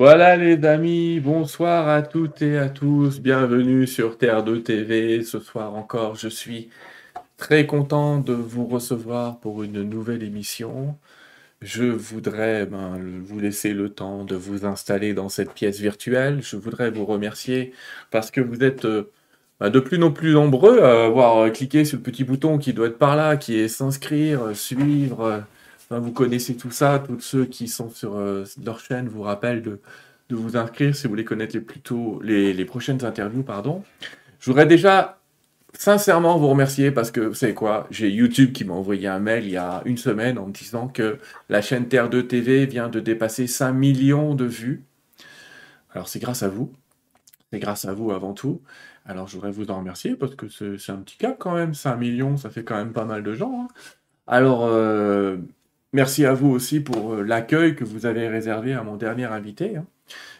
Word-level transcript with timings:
Voilà 0.00 0.34
les 0.34 0.64
amis, 0.64 1.20
bonsoir 1.20 1.86
à 1.86 2.00
toutes 2.00 2.40
et 2.40 2.56
à 2.56 2.70
tous, 2.70 3.20
bienvenue 3.20 3.86
sur 3.86 4.16
Terre 4.16 4.42
2 4.42 4.62
TV. 4.62 5.22
Ce 5.22 5.38
soir 5.40 5.74
encore, 5.74 6.14
je 6.14 6.28
suis 6.28 6.70
très 7.36 7.66
content 7.66 8.18
de 8.18 8.32
vous 8.32 8.64
recevoir 8.66 9.40
pour 9.40 9.62
une 9.62 9.82
nouvelle 9.82 10.22
émission. 10.22 10.96
Je 11.60 11.84
voudrais 11.84 12.64
ben, 12.64 12.98
vous 13.22 13.40
laisser 13.40 13.74
le 13.74 13.90
temps 13.90 14.24
de 14.24 14.36
vous 14.36 14.64
installer 14.64 15.12
dans 15.12 15.28
cette 15.28 15.52
pièce 15.52 15.78
virtuelle. 15.80 16.40
Je 16.42 16.56
voudrais 16.56 16.90
vous 16.90 17.04
remercier 17.04 17.74
parce 18.10 18.30
que 18.30 18.40
vous 18.40 18.64
êtes 18.64 18.86
euh, 18.86 19.10
ben, 19.60 19.68
de 19.68 19.80
plus 19.80 20.02
en 20.02 20.12
plus 20.12 20.32
nombreux 20.32 20.80
à 20.80 21.04
avoir 21.04 21.52
cliqué 21.52 21.84
sur 21.84 21.98
le 21.98 22.02
petit 22.02 22.24
bouton 22.24 22.56
qui 22.56 22.72
doit 22.72 22.86
être 22.86 22.98
par 22.98 23.16
là, 23.16 23.36
qui 23.36 23.58
est 23.58 23.68
s'inscrire, 23.68 24.56
suivre 24.56 25.44
vous 25.98 26.12
connaissez 26.12 26.56
tout 26.56 26.70
ça, 26.70 27.02
tous 27.04 27.20
ceux 27.20 27.44
qui 27.46 27.66
sont 27.66 27.90
sur 27.90 28.16
euh, 28.16 28.44
leur 28.64 28.78
chaîne 28.78 29.08
vous 29.08 29.22
rappellent 29.22 29.62
de, 29.62 29.80
vous 30.30 30.56
inscrire 30.56 30.94
si 30.94 31.04
vous 31.04 31.10
voulez 31.10 31.24
connaître 31.24 31.54
les, 31.54 31.60
plutôt, 31.60 32.20
les, 32.22 32.64
prochaines 32.64 33.04
interviews. 33.04 33.42
Pardon. 33.42 33.82
Je 34.38 34.48
voudrais 34.48 34.66
déjà 34.66 35.18
sincèrement 35.76 36.38
vous 36.38 36.48
remercier 36.48 36.92
parce 36.92 37.10
que 37.10 37.20
vous 37.20 37.34
savez 37.34 37.54
quoi, 37.54 37.88
j'ai 37.90 38.08
YouTube 38.10 38.52
qui 38.52 38.64
m'a 38.64 38.74
envoyé 38.74 39.08
un 39.08 39.18
mail 39.18 39.44
il 39.44 39.50
y 39.50 39.56
a 39.56 39.82
une 39.84 39.96
semaine 39.96 40.38
en 40.38 40.46
me 40.46 40.52
disant 40.52 40.86
que 40.86 41.18
la 41.48 41.62
chaîne 41.62 41.88
Terre 41.88 42.08
2 42.08 42.26
TV 42.28 42.66
vient 42.66 42.88
de 42.88 43.00
dépasser 43.00 43.48
5 43.48 43.72
millions 43.72 44.34
de 44.36 44.44
vues. 44.44 44.84
Alors 45.92 46.08
c'est 46.08 46.20
grâce 46.20 46.44
à 46.44 46.48
vous. 46.48 46.72
C'est 47.52 47.58
grâce 47.58 47.84
à 47.84 47.92
vous 47.92 48.12
avant 48.12 48.32
tout. 48.32 48.62
Alors 49.04 49.26
je 49.26 49.34
voudrais 49.34 49.50
vous 49.50 49.68
en 49.70 49.78
remercier 49.78 50.14
parce 50.14 50.36
que 50.36 50.48
c'est 50.48 50.92
un 50.92 50.98
petit 50.98 51.16
cap 51.16 51.36
quand 51.40 51.54
même. 51.54 51.74
5 51.74 51.96
millions, 51.96 52.36
ça 52.36 52.50
fait 52.50 52.62
quand 52.62 52.76
même 52.76 52.92
pas 52.92 53.04
mal 53.04 53.24
de 53.24 53.34
gens. 53.34 53.64
Hein. 53.64 53.68
Alors, 54.30 54.64
euh, 54.64 55.38
Merci 55.92 56.24
à 56.24 56.34
vous 56.34 56.50
aussi 56.50 56.78
pour 56.78 57.14
euh, 57.14 57.22
l'accueil 57.22 57.74
que 57.74 57.82
vous 57.82 58.06
avez 58.06 58.28
réservé 58.28 58.74
à 58.74 58.84
mon 58.84 58.96
dernier 58.96 59.24
invité. 59.24 59.76
Hein. 59.76 59.86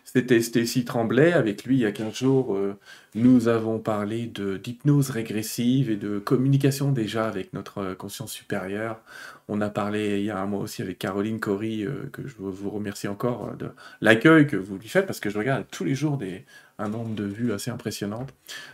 C'était 0.05 0.41
Stécie 0.43 0.85
Tremblay. 0.85 1.33
Avec 1.33 1.65
lui, 1.65 1.77
il 1.77 1.81
y 1.81 1.87
a 1.87 1.93
15 1.93 2.15
jours, 2.15 2.55
euh, 2.55 2.79
nous 3.17 3.49
avons 3.49 3.81
parlé 3.81 4.27
d'hypnose 4.27 5.11
régressive 5.11 5.91
et 5.91 5.97
de 5.97 6.21
communication 6.21 6.93
déjà 6.93 7.27
avec 7.27 7.53
notre 7.53 7.79
euh, 7.79 7.95
conscience 7.97 8.33
supérieure. 8.33 9.01
On 9.49 9.61
a 9.61 9.71
parlé 9.71 10.21
il 10.21 10.25
y 10.25 10.31
a 10.31 10.39
un 10.39 10.47
mois 10.47 10.61
aussi 10.61 10.83
avec 10.83 11.01
Caroline 11.01 11.41
Cory, 11.41 11.85
que 12.13 12.29
je 12.29 12.37
vous 12.39 12.71
remercie 12.71 13.09
encore 13.09 13.57
de 13.57 13.71
l'accueil 14.01 14.47
que 14.47 14.57
vous 14.57 14.79
lui 14.79 14.89
faites, 14.89 15.07
parce 15.07 15.19
que 15.19 15.29
je 15.29 15.39
regarde 15.39 15.65
tous 15.73 15.83
les 15.83 15.97
jours 15.97 16.17
des, 16.17 16.45
un 16.81 16.89
nombre 16.89 17.15
de 17.15 17.25
vues 17.25 17.53
assez 17.53 17.71
impressionnant. 17.71 18.27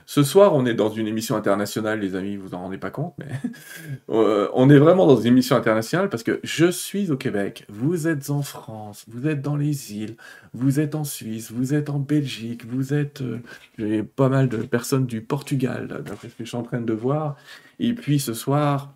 Ce 0.06 0.22
soir, 0.22 0.54
on 0.54 0.64
est 0.64 0.74
dans 0.74 0.88
une 0.88 1.06
émission 1.06 1.36
internationale, 1.36 2.00
les 2.00 2.14
amis, 2.14 2.36
vous 2.36 2.54
en 2.54 2.60
rendez 2.60 2.78
pas 2.78 2.90
compte, 2.90 3.14
mais 3.18 3.26
euh, 4.10 4.48
on 4.54 4.70
est 4.70 4.78
vraiment 4.78 5.06
dans 5.06 5.16
une 5.16 5.26
émission 5.26 5.56
internationale 5.56 6.08
parce 6.08 6.22
que 6.22 6.40
je 6.44 6.70
suis 6.70 7.10
au 7.10 7.16
Québec, 7.16 7.64
vous 7.68 8.06
êtes 8.06 8.30
en 8.30 8.42
France, 8.42 9.04
vous 9.08 9.26
êtes 9.26 9.42
dans 9.42 9.56
les 9.56 9.94
îles, 9.94 10.16
vous 10.54 10.78
êtes 10.80 10.94
en 10.94 11.04
Suisse, 11.04 11.50
vous 11.50 11.74
êtes 11.74 11.90
en 11.90 11.98
Belgique, 11.98 12.64
vous 12.64 12.94
êtes... 12.94 13.20
Euh, 13.22 13.40
j'ai 13.78 14.02
pas 14.02 14.28
mal 14.28 14.48
de 14.48 14.58
personnes 14.58 15.06
du 15.06 15.20
Portugal, 15.20 15.88
d'après 15.88 16.28
ce 16.28 16.34
que 16.34 16.44
je 16.44 16.48
suis 16.48 16.56
en 16.56 16.62
train 16.62 16.80
de 16.80 16.92
voir. 16.92 17.36
Et 17.80 17.92
puis 17.94 18.20
ce 18.20 18.34
soir, 18.34 18.94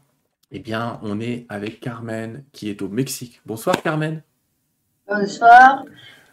eh 0.53 0.61
bien, 0.61 0.99
on 1.03 1.21
est 1.21 1.47
avec 1.49 1.81
Carmen 1.81 2.45
qui 2.53 2.71
est 2.71 2.83
au 2.83 2.89
Mexique. 2.89 3.41
Bonsoir 3.47 3.83
Carmen. 3.83 4.23
Bonsoir. 5.09 5.85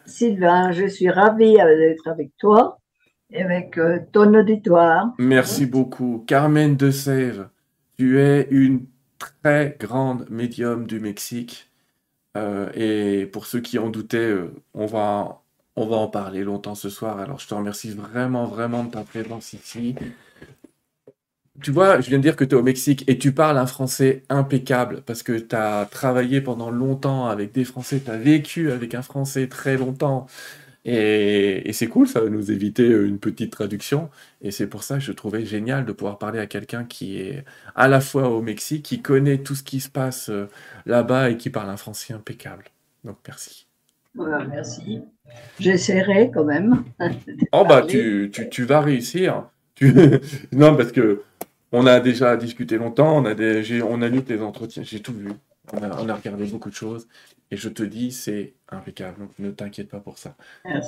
Sylvain, 0.08 0.72
je 0.72 0.86
suis 0.86 1.10
ravie 1.10 1.54
d'être 1.54 2.08
avec 2.08 2.30
toi 2.38 2.78
et 3.30 3.42
avec 3.42 3.78
euh, 3.78 4.00
ton 4.12 4.34
auditoire. 4.34 5.12
Merci 5.18 5.66
beaucoup. 5.66 6.24
Carmen 6.26 6.76
de 6.76 6.90
Sèvres, 6.90 7.50
tu 7.96 8.20
es 8.20 8.48
une 8.50 8.86
très 9.18 9.76
grande 9.78 10.28
médium 10.30 10.86
du 10.86 11.00
Mexique. 11.00 11.70
Euh, 12.36 12.70
et 12.74 13.26
pour 13.26 13.46
ceux 13.46 13.60
qui 13.60 13.78
en 13.78 13.90
doutaient, 13.90 14.18
euh, 14.18 14.54
on, 14.74 14.86
va, 14.86 15.42
on 15.76 15.86
va 15.86 15.96
en 15.96 16.08
parler 16.08 16.44
longtemps 16.44 16.74
ce 16.74 16.88
soir. 16.88 17.18
Alors 17.18 17.38
je 17.38 17.48
te 17.48 17.54
remercie 17.54 17.90
vraiment, 17.90 18.46
vraiment 18.46 18.84
de 18.84 18.90
ta 18.90 19.02
présence 19.02 19.52
ici 19.52 19.94
tu 21.62 21.70
vois, 21.70 22.00
je 22.00 22.08
viens 22.08 22.18
de 22.18 22.22
dire 22.22 22.36
que 22.36 22.44
tu 22.44 22.54
es 22.54 22.58
au 22.58 22.62
Mexique 22.62 23.04
et 23.08 23.18
tu 23.18 23.32
parles 23.32 23.58
un 23.58 23.66
français 23.66 24.22
impeccable 24.28 25.02
parce 25.06 25.22
que 25.22 25.38
tu 25.38 25.56
as 25.56 25.86
travaillé 25.90 26.40
pendant 26.40 26.70
longtemps 26.70 27.26
avec 27.26 27.52
des 27.52 27.64
Français, 27.64 28.00
tu 28.04 28.10
as 28.10 28.16
vécu 28.16 28.70
avec 28.70 28.94
un 28.94 29.02
Français 29.02 29.48
très 29.48 29.76
longtemps. 29.76 30.26
Et, 30.84 31.70
c'est 31.72 31.88
cool, 31.88 32.08
ça 32.08 32.20
va 32.20 32.30
nous 32.30 32.50
éviter 32.50 32.86
une 32.86 33.18
petite 33.18 33.52
traduction. 33.52 34.08
Et 34.40 34.50
c'est 34.50 34.66
pour 34.66 34.82
ça 34.82 34.94
que 34.94 35.02
je 35.02 35.12
trouvais 35.12 35.44
génial 35.44 35.84
de 35.84 35.92
pouvoir 35.92 36.18
parler 36.18 36.38
à 36.38 36.46
quelqu'un 36.46 36.84
qui 36.84 37.20
est 37.20 37.44
à 37.74 37.88
la 37.88 38.00
fois 38.00 38.30
au 38.30 38.40
Mexique, 38.40 38.84
qui 38.84 39.02
connaît 39.02 39.38
tout 39.38 39.54
ce 39.54 39.62
qui 39.62 39.80
se 39.80 39.90
passe 39.90 40.30
euh, 40.30 40.48
là-bas 40.86 41.30
et 41.30 41.36
qui 41.36 41.50
parle 41.50 41.68
un 41.68 41.76
français 41.76 42.14
impeccable. 42.14 42.64
Donc 43.04 43.18
merci. 43.26 43.66
Voilà, 44.14 44.44
merci. 44.44 45.02
J'essaierai 45.60 46.30
quand 46.32 46.44
même. 46.44 46.84
oh 47.52 47.66
bah 47.68 47.82
tu, 47.86 48.30
tu, 48.32 48.48
tu 48.48 48.64
vas 48.64 48.80
réussir. 48.80 49.50
non, 50.52 50.74
parce 50.74 50.92
que 50.92 51.22
on 51.72 51.86
a 51.86 52.00
déjà 52.00 52.36
discuté 52.36 52.78
longtemps, 52.78 53.16
on 53.16 53.24
a, 53.24 53.34
des, 53.34 53.82
on 53.82 54.02
a 54.02 54.08
lu 54.08 54.22
tes 54.22 54.40
entretiens, 54.40 54.82
j'ai 54.82 55.00
tout 55.00 55.12
vu. 55.12 55.32
On 55.72 55.82
a, 55.82 56.14
regardé 56.14 56.46
beaucoup 56.46 56.70
de 56.70 56.74
choses. 56.74 57.08
Et 57.50 57.56
je 57.56 57.68
te 57.68 57.82
dis, 57.82 58.10
c'est 58.10 58.54
impeccable. 58.70 59.18
Donc 59.18 59.30
ne 59.38 59.50
t'inquiète 59.50 59.88
pas 59.88 60.00
pour 60.00 60.16
ça. 60.16 60.34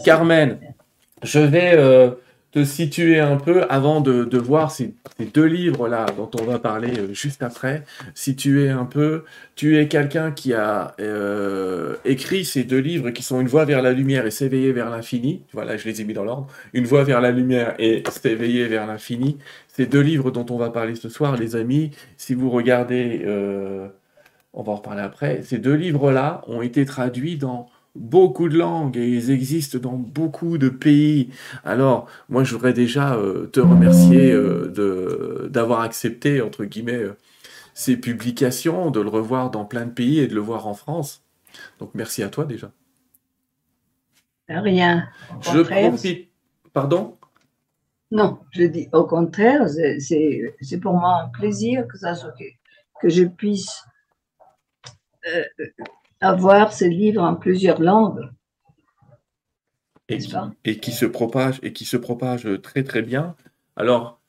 Carmen, 0.05 0.59
je 1.23 1.39
vais 1.39 1.75
euh, 1.75 2.13
te 2.53 2.65
situer 2.65 3.21
un 3.21 3.37
peu 3.37 3.65
avant 3.69 4.01
de, 4.01 4.39
voir 4.39 4.71
ces, 4.71 4.95
deux 5.33 5.45
livres-là 5.45 6.07
dont 6.17 6.31
on 6.41 6.45
va 6.45 6.59
parler 6.59 6.99
euh, 6.99 7.13
juste 7.13 7.43
après. 7.43 7.85
Situer 8.15 8.71
un 8.71 8.85
peu. 8.85 9.25
Tu 9.55 9.79
es 9.79 9.89
quelqu'un 9.89 10.33
qui 10.33 10.53
a 10.53 10.95
euh, 11.01 11.97
écrit 12.05 12.45
ces 12.45 12.65
deux 12.65 12.79
livres 12.79 13.11
qui 13.11 13.23
sont 13.23 13.41
Une 13.41 13.49
voie 13.49 13.65
vers 13.65 13.83
la 13.83 13.93
lumière 13.93 14.27
et 14.27 14.31
S'éveiller 14.31 14.73
vers 14.73 14.91
l'infini. 14.91 15.43
Voilà, 15.53 15.77
je 15.77 15.89
les 15.89 16.01
ai 16.01 16.05
mis 16.05 16.15
dans 16.15 16.25
l'ordre. 16.25 16.49
Une 16.73 16.87
voie 16.87 17.05
vers 17.05 17.21
la 17.21 17.31
lumière 17.31 17.75
et 17.79 18.03
S'éveiller 18.11 18.67
vers 18.67 18.87
l'infini. 18.87 19.39
Ces 19.69 19.87
deux 19.87 20.01
livres 20.01 20.31
dont 20.31 20.47
on 20.51 20.59
va 20.59 20.71
parler 20.71 20.97
ce 20.97 21.09
soir, 21.09 21.37
les 21.37 21.55
amis, 21.55 21.93
si 22.17 22.35
vous 22.35 22.51
regardez, 22.51 23.23
euh, 23.25 23.87
on 24.53 24.63
va 24.63 24.73
en 24.73 24.77
reparler 24.77 25.03
après, 25.03 25.43
ces 25.43 25.59
deux 25.59 25.75
livres-là 25.75 26.43
ont 26.49 26.63
été 26.63 26.85
traduits 26.85 27.37
dans 27.37 27.69
beaucoup 27.95 28.49
de 28.49 28.57
langues 28.57 28.97
et 28.97 29.09
ils 29.09 29.31
existent 29.31 29.79
dans 29.79 29.97
beaucoup 29.97 30.59
de 30.59 30.69
pays. 30.69 31.31
Alors, 31.65 32.09
moi, 32.29 32.45
je 32.45 32.55
voudrais 32.55 32.73
déjà 32.73 33.15
euh, 33.15 33.47
te 33.47 33.61
remercier 33.61 34.33
euh, 34.33 35.49
d'avoir 35.51 35.81
accepté, 35.81 36.41
entre 36.41 36.65
guillemets, 36.65 37.05
ces 37.75 37.97
publications, 37.97 38.91
de 38.91 39.01
le 39.01 39.09
revoir 39.09 39.51
dans 39.51 39.65
plein 39.65 39.87
de 39.87 39.93
pays 39.93 40.19
et 40.19 40.29
de 40.29 40.35
le 40.35 40.41
voir 40.41 40.67
en 40.67 40.75
France. 40.75 41.25
Donc, 41.79 41.91
merci 41.95 42.23
à 42.23 42.29
toi 42.29 42.45
déjà. 42.45 42.71
Rien. 44.49 45.09
Je 45.41 45.61
profite. 45.61 46.29
Pardon? 46.73 47.17
Non, 48.11 48.41
je 48.51 48.65
dis 48.65 48.89
au 48.93 49.05
contraire, 49.05 49.69
c'est 49.69 50.81
pour 50.83 50.95
moi 50.95 51.23
un 51.23 51.29
plaisir 51.29 51.87
que, 51.87 51.97
ça 51.97 52.15
soit, 52.15 52.35
que, 53.01 53.09
je 53.09 53.25
puisse 53.25 53.85
euh, 55.27 55.45
avoir 56.21 56.73
ces 56.73 56.89
livres 56.89 57.23
en 57.23 57.35
plusieurs 57.35 57.81
langues. 57.81 58.29
Et 60.65 60.79
qui, 60.81 60.91
se 60.91 61.07
propage 61.07 61.61
et 61.63 61.73
qui 61.73 61.85
se 61.85 61.97
propage 61.97 62.49
très 62.63 62.83
très 62.83 63.01
bien. 63.01 63.37
Alors, 63.77 64.21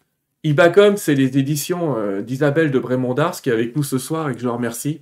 Ibacom, 0.44 0.96
c'est 0.98 1.16
les 1.16 1.38
éditions 1.38 1.98
euh, 1.98 2.22
d'Isabelle 2.22 2.72
de 2.72 2.80
Brémond-Dars 2.80 3.42
qui 3.42 3.50
est 3.50 3.54
avec 3.54 3.76
nous 3.76 3.84
ce 3.84 3.98
soir 3.98 4.30
et 4.30 4.36
que 4.36 4.40
je 4.40 4.48
remercie. 4.48 5.02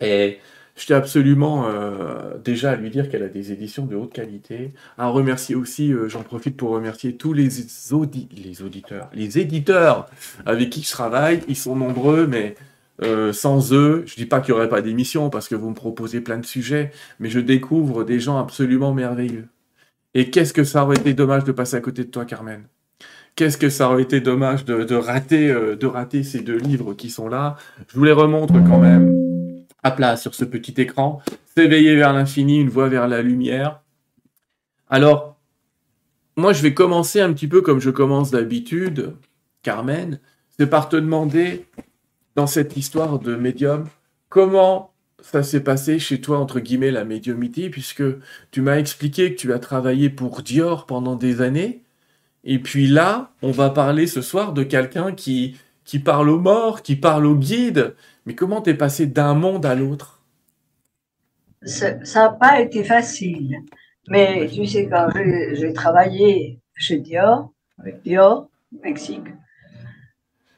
Et 0.00 0.38
je 0.76 0.86
tiens 0.86 0.96
absolument 0.96 1.66
euh, 1.66 2.38
déjà 2.42 2.72
à 2.72 2.76
lui 2.76 2.88
dire 2.88 3.10
qu'elle 3.10 3.22
a 3.22 3.28
des 3.28 3.52
éditions 3.52 3.84
de 3.84 3.96
haute 3.96 4.12
qualité. 4.12 4.72
À 4.96 5.08
remercier 5.08 5.54
aussi, 5.54 5.92
euh, 5.92 6.08
j'en 6.08 6.22
profite 6.22 6.56
pour 6.56 6.70
remercier 6.70 7.16
tous 7.16 7.34
les, 7.34 7.48
les 8.32 8.62
auditeurs, 8.62 9.10
les 9.12 9.38
éditeurs 9.38 10.06
avec 10.46 10.70
qui 10.70 10.82
je 10.82 10.90
travaille. 10.90 11.40
Ils 11.48 11.56
sont 11.56 11.76
nombreux, 11.76 12.26
mais 12.26 12.54
euh, 13.02 13.32
sans 13.32 13.72
eux, 13.72 14.02
je 14.06 14.14
dis 14.16 14.26
pas 14.26 14.40
qu'il 14.40 14.54
n'y 14.54 14.58
aurait 14.58 14.68
pas 14.68 14.82
d'émission 14.82 15.30
parce 15.30 15.48
que 15.48 15.54
vous 15.54 15.70
me 15.70 15.74
proposez 15.74 16.20
plein 16.20 16.38
de 16.38 16.46
sujets, 16.46 16.90
mais 17.18 17.30
je 17.30 17.40
découvre 17.40 18.04
des 18.04 18.20
gens 18.20 18.38
absolument 18.38 18.92
merveilleux. 18.92 19.48
Et 20.14 20.30
qu'est-ce 20.30 20.52
que 20.52 20.64
ça 20.64 20.84
aurait 20.84 20.96
été 20.96 21.14
dommage 21.14 21.44
de 21.44 21.52
passer 21.52 21.76
à 21.76 21.80
côté 21.80 22.04
de 22.04 22.10
toi, 22.10 22.24
Carmen? 22.24 22.64
Qu'est-ce 23.36 23.58
que 23.58 23.70
ça 23.70 23.88
aurait 23.88 24.02
été 24.02 24.20
dommage 24.20 24.64
de, 24.64 24.94
rater, 24.94 25.48
de 25.48 25.86
rater 25.86 26.24
ces 26.24 26.40
deux 26.40 26.58
livres 26.58 26.94
qui 26.94 27.10
sont 27.10 27.28
là? 27.28 27.56
Je 27.88 27.96
vous 27.96 28.04
les 28.04 28.12
remontre 28.12 28.54
quand 28.54 28.80
même 28.80 29.20
à 29.82 29.90
plat 29.90 30.16
sur 30.16 30.34
ce 30.34 30.44
petit 30.44 30.80
écran, 30.80 31.22
s'éveiller 31.54 31.96
vers 31.96 32.12
l'infini, 32.12 32.60
une 32.60 32.68
voie 32.68 32.88
vers 32.88 33.08
la 33.08 33.22
lumière. 33.22 33.80
Alors, 34.88 35.38
moi, 36.36 36.52
je 36.52 36.62
vais 36.62 36.74
commencer 36.74 37.20
un 37.20 37.32
petit 37.32 37.48
peu 37.48 37.62
comme 37.62 37.80
je 37.80 37.90
commence 37.90 38.30
d'habitude, 38.30 39.14
Carmen, 39.62 40.20
c'est 40.58 40.68
par 40.68 40.88
te 40.88 40.96
demander, 40.96 41.66
dans 42.36 42.46
cette 42.46 42.76
histoire 42.76 43.18
de 43.18 43.36
médium, 43.36 43.88
comment 44.28 44.92
ça 45.22 45.42
s'est 45.42 45.62
passé 45.62 45.98
chez 45.98 46.20
toi, 46.20 46.38
entre 46.38 46.60
guillemets, 46.60 46.90
la 46.90 47.04
médiumité, 47.04 47.70
puisque 47.70 48.02
tu 48.50 48.62
m'as 48.62 48.78
expliqué 48.78 49.34
que 49.34 49.40
tu 49.40 49.52
as 49.52 49.58
travaillé 49.58 50.10
pour 50.10 50.42
Dior 50.42 50.86
pendant 50.86 51.16
des 51.16 51.42
années, 51.42 51.82
et 52.44 52.58
puis 52.58 52.86
là, 52.86 53.32
on 53.42 53.50
va 53.50 53.70
parler 53.70 54.06
ce 54.06 54.22
soir 54.22 54.52
de 54.52 54.62
quelqu'un 54.62 55.12
qui, 55.12 55.56
qui 55.84 55.98
parle 55.98 56.30
aux 56.30 56.38
morts, 56.38 56.82
qui 56.82 56.96
parle 56.96 57.26
aux 57.26 57.36
guides, 57.36 57.94
mais 58.24 58.34
comment 58.34 58.62
t'es 58.62 58.74
passé 58.74 59.06
d'un 59.06 59.34
monde 59.34 59.66
à 59.66 59.74
l'autre? 59.74 60.22
Ça 61.62 61.98
n'a 62.14 62.30
pas 62.30 62.60
été 62.60 62.84
facile. 62.84 63.56
Mais 64.08 64.48
tu 64.48 64.66
sais, 64.66 64.88
quand 64.88 65.08
j'ai 65.52 65.72
travaillé 65.74 66.58
chez 66.74 66.98
Dior, 66.98 67.52
avec 67.78 68.02
Dior, 68.02 68.48
Mexique, 68.82 69.26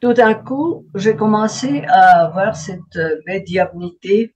tout 0.03 0.13
d'un 0.15 0.35
coup, 0.35 0.85
j'ai 0.97 1.15
commencé 1.15 1.85
à 1.87 2.25
avoir 2.25 2.57
cette 2.57 2.99
médiumnité, 3.25 4.35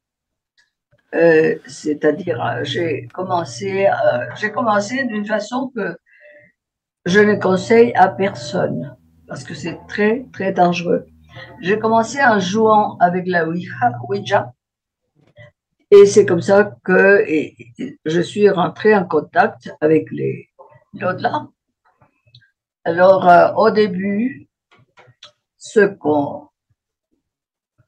euh, 1.12 1.56
c'est-à-dire 1.66 2.40
euh, 2.40 2.60
j'ai 2.62 3.08
commencé, 3.12 3.88
euh, 3.88 4.26
j'ai 4.36 4.52
commencé 4.52 5.04
d'une 5.06 5.26
façon 5.26 5.72
que 5.74 5.96
je 7.04 7.18
ne 7.18 7.34
conseille 7.34 7.92
à 7.96 8.08
personne 8.08 8.96
parce 9.26 9.42
que 9.42 9.54
c'est 9.54 9.80
très 9.88 10.26
très 10.32 10.52
dangereux. 10.52 11.06
J'ai 11.60 11.80
commencé 11.80 12.22
en 12.22 12.38
jouant 12.38 12.96
avec 12.98 13.26
la 13.26 13.48
Ouija, 13.48 14.52
et 15.90 16.06
c'est 16.06 16.26
comme 16.26 16.42
ça 16.42 16.76
que 16.84 17.24
je 18.04 18.20
suis 18.20 18.48
rentrée 18.48 18.94
en 18.94 19.04
contact 19.04 19.74
avec 19.80 20.06
l'au-delà. 20.94 21.48
Alors, 22.84 23.28
euh, 23.28 23.52
au 23.54 23.70
début, 23.72 24.45
ce 25.72 25.80
qu'on 25.86 26.48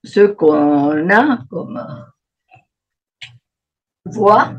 ce 0.05 0.27
qu'on 0.27 1.11
a 1.11 1.39
comme 1.51 1.81
voix, 4.05 4.55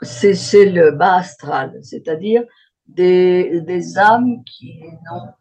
c'est 0.00 0.64
le 0.64 0.92
bas 0.92 1.16
astral, 1.16 1.78
c'est-à-dire 1.82 2.44
des, 2.86 3.60
des 3.60 3.98
âmes 3.98 4.42
qui 4.44 4.82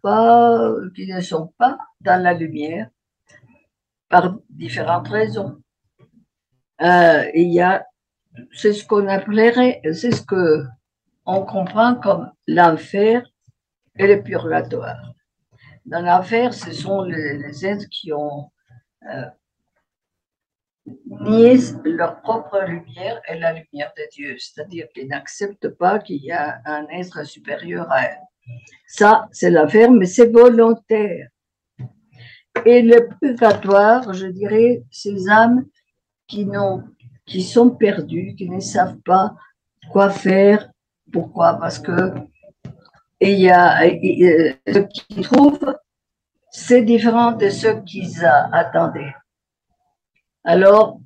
pas, 0.01 0.74
qui 0.95 1.07
ne 1.07 1.21
sont 1.21 1.53
pas 1.57 1.77
dans 2.01 2.21
la 2.21 2.33
lumière 2.33 2.89
par 4.09 4.36
différentes 4.50 5.07
raisons. 5.07 5.62
Euh, 6.81 7.24
il 7.33 7.54
y 7.54 7.62
a, 7.62 7.86
c'est 8.54 8.74
ce 8.74 8.86
qu'on 8.86 9.07
appellerait, 9.07 9.81
c'est 9.94 10.12
ce 10.12 10.24
que 10.24 10.65
on 11.25 11.45
comprend 11.45 11.95
comme 11.95 12.31
l'enfer 12.47 13.24
et 13.95 14.07
le 14.07 14.21
purgatoire. 14.21 15.13
Dans 15.86 16.01
l'enfer, 16.01 16.54
ce 16.54 16.72
sont 16.72 17.04
les, 17.04 17.66
êtres 17.66 17.88
qui 17.89 18.13
ont 18.13 18.51
euh, 19.10 19.25
nié 20.86 21.57
leur 21.86 22.22
propre 22.22 22.63
lumière 22.68 23.22
et 23.28 23.38
la 23.38 23.54
lumière 23.54 23.92
de 23.98 24.04
Dieu, 24.12 24.36
c'est-à-dire 24.38 24.88
qu'ils 24.94 25.07
n'acceptent 25.07 25.69
pas 25.69 26.00
qu'il 26.00 26.24
y 26.24 26.31
a 26.31 26.62
un 26.66 26.88
être 26.89 27.25
supérieur 27.25 27.92
à 27.92 28.06
eux. 28.06 28.54
Ça, 28.88 29.28
c'est 29.31 29.50
l'enfer, 29.50 29.92
mais 29.92 30.06
c'est 30.06 30.28
volontaire. 30.28 31.30
Et 32.66 32.81
le 32.81 33.10
purgatoire, 33.19 34.13
je 34.13 34.28
dirais, 34.28 34.83
ces 34.92 35.30
âmes 35.30 35.66
qui, 36.28 36.48
qui 37.25 37.42
sont 37.42 37.69
perdus, 37.72 38.36
qui 38.36 38.50
ne 38.50 38.60
savent 38.60 39.00
pas 39.06 39.36
quoi 39.92 40.10
faire. 40.10 40.69
Pourquoi 41.12 41.56
Parce 41.56 41.80
que 41.80 42.13
il 43.21 43.39
y 43.39 43.50
a 43.50 43.81
ce 44.68 44.79
qu'ils 44.79 45.23
trouvent, 45.23 45.77
c'est 46.51 46.81
différent 46.81 47.31
de 47.31 47.50
ce 47.50 47.68
qu'ils 47.83 48.25
attendaient. 48.25 49.13
Alors, 50.44 51.00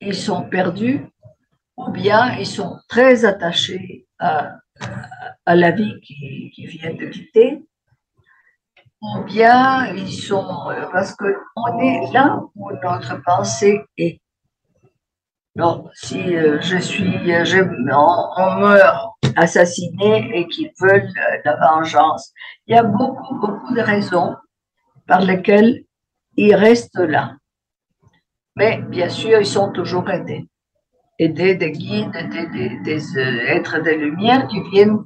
ils 0.00 0.14
sont 0.14 0.48
perdus 0.48 1.06
ou 1.76 1.90
bien 1.90 2.36
ils 2.38 2.46
sont 2.46 2.78
très 2.88 3.24
attachés 3.24 4.06
à, 4.18 4.58
la 5.46 5.70
vie 5.70 6.00
qu'ils 6.00 6.50
qui 6.50 6.66
viennent 6.66 6.96
de 6.96 7.06
quitter 7.06 7.62
ou 9.02 9.22
bien 9.24 9.86
ils 9.94 10.12
sont, 10.12 10.44
parce 10.92 11.14
qu'on 11.14 11.78
est 11.80 12.12
là 12.12 12.40
où 12.54 12.70
notre 12.82 13.22
pensée 13.22 13.80
est. 13.98 14.20
Donc, 15.54 15.88
si 15.94 16.36
euh, 16.36 16.60
je 16.60 16.76
suis, 16.76 17.32
euh, 17.32 17.44
je, 17.44 17.58
on, 17.60 18.60
meurt 18.60 19.05
assassiné 19.36 20.30
et 20.34 20.46
qu'ils 20.48 20.72
veulent 20.80 21.12
euh, 21.16 21.36
la 21.44 21.56
vengeance, 21.56 22.32
il 22.66 22.74
y 22.74 22.78
a 22.78 22.82
beaucoup, 22.82 23.34
beaucoup 23.38 23.74
de 23.74 23.80
raisons 23.80 24.34
par 25.06 25.20
lesquelles 25.20 25.84
ils 26.36 26.54
restent 26.54 26.98
là. 26.98 27.36
Mais 28.56 28.78
bien 28.78 29.08
sûr, 29.08 29.38
ils 29.38 29.46
sont 29.46 29.70
toujours 29.72 30.08
aidés. 30.10 30.48
Aidés 31.18 31.54
des 31.54 31.72
guides, 31.72 32.12
des, 32.30 32.78
des 32.80 33.18
êtres 33.18 33.78
de 33.78 33.90
lumière 33.90 34.46
qui 34.48 34.60
viennent 34.70 35.04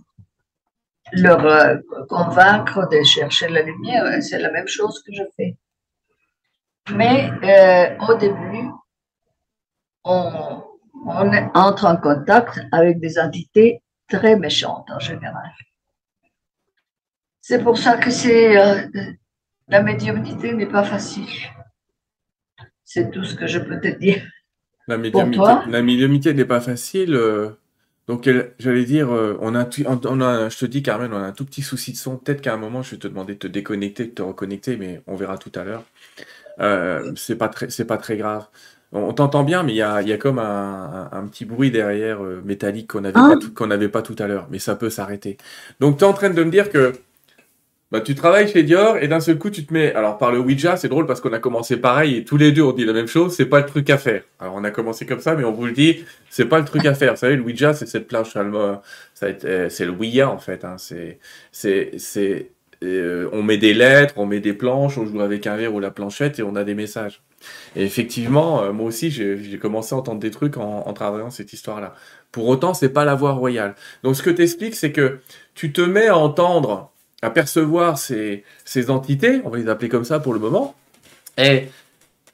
leur 1.13 1.79
convaincre 2.09 2.89
de 2.89 3.03
chercher 3.03 3.49
la 3.49 3.63
lumière. 3.63 4.05
C'est 4.23 4.39
la 4.39 4.51
même 4.51 4.69
chose 4.69 5.03
que 5.03 5.13
je 5.13 5.23
fais. 5.37 5.57
Mais 6.93 7.31
au 8.09 8.15
début, 8.15 8.71
on, 10.05 10.63
entre 11.55 11.87
en 11.87 11.97
contact 11.97 12.61
avec 12.73 13.01
des 13.01 13.19
entités 13.19 13.83
très 14.11 14.37
méchantes 14.37 14.89
en 14.91 14.99
général. 14.99 15.51
C'est 17.41 17.63
pour 17.63 17.79
ça 17.79 17.97
que 17.97 18.11
c'est 18.11 18.57
euh, 18.57 18.87
la 19.69 19.83
médiumnité 19.83 20.53
n'est 20.53 20.67
pas 20.67 20.85
facile. 20.85 21.27
C'est 22.85 23.11
tout 23.11 23.25
ce 23.25 23.35
que 23.35 23.47
je 23.47 23.59
peux 23.59 23.81
te 23.81 23.89
dire. 23.89 24.23
La 24.87 24.99
médiumnité 25.83 26.35
n'est 26.35 26.45
pas 26.45 26.61
facile. 26.61 27.15
Euh, 27.15 27.51
donc, 28.09 28.29
j'allais 28.59 28.85
dire, 28.85 29.11
euh, 29.13 29.39
on 29.41 29.55
a, 29.55 29.69
on 29.87 30.21
a, 30.21 30.49
je 30.49 30.59
te 30.59 30.67
dis, 30.67 30.83
Carmen, 30.83 31.13
on 31.13 31.17
a 31.17 31.27
un 31.27 31.33
tout 31.33 31.45
petit 31.45 31.63
souci 31.63 31.93
de 31.93 31.97
son. 31.97 32.17
Peut-être 32.17 32.41
qu'à 32.41 32.53
un 32.53 32.57
moment, 32.57 32.83
je 32.83 32.93
vais 32.93 32.99
te 32.99 33.07
demander 33.07 33.35
de 33.35 33.39
te 33.39 33.47
déconnecter, 33.47 34.07
de 34.07 34.11
te 34.11 34.23
reconnecter, 34.23 34.77
mais 34.77 35.01
on 35.07 35.15
verra 35.15 35.39
tout 35.39 35.53
à 35.55 35.65
l'heure. 35.65 35.85
c'est 37.17 37.37
pas 37.37 37.49
très, 37.49 37.71
c'est 37.71 37.85
pas 37.85 37.99
très 37.99 38.17
grave. 38.17 38.49
On 38.93 39.13
t'entend 39.13 39.45
bien, 39.45 39.63
mais 39.63 39.73
il 39.73 39.77
y 39.77 39.83
a, 39.83 40.03
y 40.03 40.13
a, 40.13 40.17
comme 40.17 40.41
un, 40.41 41.09
un, 41.13 41.27
petit 41.27 41.45
bruit 41.45 41.71
derrière 41.71 42.25
euh, 42.25 42.43
métallique 42.45 42.89
qu'on 42.89 43.03
n'avait 43.03 43.15
ah. 43.17 43.37
pas, 43.41 43.47
qu'on 43.55 43.67
n'avait 43.69 43.89
pas 43.89 44.03
tout 44.03 44.17
à 44.19 44.27
l'heure, 44.27 44.49
mais 44.51 44.59
ça 44.59 44.75
peut 44.75 44.91
s'arrêter. 44.91 45.37
Donc 45.79 45.99
tu 45.99 46.05
es 46.05 46.07
en 46.07 46.13
train 46.13 46.31
de 46.31 46.43
me 46.43 46.51
dire 46.51 46.71
que 46.71 46.95
bah, 47.93 48.01
tu 48.01 48.15
travailles 48.15 48.49
chez 48.49 48.63
Dior 48.63 48.99
et 48.99 49.09
d'un 49.09 49.19
seul 49.19 49.37
coup 49.39 49.51
tu 49.51 49.67
te 49.67 49.73
mets. 49.73 49.93
Alors 49.95 50.17
par 50.17 50.31
le 50.31 50.39
Ouija, 50.39 50.77
c'est 50.77 50.89
drôle 50.89 51.07
parce 51.07 51.21
qu'on 51.21 51.33
a 51.33 51.41
commencé 51.41 51.77
pareil 51.77 52.17
et 52.19 52.25
tous 52.25 52.37
les 52.37 52.53
deux 52.53 52.63
on 52.63 52.73
dit 52.73 52.85
la 52.85 52.93
même 52.93 53.09
chose, 53.09 53.35
c'est 53.35 53.47
pas 53.47 53.61
le 53.61 53.67
truc 53.67 53.91
à 53.91 53.99
faire. 53.99 54.23
Alors 54.39 54.55
on 54.57 54.63
a 54.63 54.71
commencé 54.71 55.07
comme 55.07 55.21
ça, 55.21 55.35
mais 55.35 55.45
on 55.45 55.53
vous 55.53 55.67
le 55.67 55.73
dit, 55.73 56.05
c'est 56.29 56.47
pas 56.47 56.59
le 56.61 56.65
truc 56.65 56.87
à 56.87 56.95
faire. 56.95 57.15
Vous 57.15 57.19
savez, 57.19 57.35
le 57.37 57.43
Ouija, 57.43 57.75
c'est 57.75 57.87
cette 57.87 58.07
planche 58.07 58.31
ça 58.33 58.41
euh, 58.43 59.69
c'est 59.69 59.85
le 59.85 59.91
Ouija 59.91 60.31
en 60.31 60.39
fait. 60.39 60.65
Hein. 60.65 60.77
C'est, 60.79 62.51
euh, 62.83 63.29
on 63.33 63.43
met 63.43 63.59
des 63.59 63.75
lettres, 63.75 64.15
on 64.17 64.27
met 64.27 64.41
des 64.41 64.55
planches, 64.55 64.97
on 64.97 65.07
joue 65.07 65.21
avec 65.21 65.47
un 65.47 65.57
verre 65.57 65.75
ou 65.75 65.81
la 65.81 65.91
planchette 65.91 66.39
et 66.39 66.43
on 66.43 66.57
a 66.57 66.65
des 66.65 66.75
messages. 66.75 67.23
Et 67.77 67.85
effectivement, 67.85 68.63
euh, 68.63 68.73
moi 68.73 68.87
aussi, 68.87 69.11
j'ai 69.11 69.59
commencé 69.59 69.95
à 69.95 69.99
entendre 69.99 70.21
des 70.21 70.31
trucs 70.31 70.57
en, 70.57 70.93
travaillant 70.93 71.31
cette 71.31 71.53
histoire-là. 71.53 71.95
Pour 72.33 72.49
autant, 72.49 72.75
c'est 72.75 72.91
pas 72.91 73.05
la 73.05 73.15
voie 73.15 73.33
royale. 73.33 73.75
Donc, 74.03 74.17
ce 74.17 74.23
que 74.23 74.31
t'expliques, 74.31 74.75
c'est 74.75 74.93
que 74.93 75.21
tu 75.55 75.73
te 75.73 75.81
mets 75.81 76.09
à 76.09 76.17
entendre, 76.17 76.91
à 77.23 77.31
percevoir 77.31 77.99
ces, 77.99 78.45
ces 78.65 78.91
entités, 78.91 79.41
on 79.45 79.51
va 79.51 79.59
les 79.59 79.69
appeler 79.69 79.89
comme 79.89 80.05
ça 80.05 80.21
pour 80.21 80.33
le 80.33 80.41
moment. 80.41 80.75
Et, 81.39 81.69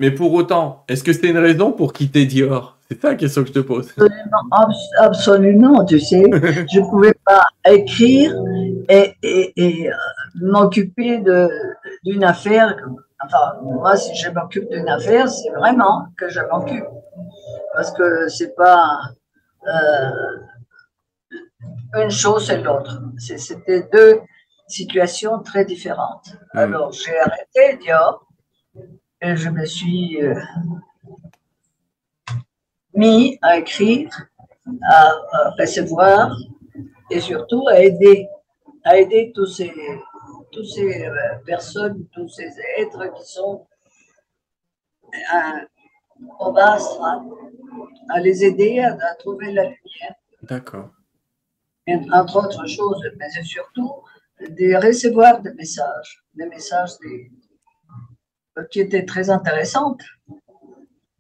mais 0.01 0.11
pour 0.11 0.33
autant, 0.35 0.85
est-ce 0.89 1.03
que 1.03 1.13
c'est 1.13 1.29
une 1.29 1.39
raison 1.39 1.73
pour 1.73 1.93
quitter 1.93 2.27
Dior 2.27 2.77
C'est 2.91 3.01
ça 3.01 3.09
la 3.11 3.15
question 3.15 3.43
que 3.43 3.49
je 3.49 3.55
te 3.55 3.59
pose. 3.61 3.95
Absolument, 4.99 5.85
tu 5.85 5.99
sais. 6.01 6.23
je 6.73 6.81
ne 6.81 6.91
pouvais 6.91 7.15
pas 7.25 7.43
écrire 7.69 8.35
et, 8.89 9.15
et, 9.23 9.89
euh, 9.89 9.93
m'occuper 10.41 11.23
d'une 12.05 12.25
affaire 12.25 12.77
Enfin, 13.25 13.59
moi, 13.63 13.97
si 13.97 14.15
je 14.15 14.29
m'occupe 14.31 14.69
d'une 14.71 14.89
affaire, 14.89 15.29
c'est 15.29 15.51
vraiment 15.51 16.07
que 16.17 16.29
je 16.29 16.41
m'occupe. 16.41 16.87
Parce 17.75 17.93
que 17.93 18.29
c'est 18.29 18.55
pas 18.55 19.01
euh, 19.67 20.11
une 21.95 22.11
chose 22.11 22.51
et 22.51 22.59
l'autre. 22.59 23.01
C'était 23.19 23.89
deux 23.93 24.21
situations 24.69 25.41
très 25.41 25.65
différentes. 25.65 26.37
Hmm. 26.53 26.59
Alors, 26.59 26.93
j'ai 26.93 27.19
arrêté 27.19 27.79
Dior 27.83 28.27
et 29.23 29.35
je 29.35 29.49
me 29.49 29.65
suis 29.65 30.23
euh, 30.23 30.35
mis 32.95 33.39
à 33.41 33.59
écrire, 33.59 34.11
à, 34.91 35.15
à, 35.33 35.51
recevoir 35.59 36.37
et 37.11 37.21
surtout 37.21 37.67
à 37.69 37.79
aider, 37.81 38.29
à 38.85 38.99
aider 38.99 39.33
tous 39.35 39.47
ces 39.47 39.73
toutes 40.57 40.67
ces 40.67 41.05
euh, 41.07 41.13
personnes, 41.45 42.07
tous 42.13 42.29
ces 42.29 42.51
êtres 42.79 43.13
qui 43.15 43.25
sont 43.27 43.67
euh, 45.05 45.61
au 46.41 46.51
bas 46.51 46.79
à 48.09 48.21
les 48.21 48.43
aider 48.43 48.81
à, 48.81 49.15
trouver 49.17 49.53
la 49.53 49.65
lumière. 49.65 50.15
D'accord. 50.43 50.89
Entre 52.13 52.37
autres 52.37 52.67
choses, 52.67 53.03
mais 53.19 53.31
surtout 53.45 53.93
de 54.41 54.87
recevoir 54.87 55.43
des 55.43 55.53
messages, 55.53 56.25
des 56.35 56.47
messages 56.47 56.93
qui 58.71 58.81
étaient 58.81 59.05
très 59.05 59.29
intéressants. 59.29 59.97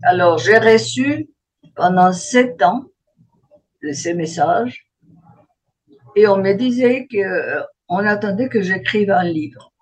Alors, 0.02 0.38
j'ai 0.38 0.59
reçu 0.59 1.28
pendant 1.75 2.12
sept 2.12 2.62
ans 2.62 2.85
ces 3.93 4.14
messages 4.14 4.90
et 6.16 6.26
on 6.26 6.38
me 6.38 6.55
disait 6.55 7.07
que 7.07 7.62
on 7.88 7.99
attendait 7.99 8.49
que 8.49 8.62
j'écrive 8.62 9.11
un 9.11 9.25
livre. 9.25 9.73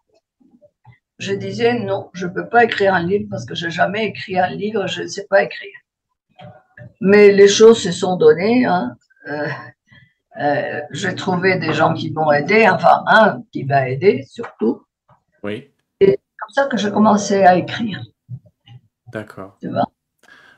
Je 1.18 1.32
disais 1.32 1.78
non, 1.78 2.10
je 2.12 2.26
ne 2.26 2.32
peux 2.32 2.48
pas 2.48 2.64
écrire 2.64 2.94
un 2.94 3.02
livre 3.02 3.26
parce 3.30 3.44
que 3.44 3.54
je 3.54 3.66
n'ai 3.66 3.70
jamais 3.70 4.06
écrit 4.06 4.38
un 4.38 4.48
livre, 4.48 4.86
je 4.86 5.02
ne 5.02 5.06
sais 5.06 5.26
pas 5.28 5.42
écrire. 5.42 5.78
Mais 7.00 7.32
les 7.32 7.48
choses 7.48 7.82
se 7.82 7.92
sont 7.92 8.16
données. 8.16 8.64
Hein. 8.64 8.96
Euh, 9.28 9.48
euh, 10.40 10.80
j'ai 10.90 11.14
trouvé 11.14 11.58
des 11.58 11.72
gens 11.72 11.94
qui 11.94 12.10
m'ont 12.10 12.32
aidé, 12.32 12.68
enfin 12.68 13.04
un 13.06 13.42
qui 13.52 13.64
m'a 13.64 13.88
aidé 13.88 14.24
surtout. 14.28 14.82
Oui. 15.42 15.70
Et 16.00 16.06
c'est 16.06 16.18
comme 16.38 16.50
ça 16.50 16.66
que 16.66 16.76
j'ai 16.76 16.90
commencé 16.90 17.44
à 17.44 17.56
écrire. 17.56 18.02
D'accord. 19.12 19.56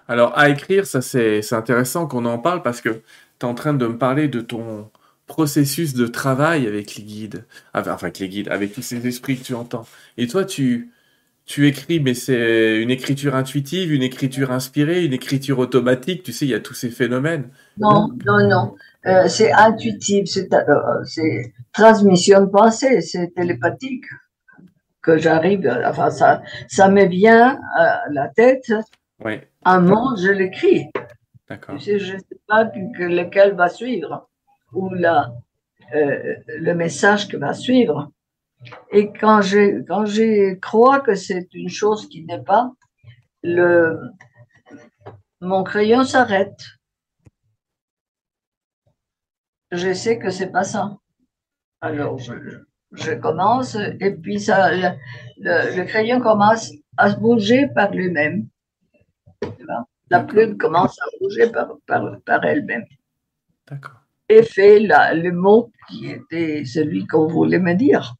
Alors, 0.09 0.39
à 0.39 0.49
écrire, 0.49 0.87
ça 0.87 1.03
c'est 1.03 1.43
c'est 1.43 1.55
intéressant 1.55 2.07
qu'on 2.07 2.25
en 2.25 2.39
parle 2.39 2.63
parce 2.63 2.81
que 2.81 2.89
tu 2.89 3.03
es 3.43 3.45
en 3.45 3.55
train 3.55 3.75
de 3.75 3.87
me 3.87 3.99
parler 3.99 4.29
de 4.29 4.41
ton 4.41 4.91
processus 5.27 5.95
de 5.95 6.07
travail 6.07 6.67
avec 6.67 6.95
les 6.97 7.03
guides, 7.05 7.47
enfin 7.75 7.93
enfin, 7.95 8.07
avec 8.07 8.19
les 8.21 8.29
guides, 8.29 8.49
avec 8.49 8.73
tous 8.73 8.83
ces 8.83 9.07
esprits 9.07 9.37
que 9.39 9.45
tu 9.45 9.55
entends. 9.55 9.87
Et 10.17 10.27
toi, 10.29 10.45
tu, 10.45 10.91
tu 11.47 11.67
écris, 11.69 12.01
mais 12.01 12.15
c'est 12.15 12.81
une 12.83 12.91
écriture 12.91 13.35
intuitive, 13.35 13.93
une 13.93 14.03
écriture 14.03 14.53
inspirée, 14.53 15.05
une 15.05 15.13
écriture 15.13 15.59
automatique, 15.59 16.23
tu 16.23 16.33
sais, 16.33 16.47
il 16.47 16.51
y 16.51 16.55
a 16.55 16.61
tous 16.61 16.75
ces 16.75 16.91
phénomènes. 16.91 17.51
Non, 17.79 18.09
non, 18.25 18.49
non. 18.49 18.75
Euh, 19.07 19.29
c'est 19.29 19.53
intuitif, 19.53 20.29
c'est 20.29 20.53
euh, 20.53 21.05
c'est 21.05 21.53
transmission 21.73 22.41
de 22.43 22.47
pensée, 22.47 23.01
c'est 23.03 23.33
télépathique 23.35 24.05
que 25.03 25.19
j'arrive, 25.19 25.69
enfin 25.85 26.11
ça, 26.11 26.43
ça 26.69 26.89
me 26.89 27.05
vient 27.07 27.61
à 27.77 28.03
la 28.11 28.29
tête, 28.29 28.73
Oui, 29.25 29.41
un 29.65 29.81
mot, 29.81 30.17
je 30.17 30.31
l'écris. 30.33 30.87
d'accord. 31.49 31.77
Tu 31.77 31.85
sais, 31.85 31.99
je 31.99 32.15
ne 32.15 32.19
sais 32.19 32.41
pas 32.49 32.65
que- 32.67 32.99
que 32.99 33.05
lequel 33.05 33.55
va 33.55 33.69
suivre 33.69 34.29
ou 34.77 34.91
la, 34.95 35.33
euh, 35.95 36.37
le 36.49 36.75
message 36.75 37.29
qui 37.29 37.37
va 37.37 37.55
suivre. 37.55 38.13
Et 38.91 39.13
quand 39.13 39.43
je, 39.43 39.83
quand 39.83 40.07
je 40.07 40.55
crois 40.55 41.01
que 41.01 41.15
c'est 41.15 41.49
une 41.55 41.69
chose 41.69 42.09
qui 42.09 42.25
n'est 42.25 42.43
pas, 42.43 42.73
le, 43.43 43.99
mon 45.41 45.63
crayon 45.63 46.05
s'arrête. 46.05 46.61
Je 49.71 49.93
sais 49.93 50.19
que 50.19 50.31
c'est 50.31 50.51
pas 50.51 50.65
ça. 50.65 50.97
Alors, 51.81 52.19
je, 52.19 53.15
commence 53.15 53.77
et 54.01 54.13
puis 54.13 54.41
ça, 54.41 54.75
le, 54.75 54.89
le- 55.39 55.85
crayon 55.85 56.21
commence 56.21 56.73
à 56.97 57.11
se 57.11 57.17
bouger 57.17 57.69
par 57.75 57.91
lui-même. 57.93 58.49
La 60.11 60.21
plume 60.21 60.57
commence 60.57 60.99
à 61.01 61.07
bouger 61.21 61.51
par, 61.51 61.77
par, 61.87 62.21
par 62.25 62.45
elle-même. 62.45 62.85
D'accord. 63.69 64.06
Et 64.29 64.43
fait 64.43 64.81
le 64.81 65.31
mot 65.31 65.71
qui 65.89 66.07
était 66.07 66.65
celui 66.65 67.07
qu'on 67.07 67.27
voulait 67.27 67.59
me 67.59 67.75
dire. 67.75 68.17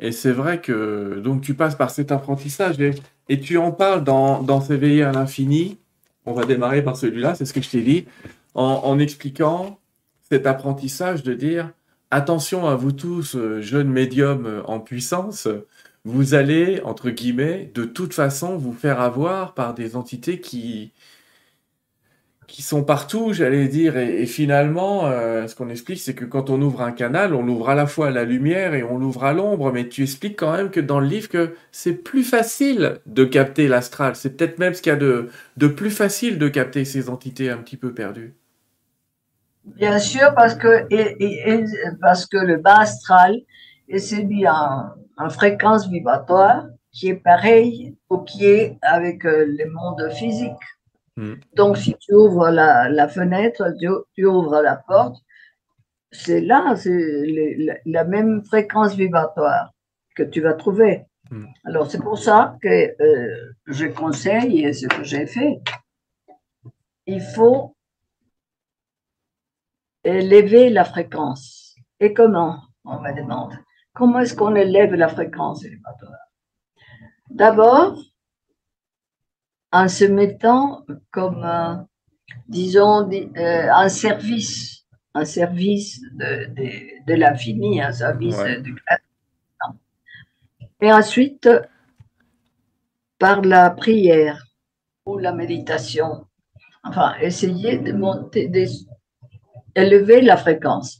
Et 0.00 0.10
c'est 0.10 0.32
vrai 0.32 0.60
que 0.60 1.20
donc 1.22 1.42
tu 1.42 1.54
passes 1.54 1.76
par 1.76 1.90
cet 1.90 2.10
apprentissage 2.10 2.76
et, 3.28 3.40
tu 3.40 3.56
en 3.56 3.70
parles 3.70 4.02
dans, 4.02 4.42
dans 4.42 4.60
S'éveiller 4.60 5.04
à 5.04 5.12
l'infini. 5.12 5.78
On 6.26 6.32
va 6.32 6.44
démarrer 6.44 6.82
par 6.82 6.96
celui-là, 6.96 7.34
c'est 7.34 7.44
ce 7.44 7.52
que 7.52 7.62
je 7.62 7.70
t'ai 7.70 7.82
dit, 7.82 8.06
en, 8.54 8.80
en 8.84 8.98
expliquant 8.98 9.78
cet 10.28 10.46
apprentissage 10.46 11.22
de 11.22 11.34
dire 11.34 11.70
attention 12.10 12.66
à 12.66 12.74
vous 12.74 12.92
tous, 12.92 13.36
jeunes 13.60 13.90
médiums 13.90 14.62
en 14.66 14.80
puissance, 14.80 15.48
vous 16.04 16.34
allez, 16.34 16.80
entre 16.84 17.10
guillemets, 17.10 17.70
de 17.74 17.84
toute 17.84 18.12
façon 18.12 18.56
vous 18.56 18.72
faire 18.72 19.00
avoir 19.00 19.54
par 19.54 19.74
des 19.74 19.96
entités 19.96 20.40
qui, 20.40 20.92
qui 22.46 22.62
sont 22.62 22.84
partout, 22.84 23.32
j'allais 23.32 23.68
dire. 23.68 23.96
Et, 23.96 24.26
finalement, 24.26 25.06
euh, 25.06 25.46
ce 25.46 25.54
qu'on 25.54 25.68
explique, 25.68 26.00
c'est 26.00 26.14
que 26.14 26.24
quand 26.24 26.50
on 26.50 26.60
ouvre 26.62 26.82
un 26.82 26.92
canal, 26.92 27.34
on 27.34 27.42
l'ouvre 27.42 27.70
à 27.70 27.74
la 27.74 27.86
fois 27.86 28.08
à 28.08 28.10
la 28.10 28.24
lumière 28.24 28.74
et 28.74 28.82
on 28.82 28.98
l'ouvre 28.98 29.24
à 29.24 29.32
l'ombre. 29.32 29.72
Mais 29.72 29.88
tu 29.88 30.02
expliques 30.02 30.38
quand 30.38 30.52
même 30.52 30.70
que 30.70 30.80
dans 30.80 31.00
le 31.00 31.06
livre 31.06 31.28
que 31.28 31.54
c'est 31.72 31.94
plus 31.94 32.24
facile 32.24 33.00
de 33.06 33.24
capter 33.24 33.68
l'astral. 33.68 34.16
C'est 34.16 34.36
peut-être 34.36 34.58
même 34.58 34.74
ce 34.74 34.82
qu'il 34.82 34.90
y 34.90 34.94
a 34.94 34.98
de, 34.98 35.30
de 35.56 35.66
plus 35.66 35.90
facile 35.90 36.38
de 36.38 36.48
capter 36.48 36.84
ces 36.84 37.08
entités 37.08 37.50
un 37.50 37.58
petit 37.58 37.76
peu 37.76 37.92
perdues. 37.92 38.34
Bien 39.64 39.98
sûr, 39.98 40.34
parce 40.34 40.54
que, 40.56 40.86
parce 42.00 42.26
que 42.26 42.36
le 42.36 42.56
bas 42.56 42.80
astral 42.80 43.40
celui 43.98 44.46
en, 44.48 44.90
en 45.16 45.30
fréquence 45.30 45.88
vibratoire 45.88 46.66
qui 46.92 47.08
est 47.08 47.16
pareil 47.16 47.96
au 48.08 48.18
qui 48.18 48.46
est 48.46 48.78
avec 48.82 49.24
euh, 49.24 49.44
le 49.46 49.70
monde 49.70 50.10
physique. 50.12 50.52
Mm. 51.16 51.34
Donc, 51.54 51.76
si 51.76 51.94
tu 51.96 52.14
ouvres 52.14 52.50
la, 52.50 52.88
la 52.88 53.08
fenêtre, 53.08 53.72
tu, 53.78 53.88
tu 54.14 54.26
ouvres 54.26 54.60
la 54.62 54.76
porte, 54.76 55.16
c'est 56.10 56.40
là, 56.40 56.74
c'est 56.76 57.56
la 57.86 58.04
même 58.04 58.44
fréquence 58.44 58.94
vibratoire 58.94 59.72
que 60.14 60.22
tu 60.22 60.40
vas 60.40 60.54
trouver. 60.54 61.04
Mm. 61.30 61.46
Alors, 61.64 61.90
c'est 61.90 62.02
pour 62.02 62.18
ça 62.18 62.56
que 62.62 63.02
euh, 63.02 63.52
je 63.66 63.86
conseille, 63.86 64.64
et 64.64 64.72
ce 64.72 64.86
que 64.86 65.04
j'ai 65.04 65.26
fait, 65.26 65.60
il 67.06 67.20
faut 67.20 67.76
élever 70.04 70.70
la 70.70 70.84
fréquence. 70.84 71.74
Et 72.00 72.12
comment 72.12 72.60
On 72.84 73.00
me 73.00 73.12
demande? 73.14 73.54
Comment 73.94 74.20
est-ce 74.20 74.34
qu'on 74.34 74.54
élève 74.54 74.94
la 74.94 75.08
fréquence 75.08 75.62
vibratoire? 75.64 76.18
D'abord, 77.30 77.96
en 79.80 79.88
se 79.88 80.04
mettant 80.04 80.84
comme, 81.10 81.42
euh, 81.44 81.74
disons, 82.48 83.02
di- 83.08 83.28
euh, 83.36 83.68
un 83.84 83.88
service, 83.88 84.84
un 85.14 85.24
service 85.24 86.00
de, 86.20 86.30
de, 86.56 86.68
de 87.08 87.14
l'infini, 87.14 87.82
un 87.82 87.92
service 87.92 88.36
Ouais. 88.38 88.60
du 88.62 88.74
créateur. 88.74 89.04
Et 90.80 90.92
ensuite, 90.92 91.48
par 93.18 93.42
la 93.42 93.70
prière 93.70 94.38
ou 95.06 95.18
la 95.18 95.32
méditation, 95.32 96.26
enfin, 96.84 97.14
essayer 97.20 97.78
de 97.78 97.92
monter, 97.92 98.48
des, 98.48 98.68
élever 99.74 100.20
la 100.22 100.36
fréquence. 100.36 100.98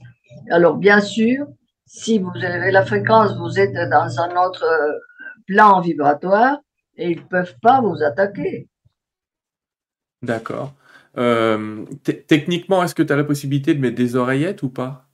Alors, 0.50 0.76
bien 0.76 1.00
sûr, 1.00 1.46
si 1.86 2.18
vous 2.18 2.32
élevez 2.36 2.70
la 2.72 2.84
fréquence, 2.84 3.36
vous 3.36 3.58
êtes 3.58 3.74
dans 3.90 4.20
un 4.20 4.30
autre 4.44 4.64
euh, 4.64 4.92
plan 5.46 5.80
vibratoire 5.80 6.58
et 6.96 7.10
ils 7.10 7.18
ne 7.18 7.24
peuvent 7.24 7.56
pas 7.60 7.80
vous 7.80 8.02
attaquer. 8.02 8.68
D'accord. 10.22 10.74
Euh, 11.16 11.84
te- 12.02 12.10
techniquement, 12.10 12.82
est-ce 12.82 12.94
que 12.94 13.02
tu 13.02 13.12
as 13.12 13.16
la 13.16 13.24
possibilité 13.24 13.74
de 13.74 13.80
mettre 13.80 13.96
des 13.96 14.16
oreillettes 14.16 14.62
ou 14.62 14.68
pas? 14.70 15.06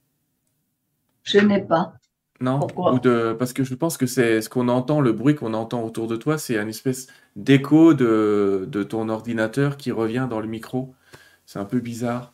Je 1.24 1.38
n'ai 1.38 1.62
pas. 1.62 1.94
Non? 2.40 2.58
Pourquoi? 2.60 2.94
Ou 2.94 2.98
de... 3.00 3.34
Parce 3.38 3.52
que 3.52 3.64
je 3.64 3.74
pense 3.74 3.96
que 3.98 4.06
c'est 4.06 4.40
ce 4.40 4.48
qu'on 4.48 4.68
entend, 4.68 5.00
le 5.00 5.12
bruit 5.12 5.34
qu'on 5.34 5.52
entend 5.54 5.82
autour 5.84 6.06
de 6.06 6.16
toi, 6.16 6.38
c'est 6.38 6.56
une 6.58 6.68
espèce 6.68 7.06
d'écho 7.36 7.92
de... 7.94 8.66
de 8.68 8.82
ton 8.82 9.08
ordinateur 9.08 9.76
qui 9.76 9.92
revient 9.92 10.26
dans 10.30 10.40
le 10.40 10.46
micro. 10.46 10.94
C'est 11.46 11.58
un 11.58 11.64
peu 11.66 11.80
bizarre. 11.80 12.32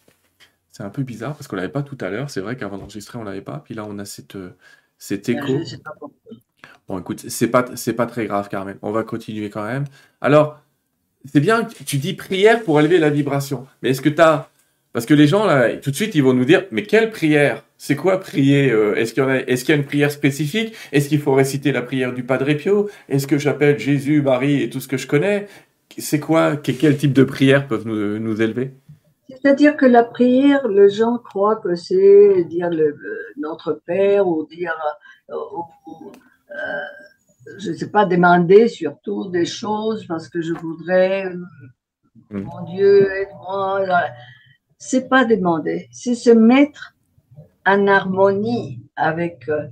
C'est 0.70 0.82
un 0.84 0.90
peu 0.90 1.02
bizarre 1.02 1.34
parce 1.34 1.48
qu'on 1.48 1.56
l'avait 1.56 1.68
pas 1.70 1.82
tout 1.82 1.98
à 2.00 2.10
l'heure. 2.10 2.30
C'est 2.30 2.40
vrai 2.40 2.56
qu'avant 2.56 2.78
d'enregistrer, 2.78 3.18
on 3.18 3.24
l'avait 3.24 3.42
pas. 3.42 3.60
Puis 3.60 3.74
là, 3.74 3.84
on 3.88 3.98
a 3.98 4.04
cette, 4.04 4.36
euh, 4.36 4.56
cet 4.98 5.30
Je 5.32 5.32
écho. 5.32 5.58
ne 5.58 5.64
sais 5.64 5.78
pas 5.78 5.92
pourquoi. 5.98 6.36
Bon, 6.88 6.98
écoute, 6.98 7.24
c'est 7.28 7.48
pas, 7.48 7.64
c'est 7.74 7.94
pas 7.94 8.06
très 8.06 8.26
grave, 8.26 8.48
Carmen. 8.48 8.76
On 8.82 8.92
va 8.92 9.02
continuer 9.02 9.50
quand 9.50 9.64
même. 9.64 9.84
Alors, 10.20 10.58
c'est 11.24 11.40
bien 11.40 11.64
que 11.64 11.82
tu 11.84 11.96
dis 11.98 12.14
prière 12.14 12.62
pour 12.62 12.78
élever 12.78 12.98
la 12.98 13.10
vibration. 13.10 13.66
Mais 13.82 13.90
est-ce 13.90 14.00
que 14.00 14.08
tu 14.08 14.20
as. 14.20 14.48
Parce 14.92 15.04
que 15.04 15.14
les 15.14 15.26
gens, 15.26 15.44
là, 15.44 15.76
tout 15.76 15.90
de 15.90 15.96
suite, 15.96 16.14
ils 16.14 16.22
vont 16.22 16.32
nous 16.32 16.44
dire 16.44 16.64
Mais 16.70 16.82
quelle 16.84 17.10
prière? 17.10 17.64
C'est 17.76 17.96
quoi 17.96 18.18
prier 18.20 18.70
euh, 18.70 18.94
Est-ce 18.94 19.12
qu'il 19.12 19.22
y, 19.24 19.26
a... 19.26 19.42
qu'il 19.42 19.68
y 19.68 19.72
a 19.72 19.74
une 19.74 19.84
prière 19.84 20.10
spécifique? 20.10 20.74
Est-ce 20.92 21.08
qu'il 21.10 21.20
faut 21.20 21.34
réciter 21.34 21.70
la 21.72 21.82
prière 21.82 22.14
du 22.14 22.22
Padre 22.22 22.52
Pio? 22.54 22.88
Est-ce 23.08 23.26
que 23.26 23.36
j'appelle 23.36 23.78
Jésus, 23.78 24.22
Marie 24.22 24.62
et 24.62 24.70
tout 24.70 24.80
ce 24.80 24.88
que 24.88 24.96
je 24.96 25.06
connais? 25.06 25.48
C'est 25.98 26.20
quoi 26.20 26.56
que- 26.56 26.72
Quel 26.72 26.96
type 26.96 27.12
de 27.12 27.24
prière 27.24 27.66
peuvent 27.66 27.86
nous, 27.86 28.18
nous 28.18 28.40
élever? 28.40 28.70
C'est-à-dire 29.28 29.76
que 29.76 29.84
la 29.84 30.04
prière, 30.04 30.66
les 30.68 30.88
gens 30.88 31.18
croient 31.18 31.56
que 31.56 31.74
c'est 31.74 32.44
dire 32.44 32.70
notre 33.36 33.80
Père 33.84 34.26
ou 34.26 34.46
dire, 34.46 34.74
euh, 35.30 35.34
je 37.58 37.70
ne 37.70 37.76
sais 37.76 37.90
pas, 37.90 38.04
demander 38.04 38.68
surtout 38.68 39.30
des 39.30 39.46
choses 39.46 40.06
parce 40.06 40.28
que 40.28 40.40
je 40.40 40.52
voudrais, 40.52 41.26
euh, 41.26 41.36
Mm. 42.30 42.40
mon 42.40 42.62
Dieu, 42.64 43.12
aide-moi. 43.12 43.86
C'est 44.78 45.08
pas 45.08 45.24
demander, 45.24 45.88
c'est 45.90 46.14
se 46.14 46.30
mettre 46.30 46.94
en 47.64 47.86
harmonie 47.86 48.82
avec, 48.94 49.48
euh, 49.48 49.68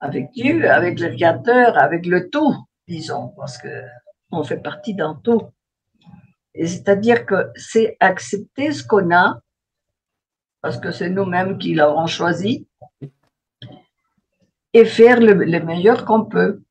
avec 0.00 0.30
Dieu, 0.32 0.70
avec 0.70 0.98
le 1.00 1.14
Créateur, 1.14 1.78
avec 1.78 2.06
le 2.06 2.30
tout, 2.30 2.54
disons, 2.86 3.28
parce 3.36 3.58
que 3.58 3.68
on 4.30 4.44
fait 4.44 4.58
partie 4.58 4.94
d'un 4.94 5.14
tout. 5.22 5.42
Et 6.54 6.66
c'est-à-dire 6.66 7.26
que 7.26 7.50
c'est 7.54 7.96
accepter 8.00 8.72
ce 8.72 8.84
qu'on 8.84 9.14
a, 9.14 9.40
parce 10.60 10.78
que 10.78 10.90
c'est 10.90 11.10
nous-mêmes 11.10 11.58
qui 11.58 11.74
l'avons 11.74 12.06
choisi, 12.06 12.66
et 14.72 14.84
faire 14.84 15.20
le, 15.20 15.32
le 15.32 15.60
meilleur 15.60 16.04
qu'on 16.04 16.24
peut. 16.24 16.62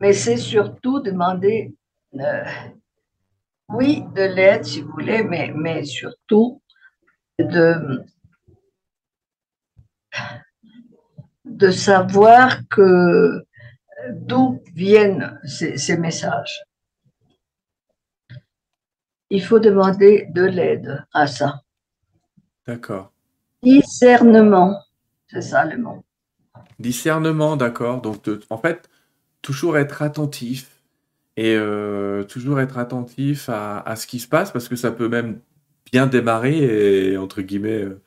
Mais 0.00 0.12
c'est 0.12 0.36
surtout 0.36 1.00
demander, 1.00 1.74
euh, 2.14 2.44
oui, 3.68 4.04
de 4.14 4.22
l'aide 4.22 4.64
si 4.64 4.82
vous 4.82 4.90
voulez, 4.90 5.22
mais, 5.22 5.52
mais 5.54 5.84
surtout 5.84 6.60
de, 7.38 8.04
de 11.44 11.70
savoir 11.70 12.66
que 12.68 13.46
d'où 14.10 14.60
viennent 14.74 15.38
ces, 15.44 15.76
ces 15.76 15.96
messages. 15.96 16.64
Il 19.30 19.42
faut 19.42 19.60
demander 19.60 20.26
de 20.30 20.42
l'aide 20.42 21.06
à 21.12 21.26
ça. 21.26 21.62
D'accord. 22.66 23.12
Discernement, 23.62 24.82
c'est 25.28 25.42
ça 25.42 25.64
le 25.64 25.78
mot. 25.78 26.04
Discernement, 26.82 27.56
d'accord. 27.56 28.02
Donc, 28.02 28.28
en 28.50 28.58
fait, 28.58 28.90
toujours 29.40 29.78
être 29.78 30.02
attentif 30.02 30.82
et 31.36 31.54
euh, 31.54 32.24
toujours 32.24 32.60
être 32.60 32.76
attentif 32.76 33.48
à, 33.48 33.94
ce 33.96 34.08
qui 34.08 34.18
se 34.18 34.26
passe 34.26 34.50
parce 34.50 34.68
que 34.68 34.74
ça 34.74 34.90
peut 34.90 35.08
même 35.08 35.40
bien 35.92 36.08
démarrer 36.08 37.12
et, 37.12 37.16
entre 37.16 37.40
guillemets, 37.42 37.84
euh, 37.84 38.02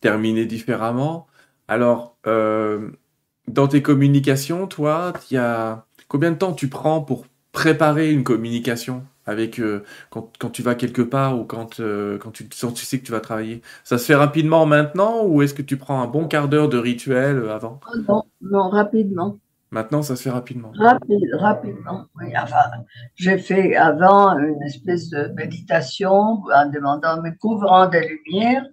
terminer 0.00 0.46
différemment. 0.46 1.28
Alors, 1.68 2.16
euh, 2.26 2.90
dans 3.46 3.68
tes 3.68 3.82
communications, 3.82 4.66
toi, 4.66 5.12
y 5.30 5.36
a 5.36 5.86
combien 6.08 6.32
de 6.32 6.38
temps 6.38 6.54
tu 6.54 6.68
prends 6.68 7.02
pour 7.02 7.26
préparer 7.52 8.10
une 8.10 8.24
communication? 8.24 9.04
Avec 9.26 9.60
quand, 10.10 10.50
tu 10.52 10.62
vas 10.62 10.74
quelque 10.74 11.02
part 11.02 11.38
ou 11.38 11.44
quand, 11.44 11.80
quand 12.20 12.30
tu, 12.30 12.48
tu 12.48 12.84
sais 12.84 12.98
que 12.98 13.04
tu 13.04 13.12
vas 13.12 13.20
travailler 13.20 13.62
Ça 13.84 13.98
se 13.98 14.06
fait 14.06 14.14
rapidement 14.14 14.66
maintenant 14.66 15.24
ou 15.24 15.42
est-ce 15.42 15.54
que 15.54 15.62
tu 15.62 15.76
prends 15.76 16.00
un 16.00 16.06
bon 16.06 16.28
quart 16.28 16.48
d'heure 16.48 16.68
de 16.68 16.78
rituel 16.78 17.48
avant? 17.50 17.80
Non, 18.08 18.22
non, 18.40 18.68
rapidement. 18.68 19.38
Maintenant, 19.72 20.02
ça 20.02 20.14
se 20.14 20.22
fait 20.22 20.30
rapidement. 20.30 20.72
Rapide, 20.78 21.28
rapidement, 21.34 22.06
oui. 22.20 22.32
Enfin, 22.40 22.64
j'ai 23.16 23.36
fait 23.36 23.74
avant 23.74 24.38
une 24.38 24.62
espèce 24.62 25.10
de 25.10 25.28
méditation 25.36 26.12
en 26.14 26.70
demandant, 26.70 27.20
me 27.20 27.36
couvrant 27.36 27.88
des 27.88 28.08
lumières, 28.08 28.64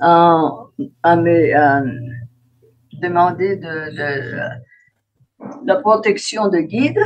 en, 0.00 0.68
en 1.04 1.16
me 1.18 2.00
demander 2.94 3.56
de, 3.56 3.94
la 5.66 5.76
protection 5.76 6.48
de 6.48 6.58
guide. 6.58 6.98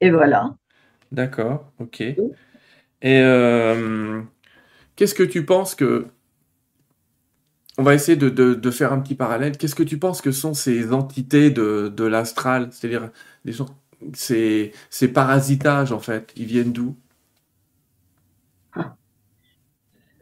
Et 0.00 0.10
voilà. 0.10 0.54
D'accord, 1.12 1.72
ok. 1.78 2.00
Et 2.00 2.16
euh, 3.04 4.22
qu'est-ce 4.96 5.14
que 5.14 5.22
tu 5.22 5.44
penses 5.44 5.74
que 5.74 6.08
on 7.78 7.84
va 7.84 7.94
essayer 7.94 8.16
de, 8.16 8.70
faire 8.72 8.92
un 8.92 8.98
petit 8.98 9.14
parallèle. 9.14 9.56
Qu'est-ce 9.56 9.76
que 9.76 9.84
tu 9.84 9.98
penses 9.98 10.20
que 10.20 10.32
sont 10.32 10.52
ces 10.52 10.92
entités 10.92 11.50
de, 11.50 12.04
l'astral? 12.04 12.68
C'est-à-dire 12.72 13.10
gens, 13.44 13.66
ces, 14.14 14.72
parasitages, 15.14 15.92
en 15.92 16.00
fait, 16.00 16.32
ils 16.36 16.46
viennent 16.46 16.72
d'où? 16.72 16.96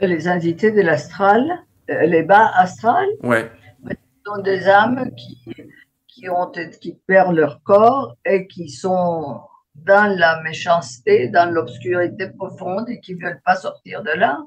Les 0.00 0.28
entités 0.28 0.70
de 0.70 0.82
l'astral, 0.82 1.64
euh, 1.88 2.04
les 2.04 2.22
bas 2.22 2.50
astrales, 2.54 3.08
ouais. 3.22 3.50
sont 4.26 4.42
des 4.42 4.68
âmes 4.68 5.10
qui, 5.16 5.38
qui, 6.06 6.28
ont, 6.28 6.52
qui 6.82 6.98
perdent 7.06 7.36
leur 7.36 7.62
corps 7.62 8.18
et 8.26 8.46
qui 8.46 8.68
sont 8.68 9.40
dans 9.84 10.16
la 10.16 10.42
méchanceté, 10.42 11.28
dans 11.28 11.50
l'obscurité 11.50 12.28
profonde 12.28 12.88
et 12.88 13.00
qui 13.00 13.14
ne 13.14 13.22
veulent 13.22 13.42
pas 13.44 13.56
sortir 13.56 14.02
de 14.02 14.10
là. 14.10 14.38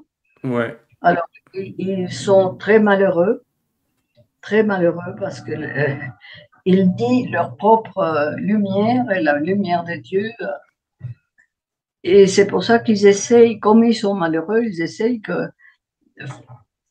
Ouais. 0.44 0.78
Alors, 1.02 1.28
ils 1.54 2.12
sont 2.12 2.56
très 2.56 2.78
malheureux, 2.78 3.44
très 4.40 4.62
malheureux 4.62 5.14
parce 5.18 5.40
que 5.40 5.52
euh, 5.52 5.94
ils 6.64 6.94
disent 6.94 7.30
leur 7.30 7.56
propre 7.56 7.98
euh, 7.98 8.32
lumière 8.36 9.10
et 9.10 9.22
la 9.22 9.38
lumière 9.38 9.84
de 9.84 9.94
Dieu. 9.94 10.30
Et 12.02 12.26
c'est 12.26 12.46
pour 12.46 12.64
ça 12.64 12.78
qu'ils 12.78 13.06
essayent, 13.06 13.58
comme 13.60 13.84
ils 13.84 13.94
sont 13.94 14.14
malheureux, 14.14 14.62
ils 14.64 14.80
essayent 14.82 15.20
que, 15.20 15.48
de 16.18 16.26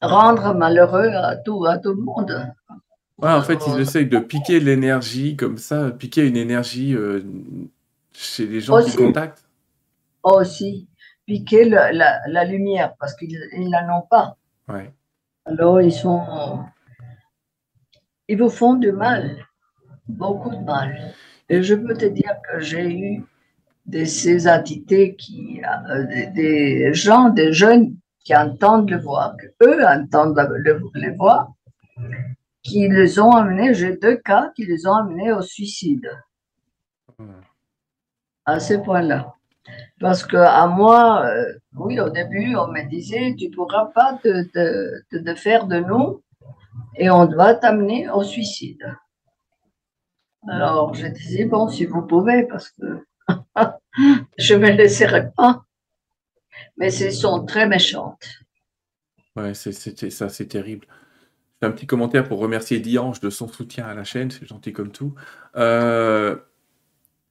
rendre 0.02 0.54
malheureux 0.54 1.10
à 1.10 1.36
tout, 1.36 1.66
à 1.66 1.78
tout 1.78 1.94
le 1.94 2.02
monde. 2.02 2.48
Ouais, 3.18 3.32
en 3.32 3.42
fait, 3.42 3.60
ils 3.68 3.82
essayent 3.82 4.08
de 4.08 4.20
piquer 4.20 4.60
l'énergie 4.60 5.36
comme 5.36 5.58
ça, 5.58 5.92
piquer 5.92 6.26
une 6.26 6.38
énergie 6.38 6.96
euh, 6.96 7.22
chez 8.14 8.46
les 8.46 8.62
gens 8.62 8.82
qui 8.84 8.96
contactent? 8.96 9.46
Aussi 10.24 10.88
piquer 11.30 11.66
la, 11.66 11.92
la, 11.92 12.44
lumière 12.46 12.96
parce 13.00 13.16
qu'ils 13.16 13.40
n'en 13.54 14.00
ont 14.00 14.08
pas. 14.10 14.36
Alors, 15.46 15.80
ils 15.82 15.92
sont. 15.92 16.66
Ils 18.28 18.38
vous 18.38 18.50
font 18.50 18.74
du 18.74 18.92
mal, 18.92 19.38
beaucoup 20.08 20.50
de 20.50 20.64
mal. 20.64 21.14
Et 21.50 21.62
je 21.62 21.76
peux 21.76 21.96
te 21.96 22.06
dire 22.06 22.36
que 22.48 22.60
j'ai 22.60 22.92
eu 22.92 23.24
de 23.86 24.06
ces 24.06 24.48
entités 24.48 25.16
qui. 25.16 25.62
Euh, 25.64 26.32
des, 26.34 26.94
gens, 26.94 27.30
des 27.30 27.54
jeunes 27.54 27.96
qui 28.24 28.36
entendent 28.36 28.90
le 28.90 28.98
voix, 28.98 29.36
eux 29.64 29.86
entendent 29.86 30.38
le, 30.66 30.82
les 30.96 31.12
voix, 31.12 31.56
qui 32.64 32.88
les 32.88 33.20
ont 33.20 33.32
amenés, 33.32 33.74
j'ai 33.74 33.98
deux 33.98 34.18
cas 34.18 34.52
qui 34.56 34.66
les 34.66 34.86
ont 34.88 34.96
amenés 34.96 35.32
au 35.32 35.42
suicide. 35.42 36.10
À 38.50 38.60
ce 38.60 38.74
point-là. 38.74 39.36
Parce 40.00 40.26
que 40.26 40.38
à 40.38 40.66
moi, 40.68 41.26
euh, 41.26 41.54
oui, 41.76 42.00
au 42.00 42.10
début, 42.10 42.56
on 42.56 42.68
me 42.68 42.90
disait, 42.90 43.36
tu 43.38 43.50
ne 43.50 43.54
pourras 43.54 43.86
pas 43.94 44.20
te, 44.24 44.44
te, 44.44 45.36
faire 45.36 45.68
de 45.68 45.80
nous 45.80 46.24
et 46.96 47.10
on 47.10 47.26
doit 47.26 47.54
t'amener 47.54 48.10
au 48.10 48.24
suicide. 48.24 48.98
Alors, 50.48 50.96
je 50.96 51.06
disais, 51.08 51.46
bon, 51.46 51.68
si 51.68 51.86
vous 51.86 52.02
pouvez, 52.02 52.48
parce 52.48 52.70
que 52.70 53.06
je 54.38 54.56
ne 54.56 54.60
me 54.60 54.72
laisserai 54.72 55.32
pas. 55.32 55.64
Mais 56.78 56.94
elles 56.96 57.14
sont 57.14 57.46
très 57.46 57.68
méchantes. 57.68 58.28
Ouais, 59.36 59.54
c'était 59.54 60.10
ça, 60.10 60.30
c'est 60.30 60.48
terrible. 60.48 60.88
Un 61.62 61.72
petit 61.72 61.86
commentaire 61.86 62.28
pour 62.28 62.40
remercier 62.40 62.80
Diange 62.80 63.20
de 63.20 63.30
son 63.30 63.48
soutien 63.48 63.86
à 63.86 63.94
la 63.94 64.06
chaîne, 64.06 64.32
c'est 64.32 64.48
gentil 64.48 64.72
comme 64.72 64.92
tout. 64.92 65.14
Euh, 65.56 66.38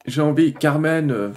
J'ai 0.06 0.22
envie, 0.22 0.54
Carmen, 0.54 1.10
euh, 1.10 1.30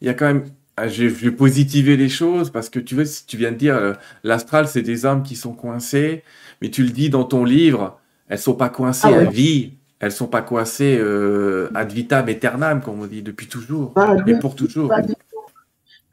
il 0.00 0.06
y 0.06 0.10
a 0.10 0.14
quand 0.14 0.26
même 0.26 0.44
ah, 0.80 0.86
je 0.86 1.06
vais 1.06 1.32
positiver 1.32 1.96
les 1.96 2.08
choses 2.08 2.50
parce 2.50 2.70
que 2.70 2.78
tu 2.78 2.94
veux, 2.94 3.04
tu 3.26 3.36
viens 3.36 3.50
de 3.50 3.56
dire, 3.56 3.74
euh, 3.74 3.94
l'astral, 4.22 4.68
c'est 4.68 4.82
des 4.82 5.06
âmes 5.06 5.24
qui 5.24 5.34
sont 5.34 5.52
coincées, 5.52 6.22
mais 6.62 6.70
tu 6.70 6.84
le 6.84 6.90
dis 6.90 7.10
dans 7.10 7.24
ton 7.24 7.42
livre, 7.42 7.98
elles 8.28 8.38
sont 8.38 8.54
pas 8.54 8.68
coincées 8.68 9.08
ah 9.12 9.22
à 9.22 9.24
vie, 9.24 9.72
elles 9.98 10.12
sont 10.12 10.28
pas 10.28 10.40
coincées 10.40 10.96
euh, 11.00 11.68
ad 11.74 11.90
vitam 11.90 12.28
aeternam, 12.28 12.80
comme 12.80 13.00
on 13.00 13.06
dit, 13.06 13.22
depuis 13.22 13.48
toujours, 13.48 13.92
et 14.24 14.38
pour 14.38 14.54
toujours. 14.54 14.92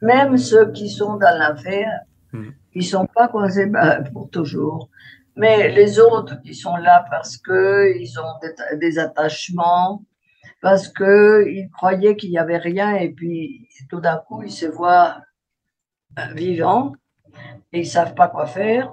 Même 0.02 0.36
ceux 0.36 0.72
qui 0.72 0.90
sont 0.90 1.16
dans 1.16 1.38
l'affaire, 1.38 2.00
hmm. 2.32 2.48
ils 2.74 2.84
sont 2.84 3.06
pas 3.06 3.28
coincés 3.28 3.66
bah, 3.66 4.00
pour 4.12 4.30
toujours. 4.30 4.90
Mais 5.36 5.70
les 5.70 6.00
autres 6.00 6.42
qui 6.42 6.54
sont 6.54 6.74
là 6.74 7.04
parce 7.08 7.36
qu'ils 7.36 8.18
ont 8.18 8.76
des 8.80 8.98
attachements, 8.98 10.02
parce 10.66 10.88
qu'ils 10.88 11.70
croyaient 11.70 12.16
qu'il 12.16 12.30
n'y 12.30 12.38
avait 12.38 12.58
rien 12.58 12.96
et 12.96 13.10
puis 13.10 13.68
tout 13.88 14.00
d'un 14.00 14.16
coup 14.16 14.42
ils 14.42 14.50
se 14.50 14.66
voient 14.66 15.22
euh, 16.18 16.34
vivants 16.34 16.92
et 17.72 17.82
ils 17.82 17.84
ne 17.84 17.88
savent 17.88 18.16
pas 18.16 18.26
quoi 18.26 18.46
faire. 18.46 18.92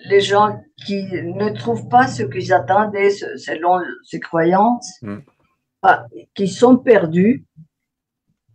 Les 0.00 0.20
gens 0.20 0.60
qui 0.84 1.04
ne 1.04 1.50
trouvent 1.50 1.88
pas 1.88 2.08
ce 2.08 2.24
qu'ils 2.24 2.52
attendaient 2.52 3.10
selon 3.10 3.84
ces 4.02 4.18
croyances, 4.18 5.00
mm. 5.00 5.18
qui 6.34 6.48
sont 6.48 6.76
perdus. 6.76 7.46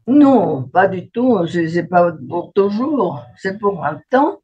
Non, 0.06 0.64
pas 0.64 0.90
du 0.90 1.10
tout. 1.10 1.48
Ce 1.48 1.60
n'est 1.60 1.88
pas 1.88 2.12
pour 2.28 2.52
toujours, 2.52 3.24
c'est 3.38 3.60
pour 3.60 3.86
un 3.86 4.02
temps. 4.10 4.42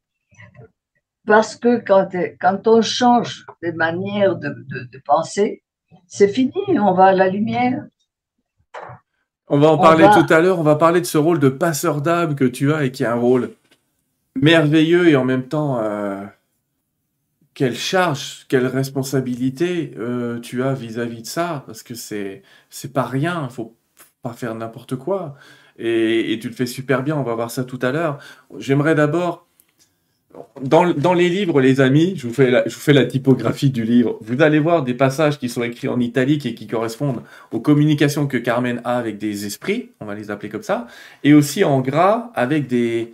Parce 1.26 1.56
que 1.56 1.76
quand, 1.76 2.08
quand 2.40 2.66
on 2.68 2.80
change 2.80 3.44
de 3.62 3.70
manière 3.72 4.36
de, 4.36 4.48
de 4.94 4.98
penser, 5.04 5.62
c'est 6.06 6.28
fini, 6.28 6.78
on 6.78 6.94
va 6.94 7.08
à 7.08 7.12
la 7.12 7.28
lumière. 7.28 7.84
On 9.48 9.58
va 9.58 9.68
en 9.68 9.78
parler 9.78 10.06
tout 10.12 10.32
à 10.32 10.40
l'heure, 10.40 10.58
on 10.58 10.62
va 10.62 10.76
parler 10.76 11.00
de 11.00 11.06
ce 11.06 11.16
rôle 11.16 11.38
de 11.38 11.48
passeur 11.48 12.02
d'âme 12.02 12.34
que 12.34 12.44
tu 12.44 12.72
as 12.72 12.84
et 12.84 12.92
qui 12.92 13.02
est 13.02 13.06
un 13.06 13.14
rôle 13.14 13.52
merveilleux 14.36 15.08
et 15.08 15.16
en 15.16 15.24
même 15.24 15.48
temps, 15.48 15.78
euh, 15.80 16.22
quelle 17.54 17.74
charge, 17.74 18.46
quelle 18.48 18.66
responsabilité 18.66 19.92
euh, 19.98 20.38
tu 20.38 20.62
as 20.62 20.74
vis-à-vis 20.74 21.22
de 21.22 21.26
ça, 21.26 21.64
parce 21.66 21.82
que 21.82 21.94
c'est 21.94 22.42
c'est 22.70 22.92
pas 22.92 23.04
rien, 23.04 23.48
il 23.50 23.52
faut 23.52 23.76
pas 24.22 24.32
faire 24.32 24.54
n'importe 24.54 24.96
quoi. 24.96 25.34
Et, 25.76 26.32
et, 26.32 26.38
tu 26.38 26.48
le 26.48 26.54
fais 26.54 26.66
super 26.66 27.02
bien, 27.02 27.16
on 27.16 27.24
va 27.24 27.34
voir 27.34 27.50
ça 27.50 27.64
tout 27.64 27.78
à 27.82 27.90
l'heure. 27.90 28.18
J'aimerais 28.58 28.94
d'abord 28.94 29.47
dans, 30.60 31.14
les 31.14 31.28
livres, 31.28 31.60
les 31.60 31.80
amis, 31.80 32.14
je 32.16 32.26
vous, 32.26 32.34
fais 32.34 32.92
la, 32.92 33.04
typographie 33.04 33.70
du 33.70 33.84
livre. 33.84 34.18
Vous 34.20 34.42
allez 34.42 34.58
voir 34.58 34.82
des 34.82 34.94
passages 34.94 35.38
qui 35.38 35.48
sont 35.48 35.62
écrits 35.62 35.88
en 35.88 36.00
italique 36.00 36.46
et 36.46 36.54
qui 36.54 36.66
correspondent 36.66 37.22
aux 37.52 37.60
communications 37.60 38.26
que 38.26 38.36
Carmen 38.36 38.80
a 38.84 38.96
avec 38.96 39.18
des 39.18 39.46
esprits, 39.46 39.90
on 40.00 40.06
va 40.06 40.14
les 40.14 40.30
appeler 40.30 40.48
comme 40.48 40.62
ça, 40.62 40.86
et 41.24 41.34
aussi 41.34 41.64
en 41.64 41.80
gras 41.80 42.30
avec 42.34 42.66
des, 42.66 43.12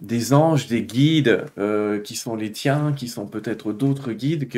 des 0.00 0.32
anges, 0.32 0.66
des 0.66 0.82
guides 0.82 1.44
euh, 1.58 2.00
qui 2.00 2.16
sont 2.16 2.36
les 2.36 2.52
tiens, 2.52 2.92
qui 2.92 3.08
sont 3.08 3.26
peut-être 3.26 3.72
d'autres 3.72 4.12
guides 4.12 4.48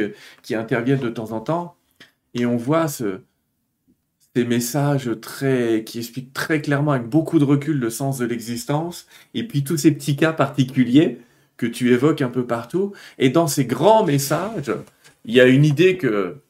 qui 0.43 0.55
interviennent 0.55 1.01
de 1.01 1.11
temps 1.11 1.33
en 1.33 1.41
temps. 1.41 1.77
Et 2.35 2.47
on 2.47 2.57
voit 2.57 2.89
ce, 2.89 3.21
ces 4.35 4.45
messages 4.45 5.11
très, 5.21 5.85
qui 5.85 5.99
expliquent 5.99 6.33
très 6.33 6.61
clairement 6.61 6.93
avec 6.93 7.09
beaucoup 7.09 7.39
de 7.39 7.45
recul 7.45 7.79
le 7.79 7.91
sens 7.91 8.19
de 8.19 8.25
l'existence, 8.25 9.07
et 9.35 9.47
puis 9.47 9.63
tous 9.63 9.77
ces 9.77 9.93
petits 9.93 10.17
cas 10.17 10.33
particuliers 10.33 11.21
que 11.57 11.67
tu 11.67 11.93
évoques 11.93 12.23
un 12.23 12.29
peu 12.29 12.47
partout. 12.47 12.93
Et 13.19 13.31
dans 13.31 13.47
ces 13.47 13.65
grands 13.65 14.05
messages, 14.05 14.73
il 15.25 15.35
y 15.35 15.41
a 15.41 15.47
une 15.47 15.65
idée 15.65 15.99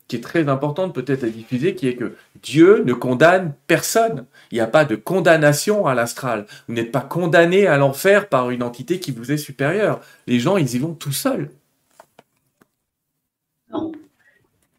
qui 0.08 0.16
est 0.16 0.20
très 0.20 0.48
importante 0.48 0.94
peut-être 0.94 1.24
à 1.24 1.28
diffuser, 1.28 1.74
qui 1.74 1.88
est 1.88 1.96
que 1.96 2.16
Dieu 2.42 2.82
ne 2.84 2.92
condamne 2.92 3.54
personne. 3.66 4.26
Il 4.50 4.56
n'y 4.56 4.60
a 4.60 4.66
pas 4.66 4.84
de 4.84 4.96
condamnation 4.96 5.86
à 5.86 5.94
l'astral. 5.94 6.46
Vous 6.68 6.74
n'êtes 6.74 6.92
pas 6.92 7.00
condamné 7.00 7.66
à 7.66 7.76
l'enfer 7.76 8.28
par 8.28 8.50
une 8.50 8.62
entité 8.62 9.00
qui 9.00 9.12
vous 9.12 9.32
est 9.32 9.36
supérieure. 9.36 10.00
Les 10.26 10.40
gens, 10.40 10.56
ils 10.56 10.74
y 10.74 10.78
vont 10.78 10.94
tout 10.94 11.12
seuls. 11.12 11.50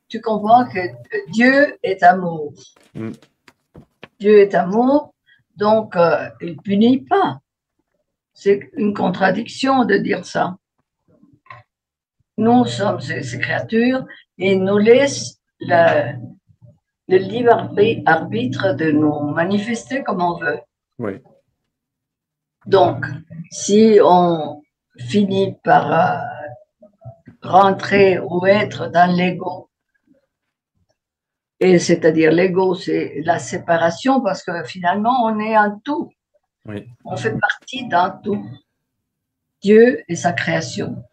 Tu 0.08 0.22
comprends 0.22 0.66
que 0.66 0.80
Dieu 1.32 1.78
est 1.84 2.04
amour. 2.04 2.54
Mm. 2.94 3.12
Dieu 4.20 4.40
est 4.40 4.56
amour, 4.56 5.14
donc 5.58 5.96
euh, 5.96 6.30
il 6.42 6.56
punit 6.58 7.02
pas. 7.02 7.40
C'est 8.38 8.70
une 8.74 8.94
contradiction 8.94 9.86
de 9.86 9.96
dire 9.96 10.26
ça. 10.26 10.58
Nous 12.38 12.66
sommes 12.66 13.00
ces, 13.00 13.24
ces 13.24 13.40
créatures 13.40 14.06
et 14.38 14.52
il 14.52 14.64
nous 14.64 14.78
laisse 14.78 15.40
le, 15.62 16.18
le 17.08 17.18
libre 17.18 17.54
arbi- 17.54 18.04
arbitre 18.06 18.74
de 18.74 18.92
nous 18.92 19.30
manifester 19.30 20.04
comme 20.04 20.22
on 20.22 20.38
veut. 20.38 20.60
Oui. 21.00 21.14
Donc, 22.66 23.06
si 23.52 24.00
on 24.04 24.62
finit 25.00 25.56
par 25.64 25.94
euh, 25.94 26.88
rentrer 27.42 28.20
ou 28.20 28.46
être 28.46 28.88
dans 28.88 29.10
l'ego, 29.16 29.70
et 31.62 31.80
c'est-à-dire 31.80 32.34
l'ego, 32.34 32.76
c'est 32.76 33.22
la 33.24 33.40
séparation 33.40 34.20
parce 34.20 34.44
que 34.44 34.66
finalement, 34.66 35.24
on 35.24 35.40
est 35.40 35.56
un 35.56 35.80
tout. 35.86 36.12
On 37.04 37.18
fait 37.18 37.38
partie 37.38 37.88
d'un 37.88 38.10
tout. 38.24 38.44
Dieu 39.62 40.04
et 40.08 40.16
sa 40.16 40.34
création. 40.34 41.04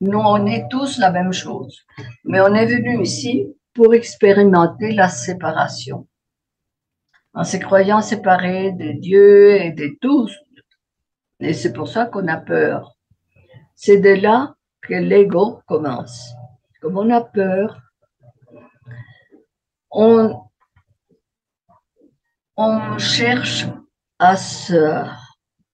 Nous, 0.00 0.18
on 0.18 0.46
est 0.46 0.68
tous 0.70 0.98
la 0.98 1.10
même 1.10 1.32
chose. 1.32 1.84
Mais 2.24 2.40
on 2.40 2.54
est 2.54 2.66
venu 2.66 3.02
ici 3.02 3.54
pour 3.74 3.94
expérimenter 3.94 4.92
la 4.92 5.08
séparation. 5.08 6.06
En 7.34 7.44
se 7.44 7.58
croyant 7.58 8.00
séparés 8.00 8.72
de 8.72 8.92
Dieu 8.92 9.56
et 9.56 9.72
de 9.72 9.96
tous. 10.00 10.34
Et 11.38 11.52
c'est 11.52 11.72
pour 11.72 11.88
ça 11.88 12.06
qu'on 12.06 12.26
a 12.28 12.36
peur. 12.36 12.96
C'est 13.74 13.98
de 13.98 14.10
là 14.10 14.54
que 14.82 14.94
l'ego 14.94 15.60
commence. 15.66 16.32
Comme 16.80 16.98
on 16.98 17.10
a 17.10 17.20
peur, 17.20 17.80
on, 19.90 20.42
on 22.56 22.98
cherche 22.98 23.66
à 24.20 24.36
se, 24.36 25.02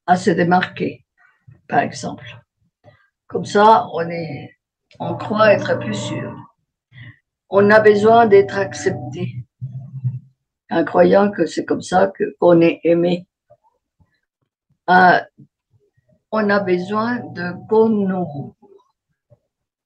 à 0.06 0.16
se 0.16 0.30
démarquer, 0.30 1.04
par 1.68 1.80
exemple. 1.80 2.24
Comme 3.26 3.44
ça, 3.44 3.88
on, 3.92 4.08
est, 4.08 4.56
on 5.00 5.16
croit 5.16 5.52
être 5.52 5.78
plus 5.78 5.94
sûr. 5.94 6.32
On 7.50 7.70
a 7.70 7.80
besoin 7.80 8.26
d'être 8.26 8.56
accepté, 8.56 9.44
en 10.70 10.84
croyant 10.84 11.30
que 11.30 11.44
c'est 11.44 11.64
comme 11.64 11.82
ça 11.82 12.12
qu'on 12.40 12.60
est 12.60 12.80
aimé. 12.84 13.26
Euh, 14.90 15.20
on 16.30 16.48
a 16.48 16.60
besoin 16.60 17.18
de 17.32 17.52
qu'on 17.68 18.54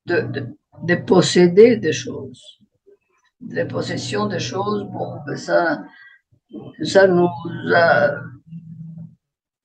de, 0.07 0.21
de, 0.21 0.57
de 0.83 0.95
posséder 0.97 1.77
des 1.77 1.93
choses, 1.93 2.61
des 3.41 3.65
possessions 3.65 4.27
de 4.27 4.39
choses, 4.39 4.85
bon, 4.85 5.19
que 5.27 5.37
ça, 5.37 5.83
ça 6.83 7.07
nous, 7.07 7.29
euh, 7.75 8.19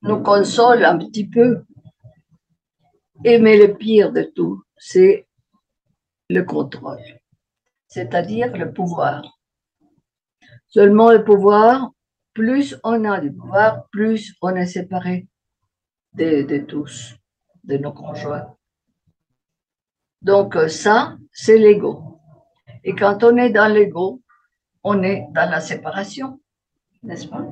nous 0.06 0.22
console 0.22 0.86
un 0.86 0.98
petit 0.98 1.28
peu. 1.28 1.64
Et 3.24 3.40
mais 3.40 3.58
le 3.58 3.76
pire 3.76 4.12
de 4.12 4.22
tout, 4.22 4.64
c'est 4.78 5.28
le 6.30 6.44
contrôle, 6.44 7.02
c'est-à-dire 7.88 8.56
le 8.56 8.72
pouvoir. 8.72 9.40
Seulement 10.68 11.12
le 11.12 11.24
pouvoir, 11.24 11.92
plus 12.34 12.78
on 12.84 13.04
a 13.06 13.20
du 13.20 13.32
pouvoir, 13.34 13.88
plus 13.90 14.36
on 14.42 14.56
est 14.56 14.68
séparé 14.68 15.28
de, 16.14 16.44
de 16.44 16.58
tous, 16.60 17.16
de 17.64 17.78
nos 17.78 17.94
conjoints. 17.94 18.56
Donc 20.22 20.56
euh, 20.56 20.68
ça, 20.68 21.18
c'est 21.32 21.58
l'ego. 21.58 22.20
Et 22.84 22.94
quand 22.94 23.24
on 23.24 23.38
est 23.38 23.50
dans 23.50 23.72
l'ego, 23.72 24.22
on 24.84 25.02
est 25.02 25.26
dans 25.32 25.50
la 25.50 25.62
séparation, 25.62 26.40
n'est-ce 27.02 27.28
pas? 27.28 27.46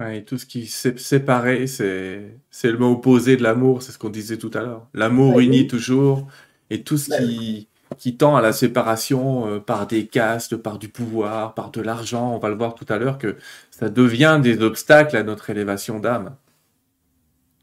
Ouais, 0.00 0.22
tout 0.22 0.38
ce 0.38 0.46
qui 0.46 0.66
s'est 0.66 0.98
séparé, 0.98 1.66
c'est 1.68 2.36
c'est 2.50 2.70
le 2.70 2.78
mot 2.78 2.92
opposé 2.92 3.36
de 3.36 3.42
l'amour, 3.44 3.82
c'est 3.82 3.92
ce 3.92 3.98
qu'on 3.98 4.10
disait 4.10 4.38
tout 4.38 4.50
à 4.54 4.60
l'heure. 4.60 4.88
L'amour 4.92 5.38
unit 5.38 5.68
toujours, 5.68 6.26
et 6.70 6.82
tout 6.82 6.98
ce 6.98 7.10
Ben 7.10 7.24
qui, 7.24 7.68
qui 7.96 8.16
tend 8.16 8.34
à 8.34 8.42
la 8.42 8.52
séparation 8.52 9.46
euh, 9.46 9.60
par 9.60 9.86
des 9.86 10.06
castes, 10.08 10.56
par 10.56 10.78
du 10.78 10.88
pouvoir, 10.88 11.54
par 11.54 11.70
de 11.70 11.80
l'argent, 11.80 12.34
on 12.34 12.38
va 12.38 12.48
le 12.48 12.56
voir 12.56 12.74
tout 12.74 12.86
à 12.88 12.98
l'heure, 12.98 13.18
que 13.18 13.36
ça 13.70 13.88
devient 13.88 14.40
des 14.42 14.62
obstacles 14.62 15.16
à 15.16 15.22
notre 15.22 15.50
élévation 15.50 16.00
d'âme. 16.00 16.34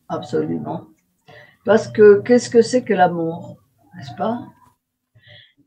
Absolument. 0.08 0.88
Parce 1.66 1.90
que 1.90 2.22
qu'est-ce 2.22 2.50
que 2.50 2.62
c'est 2.62 2.84
que 2.84 2.94
l'amour, 2.94 3.58
n'est-ce 3.98 4.16
pas? 4.16 4.40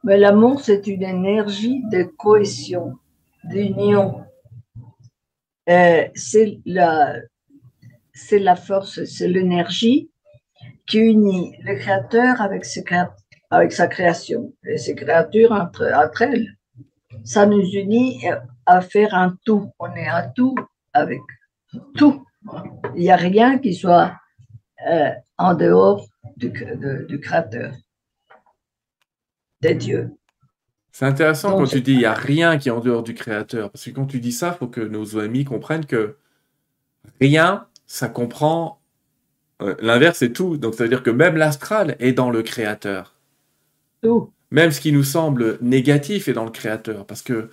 Mais 0.03 0.19
l'amour, 0.19 0.61
c'est 0.61 0.87
une 0.87 1.03
énergie 1.03 1.83
de 1.91 2.05
cohésion, 2.05 2.95
d'union. 3.45 4.25
Euh, 5.69 6.09
c'est 6.15 6.59
la, 6.67 7.17
la 8.33 8.57
force, 8.57 9.05
c'est 9.05 9.29
l'énergie 9.29 10.11
qui 10.87 10.99
unit 10.99 11.57
le 11.63 11.77
créateur 11.77 12.41
avec, 12.43 12.65
ses 12.65 12.85
avec 13.51 13.73
sa 13.73 13.87
création 13.87 14.53
et 14.67 14.77
ses 14.77 14.95
créatures 14.95 15.53
entre, 15.53 15.91
entre 15.95 16.23
elles. 16.23 16.49
Ça 17.25 17.47
nous 17.47 17.63
unit 17.63 18.23
à 18.67 18.81
faire 18.83 19.15
un 19.15 19.37
tout. 19.45 19.71
On 19.79 19.95
est 19.95 20.07
un 20.09 20.29
tout 20.31 20.55
avec 20.93 21.21
tout. 21.97 22.27
Il 22.95 23.03
n'y 23.03 23.11
a 23.11 23.17
rien 23.17 23.59
qui 23.59 23.73
soit 23.73 24.15
euh, 24.87 25.11
en 25.39 25.55
dehors 25.55 26.07
du, 26.37 26.53
du 27.09 27.21
créateur, 27.21 27.73
des 29.63 29.75
dieux. 29.75 30.15
C'est 30.95 31.07
intéressant 31.07 31.51
Donc, 31.51 31.59
quand 31.59 31.67
tu 31.67 31.81
dis 31.81 31.91
il 31.91 31.99
n'y 31.99 32.05
a 32.05 32.15
rien 32.15 32.57
qui 32.57 32.69
est 32.69 32.73
en 32.73 32.79
dehors 32.79 33.03
du 33.03 33.15
créateur, 33.15 33.69
parce 33.69 33.85
que 33.85 33.91
quand 33.91 34.07
tu 34.07 34.21
dis 34.21 34.31
ça, 34.31 34.55
il 34.55 34.59
faut 34.61 34.69
que 34.69 34.81
nos 34.81 35.19
amis 35.19 35.45
comprennent 35.45 35.87
que 35.87 36.15
rien, 37.21 37.67
ça 37.85 38.09
comprend 38.09 38.81
euh, 39.61 39.75
l'inverse, 39.81 40.19
c'est 40.19 40.33
tout. 40.33 40.57
Donc 40.57 40.75
ça 40.77 40.85
veut 40.85 40.89
dire 40.89 41.03
que 41.03 41.11
même 41.11 41.37
l'astral 41.37 41.97
est 41.99 42.13
dans 42.13 42.31
le 42.31 42.45
créateur. 42.45 43.17
Tout. 44.05 44.31
Même 44.53 44.71
ce 44.71 44.81
qui 44.81 44.93
nous 44.93 45.03
semble 45.03 45.59
négatif 45.61 46.29
est 46.29 46.33
dans 46.33 46.45
le 46.45 46.53
créateur. 46.53 47.07
Parce 47.07 47.23
que 47.23 47.51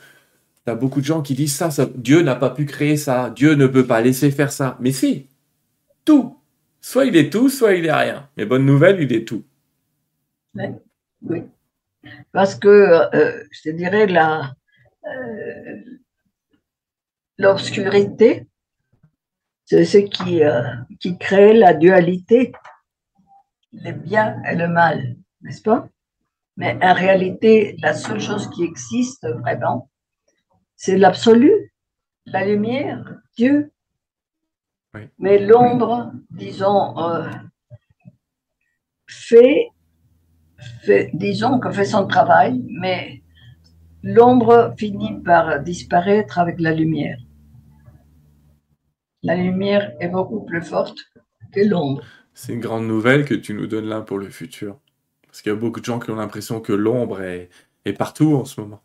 tu 0.64 0.72
as 0.72 0.76
beaucoup 0.76 1.02
de 1.02 1.06
gens 1.08 1.24
qui 1.24 1.34
disent 1.34 1.56
ça, 1.56 1.72
ça, 1.72 1.88
Dieu 1.96 2.22
n'a 2.22 2.36
pas 2.36 2.52
pu 2.52 2.68
créer 2.68 2.96
ça, 2.96 3.32
Dieu 3.32 3.56
ne 3.56 3.66
peut 3.66 3.88
pas 3.88 4.02
laisser 4.02 4.30
faire 4.30 4.52
ça. 4.52 4.78
Mais 4.80 4.92
si, 4.92 5.26
tout. 6.06 6.38
Soit 6.80 7.06
il 7.06 7.16
est 7.16 7.32
tout, 7.32 7.50
soit 7.50 7.74
il 7.74 7.88
est 7.88 7.92
rien. 7.92 8.30
Mais 8.38 8.46
bonne 8.46 8.68
nouvelle, 8.68 9.02
il 9.02 9.12
est 9.12 9.28
tout. 9.28 9.44
Oui. 10.54 11.42
Parce 12.32 12.56
que, 12.56 12.68
euh, 12.68 13.44
je 13.52 13.62
te 13.64 13.70
dirais, 13.70 14.08
la, 14.08 14.54
euh, 15.06 15.82
l'obscurité, 17.38 18.48
c'est 19.66 19.86
ce 19.86 19.98
qui, 19.98 20.44
euh, 20.44 20.64
qui 21.00 21.18
crée 21.18 21.54
la 21.54 21.74
dualité, 21.74 22.52
le 23.74 23.92
bien 23.92 24.42
et 24.44 24.56
le 24.56 24.68
mal, 24.68 25.16
n'est-ce 25.42 25.62
pas? 25.62 25.88
Mais 26.58 26.78
en 26.82 26.94
réalité, 26.94 27.76
la 27.80 27.94
seule 27.94 28.20
chose 28.20 28.50
qui 28.50 28.64
existe 28.64 29.28
vraiment, 29.40 29.90
c'est 30.76 30.98
l'absolu, 30.98 31.74
la 32.26 32.46
lumière, 32.46 33.22
Dieu. 33.38 33.72
Oui. 34.94 35.08
Mais 35.18 35.40
l'ombre, 35.40 36.12
disons, 36.32 36.96
fait 39.08 39.71
fait, 40.84 41.10
disons 41.14 41.60
que 41.60 41.72
fait 41.72 41.86
son 41.86 42.08
travail, 42.08 42.64
mais 42.70 43.22
l'ombre 44.04 44.74
finit 44.78 45.20
par 45.22 45.60
disparaître 45.62 46.40
avec 46.40 46.60
la 46.60 46.74
lumière. 46.74 47.18
La 49.24 49.36
lumière 49.36 49.92
est 50.00 50.08
beaucoup 50.10 50.42
plus 50.42 50.62
forte 50.64 50.98
que 51.52 51.62
l'ombre. 51.62 52.04
C'est 52.34 52.54
une 52.54 52.60
grande 52.60 52.88
nouvelle 52.88 53.26
que 53.26 53.36
tu 53.36 53.54
nous 53.54 53.68
donnes 53.68 53.86
là 53.88 54.02
pour 54.02 54.18
le 54.18 54.30
futur. 54.30 54.80
Parce 55.28 55.42
qu'il 55.42 55.52
y 55.52 55.56
a 55.56 55.58
beaucoup 55.60 55.80
de 55.80 55.86
gens 55.86 56.00
qui 56.00 56.10
ont 56.12 56.16
l'impression 56.16 56.60
que 56.60 56.74
l'ombre 56.74 57.22
est, 57.22 57.50
est 57.86 57.94
partout 57.94 58.36
en 58.36 58.46
ce 58.46 58.60
moment. 58.62 58.82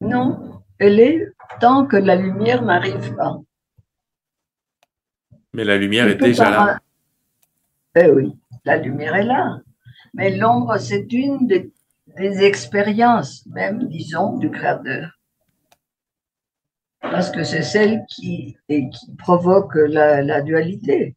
Non, 0.00 0.62
elle 0.78 1.00
est 1.00 1.26
tant 1.60 1.86
que 1.86 1.96
la 1.96 2.16
lumière 2.16 2.62
n'arrive 2.62 3.14
pas. 3.16 3.38
Mais 5.52 5.64
la 5.64 5.76
lumière 5.76 6.06
Tu 6.06 6.12
est 6.12 6.16
déjà 6.16 6.44
pas- 6.44 6.66
là. 6.66 6.78
Eh 7.96 8.10
oui, 8.10 8.32
la 8.64 8.76
lumière 8.76 9.16
est 9.16 9.24
là. 9.24 9.60
Mais 10.14 10.36
l'ombre, 10.36 10.76
c'est 10.78 11.12
une 11.12 11.46
des, 11.46 11.72
des 12.16 12.42
expériences, 12.42 13.46
même, 13.46 13.88
disons, 13.88 14.36
du 14.38 14.50
créateur. 14.50 15.18
Parce 17.00 17.30
que 17.30 17.44
c'est 17.44 17.62
celle 17.62 18.02
qui, 18.08 18.56
et 18.68 18.88
qui 18.90 19.14
provoque 19.16 19.74
la, 19.74 20.22
la 20.22 20.42
dualité, 20.42 21.16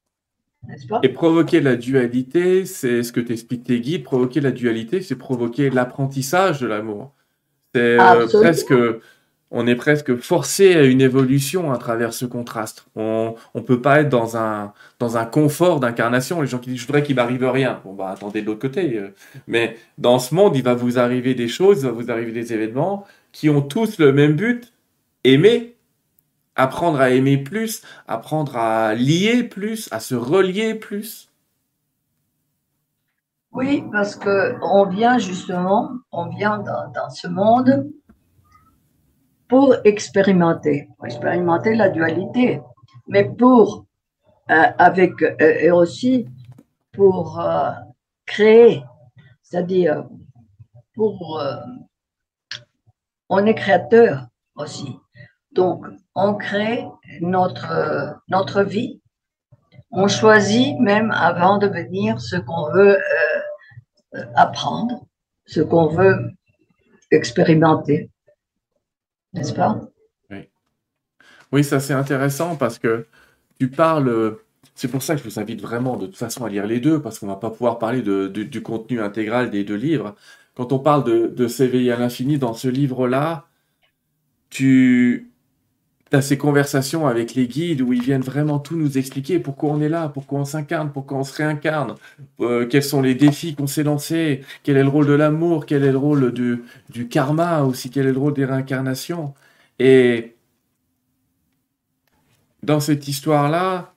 pas? 0.88 1.00
Et 1.04 1.10
provoquer 1.10 1.60
la 1.60 1.76
dualité, 1.76 2.66
c'est 2.66 3.04
ce 3.04 3.12
que 3.12 3.20
t'expliquent 3.20 3.66
tes 3.66 3.82
guides. 3.82 4.04
Provoquer 4.04 4.42
la 4.42 4.52
dualité, 4.52 5.02
c'est 5.02 5.18
provoquer 5.18 5.70
l'apprentissage 5.70 6.62
de 6.62 6.68
l'amour. 6.68 7.14
C'est 7.76 8.00
euh, 8.00 8.28
presque, 8.28 8.74
on 9.56 9.68
est 9.68 9.76
presque 9.76 10.16
forcé 10.18 10.74
à 10.74 10.84
une 10.84 11.00
évolution 11.00 11.72
à 11.72 11.78
travers 11.78 12.12
ce 12.12 12.26
contraste. 12.26 12.88
On 12.96 13.36
ne 13.54 13.62
peut 13.62 13.82
pas 13.82 14.02
être 14.02 14.10
dans 14.10 14.36
un, 14.36 14.74
dans 14.98 15.16
un 15.16 15.26
confort 15.26 15.80
d'incarnation. 15.80 16.42
Les 16.42 16.48
gens 16.48 16.58
qui 16.58 16.72
disent 16.72 16.82
je 16.82 16.88
voudrais 16.88 17.04
qu'il 17.04 17.16
m'arrive 17.16 17.44
rien. 17.46 17.80
Bon, 17.86 17.94
bah 17.94 18.10
attendez 18.10 18.42
de 18.42 18.48
l'autre 18.48 18.62
côté. 18.62 18.98
Euh. 18.98 19.14
Mais 19.46 19.78
dans 20.00 20.18
ce 20.18 20.34
monde, 20.34 20.56
il 20.56 20.64
va 20.64 20.74
vous 20.74 20.98
arriver 20.98 21.36
des 21.36 21.48
choses, 21.48 21.82
il 21.82 21.86
va 21.86 21.92
vous 21.92 22.10
arriver 22.10 22.32
des 22.32 22.52
événements 22.52 23.06
qui 23.32 23.48
ont 23.48 23.62
tous 23.62 24.00
le 24.00 24.12
même 24.12 24.34
but 24.34 24.74
aimer. 25.24 25.76
Apprendre 26.56 27.00
à 27.00 27.12
aimer 27.12 27.38
plus, 27.38 27.84
apprendre 28.08 28.58
à 28.58 28.96
lier 28.96 29.44
plus, 29.44 29.88
à 29.92 30.00
se 30.00 30.16
relier 30.16 30.76
plus. 30.76 31.30
Oui, 33.52 33.84
parce 33.92 34.16
que 34.16 34.56
on 34.64 34.88
vient 34.88 35.20
justement, 35.20 35.92
on 36.12 36.28
vient 36.30 36.58
dans, 36.58 36.92
dans 36.92 37.10
ce 37.12 37.28
monde 37.28 37.88
pour 39.54 39.76
expérimenter, 39.84 40.90
expérimenter 41.06 41.76
la 41.76 41.90
dualité, 41.90 42.60
mais 43.08 43.24
pour, 43.24 43.86
euh, 44.50 44.64
avec, 44.80 45.22
euh, 45.22 45.36
et 45.40 45.70
aussi 45.70 46.28
pour 46.92 47.40
euh, 47.40 47.70
créer, 48.26 48.84
c'est-à-dire 49.44 50.08
pour, 50.96 51.40
on 53.30 53.46
est 53.46 53.54
créateur 53.54 54.26
aussi. 54.56 54.98
Donc, 55.52 55.86
on 56.16 56.34
crée 56.34 56.88
notre, 57.22 58.20
notre 58.30 58.64
vie, 58.64 59.02
on 59.92 60.08
choisit 60.08 60.80
même 60.80 61.12
avant 61.12 61.60
de 61.60 61.68
venir 61.68 62.20
ce 62.20 62.38
qu'on 62.38 62.72
veut 62.72 62.98
apprendre, 64.34 65.06
ce 65.46 65.62
qu'on 65.62 65.90
veut 65.90 66.32
expérimenter 67.12 68.10
Oui. 70.30 70.50
Oui, 71.52 71.64
ça 71.64 71.80
c'est 71.80 71.94
intéressant 71.94 72.56
parce 72.56 72.80
que 72.80 73.08
tu 73.60 73.70
parles. 73.70 74.38
C'est 74.76 74.88
pour 74.90 75.04
ça 75.04 75.16
que 75.16 75.22
je 75.22 75.26
vous 75.30 75.40
invite 75.40 75.62
vraiment 75.62 75.98
de 75.98 76.08
toute 76.08 76.18
façon 76.18 76.46
à 76.46 76.50
lire 76.50 76.66
les 76.68 76.80
deux, 76.80 77.02
parce 77.02 77.20
qu'on 77.20 77.28
va 77.28 77.36
pas 77.36 77.52
pouvoir 77.52 77.80
parler 77.80 78.02
du 78.02 78.64
contenu 78.64 79.02
intégral 79.02 79.52
des 79.52 79.64
deux 79.64 79.76
livres. 79.76 80.16
Quand 80.56 80.72
on 80.74 80.80
parle 80.80 81.04
de, 81.04 81.28
de 81.28 81.48
s'éveiller 81.48 81.92
à 81.92 81.98
l'infini 81.98 82.38
dans 82.40 82.54
ce 82.54 82.68
livre-là, 82.68 83.48
tu 84.50 85.33
as 86.16 86.22
ces 86.22 86.38
conversations 86.38 87.08
avec 87.08 87.36
les 87.36 87.48
guides 87.48 87.82
où 87.82 87.94
ils 87.94 88.02
viennent 88.02 88.22
vraiment 88.22 88.60
tout 88.60 88.76
nous 88.76 88.98
expliquer 88.98 89.40
pourquoi 89.40 89.72
on 89.72 89.82
est 89.82 89.90
là, 89.90 90.10
pourquoi 90.10 90.40
on 90.40 90.46
s'incarne, 90.46 90.92
pourquoi 90.92 91.18
on 91.18 91.24
se 91.24 91.36
réincarne, 91.36 91.96
euh, 92.40 92.68
quels 92.68 92.84
sont 92.84 93.02
les 93.02 93.16
défis 93.16 93.56
qu'on 93.56 93.68
s'est 93.68 93.84
lancés, 93.84 94.42
quel 94.64 94.78
est 94.78 94.84
le 94.84 94.90
rôle 94.90 95.08
de 95.08 95.14
l'amour, 95.14 95.66
quel 95.66 95.84
est 95.84 95.92
le 95.92 95.98
rôle 95.98 96.32
du, 96.34 96.64
du 96.90 97.08
karma 97.08 97.64
aussi, 97.64 97.90
quel 97.90 98.08
est 98.08 98.14
le 98.14 98.20
rôle 98.20 98.34
des 98.34 98.46
réincarnations. 98.46 99.34
Et 99.80 100.36
dans 102.64 102.80
cette 102.80 103.08
histoire-là, 103.08 103.94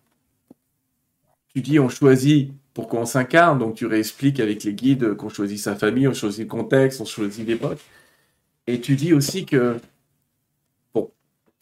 tu 1.54 1.60
dis 1.62 1.78
on 1.78 1.88
choisit 1.88 2.52
pourquoi 2.74 3.00
on 3.00 3.06
s'incarne, 3.06 3.58
donc 3.58 3.74
tu 3.74 3.86
réexpliques 3.86 4.40
avec 4.40 4.64
les 4.64 4.74
guides 4.74 5.14
qu'on 5.14 5.28
choisit 5.28 5.58
sa 5.58 5.74
famille, 5.74 6.08
on 6.08 6.14
choisit 6.14 6.44
le 6.44 6.48
contexte, 6.48 7.00
on 7.00 7.04
choisit 7.04 7.46
l'époque. 7.46 7.78
Et 8.66 8.80
tu 8.80 8.96
dis 8.96 9.14
aussi 9.14 9.46
que 9.46 9.78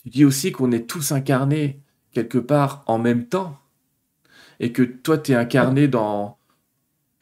tu 0.05 0.11
dis 0.11 0.25
aussi 0.25 0.53
qu'on 0.53 0.71
est 0.71 0.87
tous 0.87 1.13
incarnés 1.13 1.81
quelque 2.13 2.39
part 2.39 2.85
en 2.87 2.99
même 2.99 3.27
temps. 3.27 3.59
Et 4.61 4.71
que 4.71 4.83
toi, 4.83 5.19
tu 5.19 5.33
es 5.33 5.35
incarné 5.35 5.89
dans. 5.89 6.39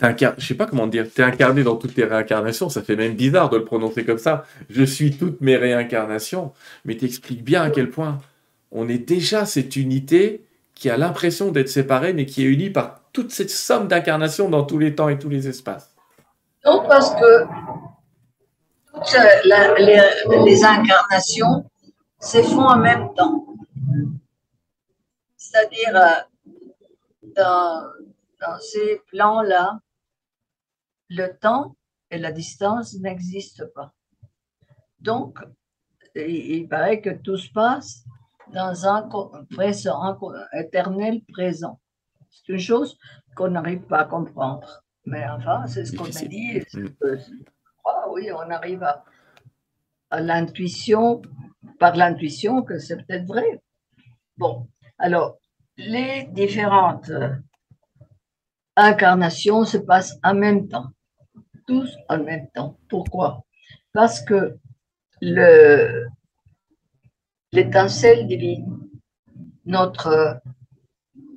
Incar... 0.00 0.34
Je 0.36 0.46
sais 0.46 0.54
pas 0.54 0.66
comment 0.66 0.88
dire. 0.88 1.06
Tu 1.12 1.22
es 1.22 1.24
incarné 1.24 1.62
dans 1.62 1.76
toutes 1.76 1.94
tes 1.94 2.04
réincarnations. 2.04 2.68
Ça 2.68 2.82
fait 2.82 2.96
même 2.96 3.14
bizarre 3.14 3.50
de 3.50 3.56
le 3.56 3.64
prononcer 3.64 4.04
comme 4.04 4.18
ça. 4.18 4.44
Je 4.68 4.82
suis 4.82 5.16
toutes 5.16 5.40
mes 5.40 5.56
réincarnations. 5.56 6.52
Mais 6.84 6.96
tu 6.96 7.06
expliques 7.06 7.44
bien 7.44 7.62
à 7.62 7.70
quel 7.70 7.88
point 7.88 8.18
on 8.72 8.88
est 8.88 8.98
déjà 8.98 9.46
cette 9.46 9.76
unité 9.76 10.44
qui 10.74 10.90
a 10.90 10.96
l'impression 10.96 11.52
d'être 11.52 11.68
séparée, 11.68 12.12
mais 12.12 12.26
qui 12.26 12.42
est 12.42 12.46
unie 12.46 12.70
par 12.70 13.02
toute 13.12 13.30
cette 13.30 13.50
somme 13.50 13.86
d'incarnations 13.86 14.48
dans 14.48 14.64
tous 14.64 14.78
les 14.78 14.94
temps 14.94 15.08
et 15.08 15.18
tous 15.18 15.28
les 15.28 15.46
espaces. 15.46 15.94
Non, 16.64 16.84
parce 16.88 17.14
que 17.14 17.44
toutes 18.94 20.46
les 20.46 20.64
incarnations 20.64 21.64
se 22.22 22.42
font 22.42 22.66
en 22.66 22.78
même 22.78 23.12
temps. 23.14 23.44
C'est-à-dire, 25.36 25.96
euh, 25.96 27.30
dans, 27.36 27.90
dans 28.40 28.58
ces 28.60 29.00
plans-là, 29.08 29.80
le 31.10 31.36
temps 31.38 31.76
et 32.10 32.18
la 32.18 32.32
distance 32.32 32.94
n'existent 32.94 33.64
pas. 33.74 33.92
Donc, 35.00 35.38
il, 36.14 36.68
paraît 36.68 37.00
que 37.00 37.10
tout 37.10 37.36
se 37.36 37.50
passe 37.50 38.04
dans 38.52 38.86
un 38.86 39.08
présent, 39.50 40.18
éternel 40.52 41.22
présent. 41.32 41.80
C'est 42.30 42.52
une 42.52 42.58
chose 42.58 42.96
qu'on 43.34 43.50
n'arrive 43.50 43.82
pas 43.82 44.00
à 44.00 44.04
comprendre. 44.04 44.84
Mais 45.04 45.26
enfin, 45.28 45.66
c'est 45.66 45.84
ce 45.84 45.96
qu'on 45.96 46.04
a 46.04 46.28
dit. 46.28 46.62
oui, 48.10 48.30
on 48.30 48.50
arrive 48.50 48.84
à 50.10 50.20
l'intuition 50.20 51.22
par 51.78 51.96
l'intuition 51.96 52.62
que 52.62 52.78
c'est 52.78 52.96
peut-être 52.96 53.26
vrai. 53.26 53.60
Bon, 54.36 54.68
alors, 54.98 55.38
les 55.76 56.24
différentes 56.32 57.10
euh, 57.10 57.34
incarnations 58.76 59.64
se 59.64 59.78
passent 59.78 60.18
en 60.22 60.34
même 60.34 60.68
temps, 60.68 60.90
tous 61.66 61.90
en 62.08 62.22
même 62.22 62.48
temps. 62.54 62.78
Pourquoi? 62.88 63.44
Parce 63.92 64.20
que 64.20 64.56
le, 65.20 66.06
l'étincelle 67.52 68.26
divine, 68.26 68.78
notre 69.64 70.40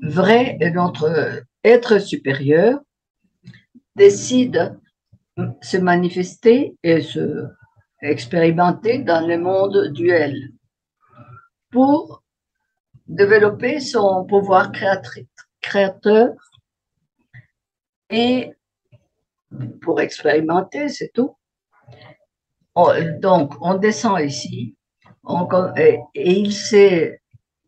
vrai 0.02 0.58
et 0.62 0.72
notre 0.72 1.44
être 1.64 2.00
supérieur, 2.00 2.80
décide 3.96 4.78
de 5.38 5.50
se 5.62 5.78
manifester 5.78 6.76
et 6.84 7.02
se 7.02 7.48
expérimenté 8.02 9.00
dans 9.00 9.26
le 9.26 9.38
monde 9.38 9.92
duel 9.92 10.52
pour 11.72 12.24
développer 13.08 13.80
son 13.80 14.26
pouvoir 14.26 14.72
créateur 15.62 16.34
et 18.10 18.52
pour 19.82 20.02
expérimenter, 20.02 20.90
c'est 20.90 21.12
tout. 21.14 21.36
donc, 23.22 23.54
on 23.62 23.76
descend 23.76 24.20
ici 24.20 24.76
et, 25.78 26.00
il 26.14 26.54
se 26.54 27.16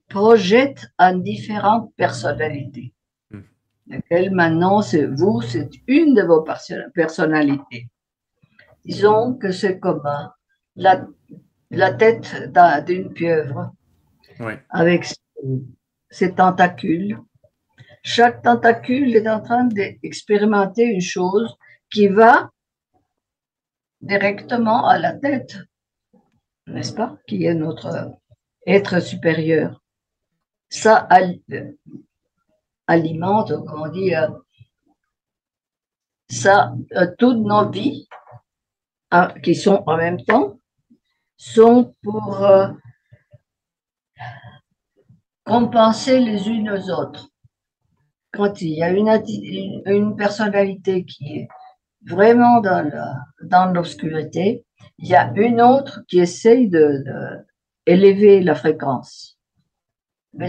projette 0.09 0.87
en 0.97 1.15
différentes 1.15 1.93
personnalités. 1.95 2.93
Hmm. 3.31 3.41
Laquelle 3.87 4.31
maintenant, 4.31 4.81
c'est 4.81 5.05
vous, 5.05 5.41
c'est 5.41 5.69
une 5.87 6.13
de 6.13 6.21
vos 6.21 6.45
personnalités. 6.93 7.89
Disons 8.87 9.33
que 9.33 9.51
c'est 9.51 9.79
comme 9.79 10.07
la, 10.77 11.05
la 11.71 11.93
tête 11.93 12.33
d'une 12.85 13.11
pieuvre 13.11 13.73
avec 14.69 15.05
ses 16.09 16.33
tentacules. 16.33 17.19
Chaque 18.01 18.41
tentacule 18.43 19.13
est 19.13 19.27
en 19.27 19.41
train 19.41 19.65
d'expérimenter 19.65 20.85
une 20.85 21.01
chose 21.01 21.57
qui 21.91 22.07
va 22.07 22.49
directement 23.99 24.87
à 24.87 24.97
la 24.97 25.11
tête, 25.11 25.57
n'est-ce 26.67 26.93
pas, 26.93 27.17
qui 27.27 27.43
est 27.43 27.55
notre 27.55 28.13
être 28.65 29.01
supérieur. 29.01 29.81
Ça 30.69 31.09
alimente, 32.87 33.51
comment 33.65 33.83
on 33.83 33.89
dit, 33.89 34.15
euh, 34.15 34.29
ça, 36.29 36.73
euh, 36.93 37.07
toutes 37.17 37.39
nos 37.39 37.69
vies 37.69 38.07
qui 39.43 39.55
sont 39.55 39.83
en 39.87 39.97
même 39.97 40.21
temps, 40.23 40.59
sont 41.37 41.95
pour 42.03 42.43
euh, 42.43 42.67
compenser 45.45 46.19
les 46.19 46.49
unes 46.49 46.69
aux 46.69 46.89
autres. 46.89 47.29
Quand 48.33 48.61
il 48.61 48.71
y 48.71 48.83
a 48.83 48.89
une, 48.89 49.09
une 49.85 50.15
personnalité 50.15 51.05
qui 51.05 51.37
est 51.37 51.47
vraiment 52.05 52.61
dans 52.61 53.73
l'obscurité, 53.73 54.65
il 54.99 55.07
y 55.07 55.15
a 55.15 55.31
une 55.35 55.61
autre 55.61 56.01
qui 56.07 56.19
essaye 56.19 56.69
de, 56.69 57.03
la 57.85 58.55
fréquence. 58.55 59.37
Mais 60.33 60.47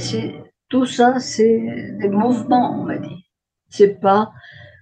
tout 0.68 0.86
ça, 0.86 1.18
c'est 1.20 1.92
des 1.98 2.08
mouvements, 2.08 2.80
on 2.80 2.84
m'a 2.84 2.98
dit. 2.98 3.26
C'est 3.68 4.00
pas 4.00 4.32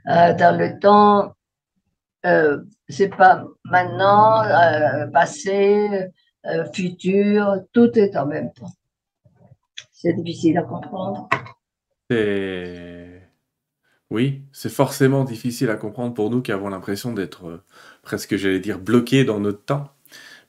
euh, 0.09 0.35
dans 0.35 0.57
le 0.57 0.79
temps 0.79 1.36
euh, 2.27 2.59
c'est 2.89 3.09
pas 3.09 3.47
maintenant, 3.65 4.43
euh, 4.43 5.07
passé, 5.07 6.11
euh, 6.47 6.65
futur, 6.73 7.63
tout 7.73 7.97
est 7.99 8.17
en 8.17 8.27
même 8.27 8.53
temps. 8.53 8.73
C'est 9.93 10.13
difficile 10.13 10.59
à 10.59 10.63
comprendre. 10.63 11.29
Oui, 14.11 14.43
c'est 14.53 14.69
forcément 14.69 15.25
difficile 15.25 15.69
à 15.71 15.77
comprendre 15.77 16.15
pour 16.15 16.31
nous 16.31 16.41
qui 16.41 16.53
avons 16.53 16.69
l'impression 16.69 17.13
d'être 17.13 17.65
presque, 18.03 18.37
j'allais 18.37 18.61
dire, 18.61 18.79
bloqués 18.79 19.25
dans 19.25 19.41
notre 19.41 19.65
temps. 19.65 19.93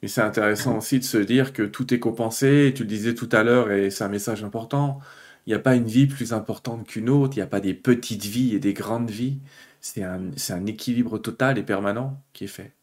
Mais 0.01 0.07
c'est 0.07 0.21
intéressant 0.21 0.77
aussi 0.77 0.99
de 0.99 1.03
se 1.03 1.17
dire 1.17 1.53
que 1.53 1.63
tout 1.63 1.91
est 1.93 1.99
compensé, 1.99 2.71
tu 2.75 2.83
le 2.83 2.89
disais 2.89 3.15
tout 3.15 3.29
à 3.31 3.43
l'heure, 3.43 3.71
et 3.71 3.89
c'est 3.89 4.03
un 4.03 4.09
message 4.09 4.43
important. 4.43 4.99
Il 5.47 5.51
n'y 5.51 5.55
a 5.55 5.59
pas 5.59 5.75
une 5.75 5.87
vie 5.87 6.07
plus 6.07 6.33
importante 6.33 6.85
qu'une 6.87 7.09
autre, 7.09 7.35
il 7.35 7.39
n'y 7.39 7.43
a 7.43 7.47
pas 7.47 7.61
des 7.61 7.73
petites 7.73 8.25
vies 8.25 8.53
et 8.53 8.59
des 8.59 8.73
grandes 8.73 9.09
vies. 9.09 9.39
C'est 9.79 10.03
un, 10.03 10.31
un 10.49 10.65
équilibre 10.65 11.17
total 11.17 11.57
et 11.57 11.63
permanent 11.63 12.17
qui 12.33 12.45
est 12.45 12.47
fait. 12.47 12.73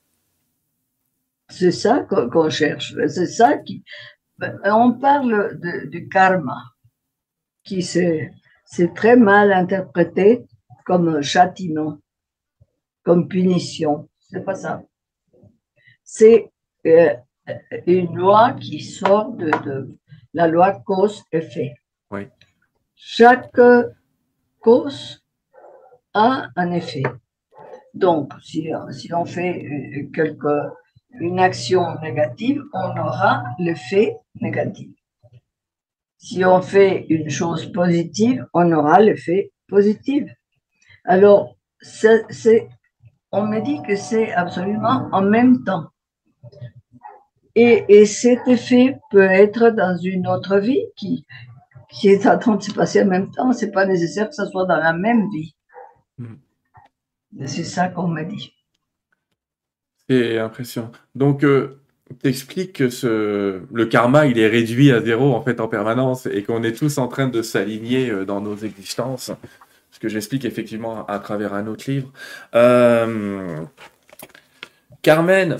C'est 1.48 1.72
ça 1.72 2.06
qu'on 2.08 2.50
cherche. 2.50 2.94
C'est 3.08 3.26
ça 3.26 3.58
qui. 3.58 3.84
On 4.64 4.92
parle 4.92 5.58
du 5.90 6.08
karma, 6.08 6.60
qui 7.62 7.82
c'est 7.82 8.94
très 8.94 9.16
mal 9.16 9.52
interprété 9.52 10.46
comme 10.84 11.22
châtiment, 11.22 11.98
comme 13.02 13.28
punition. 13.28 14.08
C'est 14.18 14.44
pas 14.44 14.54
ça. 14.54 14.82
C'est 16.02 16.50
euh, 16.86 17.14
une 17.86 18.14
loi 18.16 18.52
qui 18.54 18.80
sort 18.80 19.32
de, 19.32 19.88
la 20.32 20.48
loi 20.48 20.80
cause-effet. 20.84 21.74
Oui. 22.10 22.28
Chaque 22.94 23.60
cause 24.60 25.23
a 26.14 26.48
un 26.56 26.72
effet. 26.72 27.02
Donc, 27.92 28.32
si, 28.42 28.70
si 28.90 29.12
on 29.14 29.24
fait 29.24 29.64
euh, 29.64 30.10
quelque, 30.12 30.70
une 31.20 31.38
action 31.38 32.00
négative, 32.00 32.62
on 32.72 32.98
aura 32.98 33.44
l'effet 33.58 34.16
négatif. 34.40 34.90
Si 36.18 36.44
on 36.44 36.62
fait 36.62 37.06
une 37.08 37.28
chose 37.28 37.70
positive, 37.70 38.46
on 38.54 38.72
aura 38.72 39.00
l'effet 39.00 39.52
positif. 39.68 40.24
Alors, 41.04 41.56
on 43.30 43.46
me 43.46 43.60
dit 43.60 43.82
que 43.82 43.94
c'est 43.94 44.32
absolument 44.32 45.08
en 45.12 45.22
même 45.22 45.64
temps. 45.64 45.84
Et, 47.54 47.84
et, 47.88 48.06
cet 48.06 48.48
effet 48.48 48.98
peut 49.10 49.22
être 49.22 49.70
dans 49.70 49.96
une 49.96 50.26
autre 50.26 50.58
vie 50.58 50.82
qui, 50.96 51.24
qui 51.88 52.08
est 52.08 52.26
en 52.26 52.38
train 52.38 52.56
de 52.56 52.62
se 52.62 52.72
passer 52.72 53.02
en 53.02 53.06
même 53.06 53.30
temps. 53.30 53.52
C'est 53.52 53.70
pas 53.70 53.86
nécessaire 53.86 54.28
que 54.28 54.34
ce 54.34 54.46
soit 54.46 54.66
dans 54.66 54.78
la 54.78 54.92
même 54.92 55.28
vie. 55.30 55.54
C'est 57.46 57.64
ça 57.64 57.88
qu'on 57.88 58.08
m'a 58.08 58.24
dit. 58.24 58.54
C'est 60.08 60.38
impressionnant. 60.38 60.92
Donc, 61.14 61.44
euh, 61.44 61.80
tu 62.22 62.28
expliques 62.28 62.74
que 62.74 63.62
le 63.72 63.86
karma, 63.86 64.26
il 64.26 64.38
est 64.38 64.46
réduit 64.46 64.92
à 64.92 65.00
zéro 65.00 65.34
en 65.34 65.42
fait 65.42 65.60
en 65.60 65.68
permanence 65.68 66.26
et 66.26 66.42
qu'on 66.42 66.62
est 66.62 66.72
tous 66.72 66.98
en 66.98 67.08
train 67.08 67.28
de 67.28 67.42
s'aligner 67.42 68.10
euh, 68.10 68.24
dans 68.24 68.40
nos 68.40 68.56
existences. 68.56 69.32
Ce 69.90 69.98
que 69.98 70.08
j'explique 70.08 70.44
effectivement 70.44 71.06
à 71.06 71.18
travers 71.18 71.54
un 71.54 71.66
autre 71.66 71.90
livre. 71.90 72.12
Euh, 72.54 73.64
Carmen, 75.02 75.58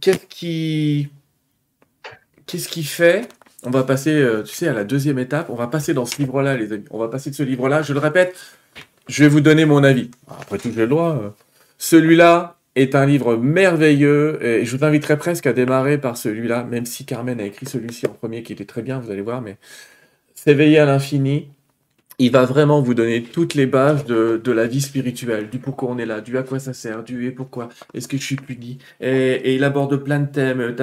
qu'est-ce 0.00 0.26
qui, 0.26 1.10
qu'est-ce 2.46 2.68
qui 2.68 2.82
fait 2.82 3.28
On 3.62 3.70
va 3.70 3.84
passer, 3.84 4.14
euh, 4.14 4.42
tu 4.42 4.54
sais, 4.54 4.68
à 4.68 4.72
la 4.72 4.84
deuxième 4.84 5.18
étape. 5.18 5.50
On 5.50 5.54
va 5.54 5.66
passer 5.66 5.94
dans 5.94 6.06
ce 6.06 6.16
livre-là, 6.18 6.56
les 6.56 6.72
amis. 6.72 6.84
On 6.90 6.98
va 6.98 7.08
passer 7.08 7.30
de 7.30 7.34
ce 7.34 7.42
livre-là. 7.42 7.82
Je 7.82 7.92
le 7.92 7.98
répète, 7.98 8.36
je 9.10 9.24
vais 9.24 9.28
vous 9.28 9.40
donner 9.40 9.64
mon 9.64 9.84
avis. 9.84 10.10
Après 10.28 10.58
tout, 10.58 10.70
j'ai 10.72 10.82
le 10.82 10.88
droit. 10.88 11.16
Euh. 11.22 11.30
Celui-là 11.78 12.56
est 12.76 12.94
un 12.94 13.04
livre 13.04 13.36
merveilleux 13.36 14.38
et 14.44 14.64
je 14.64 14.76
vous 14.76 14.84
inviterai 14.84 15.18
presque 15.18 15.46
à 15.46 15.52
démarrer 15.52 15.98
par 15.98 16.16
celui-là, 16.16 16.64
même 16.64 16.86
si 16.86 17.04
Carmen 17.04 17.40
a 17.40 17.44
écrit 17.44 17.66
celui-ci 17.66 18.06
en 18.06 18.12
premier 18.12 18.42
qui 18.42 18.52
était 18.52 18.64
très 18.64 18.82
bien, 18.82 19.00
vous 19.00 19.10
allez 19.10 19.22
voir, 19.22 19.42
mais 19.42 19.56
S'éveiller 20.42 20.78
à 20.78 20.86
l'infini, 20.86 21.50
il 22.20 22.30
va 22.30 22.44
vraiment 22.44 22.82
vous 22.82 22.92
donner 22.92 23.22
toutes 23.22 23.54
les 23.54 23.64
bases 23.64 24.04
de, 24.04 24.52
la 24.52 24.66
vie 24.66 24.82
spirituelle, 24.82 25.48
du 25.48 25.58
pourquoi 25.58 25.90
on 25.90 25.96
est 25.96 26.04
là, 26.04 26.20
du 26.20 26.36
à 26.36 26.42
quoi 26.42 26.58
ça 26.58 26.74
sert, 26.74 27.02
du 27.02 27.26
et 27.26 27.30
pourquoi, 27.30 27.70
est-ce 27.94 28.08
que 28.08 28.18
je 28.18 28.22
suis 28.22 28.36
puni. 28.36 28.76
Et, 29.00 29.54
il 29.54 29.64
aborde 29.64 29.96
plein 29.96 30.20
de 30.20 30.26
thèmes. 30.26 30.76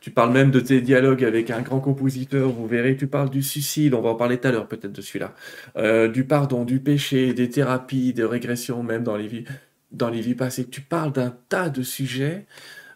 tu 0.00 0.10
parles 0.10 0.32
même 0.32 0.50
de 0.50 0.58
tes 0.58 0.80
dialogues 0.80 1.24
avec 1.24 1.50
un 1.50 1.60
grand 1.60 1.78
compositeur, 1.78 2.50
vous 2.50 2.66
verrez, 2.66 2.96
tu 2.96 3.06
parles 3.06 3.30
du 3.30 3.42
suicide, 3.42 3.94
on 3.94 4.00
va 4.00 4.10
en 4.10 4.14
parler 4.16 4.38
tout 4.38 4.48
à 4.48 4.50
l'heure 4.50 4.66
peut-être 4.66 4.92
de 4.92 5.00
celui-là, 5.00 5.32
euh, 5.76 6.08
du 6.08 6.24
pardon, 6.24 6.64
du 6.64 6.80
péché, 6.80 7.34
des 7.34 7.48
thérapies, 7.48 8.12
des 8.12 8.24
régressions 8.24 8.82
même 8.82 9.04
dans 9.04 9.16
les 9.16 9.28
vies, 9.28 9.44
dans 9.92 10.10
les 10.10 10.20
vies 10.20 10.34
passées. 10.34 10.66
Tu 10.68 10.80
parles 10.80 11.12
d'un 11.12 11.32
tas 11.48 11.68
de 11.68 11.82
sujets. 11.82 12.46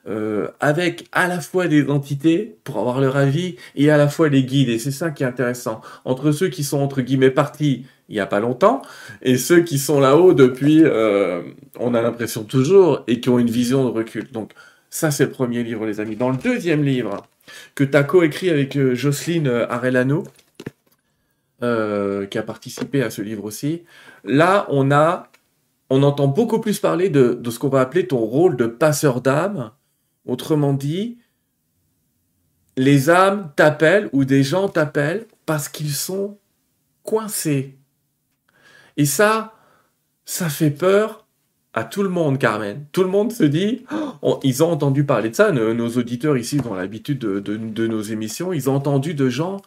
Euh, 0.06 0.48
avec 0.60 1.06
à 1.12 1.28
la 1.28 1.40
fois 1.40 1.66
des 1.66 1.88
entités 1.88 2.58
pour 2.64 2.78
avoir 2.78 3.00
leur 3.00 3.16
avis 3.16 3.56
et 3.74 3.90
à 3.90 3.96
la 3.96 4.06
fois 4.08 4.28
les 4.28 4.44
guides. 4.44 4.68
Et 4.68 4.78
c'est 4.78 4.90
ça 4.90 5.10
qui 5.10 5.22
est 5.22 5.26
intéressant. 5.26 5.80
Entre 6.04 6.30
ceux 6.30 6.48
qui 6.48 6.62
sont 6.62 6.80
entre 6.80 7.00
guillemets 7.00 7.30
partis 7.30 7.86
il 8.10 8.14
n'y 8.14 8.20
a 8.20 8.26
pas 8.26 8.38
longtemps 8.40 8.82
et 9.22 9.38
ceux 9.38 9.62
qui 9.62 9.78
sont 9.78 10.00
là-haut 10.00 10.34
depuis, 10.34 10.82
euh, 10.84 11.40
on 11.80 11.94
a 11.94 12.02
l'impression 12.02 12.44
toujours, 12.44 13.02
et 13.06 13.18
qui 13.18 13.30
ont 13.30 13.38
une 13.38 13.48
vision 13.48 13.82
de 13.86 13.88
recul. 13.88 14.30
Donc 14.30 14.52
ça 14.90 15.10
c'est 15.10 15.24
le 15.24 15.30
premier 15.30 15.62
livre 15.62 15.86
les 15.86 16.00
amis. 16.00 16.16
Dans 16.16 16.30
le 16.30 16.36
deuxième 16.36 16.84
livre 16.84 17.26
que 17.74 17.82
tu 17.82 17.96
as 17.96 18.04
coécrit 18.04 18.50
avec 18.50 18.76
euh, 18.76 18.94
Jocelyne 18.94 19.48
Arellano, 19.48 20.24
qui 21.62 22.38
a 22.38 22.42
participé 22.42 23.02
à 23.02 23.08
ce 23.08 23.22
livre 23.22 23.44
aussi, 23.44 23.84
là 24.22 24.66
on 24.68 24.90
a 24.90 25.30
on 25.88 26.02
entend 26.02 26.26
beaucoup 26.26 26.60
plus 26.60 26.78
parler 26.78 27.08
de, 27.08 27.32
de 27.32 27.50
ce 27.50 27.58
qu'on 27.58 27.70
va 27.70 27.80
appeler 27.80 28.06
ton 28.06 28.18
rôle 28.18 28.56
de 28.56 28.66
passeur 28.66 29.22
d'âme 29.22 29.70
Autrement 30.26 30.72
dit, 30.72 31.18
les 32.76 33.10
âmes 33.10 33.52
t'appellent 33.56 34.08
ou 34.12 34.24
des 34.24 34.42
gens 34.42 34.68
t'appellent 34.68 35.26
parce 35.46 35.68
qu'ils 35.68 35.92
sont 35.92 36.38
coincés. 37.02 37.76
Et 38.96 39.04
ça, 39.04 39.54
ça 40.24 40.48
fait 40.48 40.70
peur 40.70 41.26
à 41.74 41.84
tout 41.84 42.02
le 42.02 42.08
monde, 42.08 42.38
Carmen. 42.38 42.86
Tout 42.92 43.02
le 43.02 43.08
monde 43.08 43.32
se 43.32 43.44
dit, 43.44 43.84
oh, 44.22 44.38
ils 44.42 44.62
ont 44.62 44.70
entendu 44.70 45.04
parler 45.04 45.30
de 45.30 45.34
ça, 45.34 45.50
nos, 45.50 45.88
auditeurs 45.90 46.36
ici 46.36 46.60
ont 46.68 46.74
l'habitude 46.74 47.18
de, 47.18 47.40
de, 47.40 47.86
nos 47.86 48.00
émissions, 48.00 48.52
ils 48.52 48.70
ont 48.70 48.76
entendu 48.76 49.14
de 49.14 49.28
gens 49.28 49.60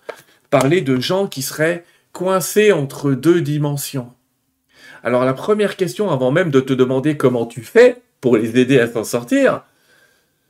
parler 0.49 0.81
de 0.81 0.99
gens 0.99 1.27
qui 1.27 1.41
seraient 1.41 1.83
coincés 2.13 2.71
entre 2.71 3.11
deux 3.11 3.41
dimensions. 3.41 4.13
Alors 5.03 5.25
la 5.25 5.33
première 5.33 5.75
question, 5.75 6.09
avant 6.09 6.31
même 6.31 6.49
de 6.49 6.61
te 6.61 6.73
demander 6.73 7.17
comment 7.17 7.45
tu 7.45 7.61
fais 7.61 8.01
pour 8.21 8.37
les 8.37 8.57
aider 8.57 8.79
à 8.79 8.87
s'en 8.87 9.03
sortir, 9.03 9.63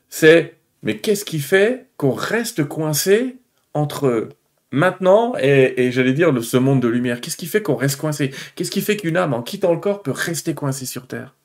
c'est 0.09 0.57
mais 0.83 0.97
qu'est-ce 0.97 1.25
qui 1.25 1.39
fait 1.39 1.89
qu'on 1.97 2.11
reste 2.11 2.63
coincé 2.63 3.37
entre 3.73 4.29
maintenant 4.71 5.33
et, 5.39 5.91
j'allais 5.91 6.13
dire 6.13 6.31
ce 6.43 6.57
monde 6.57 6.81
de 6.81 6.87
lumière? 6.87 7.19
Qu'est-ce 7.21 7.37
qui 7.37 7.47
fait 7.47 7.61
qu'on 7.61 7.75
reste 7.75 7.99
coincé? 7.99 8.31
Qu'est-ce 8.55 8.71
qui 8.71 8.81
fait 8.81 8.97
qu'une 8.97 9.17
âme, 9.17 9.33
en 9.33 9.41
quittant 9.41 9.73
le 9.73 9.79
corps, 9.79 10.03
peut 10.03 10.11
rester 10.11 10.53
coincée 10.53 10.85
sur 10.85 11.07
Terre? 11.07 11.35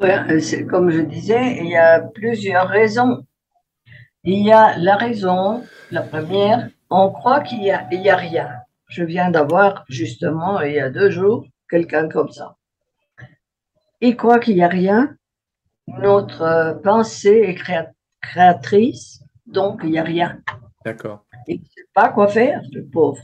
Ouais, 0.00 0.18
Comme 0.68 0.90
je 0.90 1.00
disais, 1.00 1.58
il 1.58 1.68
y 1.68 1.76
a 1.76 2.00
plusieurs 2.00 2.68
raisons. 2.68 3.24
Il 4.24 4.44
y 4.44 4.52
a 4.52 4.76
la 4.78 4.96
raison, 4.96 5.64
la 5.90 6.02
première, 6.02 6.68
on 6.90 7.10
croit 7.10 7.40
qu'il 7.40 7.60
n'y 7.60 7.70
a, 7.70 7.86
a 7.88 8.16
rien. 8.16 8.50
Je 8.88 9.04
viens 9.04 9.30
d'avoir 9.30 9.84
justement, 9.88 10.60
il 10.60 10.74
y 10.74 10.80
a 10.80 10.90
deux 10.90 11.10
jours, 11.10 11.46
quelqu'un 11.70 12.08
comme 12.08 12.30
ça. 12.30 12.56
Il 14.00 14.16
croit 14.16 14.40
qu'il 14.40 14.56
n'y 14.56 14.62
a 14.62 14.68
rien 14.68 15.16
notre 16.00 16.42
euh, 16.42 16.74
pensée 16.74 17.56
est 17.56 17.88
créatrice, 18.20 19.22
donc 19.46 19.80
il 19.84 19.90
n'y 19.90 19.98
a 19.98 20.02
rien. 20.02 20.38
D'accord. 20.84 21.24
Il 21.46 21.60
ne 21.60 21.64
sait 21.64 21.88
pas 21.94 22.08
quoi 22.08 22.28
faire, 22.28 22.60
le 22.72 22.84
pauvre. 22.84 23.20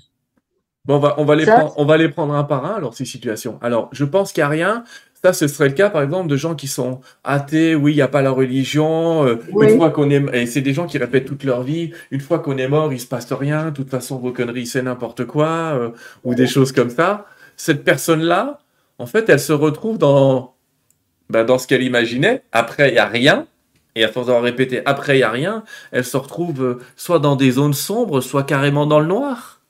Bon, 0.84 0.96
on 0.96 0.98
va, 1.00 1.14
on, 1.18 1.24
va 1.24 1.36
les 1.36 1.44
prendre, 1.44 1.74
on 1.76 1.84
va 1.84 1.96
les 1.96 2.08
prendre 2.08 2.34
un 2.34 2.44
par 2.44 2.64
un, 2.64 2.74
alors, 2.74 2.94
ces 2.94 3.04
situations. 3.04 3.58
Alors, 3.60 3.90
je 3.92 4.04
pense 4.04 4.32
qu'il 4.32 4.40
n'y 4.40 4.46
a 4.46 4.48
rien. 4.48 4.84
Ça, 5.22 5.32
ce 5.32 5.48
serait 5.48 5.68
le 5.68 5.74
cas, 5.74 5.90
par 5.90 6.02
exemple, 6.02 6.28
de 6.28 6.36
gens 6.36 6.54
qui 6.54 6.68
sont 6.68 7.00
athées, 7.24 7.74
oui, 7.74 7.92
il 7.92 7.96
n'y 7.96 8.02
a 8.02 8.08
pas 8.08 8.22
la 8.22 8.30
religion, 8.30 9.26
euh, 9.26 9.36
une 9.60 9.76
fois 9.76 9.90
qu'on 9.90 10.08
est, 10.10 10.24
et 10.32 10.46
c'est 10.46 10.60
des 10.60 10.72
gens 10.72 10.86
qui 10.86 10.96
répètent 10.96 11.24
toute 11.24 11.42
leur 11.42 11.62
vie, 11.62 11.92
une 12.12 12.20
fois 12.20 12.38
qu'on 12.38 12.56
est 12.56 12.68
mort, 12.68 12.92
il 12.92 13.00
se 13.00 13.06
passe 13.06 13.32
rien, 13.32 13.66
de 13.66 13.70
toute 13.70 13.90
façon, 13.90 14.18
vos 14.18 14.32
conneries, 14.32 14.66
c'est 14.66 14.80
n'importe 14.80 15.24
quoi, 15.24 15.48
euh, 15.74 15.90
ou 16.22 16.34
des 16.34 16.46
choses 16.46 16.70
comme 16.70 16.90
ça. 16.90 17.26
Cette 17.56 17.82
personne-là, 17.82 18.60
en 18.98 19.06
fait, 19.06 19.28
elle 19.28 19.40
se 19.40 19.52
retrouve 19.52 19.98
dans, 19.98 20.54
ben, 21.30 21.44
dans 21.44 21.58
ce 21.58 21.66
qu'elle 21.66 21.82
imaginait, 21.82 22.42
après 22.52 22.88
il 22.88 22.92
n'y 22.92 22.98
a 22.98 23.06
rien, 23.06 23.46
et 23.94 24.04
à 24.04 24.08
force 24.08 24.26
d'avoir 24.26 24.44
répété 24.44 24.82
après 24.86 25.16
il 25.16 25.18
n'y 25.18 25.24
a 25.24 25.30
rien, 25.30 25.64
elle 25.92 26.04
se 26.04 26.16
retrouve 26.16 26.62
euh, 26.62 26.78
soit 26.96 27.18
dans 27.18 27.36
des 27.36 27.52
zones 27.52 27.74
sombres, 27.74 28.20
soit 28.20 28.44
carrément 28.44 28.86
dans 28.86 29.00
le 29.00 29.06
noir. 29.06 29.60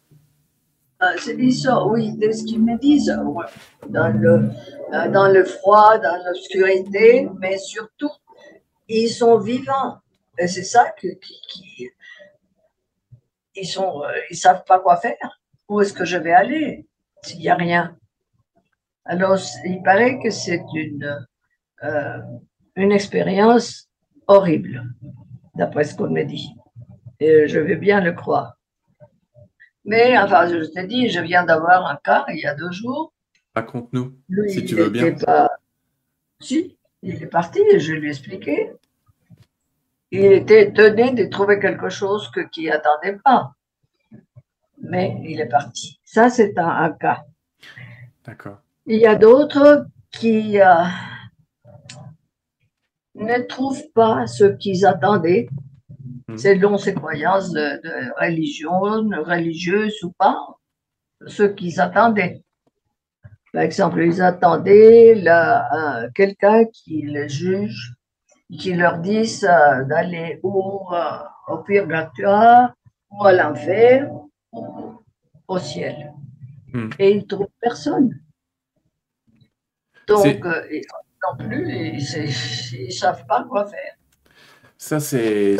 Ah, 1.00 1.12
c'est 1.16 1.50
ça, 1.52 1.84
oui, 1.86 2.12
c'est 2.20 2.32
ce 2.32 2.44
qu'ils 2.44 2.60
me 2.60 2.76
disent, 2.76 3.16
dans 3.88 4.08
le, 4.08 4.50
euh, 4.92 5.08
dans 5.10 5.28
le 5.28 5.44
froid, 5.44 5.96
dans 5.98 6.16
l'obscurité, 6.26 7.28
mais 7.38 7.56
surtout, 7.56 8.10
ils 8.88 9.08
sont 9.08 9.38
vivants. 9.38 9.98
Et 10.38 10.48
c'est 10.48 10.64
ça 10.64 10.90
que, 11.00 11.06
qui, 11.06 11.88
ils 13.54 13.66
sont, 13.66 14.02
euh, 14.02 14.08
ils 14.30 14.36
savent 14.36 14.64
pas 14.66 14.80
quoi 14.80 14.96
faire. 14.96 15.40
Où 15.68 15.80
est-ce 15.80 15.92
que 15.92 16.04
je 16.04 16.16
vais 16.16 16.32
aller 16.32 16.86
s'il 17.22 17.38
n'y 17.38 17.48
a 17.48 17.54
rien? 17.54 17.96
Alors, 19.04 19.38
il 19.64 19.82
paraît 19.82 20.18
que 20.20 20.30
c'est 20.30 20.62
une, 20.74 21.26
euh, 21.84 22.18
une 22.76 22.92
expérience 22.92 23.88
horrible, 24.26 24.84
d'après 25.54 25.84
ce 25.84 25.94
qu'on 25.94 26.10
me 26.10 26.22
dit. 26.22 26.54
Et 27.20 27.48
je 27.48 27.58
vais 27.58 27.76
bien 27.76 28.00
le 28.00 28.12
croire. 28.12 28.58
Mais 29.84 30.18
enfin, 30.18 30.46
je 30.48 30.64
te 30.64 30.86
dis, 30.86 31.08
je 31.08 31.20
viens 31.20 31.44
d'avoir 31.44 31.86
un 31.86 31.96
cas 31.96 32.24
il 32.28 32.38
y 32.38 32.46
a 32.46 32.54
deux 32.54 32.70
jours. 32.70 33.12
Raconte-nous, 33.54 34.14
si 34.48 34.64
tu 34.64 34.76
veux 34.76 34.90
bien. 34.90 35.16
Si, 36.40 36.76
il 37.02 37.22
est 37.22 37.26
parti, 37.26 37.60
je 37.78 37.92
lui 37.92 38.08
ai 38.08 38.10
expliqué. 38.10 38.72
il 40.10 40.32
était 40.32 40.68
étonné 40.68 41.12
de 41.12 41.24
trouver 41.24 41.58
quelque 41.58 41.88
chose 41.88 42.30
que, 42.30 42.40
qu'il 42.40 42.68
n'attendait 42.68 43.18
pas. 43.24 43.54
Mais 44.80 45.20
il 45.24 45.40
est 45.40 45.48
parti. 45.48 46.00
Ça, 46.04 46.30
c'est 46.30 46.56
un, 46.58 46.90
cas. 46.92 47.24
D'accord. 48.24 48.58
Il 48.86 48.98
y 48.98 49.06
a 49.06 49.16
d'autres 49.16 49.86
qui 50.12 50.60
euh, 50.60 50.84
ne 53.18 53.46
trouvent 53.46 53.90
pas 53.94 54.26
ce 54.26 54.44
qu'ils 54.44 54.86
attendaient, 54.86 55.48
hmm. 56.28 56.36
selon 56.36 56.78
ses 56.78 56.94
croyances 56.94 57.50
de, 57.50 57.80
de 57.82 58.20
religion, 58.20 58.80
religieuse 58.80 60.02
ou 60.02 60.12
pas, 60.12 60.36
ce 61.26 61.42
qu'ils 61.42 61.80
attendaient. 61.80 62.42
Par 63.52 63.62
exemple, 63.62 64.02
ils 64.02 64.20
attendaient 64.22 65.14
euh, 65.26 66.08
quelqu'un 66.14 66.64
qui 66.66 67.02
les 67.02 67.28
juge, 67.28 67.94
qui 68.58 68.74
leur 68.74 68.98
dise 68.98 69.44
euh, 69.44 69.84
d'aller 69.84 70.38
au, 70.42 70.86
euh, 70.92 71.18
au 71.48 71.58
purgatoire 71.58 72.74
ou 73.10 73.24
à 73.24 73.32
l'enfer 73.32 74.10
ou 74.52 75.02
au 75.46 75.58
ciel. 75.58 76.12
Hmm. 76.72 76.90
Et 76.98 77.12
ils 77.12 77.18
ne 77.18 77.22
trouvent 77.22 77.48
personne. 77.60 78.20
Donc, 80.06 80.46
non 81.22 81.44
plus, 81.44 81.68
ils 81.68 82.86
ne 82.86 82.90
savent 82.90 83.26
pas 83.26 83.44
quoi 83.48 83.66
faire. 83.66 83.94
Ça, 84.76 85.00
c'est 85.00 85.58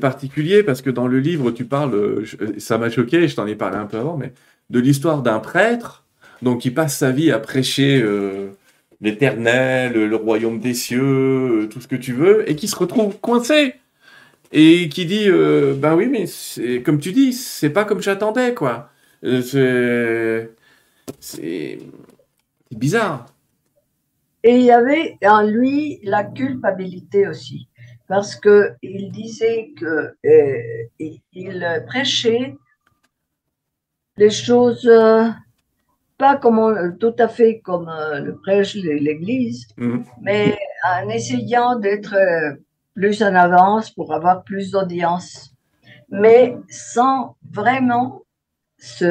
particulier 0.00 0.62
parce 0.62 0.82
que 0.82 0.90
dans 0.90 1.08
le 1.08 1.18
livre, 1.18 1.50
tu 1.50 1.64
parles, 1.64 2.24
ça 2.58 2.78
m'a 2.78 2.90
choqué, 2.90 3.26
je 3.28 3.36
t'en 3.36 3.46
ai 3.46 3.56
parlé 3.56 3.76
un 3.76 3.86
peu 3.86 3.98
avant, 3.98 4.16
mais 4.16 4.32
de 4.70 4.78
l'histoire 4.78 5.22
d'un 5.22 5.40
prêtre 5.40 6.04
donc 6.42 6.64
il 6.64 6.74
passe 6.74 6.96
sa 6.96 7.10
vie 7.10 7.30
à 7.30 7.38
prêcher 7.38 8.00
euh, 8.02 8.50
l'éternel, 9.00 9.92
le 9.92 10.16
royaume 10.16 10.60
des 10.60 10.74
cieux, 10.74 11.62
euh, 11.64 11.68
tout 11.68 11.80
ce 11.80 11.88
que 11.88 11.96
tu 11.96 12.12
veux, 12.12 12.48
et 12.50 12.56
qui 12.56 12.68
se 12.68 12.76
retrouve 12.76 13.18
coincé. 13.20 13.74
Et 14.52 14.88
qui 14.88 15.06
dit, 15.06 15.28
euh, 15.28 15.74
ben 15.74 15.94
oui, 15.94 16.08
mais 16.08 16.26
comme 16.82 16.98
tu 16.98 17.12
dis, 17.12 17.32
c'est 17.32 17.70
pas 17.70 17.84
comme 17.84 18.02
j'attendais, 18.02 18.54
quoi. 18.54 18.90
c'est 21.20 21.78
bizarre. 22.72 23.26
Et 24.42 24.56
il 24.56 24.62
y 24.62 24.70
avait 24.70 25.18
en 25.24 25.42
lui 25.42 26.00
la 26.02 26.24
culpabilité 26.24 27.28
aussi, 27.28 27.68
parce 28.08 28.36
que 28.36 28.72
il 28.82 29.10
disait 29.10 29.72
que 29.76 30.14
il 30.98 31.82
prêchait 31.86 32.56
les 34.16 34.30
choses 34.30 34.88
pas 36.20 36.36
comme, 36.36 36.98
tout 36.98 37.14
à 37.18 37.28
fait 37.28 37.60
comme 37.60 37.88
euh, 37.88 38.20
le 38.20 38.36
prêche 38.36 38.74
l'Église, 38.74 39.66
mhm. 39.78 40.04
mais 40.20 40.56
en 40.86 41.08
essayant 41.08 41.76
d'être 41.76 42.14
euh, 42.14 42.54
plus 42.94 43.22
en 43.22 43.34
avance 43.34 43.90
pour 43.90 44.12
avoir 44.12 44.44
plus 44.44 44.70
d'audience, 44.70 45.54
mais 46.10 46.56
sans 46.68 47.36
vraiment 47.50 48.22
se 48.76 49.04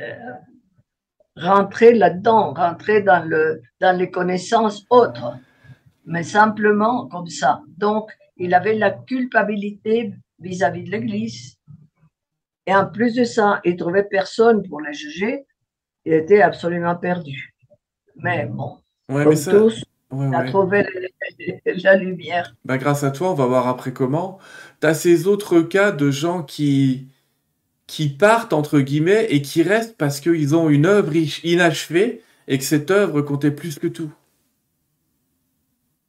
euh, 0.00 0.32
rentrer 1.40 1.94
là-dedans, 1.94 2.52
rentrer 2.54 3.02
dans, 3.02 3.24
le, 3.24 3.62
dans 3.80 3.96
les 3.96 4.10
connaissances 4.10 4.84
autres, 4.90 5.34
mais 6.04 6.22
simplement 6.22 7.06
comme 7.08 7.28
ça. 7.28 7.62
Donc, 7.76 8.10
il 8.36 8.54
avait 8.54 8.74
la 8.74 8.90
culpabilité 8.90 10.14
vis-à-vis 10.38 10.82
-vis 10.82 10.86
de 10.86 10.90
l'Église. 10.90 11.56
Et 12.66 12.74
en 12.74 12.86
plus 12.86 13.14
de 13.14 13.24
ça, 13.24 13.60
il 13.64 13.76
trouvait 13.76 14.04
personne 14.04 14.62
pour 14.68 14.80
les 14.80 14.92
juger 14.92 15.46
il 16.08 16.14
était 16.14 16.40
absolument 16.40 16.96
perdu. 16.96 17.54
Mais 18.16 18.46
bon, 18.46 18.78
comme 19.08 19.34
tous, 19.34 19.84
on 20.10 20.32
a 20.32 20.44
trouvé 20.44 20.86
la 21.66 21.96
lumière. 21.96 22.56
Bah, 22.64 22.78
grâce 22.78 23.04
à 23.04 23.10
toi, 23.10 23.30
on 23.30 23.34
va 23.34 23.44
voir 23.44 23.68
après 23.68 23.92
comment. 23.92 24.38
Tu 24.80 24.86
as 24.86 24.94
ces 24.94 25.26
autres 25.26 25.60
cas 25.60 25.92
de 25.92 26.10
gens 26.10 26.42
qui, 26.42 27.08
qui 27.88 28.10
partent, 28.10 28.52
entre 28.52 28.78
guillemets, 28.78 29.26
et 29.30 29.42
qui 29.42 29.64
restent 29.64 29.96
parce 29.96 30.20
qu'ils 30.20 30.54
ont 30.54 30.68
une 30.68 30.86
œuvre 30.86 31.12
inachevée 31.42 32.22
et 32.46 32.58
que 32.58 32.64
cette 32.64 32.92
œuvre 32.92 33.22
comptait 33.22 33.50
plus 33.50 33.78
que 33.78 33.88
tout. 33.88 34.12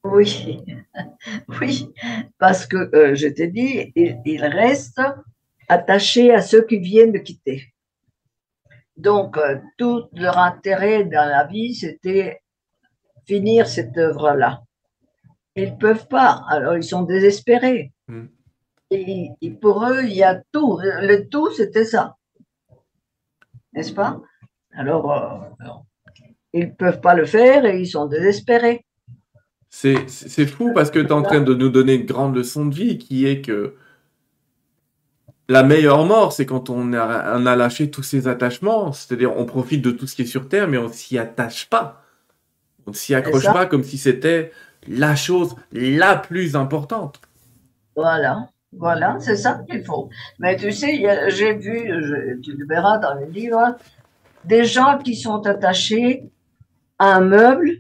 Oui, 0.04 0.62
oui, 1.62 1.90
parce 2.38 2.68
que 2.68 2.96
euh, 2.96 3.16
je 3.16 3.28
t'ai 3.28 3.48
dit, 3.48 3.92
ils 3.96 4.46
restent 4.46 5.02
attachés 5.68 6.32
à 6.34 6.42
ceux 6.42 6.66
qui 6.66 6.78
viennent 6.80 7.14
de 7.14 7.18
quitter. 7.18 7.74
Donc, 8.98 9.38
euh, 9.38 9.58
tout 9.78 10.10
leur 10.14 10.38
intérêt 10.38 11.06
dans 11.06 11.28
la 11.28 11.46
vie, 11.46 11.74
c'était 11.74 12.42
finir 13.26 13.68
cette 13.68 13.98
œuvre-là. 13.98 14.64
Ils 15.56 15.72
ne 15.72 15.78
peuvent 15.78 16.08
pas, 16.08 16.44
alors 16.50 16.76
ils 16.76 16.84
sont 16.84 17.04
désespérés. 17.04 17.94
Hmm. 18.08 18.28
Et, 18.92 19.32
pour 19.62 19.86
eux, 19.86 20.04
il 20.04 20.14
y 20.14 20.24
a 20.24 20.42
tout. 20.52 20.80
Le 20.82 21.28
tout, 21.30 21.52
c'était 21.52 21.86
ça. 21.86 22.16
N'est-ce 23.74 23.94
pas? 23.94 24.20
Alors, 24.74 25.12
euh, 25.12 25.68
ils 26.54 26.68
ne 26.68 26.72
peuvent 26.72 27.02
pas 27.02 27.14
le 27.14 27.26
faire 27.26 27.66
et 27.66 27.80
ils 27.80 27.88
sont 27.88 28.08
désespérés. 28.08 28.86
C'est 29.70 30.48
fou 30.48 30.72
parce 30.74 30.90
que 30.90 31.00
tu 31.00 31.08
es 31.08 31.12
en 31.12 31.22
train 31.22 31.42
de 31.42 31.54
nous 31.54 31.70
donner 31.70 31.94
une 31.94 32.06
grande 32.06 32.36
leçon 32.36 32.66
de 32.66 32.74
vie 32.74 32.98
qui 32.98 33.28
est 33.28 33.42
que 33.42 33.76
la 35.48 35.64
meilleure 35.64 36.06
mort, 36.06 36.34
c'est 36.34 36.46
quand 36.46 36.70
on 36.70 36.94
a, 36.94 37.56
lâché 37.56 37.90
tous 37.90 38.04
ses 38.04 38.28
attachements. 38.28 38.92
C'est-à-dire, 38.94 39.36
on 39.38 39.46
profite 39.46 39.84
de 39.84 39.92
tout 39.92 40.08
ce 40.08 40.16
qui 40.16 40.24
est 40.24 40.26
sur 40.26 40.48
Terre, 40.48 40.68
mais 40.68 40.78
on 40.78 40.90
s'y 40.90 41.18
attache 41.18 41.70
pas. 41.70 42.04
On 42.88 42.94
s'y 42.94 43.14
accroche 43.14 43.46
pas 43.46 43.66
comme 43.66 43.84
si 43.84 43.98
c'était 43.98 44.52
la 44.88 45.16
chose 45.16 45.56
la 45.72 46.16
plus 46.16 46.56
importante. 46.56 47.20
Voilà, 47.96 48.48
voilà, 48.72 49.18
c'est 49.20 49.36
ça 49.36 49.62
qu'il 49.70 49.84
faut. 49.84 50.10
Mais 50.38 50.56
tu 50.56 50.72
sais, 50.72 51.04
j'ai 51.30 51.54
vu, 51.54 51.92
tu 52.44 52.54
le 52.56 52.66
verras 52.68 53.00
dans 53.00 53.16
le 53.16 53.26
livre, 53.26 53.78
des 54.46 54.64
gens 54.64 55.00
qui 55.00 55.16
sont 55.16 55.46
attachés 55.46 56.24
à 57.00 57.16
un 57.16 57.22
meuble, 57.22 57.72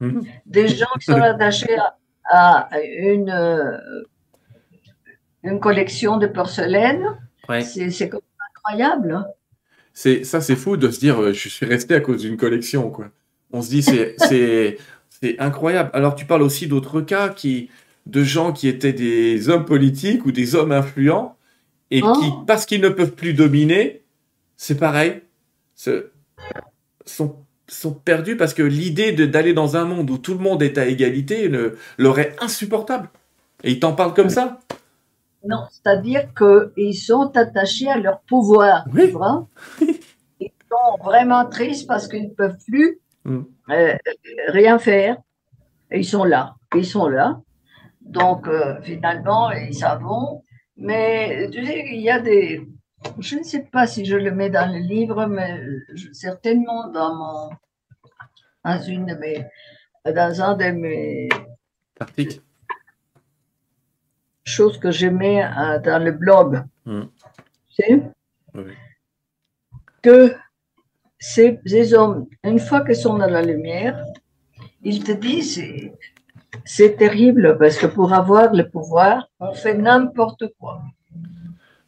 mhm. 0.00 0.22
des 0.46 0.68
gens 0.68 0.86
qui 0.98 1.06
sont 1.06 1.20
attachés 1.20 1.76
à, 2.30 2.68
une, 2.98 3.30
euh, 3.30 3.76
une 5.42 5.58
collection 5.58 6.16
de 6.16 6.26
porcelaine. 6.26 7.04
C'est 7.62 8.10
incroyable. 8.54 9.12
Hein. 9.12 9.26
C'est 9.92 10.22
ça, 10.22 10.40
c'est 10.40 10.54
fou 10.54 10.76
de 10.76 10.90
se 10.90 11.00
dire, 11.00 11.20
euh, 11.20 11.32
je 11.32 11.48
suis 11.48 11.66
resté 11.66 11.94
à 11.94 12.00
cause 12.00 12.22
d'une 12.22 12.36
collection, 12.36 12.90
quoi. 12.90 13.06
On 13.52 13.62
se 13.62 13.70
dit, 13.70 13.82
c'est 13.82 14.14
c'est 15.22 15.38
incroyable. 15.38 15.90
Alors, 15.92 16.14
tu 16.14 16.24
parles 16.24 16.42
aussi 16.42 16.66
d'autres 16.66 17.00
cas 17.00 17.28
qui 17.28 17.68
de 18.10 18.24
gens 18.24 18.52
qui 18.52 18.68
étaient 18.68 18.92
des 18.92 19.48
hommes 19.48 19.64
politiques 19.64 20.26
ou 20.26 20.32
des 20.32 20.54
hommes 20.54 20.72
influents 20.72 21.36
et 21.90 22.00
qui, 22.00 22.06
oh. 22.06 22.44
parce 22.46 22.66
qu'ils 22.66 22.80
ne 22.80 22.88
peuvent 22.88 23.14
plus 23.14 23.34
dominer, 23.34 24.02
c'est 24.56 24.76
pareil, 24.76 25.22
sont 27.04 27.36
sont 27.70 27.92
perdus 27.92 28.36
parce 28.36 28.52
que 28.52 28.62
l'idée 28.62 29.12
d'aller 29.12 29.52
dans 29.52 29.76
un 29.76 29.84
monde 29.84 30.10
où 30.10 30.18
tout 30.18 30.34
le 30.34 30.40
monde 30.40 30.62
est 30.62 30.76
à 30.76 30.86
égalité 30.86 31.50
leur 31.98 32.18
est 32.18 32.36
insupportable. 32.42 33.08
Et 33.62 33.72
ils 33.72 33.80
t'en 33.80 33.94
parlent 33.94 34.14
comme 34.14 34.30
ça. 34.30 34.58
Non, 35.44 35.64
c'est-à-dire 35.70 36.28
qu'ils 36.34 36.96
sont 36.96 37.30
attachés 37.36 37.88
à 37.88 37.96
leur 37.96 38.20
pouvoir. 38.20 38.84
Oui. 38.92 39.12
Ils 40.40 40.50
sont 40.70 41.04
vraiment 41.04 41.46
tristes 41.46 41.86
parce 41.86 42.08
qu'ils 42.08 42.24
ne 42.24 42.30
peuvent 42.30 42.58
plus 42.66 43.00
mm. 43.24 43.40
euh, 43.70 43.94
rien 44.48 44.78
faire. 44.78 45.16
ils 45.90 46.04
sont 46.04 46.24
là. 46.24 46.54
Ils 46.74 46.86
sont 46.86 47.08
là. 47.08 47.40
Donc, 48.00 48.48
euh, 48.48 48.80
finalement, 48.82 49.50
ils 49.50 49.74
savent. 49.74 50.02
Mais 50.76 51.48
tu 51.50 51.64
sais, 51.64 51.84
il 51.92 52.00
y 52.00 52.10
a 52.10 52.20
des. 52.20 52.66
Je 53.18 53.36
ne 53.36 53.42
sais 53.42 53.62
pas 53.62 53.86
si 53.86 54.04
je 54.04 54.16
le 54.16 54.30
mets 54.30 54.50
dans 54.50 54.70
le 54.70 54.78
livre, 54.78 55.26
mais 55.26 55.60
certainement 56.12 56.88
dans 56.88 57.14
mon. 57.14 57.50
Dans 58.64 58.82
une 58.82 59.06
de 59.06 59.14
mes. 59.14 59.46
Dans 60.04 60.42
un 60.42 60.56
de 60.56 60.70
mes. 60.70 61.28
Articles 61.98 62.40
chose 64.50 64.78
que 64.78 64.90
je 64.90 65.06
mets 65.06 65.44
euh, 65.44 65.78
dans 65.78 66.02
le 66.02 66.12
blog. 66.12 66.62
Hmm. 66.84 67.04
Que 70.02 70.34
ces, 71.18 71.94
hommes, 71.94 72.26
une 72.44 72.58
fois 72.58 72.84
qu'ils 72.84 72.96
sont 72.96 73.16
dans 73.16 73.30
la 73.30 73.42
lumière, 73.42 74.04
ils 74.82 75.02
te 75.02 75.12
disent 75.12 75.62
c'est 76.64 76.96
terrible 76.96 77.56
parce 77.58 77.76
que 77.78 77.86
pour 77.86 78.12
avoir 78.12 78.52
le 78.52 78.68
pouvoir, 78.68 79.28
on 79.38 79.52
fait 79.52 79.74
n'importe 79.74 80.44
quoi. 80.58 80.82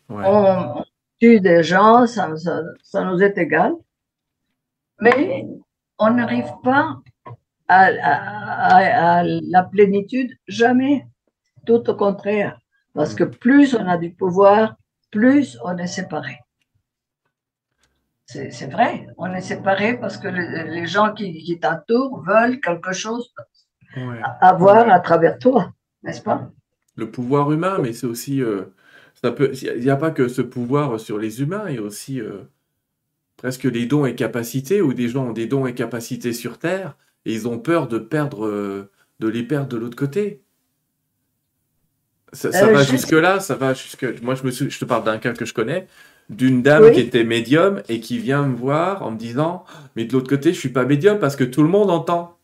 On, 0.09 0.85
tue 1.21 1.41
des 1.41 1.63
gens, 1.63 2.07
ça, 2.07 2.29
nous 2.29 3.23
est 3.23 3.39
égal. 3.39 3.73
Mais 5.01 5.47
on 5.99 6.11
n'arrive 6.11 6.53
pas 6.63 6.97
à, 7.69 9.23
la 9.25 9.63
plénitude, 9.65 10.37
jamais. 10.47 11.07
Tout 11.65 11.89
au 11.89 11.95
contraire. 11.95 12.59
Parce 12.93 13.15
que 13.15 13.25
plus 13.25 13.75
on 13.75 13.87
a 13.87 13.97
du 13.97 14.13
pouvoir, 14.13 14.77
plus 15.11 15.59
on 15.65 15.77
est 15.79 15.87
séparé. 15.87 16.39
C'est 18.27 18.71
vrai, 18.71 19.07
on 19.19 19.33
est 19.35 19.43
séparé 19.43 19.99
parce 19.99 20.17
que 20.17 20.29
les 20.29 20.87
gens 20.87 21.13
qui, 21.13 21.59
t'entourent 21.61 22.23
veulent 22.23 22.61
quelque 22.61 22.93
chose 22.93 23.33
avoir 24.41 24.89
à 24.89 25.01
travers 25.01 25.39
toi, 25.39 25.73
n'est-ce 26.03 26.23
pas? 26.23 26.51
Le 26.97 27.11
pouvoir 27.11 27.51
humain, 27.53 27.79
mais 27.81 27.93
c'est 27.93 28.07
aussi, 28.07 28.43
euh, 28.43 28.65
ça 29.23 29.33
peut, 29.33 29.53
il 29.63 29.81
n'y 29.81 29.91
a 29.91 29.97
pas 29.97 30.11
que 30.11 30.29
ce 30.29 30.43
pouvoir 30.43 31.01
sur 31.01 31.19
les 31.19 31.41
humains, 31.41 31.65
il 31.69 31.77
y 31.77 31.79
a 31.79 31.83
aussi 31.83 32.21
euh, 32.21 32.43
presque 33.37 33.65
les 33.65 33.87
dons 33.87 34.07
et 34.07 34.15
capacités, 34.15 34.83
où 34.83 34.93
des 34.95 35.09
gens 35.09 35.29
ont 35.29 35.33
des 35.33 35.47
dons 35.47 35.67
et 35.67 35.75
capacités 35.75 36.33
sur 36.33 36.59
Terre, 36.59 36.97
et 37.25 37.33
ils 37.35 37.49
ont 37.49 37.59
peur 37.59 37.89
de 37.89 37.99
perdre, 37.99 38.47
euh, 38.47 38.91
de 39.21 39.29
les 39.29 39.43
perdre 39.43 39.69
de 39.69 39.77
l'autre 39.79 39.97
côté. 39.97 40.43
Ça, 42.33 42.51
ça 42.53 42.67
Euh, 42.67 42.73
va 42.73 42.83
jusque-là, 42.83 43.41
ça 43.41 43.55
va 43.57 43.75
jusque. 43.75 44.23
Moi, 44.23 44.35
je 44.35 44.45
me 44.45 44.51
suis, 44.51 44.71
je 44.71 44.79
te 44.79 44.85
parle 44.85 45.05
d'un 45.05 45.19
cas 45.19 45.33
que 45.35 45.45
je 45.45 45.53
connais, 45.55 45.87
d'une 46.31 46.63
dame 46.63 46.85
Oui. 46.85 46.93
qui 46.93 47.01
était 47.01 47.25
médium 47.25 47.83
et 47.89 48.01
qui 48.01 48.19
vient 48.19 48.47
me 48.47 48.57
voir 48.57 49.03
en 49.03 49.11
me 49.11 49.19
disant, 49.19 49.65
mais 49.97 50.05
de 50.07 50.13
l'autre 50.13 50.29
côté, 50.29 50.53
je 50.55 50.59
suis 50.59 50.71
pas 50.71 50.85
médium 50.85 51.19
parce 51.19 51.37
que 51.37 51.45
tout 51.45 51.63
le 51.63 51.69
monde 51.69 51.91
entend. 51.91 52.39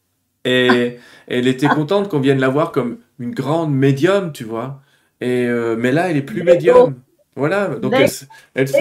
Et 0.49 0.99
elle 1.27 1.47
était 1.47 1.69
contente 1.69 2.09
qu'on 2.09 2.21
vienne 2.21 2.39
la 2.41 2.49
voir 2.49 2.73
comme 2.73 2.99
une 3.19 3.33
grande 3.33 3.75
médium, 3.75 4.33
tu 4.33 4.45
vois. 4.45 4.81
Et 5.21 5.47
euh, 5.47 5.77
mais 5.79 5.93
là, 5.93 6.11
elle 6.11 6.17
est 6.17 6.23
plus 6.23 6.43
médium. 6.43 6.95
Voilà. 7.37 7.69
Donc 7.69 7.93
elle, 7.95 8.09
elle 8.55 8.69
se 8.69 8.75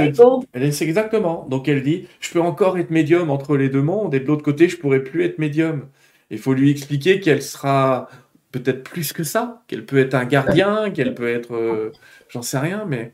elle 0.54 0.64
est- 0.64 0.72
c'est 0.72 0.86
exactement. 0.86 1.46
Donc 1.50 1.68
elle 1.68 1.84
dit, 1.84 2.08
je 2.20 2.32
peux 2.32 2.42
encore 2.42 2.78
être 2.78 2.90
médium 2.90 3.30
entre 3.30 3.58
les 3.58 3.70
deux 3.70 3.82
mondes, 3.82 4.14
et 4.16 4.20
de 4.20 4.26
l'autre 4.28 4.44
côté, 4.44 4.68
je 4.70 4.78
pourrais 4.78 5.04
plus 5.04 5.24
être 5.26 5.40
médium. 5.40 5.88
Il 6.30 6.40
faut 6.40 6.54
lui 6.54 6.72
expliquer 6.72 7.20
qu'elle 7.20 7.42
sera 7.42 8.10
peut-être 8.52 8.84
plus 8.84 9.14
que 9.14 9.24
ça, 9.24 9.64
qu'elle 9.68 9.86
peut 9.86 10.00
être 10.00 10.16
un 10.16 10.26
gardien, 10.26 10.90
qu'elle 10.92 11.14
peut 11.14 11.28
être, 11.30 11.54
euh, 11.54 11.92
j'en 12.30 12.42
sais 12.42 12.58
rien, 12.60 12.86
mais 12.88 13.14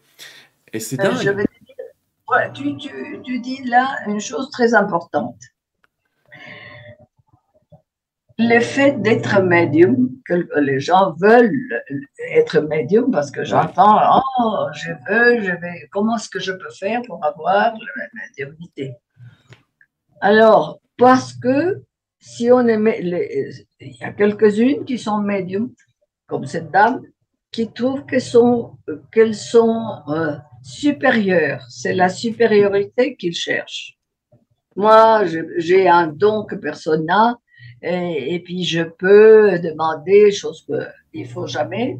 et 0.73 0.79
c'est 0.79 0.99
Euh, 0.99 1.11
je 1.11 1.29
dingue. 1.29 1.37
vais 1.37 1.43
te 1.45 1.65
dire, 1.65 1.75
ouais, 2.29 2.51
tu, 2.53 2.77
tu- 2.77 3.21
tu 3.23 3.39
dis 3.39 3.63
là 3.65 3.97
une 4.07 4.21
chose 4.21 4.49
très 4.51 4.73
importante. 4.73 5.35
Le 8.45 8.59
fait 8.59 9.01
d'être 9.01 9.41
médium, 9.41 10.09
que 10.25 10.35
les 10.59 10.79
gens 10.79 11.13
veulent 11.13 11.53
être 12.31 12.59
médium 12.59 13.09
parce 13.09 13.31
que 13.31 13.45
j'entends, 13.45 14.21
oh, 14.39 14.67
je 14.73 14.91
veux, 15.07 15.41
je 15.41 15.51
vais, 15.51 15.87
comment 15.91 16.17
est-ce 16.17 16.29
que 16.29 16.39
je 16.39 16.51
peux 16.51 16.73
faire 16.77 17.01
pour 17.07 17.23
avoir 17.23 17.73
la 17.73 18.07
médiumnité? 18.13 18.95
Alors, 20.19 20.81
parce 20.97 21.33
que 21.33 21.83
si 22.19 22.51
on 22.51 22.67
est, 22.67 22.79
il 23.79 23.97
y 24.01 24.03
a 24.03 24.11
quelques-unes 24.11 24.83
qui 24.83 24.97
sont 24.97 25.19
médiums, 25.19 25.71
comme 26.27 26.45
cette 26.45 26.69
dame, 26.69 27.01
qui 27.51 27.71
trouvent 27.71 28.05
qu'elles 28.05 28.21
sont, 28.21 28.77
qu'elles 29.11 29.35
sont 29.35 30.01
euh, 30.09 30.35
supérieures. 30.63 31.63
C'est 31.69 31.93
la 31.93 32.09
supériorité 32.09 33.15
qu'ils 33.15 33.35
cherchent. 33.35 33.97
Moi, 34.75 35.23
j'ai 35.57 35.87
un 35.87 36.07
don 36.07 36.43
que 36.43 36.55
personne 36.55 37.05
n'a, 37.05 37.37
et, 37.83 38.35
et 38.35 38.39
puis 38.39 38.63
je 38.63 38.81
peux 38.81 39.59
demander, 39.59 40.31
chose 40.31 40.65
qu'il 40.65 41.21
ne 41.23 41.27
faut 41.27 41.47
jamais, 41.47 41.97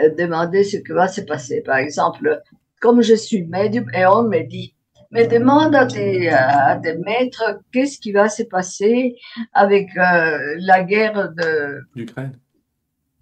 euh, 0.00 0.10
demander 0.14 0.64
ce 0.64 0.78
qui 0.78 0.92
va 0.92 1.06
se 1.06 1.20
passer. 1.20 1.62
Par 1.62 1.76
exemple, 1.76 2.42
comme 2.80 3.02
je 3.02 3.14
suis 3.14 3.44
médium, 3.44 3.88
et 3.94 4.04
on 4.04 4.24
me 4.24 4.42
dit, 4.42 4.74
mais 5.12 5.28
demande 5.28 5.74
à 5.76 5.86
tes, 5.86 6.28
à 6.28 6.76
tes 6.76 6.96
maîtres 6.98 7.60
qu'est-ce 7.72 7.98
qui 7.98 8.12
va 8.12 8.28
se 8.28 8.42
passer 8.42 9.16
avec 9.52 9.96
euh, 9.96 10.56
la 10.58 10.82
guerre 10.82 11.32
de, 11.32 11.80
L'Ukraine. 11.94 12.38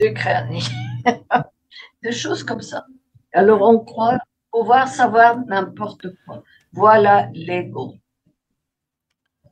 d'Ukraine. 0.00 0.58
Des 2.02 2.12
choses 2.12 2.42
comme 2.42 2.62
ça. 2.62 2.86
Alors 3.32 3.60
on 3.62 3.80
croit 3.80 4.18
pouvoir 4.50 4.88
savoir 4.88 5.44
n'importe 5.46 6.06
quoi. 6.24 6.42
Voilà 6.72 7.28
l'ego. 7.34 7.94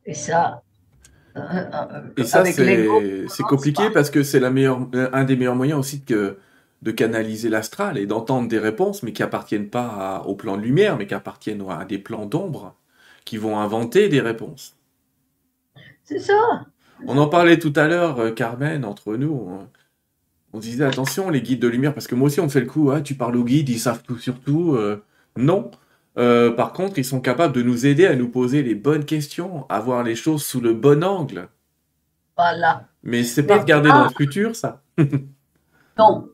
Et 0.07 0.14
ça, 0.14 0.62
Et 2.16 2.24
ça, 2.24 2.45
c'est 2.45 2.85
commence 2.85 3.39
compliqué 3.49 3.91
parce 3.91 4.11
que 4.11 4.22
c'est 4.22 4.43
un 4.45 5.24
des 5.24 5.37
meilleurs 5.37 5.57
moyens 5.57 5.78
aussi 5.80 6.03
que, 6.05 6.39
de 6.83 6.91
canaliser 6.91 7.49
l'astral 7.49 7.97
et 7.99 8.07
d'entendre 8.07 8.49
des 8.49 8.59
réponses, 8.59 9.03
mais 9.03 9.12
qui 9.12 9.22
appartiennent 9.22 9.68
pas 9.70 9.87
à- 10.20 10.26
au 10.26 10.35
plan 10.35 10.57
de 10.57 10.62
lumière, 10.62 10.97
mais 10.99 11.07
qui 11.07 11.14
appartiennent 11.14 11.62
à 11.70 11.85
des 11.85 11.99
plans 11.99 12.26
d'ombre, 12.26 12.74
qui 13.24 13.37
vont 13.39 13.59
inventer 13.59 14.09
des 14.09 14.20
réponses. 14.20 14.76
c'est 16.05 16.18
ça. 16.18 16.66
On 17.07 17.18
en 17.18 17.28
parlait 17.28 17.59
tout 17.59 17.72
à 17.76 17.89
l'heure, 17.89 18.18
euh, 18.20 18.30
Carmen, 18.33 18.85
entre 18.85 19.16
nous. 19.16 19.33
On, 19.33 19.68
on 20.55 20.59
disait 20.61 20.85
attention, 20.85 21.30
les 21.30 21.43
guides 21.43 21.61
de 21.61 21.68
lumière, 21.68 21.95
parce 21.95 22.07
que 22.09 22.14
moi 22.14 22.26
aussi 22.28 22.41
on 22.41 22.45
me 22.45 22.51
fait 22.51 22.61
le 22.61 22.66
coup, 22.66 22.91
ah, 22.93 23.01
tu 23.03 23.14
parles 23.14 23.37
aux 23.37 23.45
guides, 23.45 23.68
ils 23.70 23.80
savent 23.80 24.03
tout 24.05 24.18
sur 24.18 24.41
tout. 24.41 24.74
Euh, 24.76 25.03
non. 25.37 25.70
Euh, 26.19 26.51
par 26.53 26.73
contre, 26.73 26.99
ils 26.99 27.05
sont 27.05 27.21
capables 27.21 27.55
de 27.55 27.63
nous 27.63 27.87
aider 27.87 28.07
à 28.07 28.15
nous 28.17 28.29
poser 28.29 28.63
les 28.63 28.75
bonnes 28.75 29.05
questions, 29.05 29.67
à 29.69 29.81
voir 29.81 30.03
les 30.03 30.15
choses 30.15 30.45
sous 30.45 30.61
le 30.61 30.75
bon 30.75 31.03
angle. 31.05 31.49
Voilà. 32.37 32.89
Mais 33.03 33.25
c'est 33.25 33.47
pas 33.47 33.59
regarder 33.59 33.89
pas- 33.89 33.99
dans 33.99 34.05
le 34.05 34.11
futur, 34.11 34.55
ça. 34.57 34.83
Non, 35.99 36.29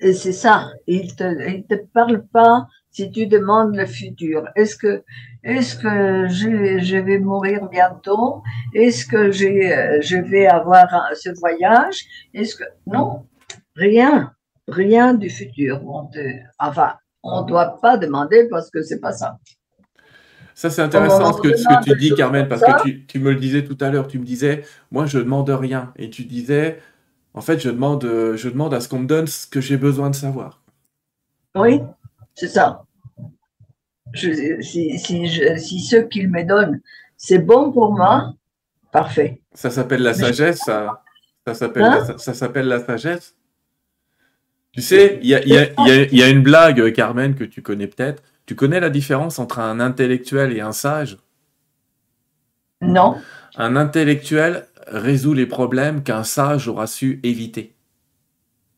Et 0.00 0.12
c'est 0.12 0.32
ça. 0.32 0.70
Il 0.86 1.14
te, 1.16 1.24
il 1.48 1.64
te 1.64 1.74
parle 1.92 2.26
pas 2.26 2.66
si 2.90 3.10
tu 3.10 3.26
demandes 3.26 3.74
le 3.76 3.86
futur. 3.86 4.44
Est-ce 4.56 4.76
que, 4.76 5.04
est-ce 5.44 5.76
que 5.76 6.26
je, 6.28 6.78
je 6.82 6.96
vais 6.96 7.18
mourir 7.18 7.68
bientôt? 7.68 8.42
Est-ce 8.74 9.06
que 9.06 9.16
euh, 9.16 10.00
je 10.02 10.16
vais 10.16 10.46
avoir 10.46 10.88
ce 11.14 11.30
voyage? 11.38 11.98
Est-ce 12.34 12.56
que, 12.56 12.64
non, 12.86 13.26
rien, 13.76 14.32
rien 14.68 15.14
du 15.14 15.30
futur. 15.30 15.80
On 15.86 16.06
te, 16.06 16.18
enfin, 16.58 16.94
on 17.26 17.42
doit 17.42 17.80
pas 17.80 17.96
demander 17.96 18.48
parce 18.48 18.70
que 18.70 18.82
c'est 18.82 19.00
pas 19.00 19.12
ça. 19.12 19.38
Ça, 20.54 20.70
c'est 20.70 20.82
intéressant 20.82 21.34
ce 21.34 21.42
que, 21.42 21.54
ce 21.54 21.64
demande 21.64 21.84
que 21.84 21.90
tu 21.90 21.98
dis, 21.98 22.14
Carmen, 22.14 22.48
parce 22.48 22.62
que 22.62 22.82
tu, 22.82 23.06
tu 23.06 23.18
me 23.18 23.30
le 23.30 23.36
disais 23.36 23.62
tout 23.64 23.76
à 23.80 23.90
l'heure. 23.90 24.08
Tu 24.08 24.18
me 24.18 24.24
disais, 24.24 24.64
moi, 24.90 25.04
je 25.04 25.18
demande 25.18 25.50
rien. 25.50 25.92
Et 25.96 26.08
tu 26.08 26.24
disais, 26.24 26.80
en 27.34 27.42
fait, 27.42 27.58
je 27.58 27.68
demande, 27.68 28.04
euh, 28.04 28.36
je 28.36 28.48
demande 28.48 28.72
à 28.72 28.80
ce 28.80 28.88
qu'on 28.88 29.00
me 29.00 29.06
donne 29.06 29.26
ce 29.26 29.46
que 29.46 29.60
j'ai 29.60 29.76
besoin 29.76 30.08
de 30.08 30.14
savoir. 30.14 30.62
Oui, 31.54 31.82
c'est 32.34 32.48
ça. 32.48 32.84
Je, 34.14 34.62
si, 34.62 34.98
si, 34.98 35.26
je, 35.26 35.58
si 35.58 35.80
ce 35.80 35.96
qu'il 35.96 36.30
me 36.30 36.42
donne, 36.44 36.80
c'est 37.18 37.38
bon 37.38 37.70
pour 37.70 37.92
moi, 37.92 38.32
parfait. 38.92 39.42
Ça 39.52 39.70
s'appelle 39.70 40.02
la 40.02 40.14
sagesse, 40.14 40.60
ça. 40.64 41.02
Ça 41.46 41.54
s'appelle 41.54 41.84
Hein 41.84 42.04
la, 42.08 42.18
ça 42.18 42.34
s'appelle 42.34 42.66
la 42.66 42.80
sagesse. 42.80 43.36
Tu 44.76 44.82
sais, 44.82 45.18
il 45.22 45.28
y 45.28 45.34
a, 45.34 45.42
il 45.42 45.48
y, 45.48 45.56
a, 45.56 45.68
il 45.78 45.86
y, 45.88 45.90
a, 45.90 46.02
il 46.04 46.18
y 46.18 46.22
a 46.22 46.28
une 46.28 46.42
blague, 46.42 46.80
euh, 46.80 46.90
Carmen, 46.90 47.34
que 47.34 47.44
tu 47.44 47.62
connais 47.62 47.86
peut-être. 47.86 48.22
Tu 48.44 48.54
connais 48.54 48.78
la 48.80 48.90
différence 48.90 49.38
entre 49.38 49.58
un 49.58 49.80
intellectuel 49.80 50.52
et 50.56 50.60
un 50.60 50.72
sage? 50.72 51.18
Non, 52.82 53.16
Un 53.56 53.74
intellectuel 53.76 54.66
résout 54.86 55.32
les 55.34 55.46
problèmes 55.46 56.02
qu'un 56.02 56.24
sage 56.24 56.68
aura 56.68 56.86
su 56.86 57.20
éviter. 57.22 57.74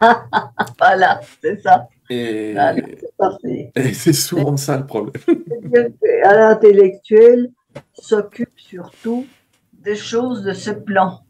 voilà, 0.79 1.21
c'est 1.43 1.61
ça. 1.61 1.89
Et, 2.11 2.53
Voilà. 2.53 2.83
Parfait. 3.19 3.73
et 3.75 3.93
c'est 3.95 4.13
souvent 4.13 4.57
ça 4.57 4.79
le 4.79 4.87
problème. 4.87 5.21
C'est-à-dire 5.27 5.93
que 6.01 6.07
L'intellectuel 6.23 7.51
s'occupe 7.95 8.59
surtout 8.59 9.27
des 9.73 9.97
choses 9.97 10.43
de 10.45 10.53
ce 10.55 10.71
plan. 10.71 11.21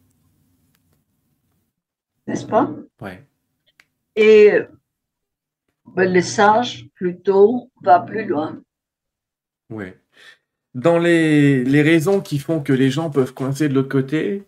N'est-ce 2.26 2.46
pas? 2.46 2.70
Ouais. 3.00 3.27
Et 4.20 4.50
ben, 5.94 6.12
le 6.12 6.20
sage, 6.20 6.88
plutôt, 6.96 7.70
va 7.84 8.00
plus 8.00 8.26
loin. 8.26 8.60
Ouais. 9.70 9.96
Dans 10.74 10.98
les, 10.98 11.62
les 11.62 11.82
raisons 11.82 12.20
qui 12.20 12.40
font 12.40 12.60
que 12.60 12.72
les 12.72 12.90
gens 12.90 13.10
peuvent 13.10 13.32
coincer 13.32 13.68
de 13.68 13.74
l'autre 13.74 13.88
côté, 13.88 14.42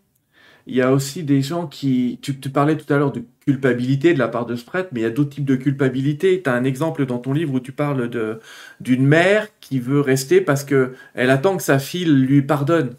il 0.66 0.74
y 0.74 0.82
a 0.82 0.90
aussi 0.92 1.22
des 1.22 1.40
gens 1.40 1.68
qui... 1.68 2.18
Tu, 2.20 2.40
tu 2.40 2.50
parlais 2.50 2.76
tout 2.76 2.92
à 2.92 2.98
l'heure 2.98 3.12
de 3.12 3.22
culpabilité 3.46 4.12
de 4.12 4.18
la 4.18 4.26
part 4.26 4.44
de 4.44 4.56
ce 4.56 4.64
prêtre, 4.64 4.88
mais 4.90 5.00
il 5.00 5.02
y 5.04 5.06
a 5.06 5.10
d'autres 5.10 5.30
types 5.30 5.44
de 5.44 5.54
culpabilité. 5.54 6.42
Tu 6.42 6.50
as 6.50 6.54
un 6.54 6.64
exemple 6.64 7.06
dans 7.06 7.18
ton 7.18 7.32
livre 7.32 7.54
où 7.54 7.60
tu 7.60 7.70
parles 7.70 8.10
de, 8.10 8.40
d'une 8.80 9.06
mère 9.06 9.46
qui 9.60 9.78
veut 9.78 10.00
rester 10.00 10.40
parce 10.40 10.64
que 10.64 10.94
elle 11.14 11.30
attend 11.30 11.56
que 11.56 11.62
sa 11.62 11.78
fille 11.78 12.06
lui 12.06 12.42
pardonne 12.42 12.96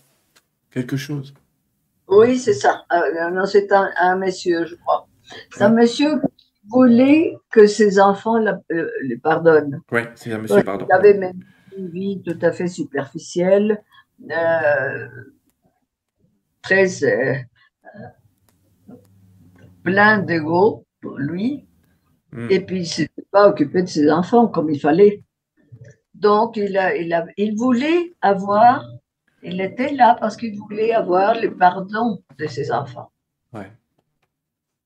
quelque 0.71 0.95
chose. 0.95 1.33
Oui, 2.07 2.39
c'est 2.39 2.53
ça. 2.53 2.85
Euh, 2.93 3.29
non, 3.29 3.45
c'est 3.45 3.73
un, 3.73 3.89
un 3.99 4.15
monsieur, 4.15 4.65
je 4.65 4.75
crois. 4.75 5.09
C'est 5.53 5.63
un 5.63 5.69
monsieur 5.69 6.19
voulait 6.71 7.35
que 7.51 7.67
ses 7.67 7.99
enfants 7.99 8.37
la, 8.37 8.59
euh, 8.71 8.89
le 9.01 9.17
pardonnent. 9.17 9.81
Ouais, 9.91 10.09
c'est 10.15 10.31
un 10.31 10.39
monsieur, 10.39 10.57
Ouais, 10.57 10.63
pardon. 10.63 10.85
Il 10.89 10.93
avait 10.93 11.17
même 11.17 11.39
une 11.77 11.89
vie 11.89 12.21
tout 12.25 12.37
à 12.41 12.51
fait 12.51 12.67
superficielle, 12.67 13.81
euh, 14.29 15.07
très 16.61 17.03
euh, 17.03 17.35
plein 19.83 20.19
d'ego 20.19 20.85
pour 21.01 21.17
lui, 21.17 21.65
Mm. 22.31 22.47
et 22.49 22.59
puis 22.61 22.77
il 22.77 22.81
ne 22.81 22.85
s'était 22.85 23.25
pas 23.31 23.49
occupé 23.49 23.81
de 23.83 23.87
ses 23.87 24.09
enfants 24.09 24.47
comme 24.47 24.69
il 24.69 24.79
fallait. 24.79 25.23
Donc, 26.13 26.55
il, 26.55 26.77
a, 26.77 26.95
il, 26.95 27.11
a, 27.13 27.25
il 27.35 27.57
voulait 27.57 28.13
avoir, 28.21 28.85
il 29.43 29.59
était 29.59 29.91
là 29.93 30.15
parce 30.19 30.37
qu'il 30.37 30.57
voulait 30.57 30.93
avoir 30.93 31.39
le 31.39 31.55
pardon 31.55 32.21
de 32.37 32.47
ses 32.47 32.71
enfants. 32.71 33.11
Ouais. 33.53 33.71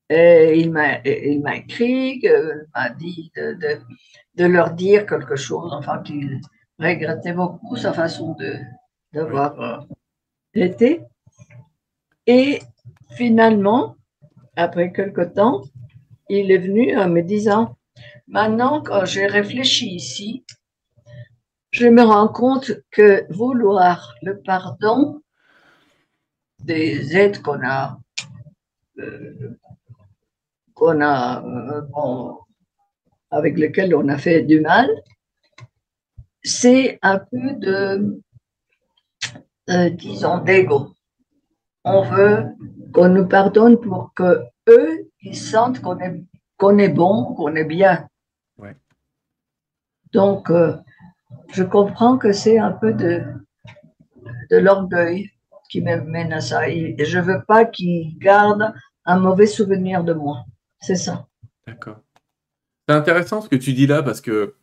Et 0.08 0.60
il 0.60 0.70
m'a 0.70 0.98
écrit, 1.56 2.20
il 2.22 2.66
m'a 2.74 2.90
dit 2.90 3.32
de, 3.36 3.54
de, 3.54 3.80
de 4.36 4.44
leur 4.44 4.70
dire 4.72 5.06
quelque 5.06 5.36
chose, 5.36 5.72
enfin 5.72 6.00
qu'il 6.02 6.40
regrettait 6.78 7.32
beaucoup 7.32 7.76
sa 7.76 7.92
façon 7.92 8.34
de 8.34 8.54
d'avoir 9.12 9.60
euh, 9.60 9.78
été. 10.54 11.00
Et 12.26 12.60
finalement, 13.10 13.96
après 14.56 14.92
quelque 14.92 15.22
temps, 15.22 15.62
il 16.28 16.50
est 16.50 16.58
venu 16.58 16.96
en 16.96 17.08
me 17.08 17.22
disant, 17.22 17.76
maintenant, 18.26 18.82
quand 18.82 19.04
j'ai 19.04 19.26
réfléchi 19.26 19.94
ici, 19.94 20.44
je 21.70 21.86
me 21.86 22.02
rends 22.02 22.28
compte 22.28 22.72
que 22.90 23.26
vouloir 23.32 24.14
le 24.22 24.40
pardon 24.40 25.22
des 26.58 27.16
êtres 27.16 27.42
qu'on 27.42 27.62
a, 27.64 27.98
euh, 28.98 29.58
qu'on 30.76 31.00
a 31.00 31.42
euh, 31.42 32.32
avec 33.30 33.58
lesquels 33.58 33.94
on 33.94 34.08
a 34.08 34.18
fait 34.18 34.42
du 34.42 34.60
mal, 34.60 34.88
c'est 36.42 36.98
un 37.02 37.18
peu 37.18 37.54
de, 37.54 38.20
euh, 39.70 39.90
disons, 39.90 40.38
d'ego. 40.38 40.92
On 41.82 42.02
veut 42.02 42.44
qu'on 42.92 43.08
nous 43.08 43.26
pardonne 43.26 43.80
pour 43.80 44.12
que 44.14 44.44
eux, 44.68 45.10
ils 45.22 45.36
sentent 45.36 45.80
qu'on 45.80 45.98
est, 45.98 46.22
qu'on 46.58 46.78
est 46.78 46.88
bon, 46.88 47.34
qu'on 47.34 47.56
est 47.56 47.64
bien. 47.64 48.06
Donc, 50.12 50.50
je 51.52 51.62
comprends 51.62 52.18
que 52.18 52.32
c'est 52.32 52.58
un 52.58 52.72
peu 52.72 52.92
de, 52.92 53.22
de 54.50 54.56
l'orgueil 54.56 55.30
qui 55.68 55.80
me 55.80 56.00
mène 56.00 56.32
à 56.32 56.40
ça. 56.40 56.68
Et 56.68 56.96
je 57.04 57.18
veux 57.18 57.42
pas 57.46 57.64
qu'ils 57.64 58.18
gardent 58.18 58.72
un 59.04 59.18
mauvais 59.18 59.46
souvenir 59.46 60.04
de 60.04 60.12
moi. 60.12 60.44
C'est 60.86 60.94
ça. 60.94 61.26
D'accord. 61.66 61.96
C'est 62.88 62.94
intéressant 62.94 63.40
ce 63.40 63.48
que 63.48 63.56
tu 63.56 63.72
dis 63.72 63.88
là 63.88 64.04
parce 64.04 64.20
que 64.20 64.54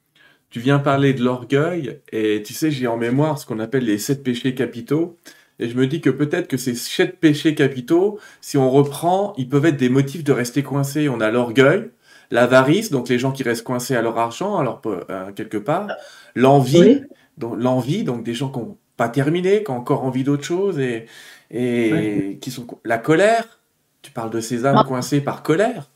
tu 0.50 0.62
viens 0.62 0.80
parler 0.80 1.14
de 1.14 1.22
l'orgueil 1.22 2.00
et 2.14 2.42
tu 2.44 2.54
sais, 2.54 2.72
j'ai 2.72 2.88
en 2.88 2.96
mémoire 2.96 3.38
ce 3.38 3.46
qu'on 3.46 3.60
appelle 3.60 3.84
les 3.84 3.98
sept 3.98 4.24
péchés 4.24 4.56
capitaux. 4.56 5.18
Et 5.60 5.68
je 5.68 5.76
me 5.76 5.86
dis 5.86 6.00
que 6.00 6.10
peut-être 6.10 6.48
que 6.48 6.56
ces 6.56 6.76
sept 6.76 7.20
péchés 7.20 7.56
capitaux, 7.56 8.20
si 8.40 8.58
on 8.58 8.72
reprend, 8.72 9.34
ils 9.38 9.50
peuvent 9.50 9.66
être 9.66 9.76
des 9.76 9.90
motifs 9.90 10.24
de 10.24 10.32
rester 10.32 10.64
coincé. 10.64 11.10
On 11.10 11.20
a 11.20 11.30
l'orgueil, 11.30 11.90
l'avarice, 12.32 12.90
donc 12.90 13.10
les 13.10 13.20
gens 13.20 13.34
qui 13.34 13.44
restent 13.44 13.66
coincés 13.66 13.94
à 13.94 14.02
leur 14.02 14.18
argent, 14.18 14.56
alors 14.58 14.82
euh, 14.86 15.34
quelque 15.34 15.58
part, 15.58 15.90
l'envie, 16.36 17.02
donc 17.38 17.58
l'envie, 17.60 18.06
donc 18.06 18.24
des 18.24 18.34
gens 18.34 18.50
qui 18.50 18.60
n'ont 18.60 18.78
pas 18.96 19.10
terminé, 19.10 19.66
qui 19.66 19.72
ont 19.72 19.78
encore 19.78 20.06
envie 20.06 20.24
d'autre 20.24 20.46
chose 20.46 20.80
et, 20.80 21.06
et 21.52 22.38
qui 22.42 22.50
sont 22.50 22.66
la 22.86 22.98
colère. 22.98 23.60
Tu 24.02 24.12
parles 24.12 24.30
de 24.30 24.40
ces 24.40 24.66
âmes 24.66 24.78
ah. 24.80 24.86
coincées 24.88 25.20
par 25.20 25.44
colère. 25.44 25.90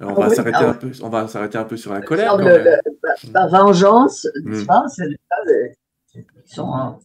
On 0.00 0.14
va 0.14 0.30
s'arrêter 0.30 0.58
ah 0.60 0.70
un 0.70 0.74
peu. 0.74 0.90
On 1.02 1.08
va 1.08 1.28
s'arrêter 1.28 1.58
un 1.58 1.64
peu 1.64 1.76
sur 1.76 1.92
la 1.92 2.00
colère. 2.00 2.36
la 2.36 3.46
vengeance, 3.46 4.26
hmm. 4.44 4.64
c'est 4.88 5.06
le 5.06 5.16
cas 5.16 6.20
qui 6.44 6.54
sont 6.54 6.98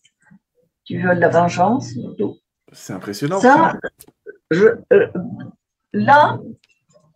qui 0.85 0.97
veulent 0.97 1.19
la 1.19 1.29
vengeance. 1.29 1.93
C'est 2.71 2.93
impressionnant. 2.93 3.39
Ça, 3.39 3.73
je, 4.49 4.67
euh, 4.91 5.07
là, 5.93 6.39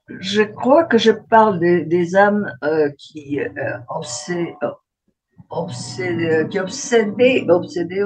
je 0.08 0.44
crois 0.44 0.86
que 0.86 0.98
je 0.98 1.12
parle 1.12 1.60
des, 1.60 2.16
âmes 2.16 2.52
euh, 2.64 2.90
qui 2.98 3.40
euh, 3.40 3.50
obsédées, 3.90 4.56
obsédé, 5.50 6.48
qui 6.50 6.60
obsédées, 6.60 7.46
obsédées, 7.50 8.04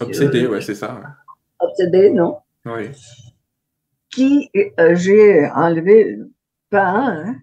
obsédées. 0.00 0.46
ouais, 0.46 0.60
c'est 0.60 0.74
ça. 0.74 1.00
Obsédées, 1.58 2.10
non? 2.10 2.38
Oui. 2.64 2.90
Qui 4.10 4.50
euh, 4.56 4.96
j'ai 4.96 5.48
enlevé 5.50 6.18
pas 6.70 6.88
un, 6.88 7.26
hein, 7.26 7.36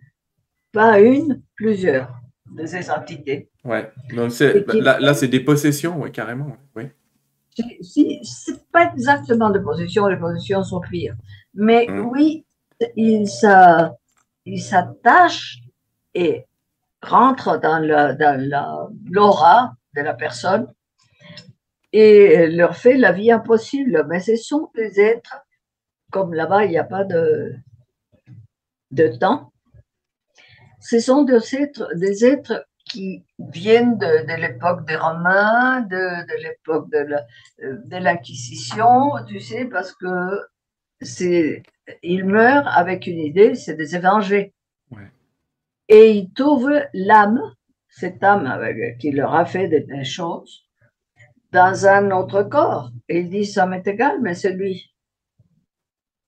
pas 0.72 1.00
une, 1.00 1.42
plusieurs 1.56 2.10
de 2.52 2.66
ces 2.66 2.90
entités. 2.90 3.50
Ouais. 3.64 3.92
Donc 4.16 4.32
c'est, 4.32 4.66
là, 4.74 5.00
là 5.00 5.14
c'est 5.14 5.28
des 5.28 5.42
possessions, 5.42 6.02
oui, 6.02 6.12
carrément. 6.12 6.58
Oui. 6.76 6.86
Si, 7.82 8.20
c'est 8.24 8.68
pas 8.72 8.92
exactement 8.94 9.50
des 9.50 9.60
possessions, 9.60 10.08
les 10.08 10.18
possessions 10.18 10.64
sont 10.64 10.80
pires. 10.80 11.16
Mais 11.54 11.90
hum. 11.90 12.10
oui, 12.12 12.46
il 12.96 13.28
s'attache 14.60 15.60
et 16.14 16.46
rentre 17.02 17.60
dans 17.60 17.80
l'aura 19.10 19.74
de 19.96 20.02
la 20.02 20.14
personne 20.14 20.68
et 21.92 22.48
leur 22.48 22.76
fait 22.76 22.98
la 22.98 23.12
vie 23.12 23.32
impossible. 23.32 24.06
Mais 24.08 24.20
ce 24.20 24.36
sont 24.36 24.70
des 24.76 25.00
êtres, 25.00 25.38
comme 26.12 26.34
là-bas, 26.34 26.66
il 26.66 26.72
n'y 26.72 26.78
a 26.78 26.84
pas 26.84 27.04
de, 27.04 27.56
de 28.92 29.08
temps, 29.08 29.52
ce 30.80 31.00
sont 31.00 31.24
des 31.24 31.56
êtres, 31.56 31.90
des 31.96 32.26
êtres 32.26 32.66
qui 32.86 33.26
viennent 33.40 33.98
de, 33.98 34.40
l'époque 34.40 34.86
des 34.88 34.96
Romains, 34.96 35.82
de, 35.82 36.42
l'époque 36.42 36.90
de 36.92 37.98
l'Inquisition, 37.98 39.12
tu 39.28 39.40
sais, 39.40 39.66
parce 39.66 39.94
que 39.94 40.42
c'est 41.02 41.64
il 42.04 42.26
meurt 42.26 42.68
avec 42.70 43.08
une 43.08 43.20
idée, 43.20 43.56
c'est 43.56 43.76
des 43.76 43.96
évangés. 43.96 44.54
Et 45.90 46.12
il 46.12 46.34
trouve 46.34 46.70
l'âme, 46.94 47.42
cette 47.88 48.22
âme 48.24 48.60
qui 49.00 49.12
leur 49.12 49.34
a 49.34 49.46
fait 49.46 49.68
des, 49.70 50.04
choses, 50.04 50.68
dans 51.52 51.88
un 51.88 52.12
autre 52.12 52.44
corps. 52.44 52.92
Et 53.08 53.22
il 53.22 53.30
dit, 53.30 53.46
ça 53.46 53.66
m'est 53.66 53.88
égal, 53.88 54.20
mais 54.22 54.36
c'est 54.36 54.52
lui. 54.52 54.94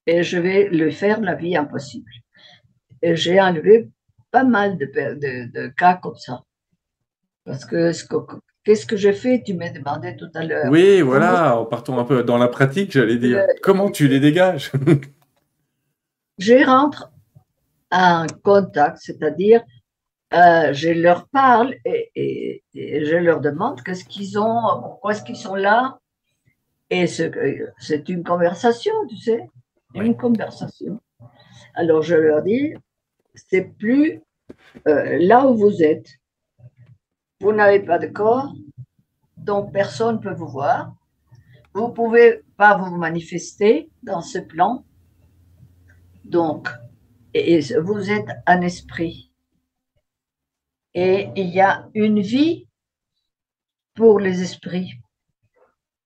Et 0.06 0.24
je 0.24 0.40
vais 0.40 0.70
lui 0.70 0.94
faire 0.94 1.20
la 1.20 1.36
vie 1.36 1.58
impossible. 1.58 2.10
Et 3.02 3.16
j'ai 3.16 3.40
enlevé 3.40 3.90
pas 4.32 4.44
mal 4.44 4.78
de, 4.78 4.86
de, 4.86 5.68
cas 5.68 5.96
comme 5.96 6.18
ça. 6.18 6.44
Parce 7.46 7.66
que 7.66 7.92
qu'est-ce 8.64 8.86
que 8.86 8.98
j'ai 8.98 9.14
fait? 9.14 9.42
Tu 9.46 9.54
m'as 9.54 9.70
demandé 9.70 10.16
tout 10.16 10.30
à 10.36 10.44
l'heure. 10.44 10.70
Oui, 10.70 11.02
voilà, 11.02 11.58
en 11.58 11.66
partant 11.66 11.98
un 11.98 12.04
peu 12.04 12.24
dans 12.24 12.38
la 12.38 12.48
pratique, 12.48 12.92
j'allais 12.92 13.18
dire. 13.18 13.46
Comment 13.62 13.90
tu 13.90 14.08
les 14.08 14.20
dégages? 14.20 14.72
Je 16.38 16.66
rentre 16.66 17.12
en 17.92 18.26
contact, 18.44 19.00
c'est-à-dire 19.02 19.62
euh, 20.34 20.74
je 20.74 20.90
leur 20.90 21.28
parle 21.28 21.76
et, 21.84 22.64
je 22.74 23.16
leur 23.16 23.42
demande 23.42 23.82
qu'est-ce 23.82 24.06
qu'ils 24.06 24.38
ont, 24.38 24.62
pourquoi 24.82 25.12
est-ce 25.12 25.24
qu'ils 25.24 25.36
sont 25.36 25.56
là. 25.56 26.00
Et 26.92 27.08
c'est 27.08 28.10
une 28.10 28.24
conversation, 28.24 28.94
tu 29.10 29.18
sais, 29.18 29.50
une 29.96 30.16
conversation. 30.16 31.00
Alors 31.74 32.04
je 32.04 32.16
leur 32.16 32.44
dis, 32.44 32.74
c'est 33.36 33.76
plus 33.78 34.22
euh, 34.88 35.18
là 35.20 35.48
où 35.48 35.56
vous 35.56 35.84
êtes. 35.84 36.10
Vous 37.42 37.54
n'avez 37.54 37.80
pas 37.80 38.00
de 38.00 38.08
corps, 38.08 38.54
donc 39.38 39.72
personne 39.72 40.16
ne 40.16 40.22
peut 40.22 40.34
vous 40.34 40.48
voir. 40.48 40.94
Vous 41.74 41.88
ne 41.88 41.94
pouvez 41.94 42.42
pas 42.58 42.78
vous 42.78 42.98
manifester 42.98 43.90
dans 44.04 44.22
ce 44.22 44.40
plan. 44.40 44.84
Donc, 46.26 46.68
vous 47.34 48.12
êtes 48.12 48.30
un 48.46 48.62
esprit. 48.62 49.32
Et 50.94 51.30
il 51.36 51.50
y 51.50 51.62
a 51.62 51.88
une 51.94 52.20
vie 52.20 52.68
pour 53.94 54.20
les 54.20 54.42
esprits 54.42 55.00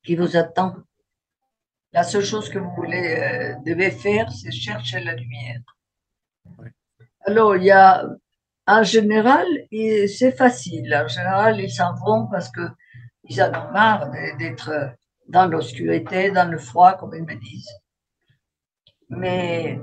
qui 0.03 0.15
vous 0.15 0.35
attend. 0.35 0.75
La 1.93 2.03
seule 2.03 2.25
chose 2.25 2.49
que 2.49 2.59
vous 2.59 2.83
euh, 2.83 3.55
devez 3.65 3.91
faire, 3.91 4.31
c'est 4.31 4.51
chercher 4.51 4.99
la 4.99 5.15
lumière. 5.15 5.61
Alors, 7.25 7.55
il 7.55 7.63
y 7.63 7.71
a, 7.71 8.05
en 8.67 8.83
général, 8.83 9.45
c'est 9.71 10.35
facile. 10.35 10.93
En 10.95 11.07
général, 11.07 11.59
ils 11.59 11.71
s'en 11.71 11.93
vont 11.95 12.27
parce 12.27 12.51
qu'ils 12.51 13.41
en 13.41 13.49
ont 13.49 13.71
marre 13.71 14.11
d'être 14.39 14.95
dans 15.27 15.47
l'obscurité, 15.47 16.31
dans 16.31 16.49
le 16.49 16.57
froid, 16.57 16.93
comme 16.93 17.15
ils 17.15 17.23
me 17.23 17.35
disent. 17.35 17.73
Mais 19.09 19.79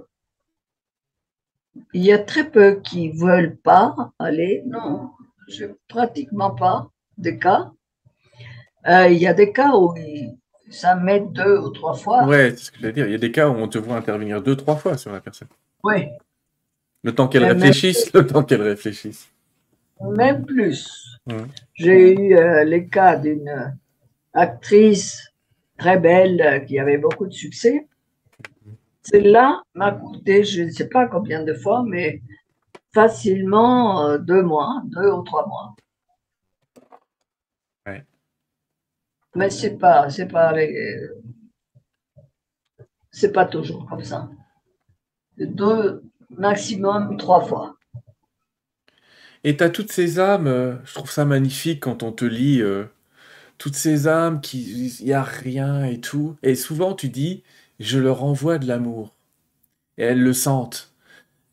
il 1.93 2.03
y 2.03 2.13
a 2.13 2.19
très 2.19 2.49
peu 2.51 2.81
qui 2.81 3.11
veulent 3.11 3.57
pas 3.57 4.13
aller. 4.19 4.63
Non, 4.67 5.11
je, 5.49 5.67
pratiquement 5.89 6.51
pas 6.51 6.89
de 7.19 7.31
cas. 7.31 7.71
Euh, 8.87 9.09
il 9.09 9.19
y 9.19 9.27
a 9.27 9.35
des 9.35 9.53
cas 9.53 9.77
où 9.77 9.95
ça 10.71 10.95
met 10.95 11.21
deux 11.21 11.59
ou 11.59 11.71
trois 11.71 11.95
fois. 11.95 12.25
Ouais, 12.25 12.51
c'est 12.51 12.65
ce 12.65 12.73
que 12.73 12.79
je 12.81 12.87
veux 12.87 12.93
dire. 12.93 13.07
Il 13.07 13.13
y 13.13 13.15
a 13.15 13.19
des 13.19 13.33
cas 13.33 13.49
où 13.49 13.55
on 13.55 13.69
te 13.69 13.79
voit 13.79 13.97
intervenir 13.97 14.43
deux, 14.43 14.57
trois 14.57 14.77
fois 14.77 14.97
sur 14.97 15.13
la 15.13 15.21
personne. 15.21 15.49
Oui. 15.83 16.09
Le 17.03 17.15
temps 17.15 17.29
qu'elle 17.29 17.45
réfléchisse, 17.45 18.13
le 18.13 18.27
temps 18.27 18.45
qu'elle 18.45 18.63
réfléchisse. 18.63 19.29
Même 20.01 20.45
plus. 20.45 21.19
J'ai 21.75 22.13
eu 22.13 22.37
euh, 22.37 22.65
les 22.65 22.89
cas 22.89 23.17
d'une 23.17 23.79
actrice 24.33 25.33
très 25.79 25.99
belle 25.99 26.41
euh, 26.41 26.59
qui 26.61 26.79
avait 26.79 26.99
beaucoup 26.99 27.27
de 27.27 27.33
succès 27.33 27.87
celle-là 29.03 29.63
m'a 29.75 29.93
coûté, 29.93 30.45
je 30.45 30.63
ne 30.63 30.71
sais 30.71 30.89
pas 30.89 31.07
combien 31.07 31.43
de 31.43 31.55
fois, 31.55 31.83
mais 31.87 32.23
facilement 32.93 34.03
euh, 34.03 34.19
deux 34.19 34.43
mois, 34.43 34.83
deux 34.87 35.11
ou 35.11 35.23
trois 35.23 35.47
mois. 35.47 35.75
Mais 39.37 39.49
c'est 39.49 39.79
pas, 39.79 40.11
c'est 40.11 40.27
pas, 40.27 40.53
c'est 43.13 43.31
pas 43.31 43.45
toujours 43.45 43.87
comme 43.89 44.03
ça. 44.03 44.29
Deux, 45.39 46.03
maximum 46.37 47.17
trois 47.17 47.41
fois. 47.41 47.77
Et 49.45 49.57
tu 49.57 49.65
as 49.65 49.71
toutes 49.71 49.93
ces 49.93 50.19
âmes, 50.19 50.47
euh, 50.47 50.75
je 50.85 50.95
trouve 50.95 51.11
ça 51.11 51.25
magnifique 51.25 51.81
quand 51.81 52.03
on 52.03 52.13
te 52.13 52.25
lit, 52.25 52.61
euh, 52.61 52.85
toutes 53.59 53.75
ces 53.75 54.07
âmes 54.09 54.41
qui, 54.41 54.95
il 55.01 55.07
n'y 55.07 55.13
a 55.13 55.23
rien 55.23 55.85
et 55.85 56.01
tout. 56.01 56.37
Et 56.43 56.55
souvent 56.55 56.95
tu 56.95 57.09
dis, 57.09 57.43
je 57.79 57.99
leur 57.99 58.25
envoie 58.25 58.59
de 58.59 58.67
l'amour. 58.67 59.15
Et 59.99 60.05
elles 60.05 60.23
le 60.23 60.33
sentent. 60.33 60.95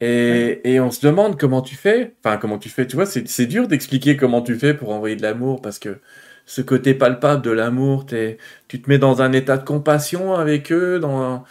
Et, 0.02 0.62
et, 0.64 0.80
on 0.80 0.92
se 0.92 1.06
demande 1.06 1.40
comment 1.40 1.62
tu 1.64 1.76
fais. 1.76 2.16
Enfin, 2.24 2.38
comment 2.38 2.60
tu 2.60 2.70
fais. 2.70 2.86
Tu 2.86 2.96
vois, 2.96 3.08
c'est 3.08 3.46
dur 3.48 3.68
d'expliquer 3.68 4.16
comment 4.16 4.42
tu 4.44 4.56
fais 4.56 4.76
pour 4.76 4.92
envoyer 4.92 5.16
de 5.16 5.24
l'amour 5.24 5.62
parce 5.62 5.80
que 5.80 6.00
ce 6.46 6.62
côté 6.62 6.94
palpable 6.94 7.42
de 7.42 7.52
l'amour, 7.52 8.06
tu 8.06 8.82
te 8.82 8.90
mets 8.90 9.00
dans 9.00 9.22
un 9.22 9.34
état 9.34 9.58
de 9.58 9.66
compassion 9.66 10.36
avec 10.36 10.72
eux. 10.72 11.00
Dans 11.00 11.44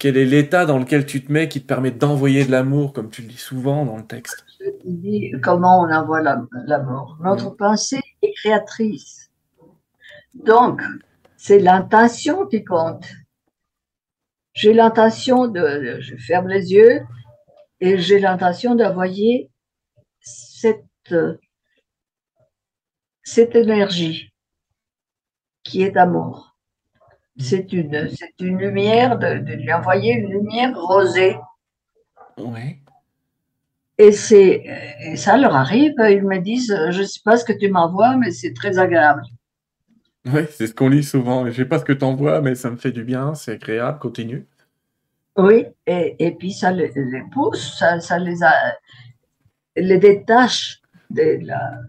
quel 0.00 0.16
est 0.16 0.24
l'état 0.24 0.64
dans 0.64 0.78
lequel 0.78 1.04
tu 1.04 1.22
te 1.22 1.30
mets 1.30 1.46
qui 1.46 1.60
te 1.60 1.66
permet 1.66 1.90
d'envoyer 1.90 2.46
de 2.46 2.50
l'amour, 2.50 2.94
comme 2.94 3.10
tu 3.10 3.20
le 3.20 3.28
dis 3.28 3.36
souvent 3.36 3.84
dans 3.84 3.98
le 3.98 4.06
texte? 4.06 4.46
Comment 5.42 5.82
on 5.82 5.92
envoie 5.92 6.22
l'amour. 6.22 7.18
Notre 7.20 7.50
pensée 7.50 8.00
est 8.22 8.32
créatrice. 8.32 9.30
Donc, 10.32 10.80
c'est 11.36 11.58
l'intention 11.58 12.46
qui 12.46 12.64
compte. 12.64 13.06
J'ai 14.54 14.72
l'intention 14.72 15.46
de, 15.48 15.98
je 16.00 16.16
ferme 16.16 16.48
les 16.48 16.72
yeux 16.72 17.02
et 17.80 17.98
j'ai 17.98 18.20
l'intention 18.20 18.74
d'envoyer 18.74 19.50
cette, 20.22 21.14
cette 23.22 23.54
énergie 23.54 24.32
qui 25.62 25.82
est 25.82 25.98
amour. 25.98 26.49
C'est 27.38 27.72
une, 27.72 28.08
c'est 28.10 28.34
une 28.40 28.58
lumière, 28.58 29.18
de, 29.18 29.54
lui 29.54 29.72
envoyer 29.72 30.14
une 30.14 30.30
lumière 30.30 30.78
rosée. 30.78 31.36
Oui. 32.38 32.78
Et, 33.98 34.12
c'est, 34.12 34.64
et 35.00 35.16
ça 35.16 35.36
leur 35.36 35.54
arrive, 35.54 35.94
ils 35.98 36.22
me 36.22 36.38
disent, 36.38 36.74
je 36.90 37.00
ne 37.00 37.06
sais 37.06 37.20
pas 37.24 37.36
ce 37.36 37.44
que 37.44 37.52
tu 37.52 37.68
m'envoies, 37.68 38.16
mais 38.16 38.30
c'est 38.30 38.52
très 38.54 38.78
agréable. 38.78 39.22
Oui, 40.26 40.42
c'est 40.50 40.66
ce 40.66 40.74
qu'on 40.74 40.88
lit 40.88 41.04
souvent. 41.04 41.46
Je 41.46 41.52
sais 41.52 41.64
pas 41.64 41.78
ce 41.78 41.84
que 41.84 41.92
tu 41.92 42.04
envoies, 42.04 42.40
mais 42.40 42.54
ça 42.54 42.70
me 42.70 42.76
fait 42.76 42.92
du 42.92 43.04
bien, 43.04 43.34
c'est 43.34 43.52
agréable, 43.52 43.98
continue. 43.98 44.46
Oui, 45.36 45.66
et, 45.86 46.16
et 46.18 46.32
puis 46.32 46.52
ça 46.52 46.72
les, 46.72 46.92
pousse, 47.32 47.78
ça, 47.78 48.00
ça, 48.00 48.18
les, 48.18 48.42
a, 48.42 48.52
les 49.76 49.98
détache 49.98 50.82
de 51.08 51.38
la, 51.42 51.80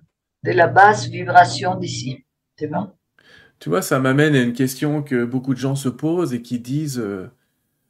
de 0.44 0.52
la 0.52 0.68
basse 0.68 1.08
vibration 1.08 1.76
d'ici. 1.76 2.26
C'est 2.58 2.68
bon 2.68 2.92
Tu 3.62 3.70
vois, 3.70 3.84
ça 3.84 4.00
m'amène 4.00 4.34
à 4.34 4.42
une 4.42 4.54
question 4.54 5.04
que 5.04 5.24
beaucoup 5.24 5.54
de 5.54 5.60
gens 5.60 5.76
se 5.76 5.88
posent 5.88 6.34
et 6.34 6.42
qui 6.42 6.58
disent 6.58 6.98
euh, 6.98 7.30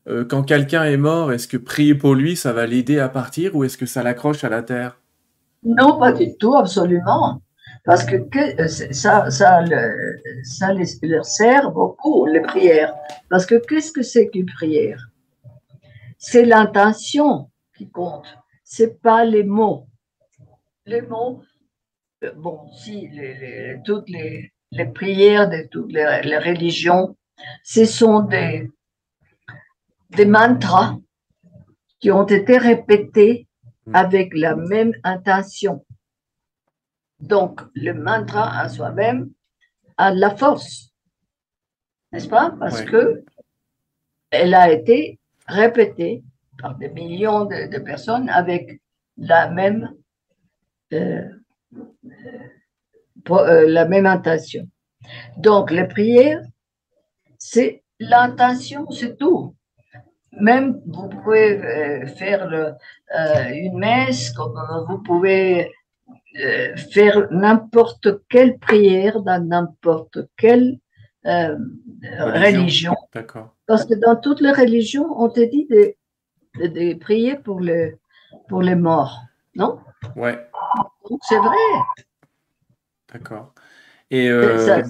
euh, 0.09 0.25
quand 0.25 0.43
quelqu'un 0.43 0.83
est 0.83 0.97
mort, 0.97 1.31
est-ce 1.31 1.47
que 1.47 1.55
prier 1.55 1.95
pour 1.95 2.13
lui, 2.13 2.35
ça 2.35 2.51
va 2.51 2.67
l'aider 2.67 2.99
à 2.99 3.07
partir 3.07 3.55
ou 3.55 3.63
est-ce 3.63 3.77
que 3.77 3.85
ça 3.85 4.03
l'accroche 4.03 4.43
à 4.43 4.49
la 4.49 4.63
terre? 4.63 4.99
Non, 5.63 5.97
pas 5.97 6.11
du 6.11 6.35
tout, 6.35 6.55
absolument. 6.55 7.41
Parce 7.85 8.03
que, 8.03 8.15
euh, 8.17 8.67
ça, 8.67 9.29
ça, 9.31 9.63
ça 10.43 10.73
leur 11.03 11.25
sert 11.25 11.71
beaucoup, 11.71 12.25
les 12.25 12.41
prières. 12.41 12.93
Parce 13.29 13.45
que 13.45 13.55
qu'est-ce 13.55 13.93
que 13.93 14.01
c'est 14.01 14.27
qu'une 14.27 14.47
prière? 14.47 15.07
C'est 16.17 16.43
l'intention 16.43 17.49
qui 17.77 17.89
compte, 17.89 18.27
c'est 18.65 19.01
pas 19.01 19.23
les 19.23 19.45
mots. 19.45 19.87
Les 20.85 21.01
mots, 21.01 21.41
bon, 22.35 22.69
si 22.73 23.07
les, 23.07 23.77
toutes 23.85 24.09
les, 24.09 24.51
les, 24.71 24.85
prières 24.85 25.49
de 25.49 25.67
toutes 25.69 25.91
les, 25.91 26.21
les, 26.23 26.37
religions, 26.37 27.17
ce 27.63 27.85
sont 27.85 28.21
des, 28.21 28.69
des 30.11 30.25
mantras 30.25 30.97
qui 31.99 32.11
ont 32.11 32.25
été 32.25 32.57
répétés 32.57 33.47
avec 33.93 34.33
la 34.35 34.55
même 34.55 34.93
intention. 35.03 35.85
Donc, 37.19 37.61
le 37.75 37.93
mantra 37.93 38.59
à 38.59 38.69
soi-même 38.69 39.31
a 39.97 40.11
de 40.11 40.19
la 40.19 40.35
force, 40.35 40.91
n'est-ce 42.11 42.27
pas? 42.27 42.55
Parce 42.59 42.81
que 42.81 43.23
elle 44.31 44.53
a 44.53 44.71
été 44.71 45.19
répétée 45.45 46.23
par 46.57 46.75
des 46.77 46.89
millions 46.89 47.45
de, 47.45 47.79
personnes 47.79 48.29
avec 48.29 48.81
la 49.17 49.49
même, 49.49 49.93
euh, 50.93 51.27
euh, 53.29 53.67
la 53.67 53.85
même 53.85 54.05
intention. 54.05 54.67
Donc, 55.37 55.71
les 55.71 55.87
prières, 55.87 56.41
c'est 57.37 57.83
l'intention, 57.99 58.89
c'est 58.91 59.17
tout. 59.17 59.55
Même 60.39 60.81
vous 60.85 61.09
pouvez 61.09 61.57
euh, 61.57 62.07
faire 62.07 62.75
une 63.51 63.77
messe, 63.77 64.31
comme 64.31 64.57
vous 64.87 64.99
pouvez 64.99 65.69
euh, 66.39 66.77
faire 66.77 67.27
n'importe 67.29 68.07
quelle 68.29 68.57
prière 68.57 69.21
dans 69.21 69.45
n'importe 69.45 70.19
quelle 70.37 70.79
euh, 71.25 71.57
religion. 72.17 72.95
D'accord. 73.13 73.53
Parce 73.67 73.83
que 73.83 73.95
dans 73.95 74.15
toutes 74.15 74.39
les 74.39 74.53
religions, 74.53 75.07
on 75.21 75.27
te 75.27 75.41
dit 75.41 75.67
de, 75.69 75.93
de, 76.65 76.97
prier 76.97 77.35
pour, 77.35 77.59
le, 77.59 77.97
pour 78.47 78.61
les 78.61 78.75
morts, 78.75 79.19
non? 79.55 79.79
Ouais. 80.15 80.39
c'est 81.23 81.37
vrai. 81.37 81.57
D'accord. 83.13 83.53
Et, 84.09 84.29
euh, 84.29 84.65
ça, 84.65 84.81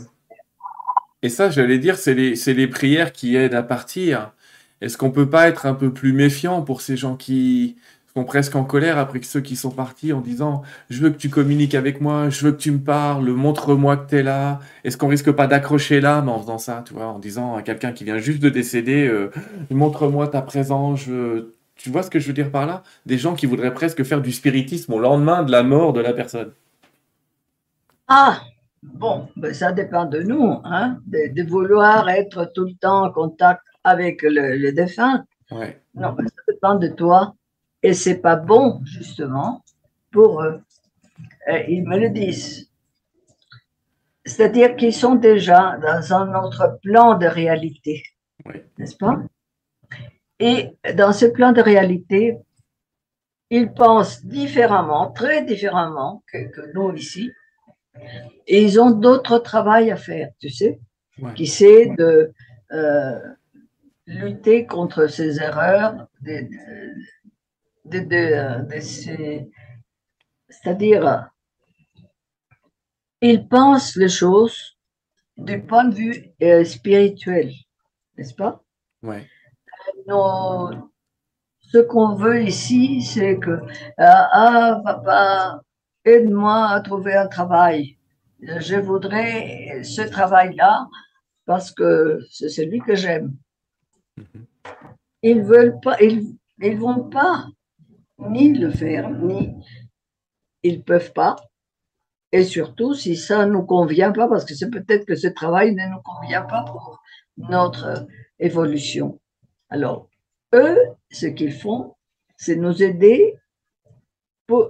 et 1.22 1.30
ça, 1.30 1.50
j'allais 1.50 1.80
dire, 1.80 1.98
c'est 1.98 2.14
les, 2.14 2.34
les 2.36 2.68
prières 2.68 3.12
qui 3.12 3.36
aident 3.36 3.54
à 3.54 3.64
partir. 3.64 4.34
Est-ce 4.82 4.98
qu'on 4.98 5.12
peut 5.12 5.30
pas 5.30 5.48
être 5.48 5.66
un 5.66 5.76
peu 5.76 5.94
plus 5.94 6.14
méfiant 6.14 6.62
pour 6.62 6.82
ces 6.82 6.98
gens 6.98 7.16
qui, 7.16 7.78
sont 8.14 8.24
presque 8.26 8.56
en 8.56 8.64
colère 8.64 8.98
après 8.98 9.20
que 9.20 9.26
ceux 9.26 9.42
qui 9.42 9.56
sont 9.56 9.72
partis 9.72 10.12
en 10.12 10.20
disant 10.20 10.64
je 10.90 11.02
veux 11.02 11.10
que 11.12 11.18
tu 11.18 11.30
communiques 11.30 11.76
avec 11.76 12.02
moi, 12.02 12.30
je 12.30 12.46
veux 12.46 12.52
que 12.52 12.58
tu 12.58 12.72
me 12.72 12.80
parles, 12.80 13.30
montre-moi 13.30 13.98
que 13.98 14.10
tu 14.10 14.16
es 14.18 14.24
là. 14.24 14.60
Est-ce 14.84 14.98
qu'on 14.98 15.08
risque 15.08 15.32
pas 15.32 15.48
d'accrocher 15.48 16.02
l'âme 16.02 16.28
en 16.30 16.40
faisant 16.40 16.58
ça, 16.58 16.84
tu 16.86 16.94
vois, 16.94 17.08
en 17.08 17.20
disant 17.20 17.56
à 17.56 17.62
quelqu'un 17.62 17.94
qui 17.94 18.04
vient 18.04 18.18
juste 18.18 18.42
de 18.42 18.50
décéder 18.50 19.08
euh, 19.08 19.32
montre-moi 19.70 20.28
ta 20.28 20.42
présence, 20.42 21.06
tu 21.76 21.90
vois 21.90 22.04
ce 22.04 22.10
que 22.10 22.20
je 22.20 22.28
veux 22.28 22.34
dire 22.34 22.52
par 22.52 22.66
là? 22.66 22.84
Des 23.06 23.18
gens 23.18 23.34
qui 23.34 23.46
voudraient 23.46 23.74
presque 23.74 24.04
faire 24.04 24.22
du 24.22 24.32
spiritisme 24.32 24.94
au 24.94 25.00
lendemain 25.00 25.44
de 25.44 25.52
la 25.52 25.64
mort 25.64 25.94
de 25.94 26.02
la 26.02 26.14
personne. 26.14 26.52
Ah, 28.14 28.42
bon, 28.84 29.30
ben 29.38 29.54
ça 29.54 29.72
dépend 29.72 30.04
de 30.04 30.22
nous, 30.22 30.60
hein, 30.66 31.00
de, 31.08 31.48
vouloir 31.48 32.10
être 32.10 32.52
tout 32.54 32.66
le 32.66 32.74
temps 32.74 33.06
en 33.06 33.10
contact 33.14 33.62
avec 33.86 34.22
le, 34.22 34.70
défunt. 34.74 35.24
Ouais. 35.50 35.82
Non, 35.96 36.12
ben, 36.12 36.28
ça 36.28 36.42
dépend 36.50 36.76
de 36.76 36.90
toi. 36.90 37.36
Et 37.82 37.94
c'est 37.94 38.20
pas 38.20 38.36
bon, 38.36 38.82
justement, 38.84 39.64
pour 40.12 40.44
eux. 40.44 40.62
ils 41.70 41.84
me 41.88 41.98
le 41.98 42.10
disent. 42.10 42.70
C'est-à-dire 44.26 44.76
qu'ils 44.76 44.94
sont 44.94 45.16
déjà 45.16 45.78
dans 45.78 46.14
un 46.14 46.44
autre 46.44 46.80
plan 46.84 47.18
de 47.18 47.28
réalité, 47.28 48.04
n'est-ce 48.78 48.98
pas? 48.98 49.22
Et 50.38 50.76
dans 50.98 51.14
ce 51.14 51.28
plan 51.28 51.54
de 51.54 51.62
réalité, 51.62 52.38
ils 53.50 53.72
pensent 53.72 54.26
différemment, 54.26 55.12
très 55.12 55.46
différemment 55.46 56.24
que, 56.30 56.74
nous 56.74 56.94
ici, 56.94 57.32
et 58.48 58.64
ils 58.64 58.80
ont 58.80 58.92
d'autres 58.92 59.40
travail 59.40 59.92
à 59.92 59.96
faire, 59.96 60.30
tu 60.40 60.50
sais, 60.50 60.80
qui 61.36 61.48
c'est 61.48 61.88
de 61.98 62.34
euh, 62.72 63.20
lutter 64.08 64.66
contre 64.66 65.08
ces 65.08 65.40
erreurs, 65.42 66.08
de, 66.22 66.48
de, 67.86 69.48
c'est-à-dire, 70.50 71.30
ils 73.22 73.48
pensent 73.48 73.96
les 73.96 74.10
choses 74.10 74.78
du 75.38 75.62
point 75.62 75.86
de 75.86 75.96
vue 75.96 76.26
euh, 76.42 76.64
spirituel, 76.64 77.52
n'est-ce 78.18 78.34
pas? 78.34 78.64
Oui. 79.04 79.18
ce 81.62 81.78
qu'on 81.78 82.16
veut 82.16 82.44
ici, 82.44 83.02
c'est 83.02 83.38
que, 83.38 83.52
euh, 83.52 83.62
ah, 83.98 84.82
papa, 84.84 85.62
aide-moi 86.06 86.68
à 86.68 86.82
trouver 86.82 87.16
un 87.16 87.28
travail. 87.28 87.98
Je 88.42 88.76
voudrais 88.76 89.84
ce 89.84 90.02
travail-là 90.02 90.88
parce 91.46 91.72
que 91.72 92.20
c'est 92.32 92.50
celui 92.50 92.80
que 92.80 92.96
j'aime. 92.96 93.36
Mhm. 94.18 94.46
Ils 95.24 95.42
veulent 95.44 95.80
pas, 95.82 96.02
ils, 96.02 96.36
ils 96.60 96.78
vont 96.78 97.04
pas 97.10 97.46
ni 98.18 98.54
le 98.54 98.72
faire, 98.72 99.10
ni 99.10 99.54
ils 100.64 100.84
peuvent 100.84 101.14
pas. 101.14 101.36
Et 102.32 102.44
surtout, 102.44 102.94
si 102.94 103.16
ça 103.16 103.46
ne 103.46 103.52
nous 103.52 103.64
convient 103.64 104.12
pas, 104.12 104.28
parce 104.28 104.46
que 104.46 104.56
c'est 104.56 104.70
peut-être 104.70 105.06
que 105.06 105.16
ce 105.16 105.28
travail 105.28 105.76
ne 105.76 105.86
nous 105.88 106.02
convient 106.02 106.44
pas 106.44 106.64
pour 106.64 107.02
notre 107.38 108.08
évolution. 108.40 109.20
Alors, 109.70 110.10
eux, 110.54 110.78
ce 111.12 111.26
qu'ils 111.26 111.54
font, 111.54 111.96
c'est 112.38 112.56
nous 112.56 112.82
aider 112.82 113.36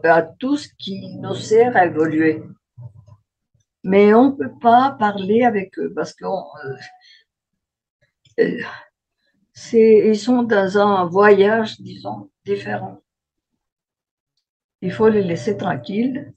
à 0.04 0.22
tout 0.22 0.58
ce 0.58 0.68
qui 0.78 1.16
nous 1.18 1.36
sert 1.36 1.76
à 1.76 1.86
évoluer. 1.86 2.44
Mais 3.84 4.14
on 4.14 4.32
ne 4.32 4.36
peut 4.36 4.60
pas 4.62 4.96
parler 5.00 5.44
avec 5.44 5.78
eux 5.80 5.92
parce 5.94 6.14
qu'ils 6.14 6.28
euh, 8.40 8.64
ils 9.74 10.20
sont 10.20 10.44
dans 10.44 10.78
un 10.78 11.06
voyage, 11.06 11.82
disons, 11.82 12.30
différent 12.46 13.02
il 14.82 14.92
faut 14.92 15.10
les 15.10 15.24
laisser 15.24 15.58
tranquilles. 15.58 16.34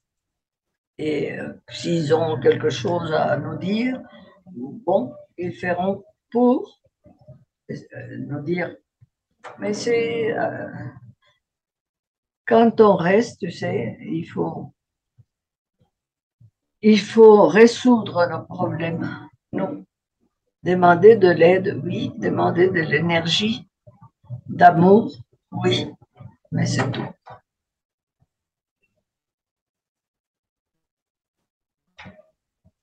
Et 0.98 1.38
euh, 1.38 1.52
s'ils 1.68 2.14
ont 2.14 2.38
quelque 2.40 2.70
chose 2.70 3.12
à 3.12 3.36
nous 3.36 3.56
dire, 3.56 4.00
bon, 4.46 5.12
ils 5.36 5.52
feront 5.52 6.04
pour 6.30 6.80
euh, 7.70 7.76
nous 8.18 8.40
dire. 8.42 8.76
Mais 9.58 9.72
c'est. 9.72 10.32
Euh, 10.38 10.68
quand 12.46 12.80
on 12.80 12.96
reste, 12.96 13.40
tu 13.40 13.50
sais, 13.50 13.98
il 14.00 14.24
faut, 14.24 14.72
il 16.82 17.00
faut 17.00 17.46
résoudre 17.46 18.26
nos 18.28 18.42
problèmes. 18.42 19.28
Non. 19.52 19.84
Demander 20.62 21.16
de 21.16 21.28
l'aide, 21.28 21.80
oui. 21.84 22.12
Demander 22.16 22.68
de 22.68 22.80
l'énergie, 22.80 23.68
d'amour, 24.48 25.12
oui. 25.52 25.90
Mais 26.52 26.66
c'est 26.66 26.90
tout. 26.90 27.06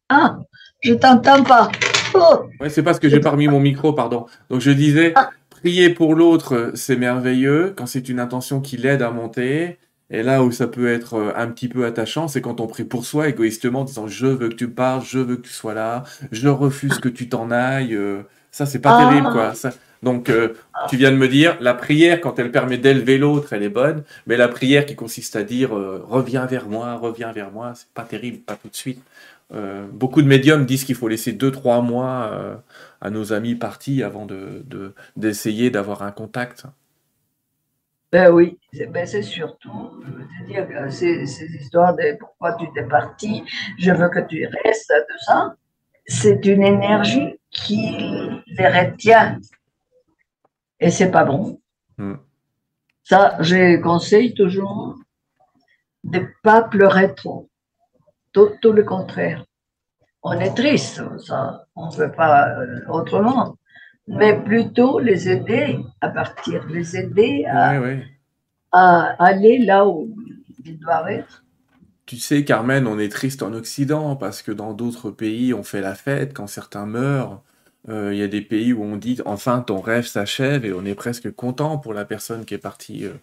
Ah, 0.09 0.39
je 0.81 0.93
t'entends 0.93 1.43
pas. 1.43 1.71
Oh. 2.13 2.49
c'est 2.67 2.83
parce 2.83 2.99
que 2.99 3.07
j'ai 3.07 3.21
pas 3.21 3.31
remis 3.31 3.47
mon 3.47 3.61
micro, 3.61 3.93
pardon. 3.93 4.25
Donc 4.49 4.59
je 4.59 4.71
disais, 4.71 5.13
ah. 5.15 5.31
Prier 5.61 5.91
pour 5.91 6.15
l'autre, 6.15 6.71
c'est 6.73 6.95
merveilleux 6.95 7.73
quand 7.75 7.85
c'est 7.85 8.09
une 8.09 8.19
intention 8.19 8.61
qui 8.61 8.77
l'aide 8.77 9.01
à 9.01 9.11
monter. 9.11 9.77
Et 10.09 10.23
là 10.23 10.43
où 10.43 10.51
ça 10.51 10.67
peut 10.67 10.91
être 10.91 11.13
euh, 11.13 11.31
un 11.37 11.47
petit 11.47 11.69
peu 11.69 11.85
attachant, 11.85 12.27
c'est 12.27 12.41
quand 12.41 12.59
on 12.59 12.67
prie 12.67 12.83
pour 12.83 13.05
soi 13.05 13.29
égoïstement, 13.29 13.85
disant 13.85 14.07
je 14.07 14.27
veux 14.27 14.49
que 14.49 14.55
tu 14.55 14.69
parles, 14.69 15.03
je 15.05 15.19
veux 15.19 15.37
que 15.37 15.43
tu 15.43 15.53
sois 15.53 15.73
là, 15.73 16.03
je 16.31 16.49
refuse 16.49 16.99
que 16.99 17.07
tu 17.07 17.29
t'en 17.29 17.49
ailles. 17.49 17.95
Euh, 17.95 18.23
ça, 18.51 18.65
c'est 18.65 18.79
pas 18.79 18.97
terrible, 18.97 19.29
quoi. 19.31 19.53
Ça, 19.53 19.71
donc, 20.03 20.29
euh, 20.29 20.55
tu 20.89 20.97
viens 20.97 21.11
de 21.11 21.15
me 21.15 21.27
dire, 21.27 21.55
la 21.61 21.75
prière, 21.75 22.19
quand 22.19 22.39
elle 22.39 22.51
permet 22.51 22.77
d'élever 22.77 23.19
l'autre, 23.19 23.53
elle 23.53 23.63
est 23.63 23.69
bonne, 23.69 24.03
mais 24.25 24.35
la 24.35 24.47
prière 24.47 24.85
qui 24.85 24.95
consiste 24.95 25.35
à 25.35 25.43
dire 25.43 25.69
reviens 25.69 26.47
vers 26.47 26.67
moi, 26.67 26.95
reviens 26.95 27.31
vers 27.31 27.51
moi, 27.51 27.73
c'est 27.75 27.87
pas 27.93 28.01
terrible, 28.01 28.39
pas 28.39 28.55
tout 28.55 28.67
de 28.67 28.75
suite. 28.75 29.01
Euh, 29.53 29.85
beaucoup 29.91 30.21
de 30.21 30.27
médiums 30.27 30.65
disent 30.65 30.85
qu'il 30.85 30.95
faut 30.95 31.07
laisser 31.07 31.33
2-3 31.33 31.81
mois 31.81 32.29
euh, 32.31 32.55
à 33.01 33.09
nos 33.09 33.33
amis 33.33 33.55
partis 33.55 34.03
avant 34.03 34.27
d'essayer 35.15 35.69
de, 35.69 35.73
d'avoir 35.73 36.03
un 36.03 36.11
contact. 36.11 36.65
Ben 38.11 38.29
oui, 38.31 38.59
c'est 38.73 38.87
ben 38.87 39.05
surtout, 39.05 40.03
dire, 40.45 40.67
ces, 40.89 41.25
ces 41.25 41.45
histoires 41.55 41.95
de 41.95 42.17
pourquoi 42.19 42.53
tu 42.55 42.65
t'es 42.73 42.83
parti, 42.83 43.43
je 43.77 43.91
veux 43.91 44.09
que 44.09 44.19
tu 44.19 44.45
restes, 44.45 44.93
tout 45.09 45.17
ça, 45.19 45.55
c'est 46.05 46.45
une 46.45 46.63
énergie 46.63 47.39
qui 47.49 47.97
les 48.47 48.67
retient. 48.67 49.39
Et 50.79 50.89
c'est 50.89 51.11
pas 51.11 51.23
bon. 51.23 51.61
Hmm. 51.97 52.15
Ça, 53.03 53.37
je 53.39 53.77
conseille 53.81 54.33
toujours 54.33 54.95
de 56.03 56.19
ne 56.19 56.25
pas 56.43 56.63
pleurer 56.63 57.13
trop 57.15 57.49
tout, 58.33 58.71
le 58.71 58.83
contraire. 58.83 59.45
On 60.23 60.33
est 60.33 60.53
triste, 60.53 61.01
ça, 61.25 61.65
on 61.75 61.89
ne 61.89 61.95
peut 61.95 62.11
pas 62.11 62.49
euh, 62.49 62.79
autrement, 62.89 63.57
mais 64.07 64.39
plutôt 64.39 64.99
les 64.99 65.29
aider 65.29 65.79
à 65.99 66.09
partir, 66.09 66.65
les 66.67 66.95
aider 66.95 67.45
à, 67.45 67.79
à 68.71 69.15
aller 69.17 69.57
là 69.59 69.87
où 69.87 70.15
ils 70.63 70.77
doivent 70.79 71.09
être. 71.09 71.43
Tu 72.05 72.17
sais, 72.17 72.43
Carmen, 72.43 72.87
on 72.87 72.99
est 72.99 73.09
triste 73.09 73.41
en 73.41 73.53
Occident 73.53 74.15
parce 74.15 74.41
que 74.41 74.51
dans 74.51 74.73
d'autres 74.73 75.11
pays, 75.11 75.53
on 75.53 75.63
fait 75.63 75.81
la 75.81 75.95
fête 75.95 76.33
quand 76.33 76.47
certains 76.47 76.85
meurent. 76.85 77.41
Euh, 77.89 78.13
il 78.13 78.19
y 78.19 78.23
a 78.23 78.27
des 78.27 78.41
pays 78.41 78.73
où 78.73 78.83
on 78.83 78.95
dit 78.95 79.19
enfin 79.25 79.61
ton 79.61 79.81
rêve 79.81 80.05
s'achève 80.05 80.65
et 80.65 80.73
on 80.73 80.85
est 80.85 80.93
presque 80.93 81.31
content 81.31 81.79
pour 81.79 81.93
la 81.93 82.05
personne 82.05 82.45
qui 82.45 82.53
est 82.53 82.59
partie 82.59 83.05
euh, 83.05 83.13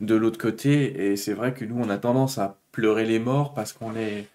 de 0.00 0.14
l'autre 0.14 0.38
côté. 0.38 1.06
Et 1.10 1.16
c'est 1.16 1.32
vrai 1.32 1.54
que 1.54 1.64
nous, 1.64 1.80
on 1.82 1.88
a 1.90 1.98
tendance 1.98 2.38
à 2.38 2.58
pleurer 2.70 3.04
les 3.06 3.18
morts 3.18 3.54
parce 3.54 3.72
qu'on 3.72 3.96
est 3.96 4.28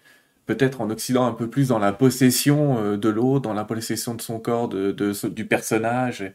peut-être 0.54 0.80
en 0.80 0.90
Occident 0.90 1.26
un 1.26 1.32
peu 1.32 1.48
plus 1.48 1.68
dans 1.68 1.78
la 1.78 1.92
possession 1.92 2.78
euh, 2.78 2.96
de 2.96 3.08
l'autre, 3.08 3.42
dans 3.42 3.52
la 3.52 3.64
possession 3.64 4.14
de 4.14 4.20
son 4.20 4.40
corps, 4.40 4.68
de, 4.68 4.92
du 5.28 5.46
personnage. 5.46 6.32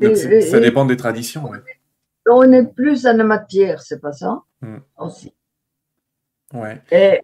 ça 0.00 0.60
dépend 0.60 0.86
des 0.86 0.96
traditions. 0.96 1.50
On 2.28 2.52
est 2.52 2.66
plus 2.74 3.02
dans 3.02 3.16
la 3.16 3.24
matière, 3.24 3.82
c'est 3.82 4.00
pas 4.00 4.12
ça? 4.12 4.40
Hmm. 4.62 4.78
Aussi. 4.96 5.34
Ouais. 6.54 6.80
Et, 6.90 7.20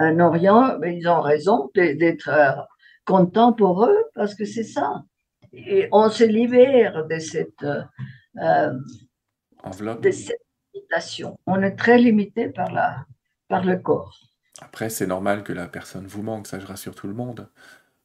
en 0.00 0.20
Orient, 0.20 0.78
ils 0.82 1.08
ont 1.08 1.22
raison 1.22 1.70
d'être 1.74 2.28
euh, 2.28 2.52
contents 3.06 3.54
pour 3.54 3.86
eux 3.86 4.04
parce 4.14 4.34
que 4.34 4.44
c'est 4.44 4.64
ça. 4.64 5.02
Et 5.54 5.88
on 5.92 6.10
se 6.10 6.24
libère 6.24 7.06
de 7.06 7.18
cette, 7.20 7.64
euh, 7.64 8.72
enveloppe. 9.62 10.02
De 10.02 10.10
cette 10.10 10.42
limitation. 10.74 11.38
On 11.46 11.62
est 11.62 11.74
très 11.74 11.96
limité 11.96 12.50
par, 12.50 12.70
la, 12.70 13.06
par 13.48 13.64
le 13.64 13.78
corps. 13.78 14.33
Après, 14.60 14.88
c'est 14.88 15.06
normal 15.06 15.42
que 15.42 15.52
la 15.52 15.66
personne 15.66 16.06
vous 16.06 16.22
manque, 16.22 16.46
ça 16.46 16.60
je 16.60 16.66
rassure 16.66 16.94
tout 16.94 17.08
le 17.08 17.14
monde. 17.14 17.48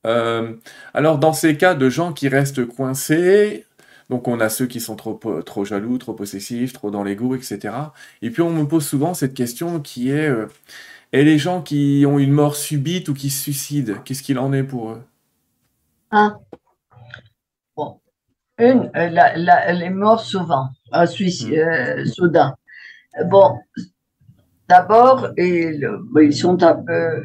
Euh, 0.05 0.55
alors, 0.93 1.19
dans 1.19 1.33
ces 1.33 1.57
cas 1.57 1.75
de 1.75 1.89
gens 1.89 2.13
qui 2.13 2.27
restent 2.27 2.65
coincés, 2.65 3.65
donc 4.09 4.27
on 4.27 4.39
a 4.39 4.49
ceux 4.49 4.65
qui 4.65 4.79
sont 4.79 4.95
trop, 4.95 5.19
trop 5.45 5.65
jaloux, 5.65 5.97
trop 5.97 6.13
possessifs, 6.13 6.73
trop 6.73 6.89
dans 6.91 7.03
l'ego, 7.03 7.35
etc. 7.35 7.75
Et 8.21 8.31
puis 8.31 8.41
on 8.41 8.51
me 8.51 8.67
pose 8.67 8.85
souvent 8.87 9.13
cette 9.13 9.33
question 9.33 9.79
qui 9.79 10.09
est, 10.09 10.27
euh, 10.27 10.47
et 11.13 11.23
les 11.23 11.37
gens 11.37 11.61
qui 11.61 12.05
ont 12.07 12.17
une 12.19 12.31
mort 12.31 12.55
subite 12.55 13.09
ou 13.09 13.13
qui 13.13 13.29
se 13.29 13.43
suicident, 13.43 13.95
qu'est-ce 14.03 14.23
qu'il 14.23 14.39
en 14.39 14.53
est 14.53 14.63
pour 14.63 14.91
eux? 14.91 15.03
Ah, 16.11 16.37
bon, 17.75 17.99
une, 18.57 18.89
euh, 18.95 19.73
les 19.73 19.89
morts 19.89 20.21
souvent, 20.21 20.69
suicide, 21.05 21.63
mmh. 21.97 22.05
soudain. 22.05 22.55
Bon, 23.25 23.59
D'abord, 24.69 25.29
ils 25.35 26.33
sont 26.33 26.61
un 26.61 26.75
peu 26.75 27.23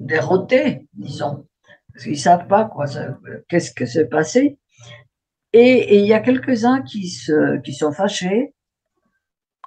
déroutés, 0.00 0.88
disons, 0.94 1.46
parce 1.92 2.04
qu'ils 2.04 2.12
ne 2.12 2.18
savent 2.18 2.46
pas 2.46 2.70
qu'est-ce 3.46 3.72
que 3.72 3.84
s'est 3.84 4.08
passé. 4.08 4.58
Et, 5.52 5.98
il 5.98 6.06
y 6.06 6.14
a 6.14 6.20
quelques-uns 6.20 6.80
qui, 6.80 7.10
sont 7.10 7.92
fâchés, 7.92 8.54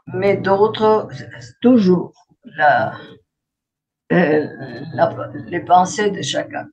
mais 0.08 0.36
d'autres, 0.38 1.10
toujours, 1.62 2.14
la, 2.58 2.98
euh, 4.12 4.48
les 5.46 5.60
pensées 5.60 6.10
de 6.10 6.24
chacun. 6.24 6.70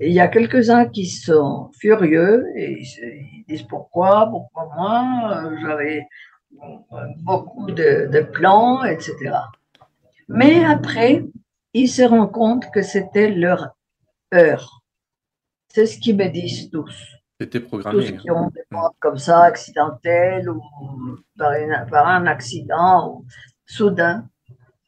il 0.00 0.12
y 0.12 0.18
a 0.18 0.26
quelques-uns 0.26 0.86
qui 0.86 1.06
sont 1.06 1.70
furieux 1.80 2.44
et 2.56 2.82
ils 2.82 3.44
disent 3.48 3.68
pourquoi, 3.68 4.26
pourquoi 4.28 4.68
moi, 4.74 5.48
j'avais 5.60 6.08
beaucoup 7.18 7.70
de, 7.70 8.22
plans, 8.32 8.84
etc. 8.84 9.14
Mais 10.28 10.64
après, 10.64 11.24
ils 11.72 11.88
se 11.88 12.02
rendent 12.02 12.32
compte 12.32 12.70
que 12.70 12.82
c'était 12.82 13.30
leur 13.30 13.76
heure. 14.34 14.82
C'est 15.68 15.86
ce 15.86 15.98
qu'ils 15.98 16.16
me 16.16 16.28
disent 16.28 16.70
tous. 16.70 16.94
C'était 17.40 17.60
programmé. 17.60 18.12
Tous 18.12 18.22
qui 18.22 18.30
ont 18.30 18.48
des 18.50 18.62
morts 18.70 18.94
comme 19.00 19.18
ça, 19.18 19.42
accidentels 19.44 20.48
ou 20.48 20.62
par, 21.36 22.06
un 22.06 22.26
accident 22.26 23.08
ou 23.08 23.26
soudain, 23.66 24.28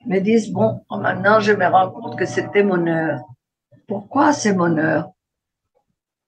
me 0.06 0.20
disent 0.20 0.52
Bon, 0.52 0.84
maintenant 0.90 1.40
je 1.40 1.52
me 1.52 1.66
rends 1.66 1.90
compte 1.90 2.18
que 2.18 2.26
c'était 2.26 2.62
mon 2.62 2.86
heure. 2.86 3.20
Pourquoi 3.88 4.32
c'est 4.32 4.54
mon 4.54 4.76
heure? 4.78 5.10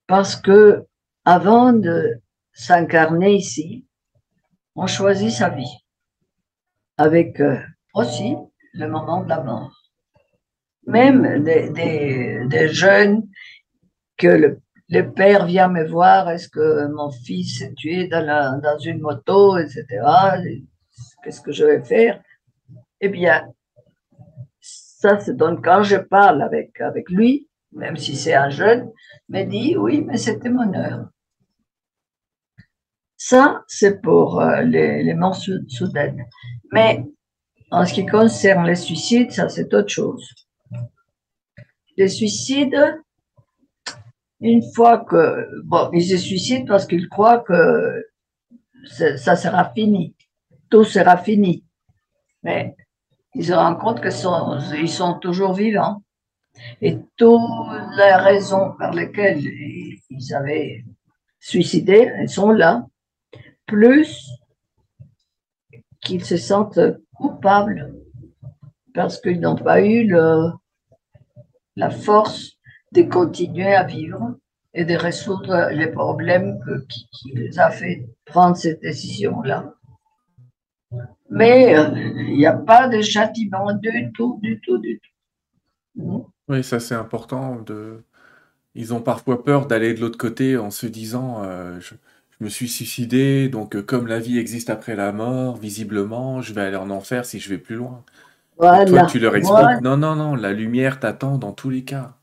Parce 0.06 0.36
que 0.36 0.86
avant 1.24 1.72
de 1.72 2.20
s'incarner 2.52 3.34
ici, 3.34 3.86
on 4.76 4.86
choisit 4.86 5.30
sa 5.30 5.48
vie, 5.48 5.78
avec 6.98 7.40
euh, 7.40 7.58
aussi 7.94 8.36
le 8.74 8.88
moment 8.88 9.22
de 9.22 9.28
la 9.28 9.42
mort. 9.42 9.72
Même 10.86 11.42
des, 11.42 12.68
jeunes 12.68 13.26
que 14.16 14.28
le, 14.88 15.12
père 15.12 15.46
vient 15.46 15.68
me 15.68 15.84
voir, 15.84 16.30
est-ce 16.30 16.48
que 16.48 16.86
mon 16.88 17.10
fils 17.10 17.62
est 17.62 17.74
tué 17.74 18.06
dans, 18.06 18.60
dans 18.60 18.78
une 18.78 19.00
moto, 19.00 19.58
etc. 19.58 19.84
Qu'est-ce 21.24 21.40
que 21.40 21.52
je 21.52 21.64
vais 21.64 21.82
faire? 21.82 22.22
Eh 23.00 23.08
bien, 23.08 23.48
ça, 24.60 25.18
c'est 25.18 25.36
donc 25.36 25.64
quand 25.64 25.82
je 25.82 25.96
parle 25.96 26.40
avec, 26.42 26.80
avec 26.80 27.10
lui, 27.10 27.48
même 27.72 27.96
si 27.96 28.14
c'est 28.14 28.34
un 28.34 28.50
jeune, 28.50 28.90
me 29.28 29.42
dit 29.42 29.76
oui, 29.76 30.02
mais 30.06 30.18
c'était 30.18 30.50
mon 30.50 30.72
heure. 30.74 31.08
Ça, 33.28 33.64
c'est 33.66 34.00
pour 34.02 34.40
euh, 34.40 34.62
les, 34.62 35.12
morts 35.14 35.34
soudaines. 35.66 36.26
Mais 36.72 37.04
en 37.72 37.84
ce 37.84 37.92
qui 37.92 38.06
concerne 38.06 38.64
les 38.64 38.76
suicides, 38.76 39.32
ça, 39.32 39.48
c'est 39.48 39.74
autre 39.74 39.88
chose. 39.88 40.24
Les 41.96 42.06
suicides, 42.06 43.02
une 44.38 44.62
fois 44.72 44.98
que, 44.98 45.44
bon, 45.64 45.90
ils 45.92 46.04
se 46.04 46.18
suicident 46.18 46.66
parce 46.66 46.86
qu'ils 46.86 47.08
croient 47.08 47.40
que 47.40 48.06
ça 49.16 49.34
sera 49.34 49.72
fini, 49.74 50.14
tout 50.70 50.84
sera 50.84 51.16
fini. 51.16 51.64
Mais 52.44 52.76
ils 53.34 53.46
se 53.46 53.54
rendent 53.54 53.80
compte 53.80 54.00
qu'ils 54.00 54.12
sont, 54.12 54.56
ils 54.78 54.88
sont 54.88 55.14
toujours 55.18 55.52
vivants. 55.52 56.00
Et 56.80 56.96
toutes 57.16 57.40
les 57.96 58.14
raisons 58.14 58.76
par 58.78 58.94
lesquelles 58.94 59.44
ils 59.44 60.32
avaient 60.32 60.84
suicidé, 61.40 62.08
elles 62.18 62.30
sont 62.30 62.52
là 62.52 62.86
plus 63.66 64.30
qu'ils 66.00 66.24
se 66.24 66.36
sentent 66.36 66.80
coupables 67.14 67.94
parce 68.94 69.20
qu'ils 69.20 69.40
n'ont 69.40 69.56
pas 69.56 69.84
eu 69.84 70.08
la 71.76 71.90
force 71.90 72.56
de 72.92 73.02
continuer 73.02 73.74
à 73.74 73.84
vivre 73.84 74.36
et 74.72 74.84
de 74.84 74.94
résoudre 74.94 75.70
les 75.72 75.88
problèmes 75.88 76.58
qui, 76.88 77.32
les 77.34 77.58
a 77.58 77.70
fait 77.70 78.06
prendre 78.24 78.56
cette 78.56 78.80
décision-là. 78.80 79.74
Mais 81.30 81.76
euh, 81.76 81.88
il 81.94 82.36
n'y 82.36 82.46
a 82.46 82.52
pas 82.52 82.88
de 82.88 83.02
châtiment 83.02 83.72
du 83.72 84.12
tout, 84.14 84.38
du 84.42 84.60
tout, 84.60 84.78
du 84.78 85.00
tout. 85.00 86.30
Oui, 86.48 86.62
ça 86.62 86.78
c'est 86.78 86.94
important. 86.94 87.64
Ils 88.74 88.94
ont 88.94 89.00
parfois 89.00 89.42
peur 89.42 89.66
d'aller 89.66 89.94
de 89.94 90.00
l'autre 90.00 90.18
côté 90.18 90.56
en 90.56 90.70
se 90.70 90.86
disant 90.86 91.42
euh, 91.42 91.80
je, 91.80 91.94
me 92.40 92.48
suis 92.48 92.68
suicidé, 92.68 93.48
donc 93.48 93.76
euh, 93.76 93.82
comme 93.82 94.06
la 94.06 94.18
vie 94.18 94.38
existe 94.38 94.70
après 94.70 94.94
la 94.94 95.12
mort, 95.12 95.56
visiblement, 95.56 96.42
je 96.42 96.52
vais 96.52 96.62
aller 96.62 96.76
en 96.76 96.90
enfer 96.90 97.24
si 97.24 97.40
je 97.40 97.48
vais 97.48 97.58
plus 97.58 97.76
loin. 97.76 98.04
Voilà. 98.58 98.84
toi, 98.84 99.06
tu 99.06 99.18
leur 99.18 99.36
expliques 99.36 99.82
non, 99.82 99.96
non, 99.96 100.16
non, 100.16 100.34
la 100.34 100.52
lumière 100.52 100.98
t'attend 100.98 101.38
dans 101.38 101.52
tous 101.52 101.70
les 101.70 101.84
cas. 101.84 102.14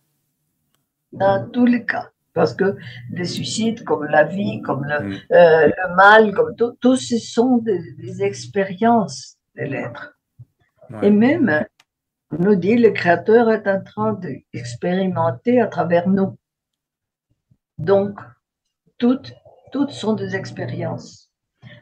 Dans 1.12 1.48
tous 1.50 1.66
les 1.66 1.86
cas 1.86 2.14
parce 2.34 2.54
que 2.54 2.76
les 3.12 3.26
suicides, 3.26 3.84
comme 3.84 4.06
la 4.06 4.24
vie, 4.24 4.62
comme 4.62 4.86
le, 4.86 5.00
mm. 5.00 5.20
euh, 5.32 5.70
mal, 5.96 6.34
comme 6.34 6.56
tout, 6.56 6.74
tout 6.82 6.96
ce 6.96 7.18
sont 7.18 7.58
des, 7.58 8.24
expériences 8.24 9.38
de 9.56 9.64
l'être. 9.64 10.18
Et 11.02 11.10
même, 11.10 11.66
on 12.32 12.44
nous 12.44 12.56
dit, 12.56 12.76
le 12.76 12.92
Créateur 12.92 13.50
est 13.52 13.68
en 13.68 13.82
train 13.82 14.14
d'expérimenter 14.14 15.62
à 15.62 15.68
travers 15.68 16.08
nous. 16.08 16.38
Donc, 17.78 18.20
toutes, 18.98 19.34
toutes 19.74 19.92
sont 19.92 20.14
des 20.14 20.36
expériences. 20.36 21.32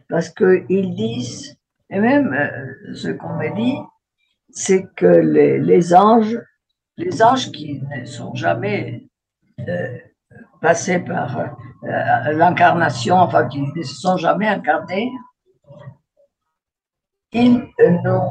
Parce 0.10 0.30
qu'ils 0.30 0.96
disent, 0.96 1.58
et 1.90 2.00
même 2.00 2.34
euh, 2.34 2.96
ce 2.96 3.10
qu'on 3.10 3.36
me 3.36 3.54
dit, 3.54 3.78
c'est 4.50 4.88
que 4.96 5.06
les, 5.06 5.94
anges, 5.94 6.40
les 6.98 7.22
anges 7.22 7.52
qui 7.52 7.82
ne 7.82 8.06
sont 8.06 8.34
jamais 8.34 9.10
euh, 9.68 9.98
passés 10.62 11.00
par 11.00 11.38
euh, 11.40 12.32
l'incarnation, 12.32 13.18
enfin 13.18 13.48
qui 13.48 13.62
ne 13.62 13.84
se 13.84 13.96
sont 13.96 14.18
jamais 14.18 14.48
incarnés, 14.48 15.12
ils 17.34 17.68
nous, 17.78 18.22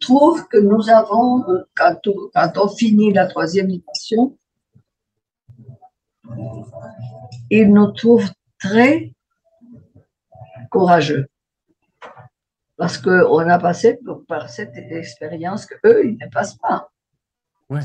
trouvent 0.00 0.46
que 0.48 0.58
nous 0.58 0.88
avons, 0.88 1.44
quand 1.76 1.96
on, 2.06 2.30
quand 2.34 2.52
on 2.56 2.68
finit 2.68 3.12
la 3.12 3.26
troisième 3.26 3.68
dimension, 3.68 4.36
ils 7.50 7.72
nous 7.72 7.92
trouvent 7.92 8.30
très 8.58 9.12
courageux 10.70 11.26
parce 12.80 12.96
qu'on 12.96 13.40
a 13.40 13.58
passé 13.58 13.98
par 14.26 14.48
cette 14.48 14.74
expérience 14.74 15.66
qu'eux, 15.66 16.06
ils 16.06 16.16
ne 16.18 16.30
passent 16.30 16.56
pas. 16.56 16.90
Ouais. 17.68 17.82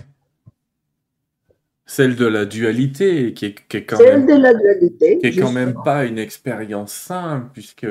Celle 1.85 2.15
de 2.15 2.25
la 2.25 2.45
dualité, 2.45 3.33
qui 3.33 3.47
est, 3.47 3.67
qui 3.67 3.75
est 3.75 3.85
quand 3.85 3.97
Celle 3.97 4.25
même, 4.25 4.37
de 4.37 4.41
la 4.41 4.53
dualité, 4.53 5.19
qui 5.19 5.27
est 5.27 5.35
quand 5.35 5.51
même 5.51 5.75
pas 5.83 6.05
une 6.05 6.17
expérience 6.17 6.93
simple, 6.93 7.49
puisque 7.51 7.85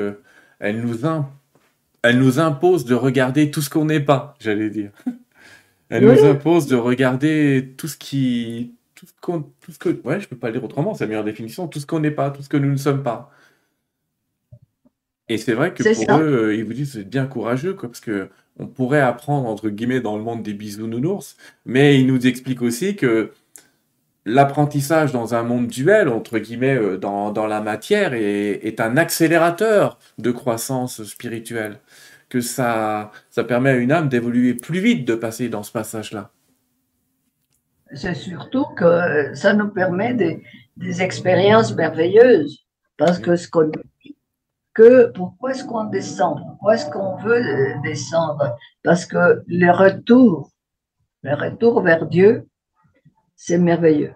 elle 0.57 0.81
nous, 0.81 1.05
elle 2.05 2.19
nous 2.19 2.39
impose 2.39 2.85
de 2.85 2.95
regarder 2.95 3.51
tout 3.51 3.61
ce 3.61 3.69
qu'on 3.69 3.85
n'est 3.85 3.99
pas, 3.99 4.35
j'allais 4.39 4.69
dire. 4.69 4.91
Elle 5.89 6.05
nous 6.05 6.25
impose 6.25 6.65
de 6.65 6.75
regarder 6.75 7.73
tout 7.77 7.87
ce 7.87 7.95
qui, 7.95 8.73
tout 8.95 9.05
ce 9.05 9.11
qu'on, 9.21 9.43
tout 9.61 9.71
ce 9.71 9.77
que, 9.77 9.89
ouais, 10.03 10.19
je 10.19 10.27
peux 10.27 10.35
pas 10.35 10.47
le 10.47 10.53
dire 10.53 10.63
autrement, 10.63 10.95
c'est 10.95 11.03
la 11.03 11.09
meilleure 11.09 11.23
définition, 11.23 11.67
tout 11.67 11.79
ce 11.79 11.85
qu'on 11.85 11.99
n'est 11.99 12.11
pas, 12.11 12.31
tout 12.31 12.41
ce 12.41 12.49
que 12.49 12.57
nous 12.57 12.71
ne 12.71 12.77
sommes 12.77 13.03
pas. 13.03 13.31
Et 15.29 15.37
c'est 15.37 15.53
vrai 15.53 15.73
que 15.73 15.83
pour 15.83 16.17
eux, 16.19 16.55
ils 16.55 16.63
vous 16.63 16.73
disent 16.73 16.93
c'est 16.93 17.07
bien 17.07 17.27
courageux, 17.27 17.73
quoi, 17.75 17.89
parce 17.89 17.99
que 17.99 18.29
on 18.57 18.67
pourrait 18.67 19.01
apprendre 19.01 19.47
entre 19.47 19.69
guillemets 19.69 20.01
dans 20.01 20.17
le 20.17 20.23
monde 20.23 20.41
des 20.41 20.53
bisounours, 20.53 21.37
mais 21.65 21.99
ils 21.99 22.07
nous 22.07 22.25
expliquent 22.25 22.61
aussi 22.61 22.95
que 22.95 23.31
l'apprentissage 24.25 25.11
dans 25.11 25.35
un 25.35 25.43
monde 25.43 25.67
duel, 25.67 26.09
entre 26.09 26.39
guillemets, 26.39 26.75
euh, 26.75 26.97
dans, 26.97 27.31
dans 27.31 27.47
la 27.47 27.61
matière, 27.61 28.13
est, 28.13 28.65
est, 28.65 28.79
un 28.79 28.97
accélérateur 28.97 29.99
de 30.17 30.31
croissance 30.31 31.03
spirituelle, 31.03 31.79
que 32.35 32.41
ça, 32.41 33.11
ça 33.29 33.45
permet 33.45 33.69
à 33.69 33.75
une 33.75 33.93
âme 33.93 34.09
d'évoluer 34.09 34.55
plus 34.55 34.81
vite, 34.81 35.07
de 35.07 35.15
passer 35.15 35.47
dans 35.47 35.63
ce 35.63 35.71
passage-là. 35.71 36.31
C'est 37.93 38.13
surtout 38.13 38.65
que 38.75 39.33
ça 39.33 39.53
nous 39.53 39.69
permet 39.69 40.13
des, 40.13 40.43
des 40.75 41.01
expériences 41.01 41.73
merveilleuses, 41.73 42.65
parce 42.97 43.19
que 43.19 43.37
ce 43.37 43.47
qu'on 43.47 43.71
que 44.73 45.13
pourquoi 45.13 45.51
est-ce 45.51 45.63
qu'on 45.63 45.85
descend? 45.85 46.41
Pourquoi 46.45 46.73
est-ce 46.73 46.89
qu'on 46.89 47.15
veut 47.15 47.41
euh, 47.41 47.81
descendre? 47.83 48.57
Parce 48.83 49.05
que 49.05 49.41
le 49.47 49.71
retour, 49.71 50.51
le 51.23 51.35
retour 51.35 51.81
vers 51.83 52.05
Dieu, 52.05 52.49
c'est 53.37 53.57
merveilleux. 53.57 54.13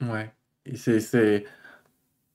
Ouais. 0.00 0.32
C'est, 0.74 1.44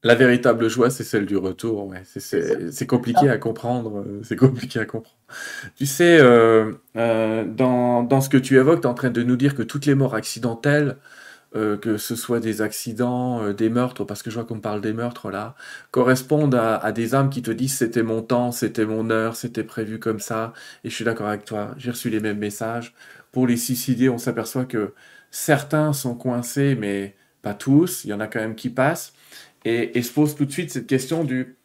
la 0.08 0.16
véritable 0.16 0.70
joie, 0.70 0.89
c'est 0.89 1.03
celle 1.03 1.26
du 1.26 1.38
retour. 1.38 1.88
Ouais. 1.88 2.01
C'est, 2.05 2.88
compliqué 2.88 3.30
à 3.30 3.38
comprendre. 3.38 3.99
Euh, 3.99 4.22
c'est 4.24 4.36
compliqué 4.36 4.80
à 4.80 4.86
comprendre. 4.86 5.18
Tu 5.76 5.86
sais, 5.86 6.18
euh, 6.20 6.74
dans, 6.95 8.03
dans, 8.03 8.22
ce 8.22 8.30
que 8.30 8.38
tu 8.38 8.58
évoques, 8.58 8.82
tu 8.82 8.88
es 8.88 8.89
en 8.89 8.93
train 8.93 9.10
de 9.10 9.24
nous 9.24 9.36
dire 9.36 9.55
que 9.55 9.64
toutes 9.64 9.86
les 9.86 9.95
morts 9.95 10.16
accidentelles 10.16 10.97
euh, 11.55 11.78
que 11.78 11.97
ce 11.97 12.16
soit 12.18 12.41
des 12.41 12.62
accidents, 12.62 13.41
euh, 13.41 13.53
des 13.53 13.70
meurtres, 13.70 14.03
parce 14.03 14.22
que 14.22 14.30
je 14.30 14.36
vois 14.36 14.43
qu'on 14.45 14.60
parle 14.60 14.82
des 14.82 14.91
meurtres 14.91 15.32
là, 15.32 15.55
correspondent 15.91 16.55
à, 16.55 16.91
des 16.91 17.16
âmes 17.16 17.30
qui 17.30 17.41
te 17.41 17.51
disent 17.51 17.78
c'était 17.78 18.03
mon 18.03 18.22
temps, 18.22 18.51
c'était 18.51 18.86
mon 18.86 19.10
heure, 19.10 19.38
c'était 19.38 19.64
prévu 19.64 19.97
comme 19.97 20.20
ça, 20.20 20.51
et 20.84 20.89
je 20.89 20.95
suis 20.95 21.05
d'accord 21.05 21.28
avec 21.28 21.45
toi, 21.45 21.74
j'ai 21.78 21.91
reçu 21.91 22.10
les 22.10 22.20
mêmes 22.20 22.38
messages. 22.38 22.93
Pour 23.32 23.47
les 23.47 23.55
suicider, 23.55 24.10
on 24.10 24.18
s'aperçoit 24.18 24.66
que 24.66 24.93
certains 25.32 25.93
sont 25.93 26.16
coincés, 26.16 26.76
mais 26.76 27.16
pas 27.41 27.53
tous, 27.53 28.03
il 28.03 28.10
y 28.10 28.14
en 28.14 28.20
a 28.20 28.28
quand 28.28 28.39
même 28.39 28.55
qui 28.55 28.70
passent, 28.70 29.14
et, 29.68 30.01
se 30.01 30.13
pose 30.13 30.36
tout 30.36 30.45
de 30.45 30.51
suite 30.51 30.72
cette 30.72 30.88
question 30.88 31.24
du 31.24 31.57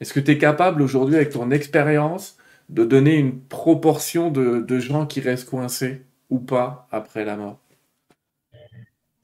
est-ce 0.00 0.12
que 0.12 0.20
tu 0.20 0.30
es 0.30 0.38
capable 0.38 0.82
aujourd'hui, 0.82 1.16
avec 1.16 1.30
ton 1.30 1.50
expérience, 1.50 2.36
de 2.68 2.84
donner 2.84 3.16
une 3.16 3.40
proportion 3.40 4.30
de 4.30 4.78
gens 4.78 5.06
qui 5.06 5.20
restent 5.20 5.48
coincés 5.48 6.02
ou 6.30 6.38
pas 6.38 6.88
après 6.90 7.24
la 7.24 7.36
mort? 7.36 7.60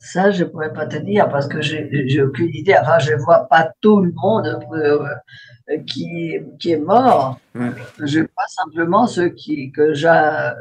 Ça, 0.06 0.30
je 0.30 0.44
ne 0.44 0.48
pourrais 0.48 0.72
pas 0.72 0.86
te 0.86 0.96
dire 0.98 1.28
parce 1.28 1.48
que 1.48 1.60
j'ai 1.60 2.22
aucune 2.22 2.54
idée. 2.54 2.76
Enfin, 2.80 3.00
je 3.00 3.12
ne 3.12 3.18
vois 3.18 3.48
pas 3.50 3.72
tout 3.80 4.00
le 4.00 4.12
monde 4.12 4.60
euh, 4.72 5.78
qui, 5.84 6.38
qui 6.60 6.70
est 6.70 6.78
mort. 6.78 7.40
Je 7.54 8.20
vois 8.20 8.46
simplement 8.46 9.08
ceux 9.08 9.30
qui, 9.30 9.72
que 9.72 9.94
j'ai. 9.94 10.52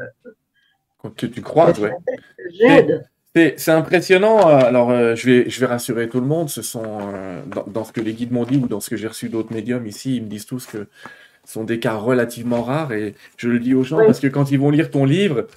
Que 1.16 1.28
tu 1.28 1.42
crois, 1.44 1.72
oui. 1.80 1.90
J'aide. 2.58 3.08
C'est 3.36 3.72
impressionnant. 3.72 4.48
Euh, 4.48 4.60
alors, 4.60 4.92
euh, 4.92 5.14
je, 5.16 5.30
vais, 5.30 5.50
je 5.50 5.60
vais 5.60 5.66
rassurer 5.66 6.08
tout 6.08 6.22
le 6.22 6.26
monde. 6.26 6.50
Ce 6.50 6.62
sont, 6.62 6.84
dans, 7.48 7.66
dans, 7.68 7.84
ce 7.84 7.92
que 7.92 8.00
les 8.00 8.14
guides 8.14 8.32
m'ont 8.32 8.46
dit 8.46 8.56
ou 8.56 8.68
dans 8.68 8.80
ce 8.80 8.90
que 8.90 8.96
j'ai 8.96 9.08
reçu 9.08 9.28
d'autres 9.28 9.54
médiums 9.54 9.86
ici, 9.86 10.16
ils 10.16 10.24
me 10.24 10.30
disent 10.30 10.46
tous 10.46 10.66
que 10.66 10.88
ce 11.44 11.54
sont 11.54 11.66
des 11.66 11.80
cas 11.80 11.96
relativement 11.96 12.64
rares. 12.64 12.94
Et 12.94 13.14
je 13.36 13.50
le 13.50 13.60
dis 13.60 13.74
aux 13.74 13.84
gens 13.84 13.98
parce 13.98 14.22
que 14.22 14.28
quand 14.28 14.52
ils 14.52 14.60
vont 14.60 14.70
lire 14.70 14.90
ton 14.90 15.04
livre, 15.04 15.48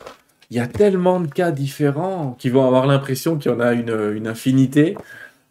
il 0.51 0.57
y 0.57 0.61
a 0.61 0.67
tellement 0.67 1.21
de 1.21 1.29
cas 1.29 1.53
différents 1.53 2.35
qui 2.39 2.51
vont 2.51 2.67
avoir 2.67 2.87
l'impression 2.87 3.37
qu'il 3.37 3.53
y 3.53 3.55
en 3.55 3.61
a 3.61 3.73
une, 3.73 4.27
infinité. 4.27 4.97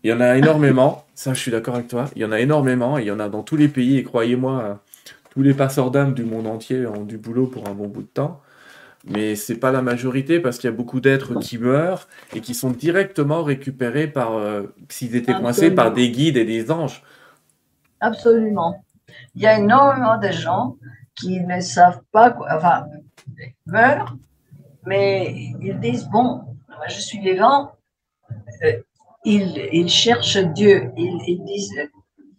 Il 0.03 0.09
y 0.09 0.13
en 0.13 0.19
a 0.19 0.36
énormément. 0.38 1.05
Ça, 1.15 1.34
je 1.34 1.39
suis 1.39 1.51
d'accord 1.51 1.75
avec 1.75 1.88
toi. 1.88 2.05
Il 2.17 2.21
y 2.21 2.25
en 2.25 2.34
a 2.34 2.41
énormément. 2.41 2.97
il 2.97 3.05
y 3.05 3.11
en 3.11 3.21
a 3.21 3.30
dans 3.30 3.41
tous 3.41 3.55
les 3.55 3.69
pays. 3.69 3.97
Et 3.99 4.03
croyez-moi, 4.03 4.84
tous 5.30 5.43
les 5.43 5.53
passeurs 5.53 5.91
d'âmes 5.91 6.13
du 6.13 6.25
monde 6.25 6.45
entier 6.45 6.86
ont 6.88 7.05
du 7.05 7.17
boulot 7.17 7.47
pour 7.47 7.69
un 7.69 7.73
bon 7.73 7.88
bout 7.88 8.01
de 8.01 8.07
temps. 8.07 8.41
Mais 9.10 9.36
c'est 9.36 9.58
pas 9.58 9.72
la 9.72 9.82
majorité 9.82 10.39
parce 10.39 10.58
qu'il 10.58 10.70
y 10.70 10.74
a 10.74 10.76
beaucoup 10.76 10.99
d'êtres 10.99 11.36
qui 11.39 11.58
meurent 11.58 12.08
et 12.36 12.41
qui 12.41 12.53
sont 12.53 12.72
directement 12.72 13.43
récupérés 13.43 14.08
par, 14.08 14.34
euh, 14.34 14.64
s'ils 14.89 15.16
étaient 15.16 15.34
coincés, 15.34 15.72
par 15.72 15.93
des 15.93 16.12
guides 16.12 16.38
et 16.38 16.45
des 16.45 16.72
anges. 16.72 17.03
Absolument. 17.99 18.84
Il 19.36 19.41
y 19.41 19.47
a 19.47 19.58
énormément 19.60 20.18
de 20.18 20.30
gens 20.30 20.76
qui 21.16 21.39
ne 21.39 21.60
savent 21.62 22.01
pas, 22.12 22.32
quoi, 22.32 22.47
enfin, 22.51 22.86
meurent 23.66 24.16
mais 24.88 25.36
ils 25.62 25.80
disent, 25.80 26.08
bon, 26.10 26.41
je 26.88 26.99
suis 26.99 27.20
vivant, 27.20 27.74
euh, 28.64 28.82
ils, 29.26 29.89
cherchent 29.89 30.38
Dieu, 30.38 30.91
ils, 30.95 31.43
disent, 31.43 31.89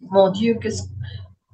mon 0.01 0.31
Dieu, 0.31 0.57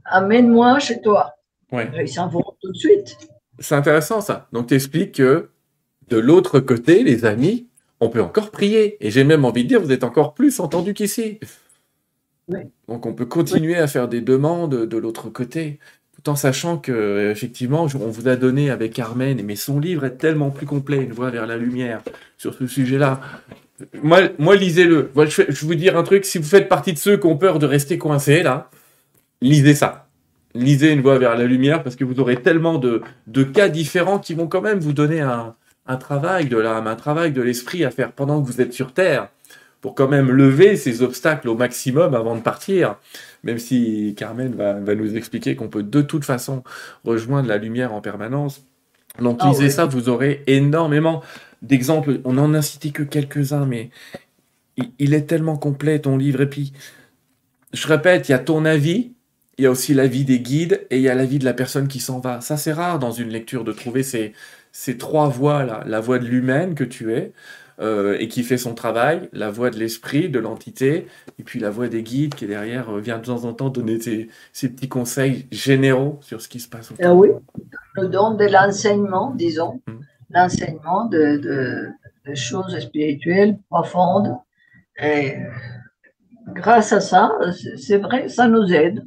amène-moi 0.05 0.79
chez 0.79 1.01
toi. 1.01 1.35
Ouais. 1.71 1.91
Ils 1.99 2.07
s'en 2.07 2.29
vont 2.29 2.45
tout 2.61 2.71
de 2.71 2.77
suite. 2.77 3.17
C'est 3.59 3.75
intéressant 3.75 4.21
ça. 4.21 4.47
Donc 4.51 4.67
tu 4.67 4.75
expliques 4.75 5.15
que 5.15 5.49
de 6.09 6.17
l'autre 6.17 6.59
côté, 6.59 7.03
les 7.03 7.25
amis, 7.25 7.67
on 7.99 8.09
peut 8.09 8.21
encore 8.21 8.51
prier. 8.51 8.97
Et 9.05 9.11
j'ai 9.11 9.23
même 9.23 9.45
envie 9.45 9.63
de 9.63 9.69
dire, 9.69 9.81
vous 9.81 9.91
êtes 9.91 10.03
encore 10.03 10.33
plus 10.33 10.59
entendus 10.59 10.93
qu'ici. 10.93 11.39
Donc 12.87 13.05
on 13.05 13.13
peut 13.13 13.25
continuer 13.25 13.75
à 13.75 13.87
faire 13.87 14.07
des 14.07 14.21
demandes 14.21 14.85
de 14.85 14.97
l'autre 14.97 15.29
côté 15.29 15.79
tout 16.15 16.29
en 16.29 16.35
sachant 16.35 16.77
que 16.77 17.29
effectivement, 17.29 17.83
on 17.83 18.09
vous 18.09 18.27
a 18.27 18.35
donné 18.35 18.69
avec 18.69 18.93
Carmen, 18.93 19.41
mais 19.43 19.55
son 19.55 19.79
livre 19.79 20.05
est 20.05 20.17
tellement 20.17 20.49
plus 20.49 20.65
complet, 20.65 21.03
une 21.03 21.11
voie 21.11 21.29
vers 21.29 21.45
la 21.45 21.57
lumière 21.57 22.01
sur 22.37 22.53
ce 22.53 22.67
sujet-là. 22.67 23.19
Moi, 24.01 24.29
moi 24.39 24.55
lisez-le. 24.55 25.11
Je 25.15 25.41
vais 25.41 25.53
vous 25.53 25.75
dire 25.75 25.97
un 25.97 26.03
truc, 26.03 26.25
si 26.25 26.37
vous 26.37 26.45
faites 26.45 26.69
partie 26.69 26.93
de 26.93 26.97
ceux 26.97 27.17
qui 27.17 27.27
ont 27.27 27.37
peur 27.37 27.59
de 27.59 27.65
rester 27.65 27.97
coincés 27.97 28.43
là, 28.43 28.69
lisez 29.41 29.75
ça. 29.75 30.04
Lisez 30.55 30.91
une 30.91 31.01
voie 31.01 31.19
vers 31.19 31.37
la 31.37 31.45
lumière 31.45 31.83
parce 31.83 31.95
que 31.95 32.03
vous 32.03 32.19
aurez 32.19 32.37
tellement 32.41 32.77
de, 32.79 33.01
de 33.27 33.43
cas 33.43 33.69
différents 33.69 34.19
qui 34.19 34.33
vont 34.33 34.47
quand 34.47 34.61
même 34.61 34.79
vous 34.79 34.93
donner 34.93 35.21
un, 35.21 35.53
un 35.85 35.97
travail 35.97 36.45
de 36.47 36.57
l'âme, 36.57 36.87
un 36.87 36.95
travail 36.95 37.31
de 37.31 37.41
l'esprit 37.41 37.83
à 37.85 37.91
faire 37.91 38.11
pendant 38.13 38.41
que 38.41 38.47
vous 38.47 38.61
êtes 38.61 38.73
sur 38.73 38.93
Terre 38.93 39.29
pour 39.81 39.93
quand 39.93 40.07
même 40.07 40.31
lever 40.31 40.77
ces 40.77 41.03
obstacles 41.03 41.47
au 41.49 41.55
maximum 41.55 42.15
avant 42.15 42.35
de 42.35 42.41
partir. 42.41 42.95
Même 43.43 43.59
si 43.59 44.15
Carmen 44.17 44.55
va, 44.55 44.73
va 44.73 44.95
nous 44.95 45.15
expliquer 45.15 45.55
qu'on 45.55 45.67
peut 45.67 45.83
de 45.83 46.01
toute 46.01 46.25
façon 46.25 46.63
rejoindre 47.03 47.47
la 47.47 47.57
lumière 47.57 47.93
en 47.93 48.01
permanence. 48.01 48.63
Donc, 49.19 49.39
Ah 49.41 49.49
lisez 49.49 49.65
oui. 49.65 49.71
ça, 49.71 49.85
vous 49.85 50.09
aurez 50.09 50.43
énormément 50.47 51.21
d'exemples. 51.61 52.19
On 52.25 52.37
en 52.37 52.53
a 52.53 52.61
cité 52.61 52.91
que 52.91 53.03
quelques-uns, 53.03 53.65
mais 53.65 53.91
il, 54.77 54.91
il 54.99 55.13
est 55.13 55.27
tellement 55.27 55.57
complet 55.57 55.99
ton 55.99 56.17
livre. 56.17 56.41
Et 56.41 56.49
puis, 56.49 56.73
je 57.73 57.87
répète, 57.87 58.29
il 58.29 58.31
y 58.33 58.35
a 58.35 58.39
ton 58.39 58.65
avis, 58.65 59.13
il 59.57 59.63
y 59.63 59.67
a 59.67 59.71
aussi 59.71 59.93
l'avis 59.93 60.25
des 60.25 60.39
guides 60.39 60.85
et 60.89 60.97
il 60.97 61.01
y 61.01 61.09
a 61.09 61.15
l'avis 61.15 61.39
de 61.39 61.45
la 61.45 61.53
personne 61.53 61.87
qui 61.87 61.99
s'en 61.99 62.19
va. 62.19 62.41
Ça, 62.41 62.57
c'est 62.57 62.73
rare 62.73 62.99
dans 62.99 63.11
une 63.11 63.29
lecture 63.29 63.63
de 63.63 63.71
trouver 63.71 64.03
ces, 64.03 64.33
ces 64.71 64.97
trois 64.97 65.29
voix-là. 65.29 65.83
La 65.85 65.99
voix 66.01 66.19
de 66.19 66.25
l'humaine 66.25 66.75
que 66.75 66.83
tu 66.83 67.13
es 67.13 67.31
euh, 67.79 68.17
et 68.19 68.27
qui 68.27 68.43
fait 68.43 68.57
son 68.57 68.73
travail, 68.73 69.29
la 69.33 69.51
voix 69.51 69.69
de 69.69 69.77
l'esprit, 69.77 70.29
de 70.29 70.39
l'entité, 70.39 71.07
et 71.39 71.43
puis 71.43 71.59
la 71.59 71.69
voix 71.69 71.87
des 71.89 72.03
guides 72.03 72.35
qui, 72.35 72.47
derrière, 72.47 72.89
euh, 72.89 72.99
vient 73.01 73.17
de 73.17 73.25
temps 73.25 73.43
en 73.45 73.53
temps 73.53 73.69
donner 73.69 73.99
ses, 73.99 74.29
ses 74.53 74.69
petits 74.69 74.87
conseils 74.89 75.47
généraux 75.51 76.19
sur 76.21 76.41
ce 76.41 76.47
qui 76.47 76.59
se 76.59 76.69
passe 76.69 76.91
autour. 76.91 77.05
Ah 77.05 77.13
oui, 77.13 77.29
nous 77.97 78.07
donne 78.07 78.37
de 78.37 78.45
l'enseignement, 78.45 79.31
disons, 79.35 79.81
Mm. 79.87 79.93
l'enseignement 80.31 81.05
de, 81.05 81.37
de- 81.37 81.87
de 82.27 82.35
choses 82.35 82.77
spirituelles 82.79 83.57
profondes. 83.69 84.35
Et 84.97 85.35
grâce 86.53 86.93
à 86.93 87.01
ça, 87.01 87.31
c'est 87.77 87.97
vrai, 87.97 88.29
ça 88.29 88.47
nous 88.47 88.71
aide. 88.73 89.03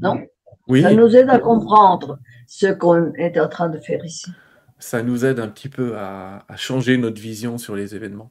Non 0.00 0.20
Oui, 0.68 0.82
Ça 0.82 0.92
nous 0.94 1.14
aide 1.16 1.30
à 1.30 1.38
comprendre 1.38 2.18
ce 2.46 2.66
qu'on 2.66 3.12
est 3.14 3.38
en 3.38 3.48
train 3.48 3.68
de 3.68 3.78
faire 3.78 4.04
ici. 4.04 4.30
ça 4.78 5.02
nous 5.02 5.24
aide 5.24 5.38
un 5.40 5.48
petit 5.48 5.68
peu 5.68 5.96
à, 5.96 6.44
à 6.48 6.56
changer 6.56 6.96
notre 6.98 7.20
vision 7.20 7.56
sur 7.58 7.74
les 7.76 7.94
événements, 7.94 8.30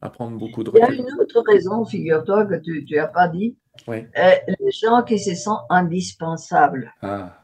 à 0.00 0.10
prendre 0.10 0.36
beaucoup 0.38 0.64
de 0.64 0.70
Il 0.74 0.78
y 0.78 0.82
a 0.82 0.86
recul. 0.86 1.00
une 1.00 1.20
autre 1.20 1.42
raison, 1.46 1.84
figure-toi, 1.84 2.46
que 2.46 2.54
tu 2.56 2.84
n'as 2.94 3.06
pas 3.08 3.28
dit. 3.28 3.56
Oui. 3.88 4.06
Euh, 4.18 4.32
les 4.58 4.70
gens 4.70 5.02
qui 5.02 5.18
se 5.18 5.34
sentent 5.34 5.64
indispensables. 5.70 6.92
Ah, 7.02 7.38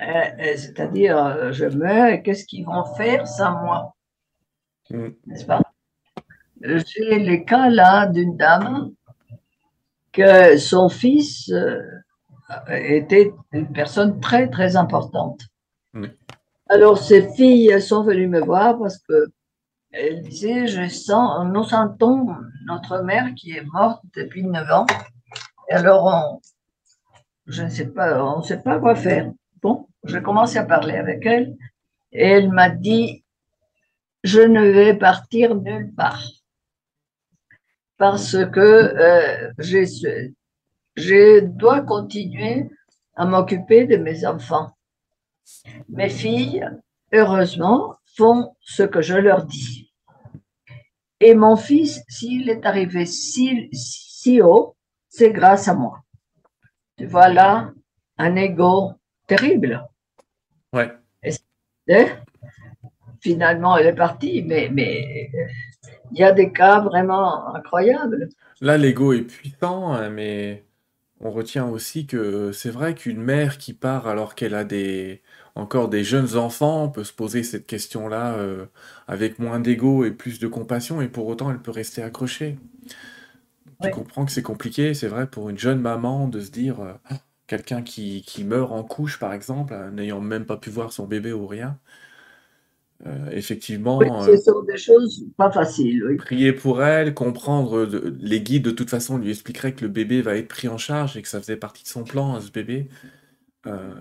Euh, 0.00 0.04
euh, 0.04 0.56
C'est-à-dire, 0.56 1.52
je 1.52 1.66
meurs 1.66 2.22
qu'est-ce 2.22 2.46
qu'ils 2.46 2.64
vont 2.64 2.84
faire 2.96 3.26
sans 3.28 3.52
moi? 3.62 3.94
Mm. 4.90 5.08
N'est-ce 5.26 5.44
pas? 5.44 5.60
J'ai 6.62 7.18
le 7.18 7.44
cas 7.44 7.68
là 7.68 8.06
d'une 8.06 8.36
dame 8.36 8.92
que 10.12 10.56
son 10.56 10.88
fils 10.88 11.52
était 12.68 13.32
une 13.52 13.70
personne 13.72 14.20
très, 14.20 14.48
très 14.48 14.76
importante. 14.76 15.40
Alors, 16.68 16.98
ses 16.98 17.32
filles 17.34 17.80
sont 17.82 18.02
venues 18.02 18.28
me 18.28 18.40
voir 18.40 18.78
parce 18.78 18.98
que 18.98 19.26
elle 19.90 20.22
disait, 20.22 20.66
je 20.66 20.88
sens, 20.88 21.46
nous 21.52 21.64
sentons 21.64 22.28
notre 22.66 23.02
mère 23.02 23.34
qui 23.36 23.52
est 23.52 23.64
morte 23.72 24.02
depuis 24.16 24.42
9 24.44 24.70
ans. 24.70 24.86
Et 25.68 25.74
alors, 25.74 26.06
on, 26.06 26.40
je 27.46 27.62
ne 27.62 27.68
sais 27.68 27.86
pas, 27.88 28.24
on 28.24 28.38
ne 28.38 28.42
sait 28.42 28.62
pas 28.62 28.78
quoi 28.78 28.94
faire. 28.94 29.30
Bon, 29.60 29.86
j'ai 30.04 30.22
commencé 30.22 30.56
à 30.58 30.64
parler 30.64 30.94
avec 30.96 31.26
elle 31.26 31.54
et 32.10 32.26
elle 32.26 32.50
m'a 32.50 32.70
dit, 32.70 33.22
je 34.24 34.40
ne 34.40 34.62
vais 34.70 34.94
partir 34.94 35.54
nulle 35.56 35.92
part 35.94 36.22
parce 37.98 38.32
que 38.52 38.60
euh, 38.60 39.52
j'ai 39.58 39.86
ce- 39.86 40.32
je 40.96 41.40
dois 41.40 41.80
continuer 41.80 42.68
à 43.14 43.24
m'occuper 43.26 43.86
de 43.86 43.96
mes 43.96 44.26
enfants. 44.26 44.76
Mes 45.88 46.08
filles, 46.08 46.66
heureusement, 47.12 47.96
font 48.16 48.54
ce 48.60 48.82
que 48.82 49.02
je 49.02 49.14
leur 49.14 49.44
dis. 49.44 49.92
Et 51.20 51.34
mon 51.34 51.56
fils, 51.56 52.02
s'il 52.08 52.50
est 52.50 52.66
arrivé 52.66 53.06
si, 53.06 53.68
si 53.72 54.42
haut, 54.42 54.76
c'est 55.08 55.30
grâce 55.30 55.68
à 55.68 55.74
moi. 55.74 56.02
Tu 56.96 57.06
vois 57.06 57.28
là 57.28 57.72
un 58.18 58.36
ego 58.36 58.92
terrible. 59.26 59.86
ouais. 60.72 60.90
Hein? 61.90 62.06
Finalement, 63.20 63.76
elle 63.76 63.86
est 63.86 63.94
partie, 63.94 64.42
mais, 64.42 64.68
mais 64.72 65.30
il 66.12 66.18
y 66.18 66.24
a 66.24 66.32
des 66.32 66.52
cas 66.52 66.80
vraiment 66.80 67.54
incroyables. 67.54 68.28
Là, 68.60 68.78
l'ego 68.78 69.12
est 69.12 69.22
puissant, 69.22 69.92
hein, 69.92 70.08
mais 70.10 70.64
on 71.22 71.30
retient 71.30 71.66
aussi 71.68 72.06
que 72.06 72.52
c'est 72.52 72.70
vrai 72.70 72.94
qu'une 72.94 73.22
mère 73.22 73.58
qui 73.58 73.74
part 73.74 74.06
alors 74.08 74.34
qu'elle 74.34 74.54
a 74.54 74.64
des 74.64 75.22
encore 75.54 75.88
des 75.88 76.04
jeunes 76.04 76.36
enfants 76.36 76.88
peut 76.88 77.04
se 77.04 77.12
poser 77.12 77.42
cette 77.44 77.66
question-là 77.66 78.34
euh, 78.38 78.66
avec 79.08 79.38
moins 79.38 79.60
d'ego 79.60 80.04
et 80.04 80.10
plus 80.12 80.38
de 80.40 80.48
compassion, 80.48 81.00
et 81.02 81.08
pour 81.08 81.26
autant 81.28 81.50
elle 81.50 81.60
peut 81.62 81.70
rester 81.70 82.02
accrochée. 82.02 82.58
Tu 83.82 83.90
comprends 83.90 84.24
que 84.24 84.32
c'est 84.32 84.42
compliqué, 84.42 84.94
c'est 84.94 85.08
vrai, 85.08 85.26
pour 85.28 85.50
une 85.50 85.58
jeune 85.58 85.80
maman 85.80 86.28
de 86.28 86.40
se 86.40 86.50
dire 86.50 86.80
euh, 86.80 86.94
quelqu'un 87.46 87.82
qui, 87.82 88.22
qui 88.22 88.44
meurt 88.44 88.72
en 88.72 88.84
couche, 88.84 89.18
par 89.18 89.32
exemple, 89.32 89.72
euh, 89.74 89.90
n'ayant 89.90 90.20
même 90.20 90.46
pas 90.46 90.56
pu 90.56 90.70
voir 90.70 90.92
son 90.92 91.06
bébé 91.06 91.32
ou 91.32 91.46
rien. 91.46 91.78
Euh, 93.04 93.30
effectivement, 93.32 93.98
Oui, 93.98 94.06
euh, 94.10 94.36
ce 94.36 94.42
sont 94.44 94.62
des 94.62 94.76
choses 94.76 95.24
pas 95.36 95.50
faciles. 95.50 96.04
Oui. 96.04 96.16
prier 96.16 96.52
pour 96.52 96.82
elle, 96.84 97.14
comprendre, 97.14 97.84
de- 97.84 98.16
les 98.20 98.40
guides 98.40 98.62
de 98.62 98.70
toute 98.70 98.90
façon 98.90 99.18
lui 99.18 99.30
expliqueraient 99.30 99.72
que 99.72 99.82
le 99.82 99.88
bébé 99.88 100.22
va 100.22 100.36
être 100.36 100.46
pris 100.48 100.68
en 100.68 100.78
charge 100.78 101.16
et 101.16 101.22
que 101.22 101.28
ça 101.28 101.40
faisait 101.40 101.56
partie 101.56 101.82
de 101.82 101.88
son 101.88 102.04
plan 102.04 102.34
à 102.36 102.40
ce 102.40 102.50
bébé. 102.52 102.88
Euh, 103.66 103.92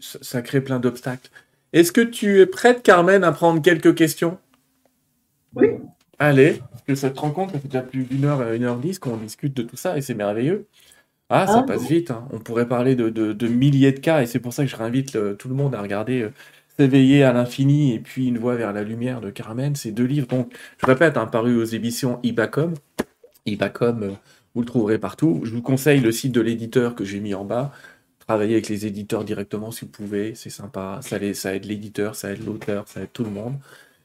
ça, 0.00 0.18
ça 0.22 0.42
crée 0.42 0.60
plein 0.60 0.80
d'obstacles. 0.80 1.30
Est-ce 1.72 1.92
que 1.92 2.00
tu 2.00 2.40
es 2.40 2.46
prête, 2.46 2.82
Carmen, 2.82 3.22
à 3.24 3.32
prendre 3.32 3.62
quelques 3.62 3.94
questions? 3.94 4.38
Oui. 5.54 5.68
Allez, 6.18 6.60
parce 6.70 6.82
que 6.82 6.94
cette 6.94 7.18
rencontre, 7.18 7.52
ça 7.52 7.60
fait 7.60 7.68
déjà 7.68 7.82
plus 7.82 8.04
d'une 8.04 8.24
heure, 8.24 8.52
une 8.52 8.64
heure 8.64 8.78
dix 8.78 8.98
qu'on 8.98 9.16
discute 9.18 9.54
de 9.54 9.62
tout 9.62 9.76
ça 9.76 9.96
et 9.98 10.00
c'est 10.00 10.14
merveilleux. 10.14 10.66
Ah, 11.28 11.46
ça 11.46 11.58
Ah 11.60 11.62
passe 11.64 11.86
vite. 11.88 12.10
hein. 12.10 12.26
On 12.32 12.38
pourrait 12.38 12.68
parler 12.68 12.94
de, 12.96 13.08
de- 13.10 13.32
de 13.32 13.48
milliers 13.48 13.92
de 13.92 14.00
cas 14.00 14.22
et 14.22 14.26
c'est 14.26 14.38
pour 14.40 14.52
ça 14.52 14.64
que 14.64 14.70
je 14.70 14.76
réinvite 14.76 15.12
le- 15.14 15.36
tout 15.36 15.48
le 15.48 15.54
monde 15.54 15.74
à 15.74 15.82
regarder 15.82 16.28
S'éveiller 16.78 17.22
à 17.22 17.32
l'infini 17.32 17.94
et 17.94 17.98
puis 17.98 18.26
Une 18.26 18.38
voie 18.38 18.54
vers 18.54 18.72
la 18.72 18.82
lumière 18.82 19.20
de 19.22 19.30
Carmen. 19.30 19.74
Ces 19.74 19.92
deux 19.92 20.04
livres, 20.04 20.26
donc, 20.26 20.52
je 20.78 20.86
répète, 20.86 21.16
hein, 21.16 21.26
parus 21.26 21.56
aux 21.56 21.64
éditions 21.64 22.20
Ibacom. 22.22 22.74
Ibacom, 23.46 24.02
euh, 24.02 24.10
vous 24.54 24.60
le 24.60 24.66
trouverez 24.66 24.98
partout. 24.98 25.40
Je 25.44 25.52
vous 25.52 25.62
conseille 25.62 26.00
le 26.00 26.12
site 26.12 26.32
de 26.32 26.40
l'éditeur 26.42 26.94
que 26.94 27.04
j'ai 27.04 27.20
mis 27.20 27.34
en 27.34 27.44
bas. 27.44 27.72
Travaillez 28.26 28.54
avec 28.54 28.68
les 28.68 28.86
éditeurs 28.86 29.24
directement 29.24 29.70
si 29.70 29.86
vous 29.86 29.90
pouvez, 29.90 30.34
c'est 30.34 30.50
sympa. 30.50 31.00
Ça 31.02 31.16
aide 31.54 31.64
l'éditeur, 31.64 32.14
ça 32.14 32.32
aide 32.32 32.44
l'auteur, 32.44 32.88
ça 32.88 33.02
aide 33.02 33.12
tout 33.12 33.24
le 33.24 33.30
monde. 33.30 33.54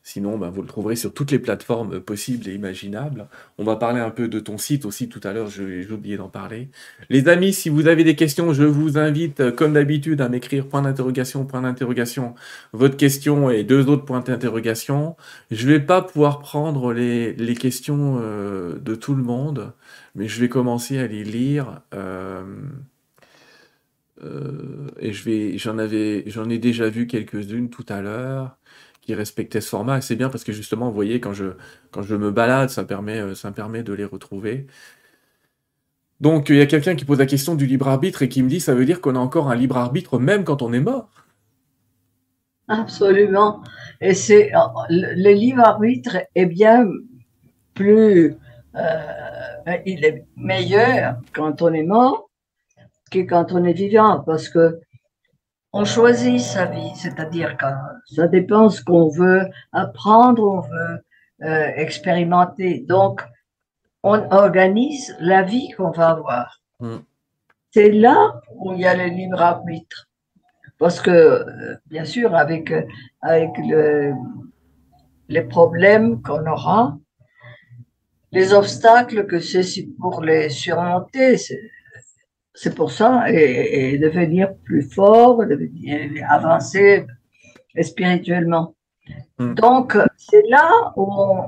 Sinon, 0.03 0.38
ben, 0.38 0.49
vous 0.49 0.61
le 0.61 0.68
trouverez 0.68 0.95
sur 0.95 1.14
toutes 1.14 1.30
les 1.32 1.38
plateformes 1.38 1.99
possibles 1.99 2.48
et 2.49 2.53
imaginables. 2.56 3.28
On 3.60 3.64
va 3.64 3.76
parler 3.76 3.99
un 3.99 4.10
peu 4.10 4.28
de 4.28 4.40
ton 4.40 4.57
site 4.57 4.86
aussi 4.86 5.10
tout 5.10 5.19
à 5.23 5.32
l'heure, 5.32 5.48
j'ai 5.49 5.88
oublié 5.91 6.18
d'en 6.18 6.28
parler. 6.28 6.69
Les 7.10 7.28
amis, 7.28 7.53
si 7.53 7.69
vous 7.69 7.88
avez 7.88 8.03
des 8.03 8.15
questions, 8.15 8.52
je 8.53 8.64
vous 8.64 8.98
invite, 8.98 9.41
euh, 9.41 9.52
comme 9.52 9.73
d'habitude, 9.73 10.22
à 10.22 10.30
m'écrire 10.30 10.68
point 10.68 10.82
d'interrogation, 10.82 11.45
point 11.45 11.61
d'interrogation, 11.61 12.34
votre 12.73 12.98
question 12.98 13.52
et 13.52 13.64
deux 13.64 13.88
autres 13.90 14.06
points 14.06 14.22
d'interrogation. 14.22 15.15
Je 15.52 15.68
vais 15.68 15.80
pas 15.80 16.02
pouvoir 16.02 16.40
prendre 16.40 16.94
les, 16.94 17.34
les 17.34 17.56
questions 17.56 18.18
euh, 18.22 18.80
de 18.80 18.95
tout 18.95 19.14
le 19.15 19.23
monde, 19.23 19.72
mais 20.15 20.28
je 20.28 20.40
vais 20.41 20.49
commencer 20.49 20.98
à 20.98 21.07
les 21.07 21.23
lire. 21.23 21.82
euh, 21.94 22.44
euh, 24.23 24.88
et 24.99 25.14
je 25.14 25.23
vais, 25.23 25.57
j'en 25.57 25.78
avais, 25.78 26.23
j'en 26.28 26.49
ai 26.49 26.60
déjà 26.60 26.90
vu 26.90 27.07
quelques-unes 27.07 27.69
tout 27.69 27.86
à 27.90 28.02
l'heure 28.02 28.57
qui 29.02 29.15
respectaient 29.15 29.61
ce 29.61 29.69
format. 29.69 29.98
Et 29.98 30.02
c'est 30.02 30.15
bien 30.15 30.30
parce 30.30 30.44
que 30.44 30.53
justement, 30.53 30.88
vous 30.88 30.95
voyez, 30.95 31.19
quand 31.19 31.34
je, 31.34 31.53
quand 31.91 32.03
je 32.03 32.15
me 32.15 32.32
balade, 32.32 32.69
ça 32.69 32.84
permet, 32.86 33.19
euh, 33.19 33.36
ça 33.36 33.49
me 33.49 33.56
permet 33.56 33.84
de 33.84 33.94
les 33.94 34.06
retrouver. 34.06 34.68
Donc, 36.19 36.49
il 36.49 36.57
y 36.57 36.61
a 36.61 36.68
quelqu'un 36.68 36.95
qui 36.95 37.03
pose 37.03 37.18
la 37.18 37.26
question 37.26 37.56
du 37.56 37.65
libre 37.65 37.88
arbitre 37.88 38.22
et 38.22 38.30
qui 38.30 38.44
me 38.44 38.49
dit, 38.49 38.60
ça 38.60 38.76
veut 38.76 38.86
dire 38.86 39.02
qu'on 39.02 39.15
a 39.15 39.19
encore 39.19 39.49
un 39.49 39.56
libre 39.56 39.78
arbitre 39.78 40.19
même 40.19 40.44
quand 40.44 40.61
on 40.61 40.72
est 40.72 40.80
mort? 40.80 41.10
Absolument. 42.68 43.64
Et 43.99 44.14
c'est 44.14 44.52
le, 44.90 45.34
libre 45.34 45.61
arbitre 45.61 46.18
est 46.36 46.45
bien 46.45 46.88
plus, 47.73 48.36
euh, 48.76 49.78
il 49.86 50.06
est 50.06 50.26
meilleur 50.36 51.15
quand 51.34 51.61
on 51.64 51.73
est 51.73 51.84
mort 51.84 52.30
que 53.10 53.19
quand 53.19 53.52
on 53.52 53.65
est 53.65 53.73
vivant, 53.73 54.22
parce 54.22 54.48
que 54.48 54.80
on 55.73 55.85
choisit 55.85 56.39
sa 56.39 56.65
vie, 56.65 56.91
c'est-à-dire 56.95 57.56
que 57.57 57.65
ça 58.14 58.27
dépend 58.27 58.69
ce 58.69 58.84
qu'on 58.84 59.10
veut 59.10 59.48
apprendre, 59.72 60.43
on 60.43 60.60
veut 60.60 61.03
euh, 61.43 61.72
expérimenter. 61.76 62.85
Donc, 62.88 63.22
on 64.03 64.19
organise 64.31 65.15
la 65.19 65.43
vie 65.43 65.69
qu'on 65.77 65.91
va 65.91 66.10
avoir. 66.10 66.61
Mm. 66.80 66.98
C'est 67.72 67.91
là 67.91 68.41
où 68.56 68.73
il 68.73 68.81
y 68.81 68.85
a 68.85 68.95
le 68.95 69.06
libre 69.06 69.41
arbitre. 69.41 70.10
Parce 70.77 70.99
que, 70.99 71.11
euh, 71.11 71.76
bien 71.85 72.06
sûr, 72.06 72.35
avec, 72.35 72.72
euh, 72.72 72.84
avec 73.22 73.52
le, 73.57 74.14
les 75.30 75.43
problèmes 75.43 76.22
qu'on 76.22 76.45
aura, 76.48 76.98
les 78.31 78.53
obstacles 78.53 79.26
que 79.26 79.39
c'est 79.39 79.64
pour 79.99 80.22
les 80.22 80.49
surmonter, 80.49 81.38
c'est 81.38 81.61
c'est 82.53 82.76
pour 82.76 82.91
ça, 82.91 83.32
et, 83.32 83.94
et, 83.94 83.98
devenir 83.98 84.56
plus 84.64 84.84
fort, 84.84 85.45
devenir, 85.45 86.26
avancer 86.30 87.06
spirituellement. 87.82 88.76
Mm. 89.40 89.53
Donc, 89.56 89.98
c'est 90.18 90.44
là 90.49 90.94
où 90.95 91.07
on, 91.10 91.45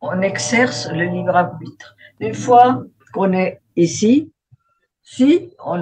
on 0.00 0.22
exerce 0.22 0.90
le 0.90 1.04
libre 1.04 1.36
arbitre. 1.36 1.96
Une 2.20 2.34
fois 2.34 2.84
qu'on 3.12 3.32
est 3.32 3.60
ici, 3.76 4.32
si 5.02 5.50
on 5.64 5.76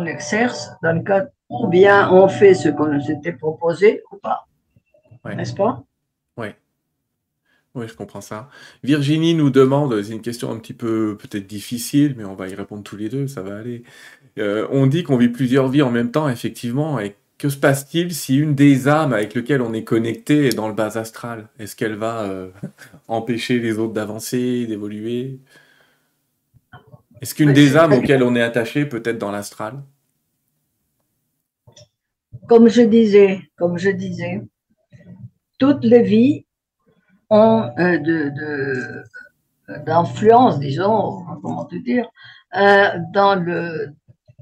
l'exerce 0.00 0.70
dans 0.82 0.92
le 0.92 1.02
cas 1.02 1.26
ou 1.48 1.68
bien 1.68 2.10
on 2.10 2.28
fait 2.28 2.54
ce 2.54 2.68
qu'on 2.68 3.00
s'était 3.00 3.32
proposé 3.32 4.02
ou 4.10 4.16
pas. 4.16 4.46
N'est-ce 5.24 5.54
pas? 5.54 5.84
Oui, 7.74 7.88
je 7.88 7.94
comprends 7.94 8.20
ça. 8.20 8.48
Virginie 8.84 9.34
nous 9.34 9.50
demande, 9.50 10.00
c'est 10.00 10.12
une 10.12 10.22
question 10.22 10.52
un 10.52 10.58
petit 10.58 10.74
peu 10.74 11.16
peut-être 11.18 11.46
difficile, 11.46 12.14
mais 12.16 12.24
on 12.24 12.34
va 12.36 12.48
y 12.48 12.54
répondre 12.54 12.84
tous 12.84 12.96
les 12.96 13.08
deux, 13.08 13.26
ça 13.26 13.42
va 13.42 13.56
aller. 13.56 13.82
Euh, 14.38 14.68
on 14.70 14.86
dit 14.86 15.02
qu'on 15.02 15.16
vit 15.16 15.28
plusieurs 15.28 15.68
vies 15.68 15.82
en 15.82 15.90
même 15.90 16.12
temps, 16.12 16.28
effectivement, 16.28 17.00
et 17.00 17.16
que 17.36 17.48
se 17.48 17.56
passe-t-il 17.56 18.14
si 18.14 18.36
une 18.38 18.54
des 18.54 18.86
âmes 18.86 19.12
avec 19.12 19.34
lesquelles 19.34 19.60
on 19.60 19.72
est 19.72 19.82
connecté 19.82 20.46
est 20.46 20.54
dans 20.54 20.68
le 20.68 20.74
bas 20.74 20.96
astral? 20.98 21.48
Est-ce 21.58 21.74
qu'elle 21.74 21.96
va 21.96 22.22
euh, 22.22 22.50
empêcher 23.08 23.58
les 23.58 23.78
autres 23.78 23.92
d'avancer, 23.92 24.66
d'évoluer? 24.66 25.40
Est-ce 27.20 27.34
qu'une 27.34 27.52
des 27.52 27.76
âmes 27.76 27.92
auxquelles 27.92 28.22
on 28.22 28.36
est 28.36 28.42
attaché 28.42 28.86
peut 28.86 29.02
être 29.04 29.18
dans 29.18 29.32
l'astral? 29.32 29.82
Comme 32.48 32.68
je 32.68 32.82
disais, 32.82 33.40
comme 33.56 33.78
je 33.78 33.90
disais, 33.90 34.42
toutes 35.58 35.84
les 35.84 36.02
vies 36.02 36.44
ont 37.30 37.70
euh, 37.78 37.98
de, 37.98 38.32
d'influence, 39.84 40.58
disons, 40.58 41.24
comment 41.42 41.64
te 41.64 41.76
dire, 41.76 42.08
euh, 42.56 42.88
dans 43.12 43.34
le 43.34 43.94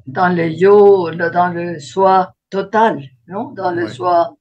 dans 0.06 0.34
le 0.34 0.48
yo, 0.48 1.10
dans 1.12 1.52
le 1.52 1.78
soi 1.78 2.34
total, 2.50 3.02
non 3.28 3.50
Dans 3.52 3.70
le 3.70 3.88
soi. 3.88 4.36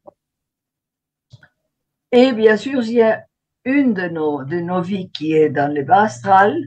Et 2.12 2.34
bien 2.34 2.58
sûr, 2.58 2.84
il 2.84 2.94
y 2.94 3.02
a 3.02 3.24
une 3.64 3.94
de 3.94 4.10
nos, 4.10 4.44
de 4.44 4.60
nos 4.60 4.82
vies 4.82 5.12
qui 5.12 5.34
est 5.34 5.50
dans 5.50 5.74
le 5.74 5.84
bas 5.84 6.04
astral. 6.04 6.58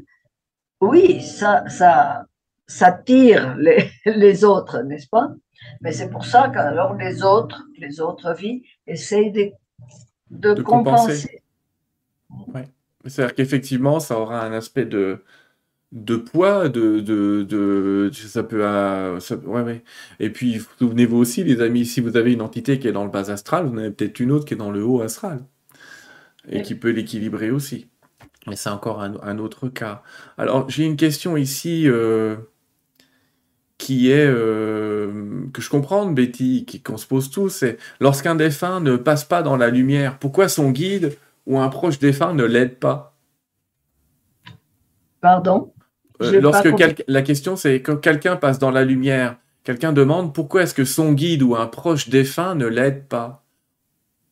Oui, 0.81 1.21
ça, 1.21 1.69
ça, 1.69 2.25
ça 2.67 2.93
tire 2.93 3.57
les, 3.57 3.91
les 4.07 4.45
autres, 4.45 4.83
n'est-ce 4.83 5.09
pas? 5.09 5.31
Mais 5.81 5.93
c'est 5.93 6.09
pour 6.09 6.25
ça 6.25 6.51
qu'alors 6.51 6.95
les 6.95 7.23
autres, 7.23 7.65
les 7.79 8.01
autres 8.01 8.33
vies 8.35 8.63
essayent 8.87 9.33
de, 9.33 9.53
de, 10.31 10.63
compenser. 10.63 11.43
Oui. 12.55 12.61
C'est-à-dire 13.07 13.35
qu'effectivement, 13.35 14.01
ça 14.01 14.19
aura 14.19 14.45
un 14.45 14.53
aspect 14.53 14.87
de, 14.87 15.19
de 15.93 16.17
poids, 16.17 16.69
de, 16.69 17.01
de, 17.01 17.43
de 17.43 18.11
ça 18.13 18.43
peut, 18.43 18.61
euh, 18.63 19.21
ouais, 19.45 19.63
ouais. 19.63 19.85
Et 20.21 20.31
puis, 20.31 20.61
souvenez-vous 20.79 21.17
aussi, 21.17 21.45
les 21.45 21.61
amis, 21.61 21.87
si 21.87 22.01
vous 22.01 22.17
avez 22.17 22.33
une 22.33 22.43
entité 22.43 22.79
qui 22.79 22.89
est 22.89 22.93
dans 22.93 23.05
le 23.05 23.11
bas 23.11 23.31
astral, 23.31 23.67
vous 23.67 23.75
en 23.75 23.79
avez 23.79 23.91
peut-être 23.91 24.21
une 24.21 24.33
autre 24.33 24.45
qui 24.45 24.55
est 24.55 24.59
dans 24.59 24.71
le 24.71 24.85
haut 24.85 25.03
astral 25.03 25.45
et 26.51 26.63
qui 26.63 26.75
peut 26.75 26.91
l'équilibrer 26.91 27.51
aussi. 27.51 27.89
Mais 28.47 28.57
c'est 28.57 28.71
encore 28.71 29.01
un, 29.01 29.39
autre 29.39 29.69
cas. 29.69 30.03
Alors, 30.37 30.69
j'ai 30.69 30.85
une 30.85 30.97
question 30.97 31.37
ici 31.37 31.85
euh, 31.87 32.37
qui 33.79 34.11
est 34.11 34.27
euh, 34.27 35.47
que 35.53 35.63
je 35.63 35.71
comprends, 35.71 36.07
Betty, 36.07 36.67
qu'on 36.85 36.99
se 36.99 37.07
pose 37.07 37.31
tous, 37.31 37.49
c'est 37.49 37.79
lorsqu'un 38.01 38.35
défunt 38.35 38.81
ne 38.81 38.97
passe 38.97 39.25
pas 39.25 39.43
dans 39.43 39.57
la 39.57 39.71
lumière, 39.71 40.19
pourquoi 40.19 40.49
son 40.49 40.71
guide 40.71 41.17
ou 41.47 41.59
un 41.59 41.69
proche 41.69 41.99
défunt 41.99 42.35
ne 42.35 42.45
l'aide 42.45 42.79
pas. 42.79 43.17
Pardon? 45.21 45.73
Euh, 46.23 46.41
lorsque 46.41 46.69
la 47.09 47.23
question 47.23 47.57
c'est 47.57 47.83
quand 47.83 47.97
quelqu'un 47.97 48.37
passe 48.37 48.59
dans 48.59 48.71
la 48.71 48.85
lumière, 48.85 49.37
quelqu'un 49.65 49.93
demande 49.93 50.35
pourquoi 50.35 50.63
est-ce 50.63 50.75
que 50.75 50.85
son 50.85 51.13
guide 51.13 51.43
ou 51.43 51.57
un 51.57 51.67
proche 51.67 52.09
défunt 52.09 52.55
ne 52.55 52.67
l'aide 52.67 53.07
pas? 53.09 53.45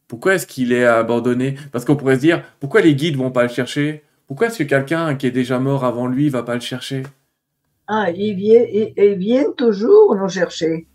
Pourquoi 0.06 0.34
est-ce 0.34 0.46
qu'il 0.46 0.72
est 0.72 0.84
abandonné? 0.84 1.56
Parce 1.72 1.84
qu'on 1.84 1.96
pourrait 1.96 2.16
se 2.16 2.20
dire 2.20 2.44
pourquoi 2.60 2.82
les 2.82 2.94
guides 2.94 3.16
vont 3.16 3.30
pas 3.30 3.42
le 3.42 3.48
chercher? 3.48 4.04
Pourquoi 4.26 4.46
est-ce 4.48 4.58
que 4.58 4.64
quelqu'un 4.64 5.14
qui 5.14 5.26
est 5.26 5.32
déjà 5.32 5.58
mort 5.58 5.84
avant 5.84 6.06
lui 6.06 6.28
va 6.28 6.42
pas 6.42 6.54
le 6.54 6.60
chercher? 6.60 7.02
Ah, 7.88 8.10
ils 8.10 8.34
viennent, 8.34 9.18
viennent 9.18 9.54
toujours 9.56 10.14
nous 10.14 10.28
chercher. 10.28 10.86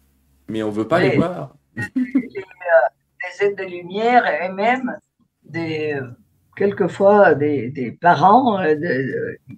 Mais 0.48 0.64
on 0.64 0.69
veut 0.69 0.88
pas 0.88 0.99
les 0.99 1.18
voir. 1.18 1.56
les, 1.76 1.84
euh, 2.03 3.41
aides 3.41 3.57
de 3.57 3.64
lumière 3.64 4.26
et 4.26 4.49
même 4.49 4.98
des 5.49 5.99
quelquefois 6.57 7.36
des, 7.36 7.98
parents 8.02 8.60
euh, 8.61 8.76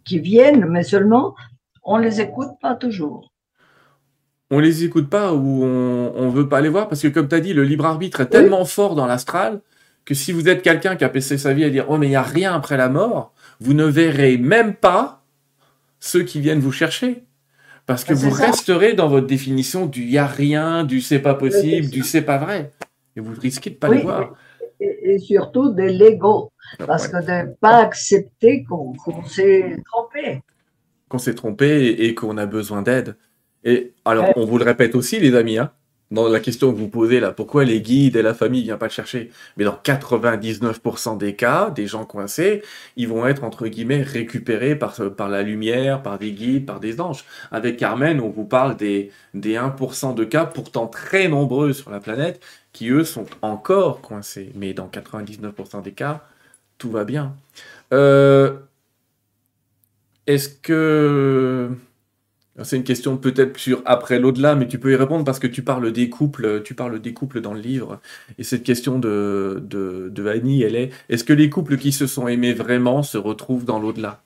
qui 0.03 0.20
viennent, 0.20 0.66
mais 0.66 0.84
seulement 0.84 1.36
on 1.84 1.98
les 1.98 2.22
écoute 2.22 2.52
pas 2.61 2.76
toujours. 2.76 3.32
On 4.52 4.60
les 4.60 4.84
écoute 4.84 5.10
pas 5.10 5.34
ou 5.34 5.64
on, 5.64 6.26
ne 6.26 6.32
veut 6.32 6.49
pas 6.49 6.61
les 6.61 6.70
voir? 6.70 6.90
Parce 6.90 7.02
que 7.02 7.07
comme 7.07 7.28
tu 7.28 7.36
as 7.36 7.40
dit, 7.40 7.53
le 7.53 7.64
libre 7.64 7.86
arbitre 7.86 8.22
est 8.22 8.28
tellement 8.28 8.66
fort 8.66 8.95
dans 8.95 9.06
l'astral 9.06 9.61
que 10.06 10.14
si 10.16 10.32
vous 10.32 10.49
êtes 10.49 10.61
quelqu'un 10.61 10.95
qui 10.95 11.03
a 11.03 11.10
passé 11.10 11.38
sa 11.38 11.53
vie 11.53 11.64
à 11.64 11.70
dire 11.70 11.86
oh 11.88 11.98
mais 11.98 12.07
il 12.07 12.11
y 12.11 12.16
a 12.16 12.24
rien 12.24 12.53
après 12.53 12.78
la 12.78 12.90
mort, 12.90 13.34
vous 13.60 13.74
ne 13.74 13.86
verrez 13.86 14.38
même 14.38 14.74
pas 14.74 15.24
ceux 15.99 16.24
qui 16.24 16.41
viennent 16.41 16.60
vous 16.60 16.72
chercher. 16.72 17.24
Parce 17.86 18.03
que 18.03 18.14
vous 18.14 18.30
resterez 18.30 18.94
dans 18.94 19.07
votre 19.07 19.26
définition 19.26 19.88
du 19.88 20.03
il 20.03 20.11
y 20.11 20.18
a 20.20 20.28
rien, 20.28 20.84
du 20.84 21.02
c'est 21.02 21.20
pas 21.20 21.34
possible, 21.34 21.90
du 21.90 22.03
c'est 22.03 22.22
pas 22.22 22.38
vrai. 22.38 22.72
Et 23.16 23.20
vous 23.20 23.34
risquez 23.40 23.72
de 23.72 23.76
pas 23.76 23.90
les 23.90 24.02
voir. 24.02 24.36
Et, 25.10 25.15
et 25.15 25.19
surtout 25.19 25.73
de 25.73 25.84
l'ego. 25.84 26.52
Parce 26.86 27.07
que 27.07 27.18
de 27.18 27.49
ne 27.49 27.53
pas 27.56 27.77
accepter 27.77 28.64
qu'on 28.64 28.94
s'est 29.26 29.76
trompé. 29.86 30.41
Qu'on 31.07 31.18
s'est 31.18 31.36
trompé 31.36 31.88
et, 31.88 32.14
qu'on 32.14 32.38
a 32.38 32.45
besoin 32.45 32.81
d'aide. 32.81 33.18
Et 33.64 33.94
alors, 34.06 34.27
on 34.36 34.45
vous 34.45 34.57
le 34.57 34.64
répète 34.64 34.95
aussi, 34.95 35.19
les 35.19 35.36
amis, 35.36 35.57
hein, 35.57 35.72
dans 36.11 36.27
la 36.27 36.40
question 36.40 36.72
que 36.72 36.77
vous 36.77 36.88
posez 36.90 37.19
là, 37.19 37.31
pourquoi 37.31 37.65
les 37.65 37.81
guides 37.81 38.15
et 38.15 38.22
la 38.23 38.34
famille 38.34 38.61
ne 38.61 38.65
viennent 38.65 38.77
pas 38.80 38.88
le 38.88 38.91
chercher? 38.91 39.30
Mais 39.57 39.64
dans 39.64 39.80
99% 39.84 41.18
des 41.18 41.36
cas, 41.36 41.69
des 41.69 41.86
gens 41.86 42.03
coincés, 42.06 42.64
ils 42.95 43.07
vont 43.07 43.27
être, 43.27 43.44
entre 43.44 43.68
guillemets, 43.68 44.02
récupérés 44.02 44.76
par, 44.76 44.95
par 45.15 45.30
la 45.30 45.44
lumière, 45.44 46.02
par 46.02 46.18
des 46.18 46.31
guides, 46.31 46.65
par 46.65 46.80
des 46.80 46.99
anges. 46.99 47.26
Avec 47.52 47.77
Carmen, 47.77 48.19
on 48.22 48.30
vous 48.30 48.45
parle 48.45 48.76
des, 48.76 49.11
des 49.36 49.56
1% 49.56 50.15
de 50.15 50.23
cas, 50.23 50.45
pourtant 50.45 50.88
très 50.88 51.27
nombreux 51.27 51.73
sur 51.73 51.91
la 51.91 51.99
planète, 51.99 52.41
qui 52.73 52.90
eux 52.90 53.03
sont 53.03 53.26
encore 53.44 54.02
coincés. 54.02 54.52
Mais 54.56 54.73
dans 54.73 54.88
99% 54.88 55.84
des 55.84 55.91
cas, 55.91 56.23
tout 56.80 56.90
va 56.90 57.03
bien. 57.06 57.36
Euh, 57.94 58.57
est-ce 60.26 60.49
que... 60.49 61.69
C'est 62.64 62.77
une 62.77 62.84
question 62.84 63.18
peut-être 63.18 63.57
sur 63.57 63.81
après 63.86 64.19
l'au-delà, 64.19 64.56
mais 64.56 64.68
tu 64.68 64.80
peux 64.80 64.91
y 64.91 64.95
répondre 64.95 65.23
parce 65.23 65.40
que 65.40 65.48
tu 65.48 65.61
parles 65.61 65.91
des 65.91 66.10
couples, 66.10 66.61
tu 66.64 66.73
parles 66.73 66.99
des 66.99 67.14
couples 67.14 67.41
dans 67.41 67.53
le 67.53 67.60
livre. 67.60 67.99
Et 68.38 68.44
cette 68.44 68.64
question 68.64 68.99
de, 68.99 69.64
de, 69.64 70.27
Annie, 70.27 70.64
elle 70.64 70.76
est 70.76 70.91
est-ce 71.10 71.23
que 71.23 71.34
les 71.34 71.49
couples 71.49 71.77
qui 71.77 71.91
se 71.91 72.07
sont 72.07 72.27
aimés 72.27 72.53
vraiment 72.53 73.03
se 73.03 73.18
retrouvent 73.18 73.65
dans 73.65 73.80
l'au-delà? 73.80 74.22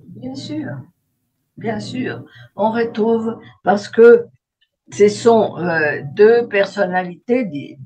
Bien 0.00 0.34
sûr, 0.34 0.68
bien 1.56 1.80
sûr. 1.80 2.24
On 2.56 2.72
retrouve 2.72 3.38
parce 3.62 3.88
que 3.88 4.26
ce 4.92 5.08
sont 5.08 5.58
euh, 5.58 6.02
deux 6.14 6.46
personnalités, 6.48 7.76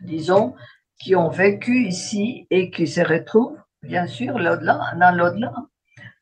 disons, 0.00 0.54
qui 0.98 1.14
ont 1.14 1.28
vécu 1.28 1.84
ici 1.84 2.46
et 2.50 2.70
qui 2.70 2.86
se 2.86 3.00
retrouvent, 3.00 3.58
bien 3.82 4.06
sûr, 4.06 4.38
l'au-delà, 4.38 4.80
dans 4.98 5.16
l'au-delà. 5.16 5.52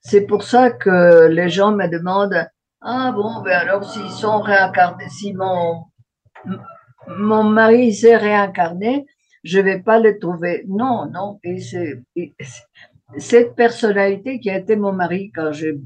C'est 0.00 0.22
pour 0.22 0.42
ça 0.42 0.70
que 0.70 1.26
les 1.28 1.48
gens 1.48 1.72
me 1.72 1.88
demandent 1.88 2.48
Ah 2.88 3.10
bon, 3.10 3.42
ben 3.42 3.58
alors 3.58 3.82
s'ils 3.84 4.12
sont 4.12 4.40
réincarnés, 4.40 5.08
si 5.08 5.34
mon, 5.34 5.86
mon 7.08 7.42
mari 7.42 7.92
s'est 7.92 8.16
réincarné, 8.16 9.06
je 9.42 9.58
ne 9.58 9.64
vais 9.64 9.80
pas 9.80 9.98
le 9.98 10.20
trouver. 10.20 10.64
Non, 10.68 11.10
non. 11.10 11.40
Et 11.42 11.58
c'est 11.58 12.04
cette 13.18 13.56
personnalité 13.56 14.38
qui 14.38 14.50
a 14.50 14.58
été 14.58 14.76
mon 14.76 14.92
mari 14.92 15.32
quand 15.34 15.50
je 15.50 15.78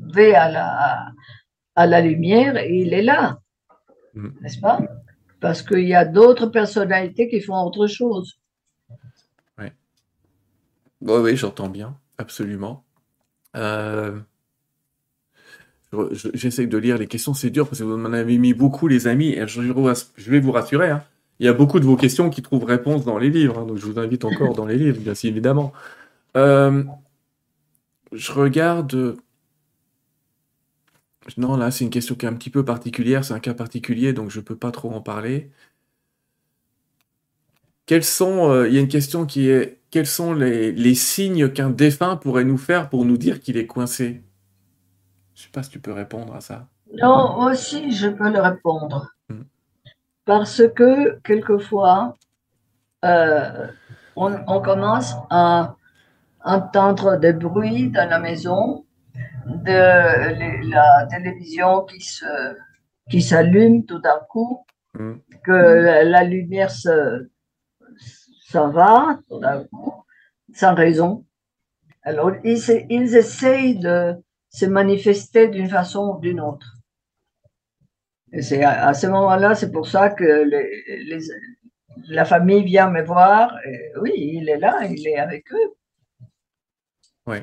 vais 0.00 0.34
à 0.34 0.50
la, 0.50 1.12
à 1.76 1.86
la 1.86 2.00
lumière, 2.00 2.60
il 2.64 2.94
est 2.94 3.02
là, 3.02 3.38
mm. 4.14 4.30
n'est-ce 4.40 4.58
pas? 4.58 4.80
Parce 5.38 5.62
qu'il 5.62 5.86
y 5.86 5.94
a 5.94 6.04
d'autres 6.04 6.46
personnalités 6.46 7.28
qui 7.28 7.40
font 7.40 7.62
autre 7.62 7.86
chose. 7.86 8.40
Oui, 9.58 9.68
oui, 11.00 11.36
j'entends 11.36 11.68
bien, 11.68 11.96
absolument. 12.18 12.82
Euh, 13.56 14.18
j'essaie 16.12 16.66
de 16.66 16.78
lire 16.78 16.98
les 16.98 17.06
questions, 17.06 17.34
c'est 17.34 17.50
dur 17.50 17.66
parce 17.66 17.80
que 17.80 17.84
vous 17.84 17.96
m'en 17.96 18.12
avez 18.12 18.38
mis 18.38 18.54
beaucoup, 18.54 18.86
les 18.88 19.06
amis, 19.06 19.30
et 19.30 19.46
je, 19.46 19.60
vais 19.60 20.40
vous 20.40 20.52
rassurer. 20.52 20.90
Hein. 20.90 21.02
Il 21.40 21.46
y 21.46 21.48
a 21.48 21.52
beaucoup 21.52 21.80
de 21.80 21.84
vos 21.84 21.96
questions 21.96 22.30
qui 22.30 22.42
trouvent 22.42 22.64
réponse 22.64 23.04
dans 23.04 23.18
les 23.18 23.30
livres, 23.30 23.58
hein, 23.58 23.66
donc 23.66 23.78
je 23.78 23.86
vous 23.86 23.98
invite 23.98 24.24
encore 24.24 24.54
dans 24.54 24.66
les 24.66 24.76
livres, 24.76 25.00
bien 25.00 25.14
évidemment. 25.24 25.72
Euh, 26.36 26.84
je 28.12 28.32
regarde 28.32 29.16
non, 31.36 31.56
là, 31.56 31.70
c'est 31.70 31.84
une 31.84 31.90
question 31.90 32.14
qui 32.14 32.26
est 32.26 32.28
un 32.28 32.34
petit 32.34 32.50
peu 32.50 32.64
particulière, 32.64 33.24
c'est 33.24 33.34
un 33.34 33.40
cas 33.40 33.54
particulier, 33.54 34.12
donc 34.12 34.30
je 34.30 34.40
ne 34.40 34.44
peux 34.44 34.56
pas 34.56 34.70
trop 34.70 34.90
en 34.92 35.00
parler. 35.00 35.50
Quels 37.86 38.04
sont, 38.04 38.50
euh, 38.50 38.68
il 38.68 38.74
y 38.74 38.78
a 38.78 38.80
une 38.80 38.88
question 38.88 39.26
qui 39.26 39.48
est, 39.48 39.80
quels 39.90 40.06
sont 40.06 40.32
les, 40.32 40.94
signes 40.94 41.50
qu'un 41.50 41.70
défunt 41.70 42.16
pourrait 42.16 42.44
nous 42.44 42.58
faire 42.58 42.88
pour 42.88 43.04
nous 43.04 43.16
dire 43.16 43.40
qu'il 43.40 43.56
est 43.56 43.66
coincé? 43.66 44.22
Je 45.40 45.44
ne 45.44 45.48
sais 45.48 45.52
pas 45.52 45.62
si 45.62 45.70
tu 45.70 45.80
peux 45.80 45.92
répondre 45.92 46.34
à 46.34 46.42
ça. 46.42 46.66
Non, 47.00 47.38
aussi, 47.46 47.92
je 47.92 48.08
peux 48.08 48.30
le 48.30 48.40
répondre. 48.40 49.08
Hmm. 49.30 49.44
Parce 50.26 50.62
que, 50.76 51.18
quelquefois, 51.20 52.18
euh, 53.06 53.68
on, 54.16 54.60
commence 54.60 55.14
à, 55.30 55.76
entendre 56.44 57.16
des 57.16 57.32
bruits 57.32 57.88
dans 57.88 58.06
la 58.06 58.18
maison, 58.18 58.84
de 59.46 60.70
la 60.70 61.06
télévision 61.06 61.84
qui 61.86 62.00
se 62.02 62.26
qui 63.08 63.22
s'allume 63.22 63.86
tout 63.86 63.98
d'un 63.98 64.20
coup, 64.28 64.66
mm. 64.92 65.14
que 65.42 65.52
la, 66.04 66.22
lumière 66.22 66.70
s'en 66.70 68.68
va 68.68 69.18
tout 69.26 69.40
d'un 69.40 69.64
coup, 69.64 69.94
sans 70.52 70.74
raison. 70.74 71.24
Alors, 72.02 72.32
ils, 72.44 72.86
ils 72.90 73.16
essayent 73.16 73.78
de 73.78 74.22
se 74.50 74.66
manifester 74.66 75.48
d'une 75.48 75.68
façon 75.68 76.14
ou 76.16 76.20
d'une 76.20 76.40
autre. 76.40 76.76
Et 78.32 78.42
c'est 78.42 78.62
à, 78.62 78.94
ce 78.94 79.06
moment-là, 79.06 79.54
c'est 79.54 79.72
pour 79.72 79.88
ça 79.88 80.10
que 80.10 80.24
les, 80.24 81.18
la 82.08 82.24
famille 82.24 82.64
vient 82.64 82.90
me 82.90 83.02
voir. 83.02 83.56
Oui, 84.00 84.12
il 84.16 84.48
est 84.48 84.58
là, 84.58 84.84
il 84.84 85.06
est 85.06 85.18
avec 85.18 85.52
eux. 85.52 85.74
Oui. 87.26 87.38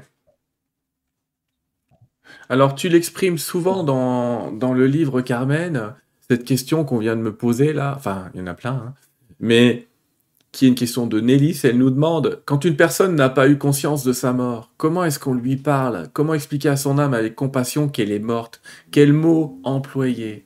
Alors, 2.49 2.75
tu 2.75 2.87
l'exprimes 2.89 3.37
souvent 3.37 3.83
dans, 3.83 4.51
dans, 4.51 4.73
le 4.73 4.87
livre 4.87 5.21
Carmen, 5.21 5.93
cette 6.29 6.45
question 6.45 6.85
qu'on 6.85 6.97
vient 6.97 7.15
de 7.15 7.21
me 7.21 7.35
poser 7.35 7.73
là, 7.73 7.93
enfin, 7.95 8.29
il 8.33 8.39
y 8.39 8.43
en 8.43 8.47
a 8.47 8.53
plein, 8.53 8.73
hein. 8.73 8.93
mais 9.39 9.87
qui 10.51 10.65
est 10.65 10.69
une 10.69 10.75
question 10.75 11.07
de 11.07 11.19
Nelly, 11.19 11.59
elle 11.63 11.77
nous 11.77 11.91
demande, 11.91 12.41
quand 12.45 12.65
une 12.65 12.75
personne 12.75 13.15
n'a 13.15 13.29
pas 13.29 13.47
eu 13.47 13.57
conscience 13.57 14.03
de 14.03 14.13
sa 14.13 14.33
mort, 14.33 14.71
comment 14.77 15.03
est-ce 15.03 15.19
qu'on 15.19 15.33
lui 15.33 15.55
parle? 15.55 16.07
Comment 16.13 16.33
expliquer 16.33 16.69
à 16.69 16.77
son 16.77 16.97
âme 16.97 17.13
avec 17.13 17.35
compassion 17.35 17.89
qu'elle 17.89 18.11
est 18.11 18.19
morte? 18.19 18.61
Quels 18.91 19.13
mots 19.13 19.59
employer? 19.63 20.45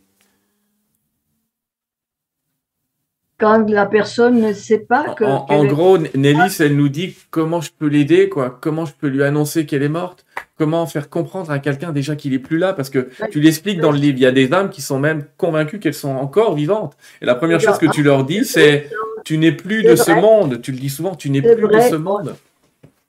Quand 3.39 3.67
la 3.69 3.87
personne 3.87 4.39
ne 4.39 4.53
sait 4.53 4.77
pas 4.77 5.15
que. 5.15 5.23
En, 5.23 5.65
gros, 5.65 5.97
Nelly, 5.97 6.55
elle 6.59 6.75
nous 6.75 6.89
dit 6.89 7.15
comment 7.31 7.59
je 7.59 7.71
peux 7.75 7.87
l'aider, 7.87 8.29
quoi? 8.29 8.55
Comment 8.61 8.85
je 8.85 8.93
peux 8.93 9.07
lui 9.07 9.23
annoncer 9.23 9.65
qu'elle 9.65 9.81
est 9.81 9.89
morte? 9.89 10.25
Comment 10.59 10.85
faire 10.85 11.09
comprendre 11.09 11.49
à 11.49 11.57
quelqu'un 11.57 11.91
déjà 11.91 12.15
qu'il 12.15 12.35
est 12.35 12.39
plus 12.39 12.59
là, 12.59 12.73
parce 12.73 12.91
que 12.91 13.09
tu 13.31 13.41
l'expliques 13.41 13.79
dans 13.79 13.91
le 13.91 13.97
livre. 13.97 14.19
Il 14.19 14.21
y 14.21 14.27
a 14.27 14.31
des 14.31 14.53
âmes 14.53 14.69
qui 14.69 14.83
sont 14.83 14.99
même 14.99 15.25
convaincues 15.37 15.79
qu'elles 15.79 15.95
sont 15.95 16.15
encore 16.15 16.53
vivantes. 16.53 16.95
Et 17.19 17.25
la 17.25 17.33
première 17.33 17.59
chose 17.59 17.79
que 17.79 17.87
tu 17.87 18.03
leur 18.03 18.25
dis, 18.25 18.45
c'est 18.45 18.91
tu 19.23 19.37
n'es 19.37 19.51
plus 19.51 19.83
de 19.83 19.95
ce 19.95 20.11
monde. 20.11 20.61
Tu 20.61 20.71
le 20.71 20.77
dis 20.77 20.89
souvent, 20.89 21.15
tu 21.15 21.29
n'es 21.29 21.41
plus 21.41 21.67
de 21.67 21.79
ce 21.79 21.95
monde. 21.95 22.35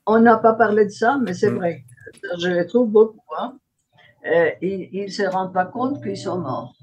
On 0.05 0.19
n'a 0.19 0.37
pas 0.37 0.53
parlé 0.53 0.85
de 0.85 0.91
ça, 0.91 1.17
mais 1.21 1.33
c'est 1.33 1.49
mm. 1.49 1.55
vrai. 1.55 1.83
Je 2.39 2.49
les 2.49 2.65
trouve 2.65 2.89
beaucoup. 2.89 3.21
Hein. 3.37 3.57
Euh, 4.25 4.49
ils 4.61 5.03
ne 5.05 5.07
se 5.07 5.23
rendent 5.23 5.53
pas 5.53 5.65
compte 5.65 6.03
qu'ils 6.03 6.17
sont 6.17 6.39
morts. 6.39 6.73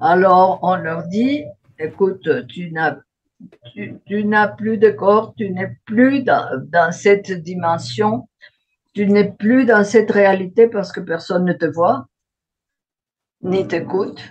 Alors, 0.00 0.58
on 0.62 0.76
leur 0.76 1.04
dit 1.04 1.44
écoute, 1.78 2.28
tu 2.48 2.70
n'as 2.72 2.98
tu, 4.06 4.24
n'as 4.24 4.48
plus 4.48 4.78
de 4.78 4.90
corps, 4.90 5.34
tu 5.36 5.50
n'es 5.50 5.76
plus 5.84 6.22
dans, 6.22 6.92
cette 6.92 7.32
dimension, 7.32 8.28
tu 8.94 9.06
n'es 9.06 9.32
plus 9.32 9.64
dans 9.64 9.84
cette 9.84 10.10
réalité 10.10 10.68
parce 10.68 10.92
que 10.92 11.00
personne 11.00 11.44
ne 11.44 11.52
te 11.52 11.66
voit, 11.66 12.06
ni 13.42 13.66
t'écoute. 13.66 14.22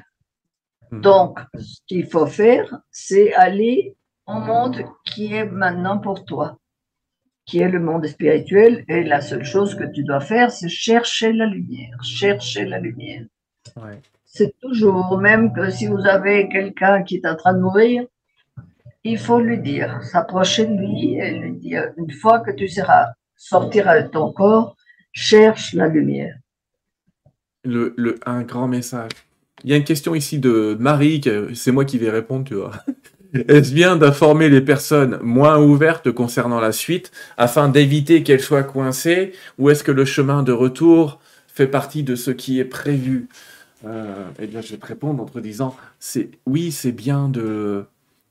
Hmm. 0.91 1.01
Donc, 1.01 1.39
ce 1.57 1.79
qu'il 1.87 2.07
faut 2.07 2.27
faire, 2.27 2.79
c'est 2.91 3.33
aller 3.33 3.95
au 4.27 4.39
monde 4.39 4.83
qui 5.05 5.33
est 5.33 5.45
maintenant 5.45 5.97
pour 5.97 6.25
toi, 6.25 6.57
qui 7.45 7.59
est 7.59 7.69
le 7.69 7.79
monde 7.79 8.05
spirituel. 8.07 8.85
Et 8.87 9.03
la 9.03 9.21
seule 9.21 9.45
chose 9.45 9.75
que 9.75 9.83
tu 9.83 10.03
dois 10.03 10.21
faire, 10.21 10.51
c'est 10.51 10.69
chercher 10.69 11.33
la 11.33 11.45
lumière, 11.45 12.01
chercher 12.03 12.65
la 12.65 12.79
lumière. 12.79 13.23
Ouais 13.77 14.01
c'est 14.33 14.55
toujours, 14.61 15.17
même 15.19 15.53
que 15.53 15.69
si 15.69 15.87
vous 15.87 16.05
avez 16.05 16.47
quelqu'un 16.47 17.03
qui 17.03 17.17
est 17.17 17.27
en 17.27 17.35
train 17.35 17.53
de 17.53 17.59
mourir, 17.59 18.05
il 19.03 19.17
faut 19.17 19.41
lui 19.41 19.59
dire, 19.59 20.01
s'approcher 20.03 20.65
de 20.65 20.73
lui 20.73 21.15
et 21.15 21.31
lui 21.31 21.53
dire, 21.53 21.91
une 21.97 22.11
fois 22.11 22.39
que 22.39 22.51
tu 22.51 22.67
seras 22.69 23.07
sortir 23.35 23.85
de 23.87 24.07
ton 24.07 24.31
corps, 24.31 24.77
cherche 25.11 25.73
la 25.73 25.87
lumière. 25.87 26.35
Le, 27.63 27.93
le, 27.97 28.19
un 28.25 28.43
grand 28.43 28.67
message. 28.67 29.11
Il 29.63 29.69
y 29.69 29.73
a 29.73 29.77
une 29.77 29.83
question 29.83 30.15
ici 30.15 30.39
de 30.39 30.77
Marie, 30.79 31.21
c'est 31.53 31.71
moi 31.71 31.83
qui 31.83 31.97
vais 31.97 32.09
répondre, 32.09 32.45
tu 32.45 32.55
vois. 32.55 32.71
Est-ce 33.33 33.73
bien 33.73 33.95
d'informer 33.95 34.49
les 34.49 34.61
personnes 34.61 35.17
moins 35.21 35.57
ouvertes 35.57 36.11
concernant 36.11 36.59
la 36.59 36.71
suite 36.73 37.11
afin 37.37 37.69
d'éviter 37.69 38.23
qu'elles 38.23 38.41
soient 38.41 38.63
coincées 38.63 39.31
ou 39.57 39.69
est-ce 39.69 39.83
que 39.83 39.91
le 39.91 40.03
chemin 40.05 40.43
de 40.43 40.51
retour 40.51 41.19
fait 41.47 41.67
partie 41.67 42.03
de 42.03 42.15
ce 42.15 42.31
qui 42.31 42.59
est 42.59 42.65
prévu? 42.65 43.29
Euh, 43.85 44.25
eh 44.39 44.47
bien, 44.47 44.61
je 44.61 44.71
vais 44.71 44.77
te 44.77 44.85
répondre 44.85 45.23
en 45.23 45.25
te 45.25 45.39
disant, 45.39 45.75
c'est 45.99 46.31
oui, 46.45 46.71
c'est 46.71 46.91
bien 46.91 47.29
de, 47.29 47.85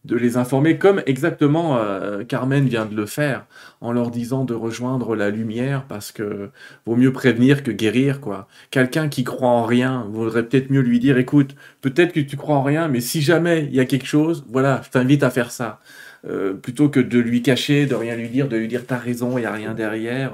de 0.04 0.16
les 0.16 0.36
informer, 0.36 0.78
comme 0.78 1.02
exactement 1.06 1.76
euh, 1.76 2.24
Carmen 2.24 2.66
vient 2.66 2.86
de 2.86 2.96
le 2.96 3.06
faire, 3.06 3.46
en 3.80 3.92
leur 3.92 4.10
disant 4.10 4.44
de 4.44 4.54
rejoindre 4.54 5.14
la 5.14 5.30
lumière, 5.30 5.84
parce 5.88 6.10
que 6.10 6.50
vaut 6.86 6.96
mieux 6.96 7.12
prévenir 7.12 7.62
que 7.62 7.70
guérir, 7.70 8.20
quoi. 8.20 8.48
Quelqu'un 8.70 9.08
qui 9.08 9.24
croit 9.24 9.48
en 9.48 9.64
rien, 9.64 10.06
vaudrait 10.10 10.44
peut-être 10.44 10.70
mieux 10.70 10.80
lui 10.80 11.00
dire, 11.00 11.18
écoute, 11.18 11.54
peut-être 11.82 12.12
que 12.12 12.20
tu 12.20 12.36
crois 12.36 12.56
en 12.56 12.62
rien, 12.62 12.88
mais 12.88 13.00
si 13.00 13.20
jamais 13.20 13.64
il 13.64 13.74
y 13.74 13.80
a 13.80 13.84
quelque 13.84 14.06
chose, 14.06 14.44
voilà, 14.48 14.80
je 14.84 14.90
t'invite 14.90 15.22
à 15.22 15.30
faire 15.30 15.50
ça. 15.50 15.80
Euh, 16.26 16.54
plutôt 16.54 16.88
que 16.88 17.00
de 17.00 17.18
lui 17.18 17.42
cacher, 17.42 17.86
de 17.86 17.94
rien 17.94 18.16
lui 18.16 18.28
dire, 18.28 18.48
de 18.48 18.56
lui 18.56 18.68
dire 18.68 18.86
t'as 18.86 18.98
raison, 18.98 19.38
il 19.38 19.42
n'y 19.42 19.46
a 19.46 19.52
rien 19.52 19.74
derrière. 19.74 20.32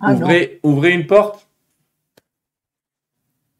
Ah 0.00 0.12
ouvrez, 0.12 0.60
ouvrez 0.62 0.92
une 0.92 1.06
porte, 1.06 1.46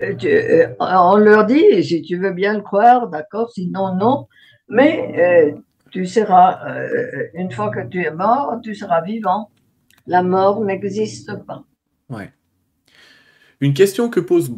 euh, 0.02 0.14
euh, 0.24 0.66
on 0.80 1.16
leur 1.16 1.46
dit, 1.46 1.82
si 1.84 2.02
tu 2.02 2.16
veux 2.16 2.32
bien 2.32 2.54
le 2.54 2.62
croire, 2.62 3.08
d'accord, 3.08 3.50
sinon 3.50 3.94
non, 3.94 4.26
mais 4.68 5.14
euh, 5.18 5.60
tu 5.90 6.06
seras, 6.06 6.60
une 7.34 7.50
fois 7.50 7.70
que 7.70 7.86
tu 7.86 8.02
es 8.02 8.10
mort, 8.10 8.58
tu 8.62 8.74
seras 8.74 9.00
vivant. 9.02 9.50
La 10.06 10.22
mort 10.22 10.64
n'existe 10.64 11.34
pas. 11.44 11.64
Ouais. 12.10 12.32
Une 13.60 13.74
question 13.74 14.10
que 14.10 14.20
posent 14.20 14.54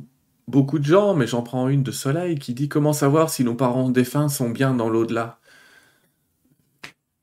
beaucoup 0.49 0.79
de 0.79 0.85
gens, 0.85 1.15
mais 1.15 1.27
j'en 1.27 1.43
prends 1.43 1.69
une 1.69 1.83
de 1.83 1.91
Soleil, 1.91 2.39
qui 2.39 2.55
dit 2.55 2.69
comment 2.69 2.93
savoir 2.93 3.31
si 3.31 3.45
nos 3.45 3.55
parents 3.55 3.91
défunts 3.91 4.29
sont 4.29 4.51
bien 4.51 4.75
dans 4.75 4.89
l'au-delà? 4.89 5.39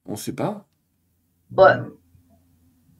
On 0.06 0.12
ne 0.12 0.18
sait 0.18 0.36
pas. 0.36 0.68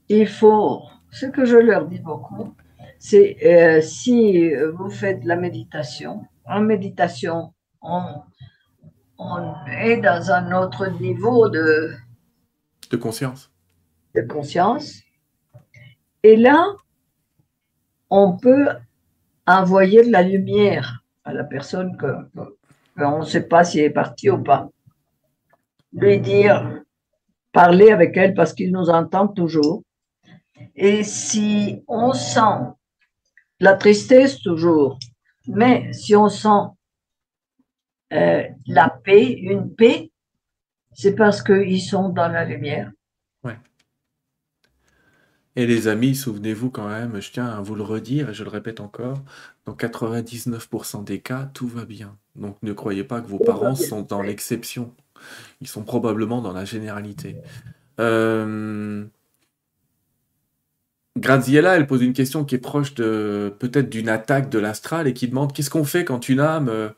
Il 0.10 0.28
faut, 0.28 0.82
ce 1.12 1.26
que 1.26 1.46
je 1.46 1.58
leur 1.58 1.88
dis 1.88 2.00
beaucoup, 2.00 2.56
c'est 3.00 3.38
euh, 3.46 3.82
si 3.82 4.52
vous 4.74 4.90
faites 4.90 5.24
la 5.26 5.36
méditation, 5.36 6.26
en 6.46 6.62
méditation, 6.62 7.54
on, 7.82 8.02
est 9.80 9.98
dans 9.98 10.32
un 10.32 10.52
autre 10.52 10.88
niveau 11.02 11.50
de, 11.50 11.94
de 12.90 12.98
conscience. 12.98 13.52
De 14.16 14.22
conscience. 14.22 15.02
Et 16.24 16.36
là, 16.36 16.66
on 18.10 18.38
peut 18.38 18.68
envoyer 19.48 20.04
de 20.06 20.12
la 20.12 20.22
lumière 20.22 21.04
à 21.24 21.34
la 21.34 21.44
personne 21.44 21.98
que, 21.98 22.08
on 22.98 23.20
ne 23.20 23.26
sait 23.26 23.48
pas 23.48 23.64
si 23.64 23.80
elle 23.80 23.86
est 23.86 23.90
partie 23.90 24.30
ou 24.30 24.42
pas. 24.42 24.70
Lui 25.94 26.20
dire, 26.20 26.82
parler 27.52 27.92
avec 27.92 28.16
elle 28.18 28.34
parce 28.34 28.54
qu'il 28.54 28.72
nous 28.72 28.90
entend 28.90 29.28
toujours. 29.28 29.84
Et 30.76 31.04
si 31.04 31.84
on 31.88 32.14
sent 32.14 32.74
la 33.60 33.76
tristesse 33.76 34.42
toujours. 34.42 35.00
Mais 35.48 35.92
si 35.94 36.16
on 36.16 36.30
sent 36.30 36.68
euh, 38.14 38.44
la 38.68 38.90
paix, 38.90 39.32
une 39.32 39.74
paix, 39.74 40.12
c'est 40.94 41.16
parce 41.16 41.42
qu'ils 41.42 41.82
sont 41.82 42.10
dans 42.10 42.28
la 42.28 42.46
lumière. 42.46 42.92
Ouais. 43.44 43.58
Et 45.56 45.66
les 45.66 45.88
amis, 45.88 46.16
souvenez-vous 46.16 46.70
quand 46.70 46.88
même, 46.88 47.20
je 47.22 47.32
tiens 47.32 47.48
à 47.48 47.62
vous 47.62 47.76
le 47.76 47.84
redire 47.84 48.30
et 48.30 48.34
je 48.34 48.44
le 48.44 48.50
répète 48.50 48.80
encore, 48.80 49.20
dans 49.66 49.74
99% 49.74 51.04
des 51.04 51.20
cas, 51.20 51.50
tout 51.54 51.68
va 51.68 51.86
bien. 51.86 52.18
Donc 52.36 52.58
ne 52.62 52.74
croyez 52.74 53.04
pas 53.04 53.22
que 53.22 53.28
vos 53.28 53.40
parents 53.40 53.76
sont 53.76 54.02
dans 54.02 54.22
l'exception. 54.22 54.94
Ils 55.62 55.68
sont 55.68 55.84
probablement 55.84 56.42
dans 56.42 56.54
la 56.54 56.66
généralité. 56.66 57.38
Euh, 58.00 59.06
Graziella, 61.18 61.76
elle 61.76 61.86
pose 61.86 62.02
une 62.02 62.14
question 62.14 62.44
qui 62.44 62.56
est 62.56 62.60
proche 62.60 62.96
de 62.96 63.54
peut-être 63.60 63.90
d'une 63.90 64.10
attaque 64.10 64.50
de 64.50 64.58
l'astral 64.60 65.08
et 65.08 65.14
qui 65.14 65.28
demande 65.28 65.54
qu'est-ce 65.54 65.70
qu'on 65.70 65.84
fait 65.84 66.06
quand 66.06 66.28
une 66.28 66.40
âme 66.40 66.70
euh, 66.70 66.90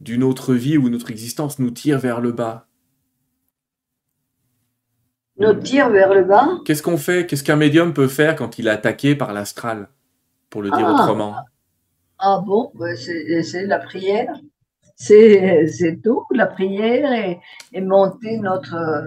d'une 0.00 0.22
autre 0.22 0.54
vie 0.54 0.78
ou 0.78 0.88
notre 0.88 1.10
existence 1.10 1.58
nous 1.58 1.70
tire 1.70 1.98
vers 1.98 2.20
le 2.20 2.32
bas 2.32 2.68
Nous 5.38 5.54
tire 5.54 5.90
vers 5.90 6.14
le 6.14 6.24
bas 6.24 6.48
Qu'est-ce 6.64 6.82
qu'on 6.82 6.98
fait? 6.98 7.26
Qu'est-ce 7.26 7.44
qu'un 7.44 7.56
médium 7.56 7.92
peut 7.92 8.08
faire 8.08 8.36
quand 8.36 8.58
il 8.58 8.66
est 8.66 8.70
attaqué 8.70 9.14
par 9.14 9.32
l'astral 9.32 9.88
Pour 10.50 10.62
le 10.62 10.70
dire 10.70 10.86
ah. 10.86 10.94
autrement? 10.94 11.36
Ah 12.18 12.42
bon? 12.44 12.70
Ben, 12.74 12.96
C'est 12.96 13.66
la 13.66 13.78
prière. 13.78 14.32
C'est 14.96 16.00
tout, 16.02 16.24
la 16.32 16.46
prière 16.46 17.12
et, 17.12 17.38
et 17.72 17.80
monter 17.80 18.38
notre, 18.38 19.06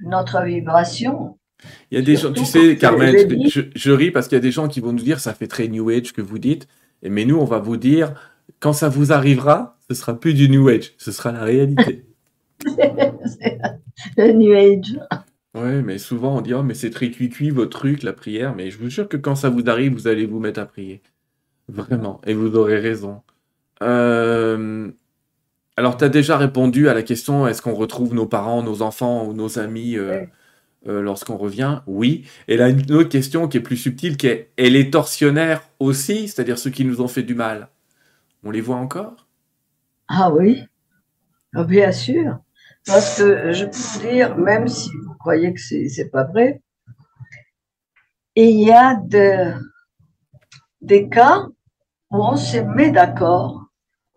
notre 0.00 0.42
vibration. 0.42 1.38
Il 1.90 1.98
y 1.98 2.00
a 2.00 2.04
des 2.04 2.16
gens, 2.16 2.32
tu 2.32 2.44
sais, 2.44 2.76
Carmen, 2.76 3.14
je, 3.46 3.90
ris 3.90 4.10
parce 4.10 4.28
qu'il 4.28 4.36
y 4.36 4.38
a 4.38 4.42
des 4.42 4.52
gens 4.52 4.68
qui 4.68 4.80
vont 4.80 4.92
nous 4.92 5.02
dire 5.02 5.20
ça 5.20 5.34
fait 5.34 5.46
très 5.46 5.68
New 5.68 5.90
Age 5.90 6.12
que 6.12 6.22
vous 6.22 6.38
dites, 6.38 6.66
mais 7.02 7.24
nous, 7.24 7.36
on 7.36 7.44
va 7.44 7.58
vous 7.58 7.76
dire 7.76 8.14
quand 8.58 8.72
ça 8.72 8.88
vous 8.88 9.12
arrivera, 9.12 9.78
ce 9.88 9.94
sera 9.94 10.18
plus 10.18 10.34
du 10.34 10.48
New 10.48 10.68
Age, 10.68 10.92
ce 10.98 11.12
sera 11.12 11.32
la 11.32 11.44
réalité. 11.44 12.04
le 14.16 14.32
New 14.32 14.52
Age. 14.54 14.98
Ouais, 15.54 15.82
mais 15.82 15.98
souvent 15.98 16.36
on 16.38 16.40
dit: 16.40 16.54
«Oh 16.54 16.62
mais 16.62 16.74
c'est 16.74 16.90
très 16.90 17.10
cuit-cuit 17.10 17.50
votre 17.50 17.78
truc, 17.78 18.02
la 18.02 18.12
prière», 18.12 18.54
mais 18.54 18.70
je 18.70 18.78
vous 18.78 18.88
jure 18.88 19.08
que 19.08 19.16
quand 19.16 19.34
ça 19.34 19.48
vous 19.50 19.68
arrive, 19.68 19.92
vous 19.94 20.06
allez 20.06 20.26
vous 20.26 20.38
mettre 20.40 20.60
à 20.60 20.66
prier. 20.66 21.02
Vraiment 21.68 22.20
et 22.26 22.34
vous 22.34 22.56
aurez 22.56 22.78
raison. 22.78 23.22
Hem, 23.80 24.92
alors 25.76 25.96
tu 25.96 26.04
as 26.04 26.08
déjà 26.08 26.36
répondu 26.36 26.88
à 26.88 26.94
la 26.94 27.02
question: 27.02 27.46
«Est-ce 27.48 27.62
qu'on 27.62 27.74
retrouve 27.74 28.14
nos 28.14 28.26
parents, 28.26 28.62
nos 28.62 28.82
enfants 28.82 29.26
ou 29.26 29.32
nos 29.34 29.58
amis, 29.58 29.98
Ouais. 29.98 30.28
heu, 30.86 31.00
lorsqu'on 31.02 31.36
revient?» 31.36 31.80
oui 31.86 32.24
et 32.48 32.56
là 32.56 32.68
une 32.68 32.92
autre 32.92 33.08
question 33.08 33.48
qui 33.48 33.56
est 33.58 33.60
plus 33.60 33.76
subtile 33.76 34.16
qui 34.16 34.28
est: 34.28 34.50
«Et 34.56 34.70
les 34.70 34.90
tortionnaires 34.90 35.62
aussi, 35.80 36.28
c'est-à-dire 36.28 36.58
ceux 36.58 36.70
qui 36.70 36.84
nous 36.84 37.00
ont 37.00 37.08
fait 37.08 37.22
du 37.24 37.34
mal, 37.34 37.68
on 38.44 38.50
les 38.50 38.60
voit 38.60 38.76
encore?» 38.76 39.28
Ah 40.08 40.30
oui, 40.32 40.64
ah 41.54 41.64
bien 41.64 41.92
sûr, 41.92 42.38
parce 42.86 43.18
que 43.18 43.52
je 43.52 43.64
peux 43.66 43.72
vous 43.76 44.00
dire, 44.10 44.36
même 44.36 44.68
si 44.68 44.90
vous 45.04 45.14
croyez 45.14 45.52
que 45.54 45.60
c'est 45.60 45.88
c'est 45.88 46.10
pas 46.10 46.24
vrai, 46.24 46.62
il 48.36 48.60
y 48.60 48.72
a 48.72 48.94
de 48.96 49.54
des 50.80 51.08
cas 51.08 51.46
où 52.10 52.16
on 52.16 52.36
se 52.36 52.58
met 52.58 52.90
d'accord 52.90 53.66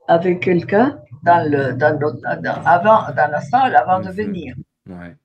avec 0.07 0.41
quelqu'un 0.41 0.99
dans 1.23 1.49
le 1.49 1.73
dans 1.73 1.97
dans 1.99 2.63
avant 2.65 3.13
dans 3.13 3.31
la 3.31 3.41
salle 3.41 3.75
avant 3.75 3.99
de 4.01 4.09
venir 4.11 4.55
Ouais. 4.89 5.15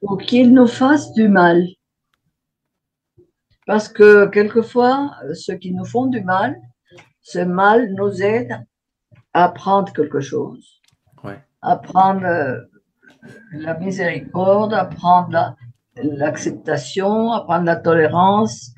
pour 0.00 0.18
qu'il 0.18 0.52
nous 0.54 0.68
fasse 0.68 1.12
du 1.14 1.28
mal. 1.28 1.60
Parce 3.66 3.88
que 3.88 4.26
quelquefois, 4.26 5.10
ceux 5.34 5.56
qui 5.56 5.72
nous 5.74 5.84
font 5.84 6.06
du 6.06 6.22
mal, 6.22 6.56
ce 7.32 7.40
mal 7.40 7.92
nous 7.94 8.22
aide 8.22 8.52
à 9.34 9.44
apprendre 9.44 9.92
quelque 9.92 10.20
chose. 10.20 10.80
Ouais. 11.24 11.38
Apprendre, 11.60 12.24
heu, 12.24 12.70
la 13.52 13.74
miséricorde, 13.74 14.72
apprendre 14.72 15.30
la 15.30 15.56
l'acceptation, 16.02 17.32
apprendre 17.32 17.64
la 17.64 17.74
tolérance, 17.76 18.72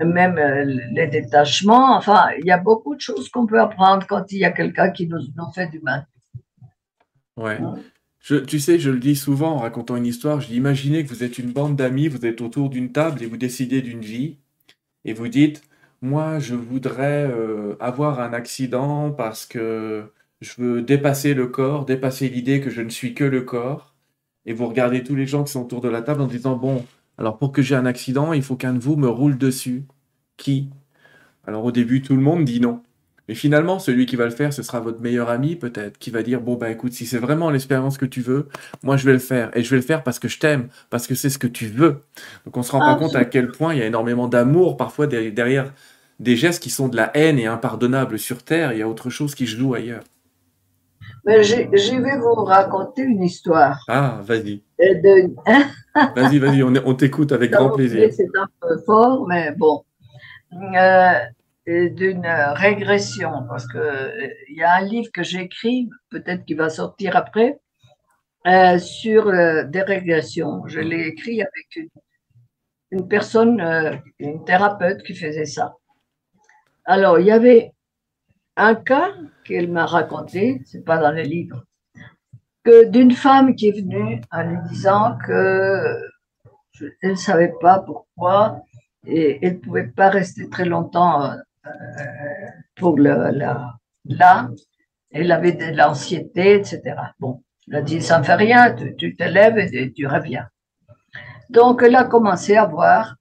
même, 0.00 0.38
heu, 0.38 0.64
les 0.92 1.06
détachements, 1.06 1.96
enfin, 1.96 2.30
il 2.40 2.46
y 2.46 2.50
a 2.50 2.58
beaucoup 2.58 2.96
de 2.96 3.00
choses 3.00 3.28
qu'on 3.28 3.46
peut 3.46 3.60
apprendre 3.60 4.06
quand 4.08 4.32
il 4.32 4.38
y 4.38 4.44
a 4.44 4.50
quelqu'un 4.50 4.90
qui 4.90 5.06
nous 5.06 5.20
nous 5.36 5.50
fait 5.54 5.68
du 5.68 5.80
mal. 5.80 6.06
Ouais. 7.36 7.58
Je 8.20 8.36
tu 8.36 8.58
sais, 8.58 8.78
je 8.78 8.90
le 8.90 8.98
dis 8.98 9.16
souvent 9.16 9.52
en 9.52 9.58
racontant 9.58 9.96
une 9.96 10.06
histoire, 10.06 10.40
je 10.40 10.48
dis: 10.48 10.56
«Imaginez 10.56 11.04
que 11.04 11.10
vous 11.10 11.22
êtes 11.22 11.38
une 11.38 11.52
bande 11.52 11.76
d'amis, 11.76 12.08
vous 12.08 12.26
êtes 12.26 12.40
autour 12.40 12.70
d'une 12.70 12.90
table 12.90 13.22
et 13.22 13.26
vous 13.26 13.36
décidez 13.36 13.82
d'une 13.82 14.00
vie 14.00 14.38
et 15.04 15.12
vous 15.12 15.28
dites: 15.28 15.62
"Moi, 16.02 16.38
je 16.38 16.54
voudrais, 16.54 17.26
heu, 17.28 17.76
avoir 17.80 18.20
un 18.20 18.32
accident 18.32 19.10
parce 19.12 19.46
que 19.46 20.04
je 20.40 20.54
veux 20.62 20.82
dépasser 20.82 21.34
le 21.34 21.46
corps, 21.48 21.84
dépasser 21.86 22.28
l'idée 22.28 22.60
que 22.60 22.70
je 22.70 22.82
ne 22.82 22.90
suis 22.90 23.14
que 23.14 23.24
le 23.24 23.42
corps"» 23.42 23.94
et 24.46 24.52
vous 24.54 24.66
regardez 24.68 25.02
tous 25.04 25.14
les 25.16 25.26
gens 25.26 25.44
qui 25.44 25.52
sont 25.52 25.62
autour 25.64 25.80
de 25.82 25.88
la 25.90 26.02
table 26.02 26.20
en 26.22 26.26
disant: 26.28 26.56
«Bon, 26.56 26.86
alors 27.18 27.38
pour 27.38 27.52
que 27.52 27.62
j'ai 27.62 27.76
un 27.76 27.86
accident, 27.86 28.32
il 28.34 28.42
faut 28.44 28.56
qu'un 28.56 28.74
de 28.74 28.80
vous 28.80 28.96
me 28.96 29.08
roule 29.08 29.38
dessus. 29.38 29.86
Qui?» 30.38 30.70
alors 31.46 31.64
au 31.66 31.72
début, 31.72 32.02
tout 32.02 32.16
le 32.16 32.22
monde 32.22 32.44
dit: 32.46 32.60
«Non». 32.60 32.83
Mais 33.28 33.34
finalement, 33.34 33.78
celui 33.78 34.06
qui 34.06 34.16
va 34.16 34.24
le 34.24 34.30
faire, 34.30 34.52
ce 34.52 34.62
sera 34.62 34.80
votre 34.80 35.00
meilleur 35.00 35.30
ami 35.30 35.56
peut-être, 35.56 35.98
qui 35.98 36.10
va 36.10 36.22
dire: 36.22 36.40
«Bon, 36.40 36.56
bah, 36.56 36.70
écoute, 36.70 36.92
si 36.92 37.06
c'est 37.06 37.18
vraiment 37.18 37.50
l'expérience 37.50 37.96
que 37.96 38.04
tu 38.04 38.20
veux, 38.20 38.48
moi 38.82 38.96
je 38.96 39.06
vais 39.06 39.14
le 39.14 39.18
faire 39.18 39.50
et 39.56 39.62
je 39.62 39.70
vais 39.70 39.76
le 39.76 39.82
faire 39.82 40.02
parce 40.02 40.18
que 40.18 40.28
je 40.28 40.38
t'aime, 40.38 40.68
parce 40.90 41.06
que 41.06 41.14
c'est 41.14 41.30
ce 41.30 41.38
que 41.38 41.46
tu 41.46 41.66
veux». 41.66 42.02
Donc 42.44 42.56
on 42.56 42.62
se 42.62 42.72
rend 42.72 42.80
pas 42.80 42.96
compte 42.96 43.16
à 43.16 43.24
quel 43.24 43.48
point 43.48 43.72
il 43.74 43.80
y 43.80 43.82
a 43.82 43.86
énormément 43.86 44.28
d'amour 44.28 44.76
parfois 44.76 45.06
der 45.06 45.32
derrière 45.32 45.72
des 46.20 46.36
gestes 46.36 46.62
qui 46.62 46.70
sont 46.70 46.88
de 46.88 46.96
la 46.96 47.10
haine 47.16 47.38
et 47.38 47.46
impardonnables 47.46 48.18
sur 48.18 48.42
terre, 48.42 48.72
il 48.72 48.78
y 48.78 48.82
a 48.82 48.88
autre 48.88 49.10
chose 49.10 49.34
qui 49.34 49.46
se 49.46 49.56
joue 49.56 49.74
ailleurs. 49.74 50.04
Mais 51.26 51.42
je 51.42 51.56
je 51.72 52.00
vais 52.00 52.18
vous 52.18 52.44
raconter 52.44 53.02
une 53.02 53.22
histoire. 53.22 53.82
Ah, 53.88 54.20
vas-y. 54.22 54.62
Et 54.78 54.94
de 54.96 55.34
Vas-y, 56.14 56.38
vas-y, 56.38 56.62
on 56.62 56.74
est 56.74 56.82
on 56.84 56.94
t'écoute 56.94 57.32
avec 57.32 57.50
grand 57.52 57.70
plaisir. 57.70 58.08
C'est 58.12 58.28
un 58.38 58.46
peu 58.60 58.76
fort, 58.84 59.26
mais 59.26 59.52
bon. 59.56 59.84
Et 60.52 61.16
d'une 61.66 62.26
régression 62.26 63.30
parce 63.48 63.66
que, 63.66 64.12
il 64.50 64.56
y 64.58 64.62
a 64.62 64.74
un 64.76 64.82
livre 64.82 65.10
que 65.12 65.22
j'écris, 65.22 65.88
peut-être 66.10 66.44
qu'il 66.44 66.56
va 66.58 66.68
sortir 66.70 67.16
après, 67.16 67.58
heu, 68.48 68.78
sur, 68.78 69.28
heu, 69.28 69.64
des 69.66 69.82
régressions. 69.82 70.62
Je 70.68 70.80
l'ai 70.80 71.08
écrit 71.08 71.42
avec 71.42 71.90
une 72.92 73.08
personne, 73.08 73.60
heu, 73.60 73.98
une 74.18 74.44
thérapeute 74.44 75.02
qui 75.04 75.14
faisait 75.14 75.46
ça. 75.46 75.74
Alors, 76.86 77.18
il 77.18 77.26
y 77.26 77.30
avait 77.32 77.72
un 78.56 78.74
cas 78.76 79.10
qu'elle 79.44 79.70
m'a 79.70 79.86
raconté, 79.86 80.62
c'est 80.66 80.84
pas 80.84 80.98
dans 80.98 81.12
le 81.12 81.22
livre, 81.22 81.64
que 82.64 82.86
d'une 82.90 83.12
femme 83.12 83.54
qui 83.56 83.68
est 83.68 83.80
venue 83.82 84.20
en 84.32 84.42
lui 84.44 84.58
disant 84.70 85.18
que 85.26 85.96
elle 87.02 87.12
ne 87.12 87.16
savait 87.16 87.52
pas 87.60 87.80
pourquoi 87.80 88.62
et 89.06 89.38
elle 89.46 89.60
pouvait 89.60 89.88
pas 89.88 90.10
rester 90.10 90.48
très 90.50 90.64
longtemps, 90.66 91.32
pour 92.76 92.98
le 92.98 93.30
la 93.32 93.74
là. 94.06 94.48
Elle 95.10 95.30
avait 95.32 95.52
de 95.52 95.76
l'anxiété 95.76 96.60
et 96.60 96.64
cetera. 96.64 97.12
Bon, 97.20 97.42
elle 97.68 97.76
a 97.76 97.82
dit: 97.82 98.02
«Ça 98.02 98.18
ne 98.18 98.24
fait 98.24 98.34
rien, 98.34 98.74
tu 98.74 98.96
tu 98.96 99.16
te 99.16 99.24
lèves 99.24 99.58
et 99.58 99.92
tu 99.92 100.06
reviens». 100.06 100.48
Donc 101.50 101.82
elle 101.82 101.96
a 101.96 102.04
commencé 102.04 102.56
à 102.56 102.66
voir 102.66 103.16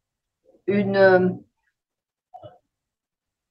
une, 0.68 1.40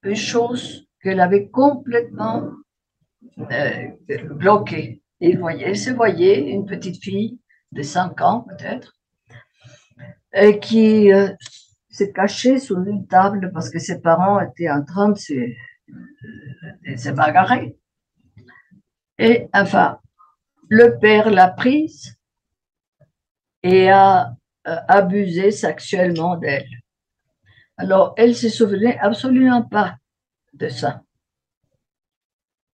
une 0.02 0.16
chose 0.16 0.86
qu'elle 1.02 1.20
avait 1.20 1.48
complètement, 1.48 2.50
heu, 3.38 4.24
bloquée. 4.30 5.02
Elle 5.20 5.38
voyait 5.38 5.68
elle 5.68 5.78
se 5.78 5.90
voyait, 5.90 6.40
une 6.50 6.66
petite 6.66 7.02
fille 7.02 7.38
de 7.70 7.82
5 7.82 8.20
ans 8.22 8.44
peut-être 8.48 8.94
et 10.34 10.58
qui, 10.58 11.12
heu, 11.12 11.36
se 11.92 12.04
cachait 12.04 12.58
sous 12.58 12.82
une 12.84 13.06
table 13.06 13.52
parce 13.52 13.70
que 13.70 13.78
ses 13.78 14.00
parents 14.00 14.40
étaient 14.40 14.70
en 14.70 14.82
train 14.84 15.10
de 15.10 15.18
se 15.18 17.10
bagarrer 17.10 17.76
et 19.18 19.48
enfin, 19.54 19.98
le 20.68 20.98
père 20.98 21.30
l'a 21.30 21.48
prise 21.48 22.16
et 23.62 23.90
a, 23.90 24.34
heu, 24.66 24.76
abusé 24.88 25.50
sexuellement 25.50 26.36
d'elle. 26.36 26.66
Alors 27.76 28.14
elle 28.16 28.34
se 28.34 28.48
souvenait 28.48 28.98
absolument 28.98 29.62
pas 29.62 29.96
de 30.54 30.68
ça. 30.68 31.02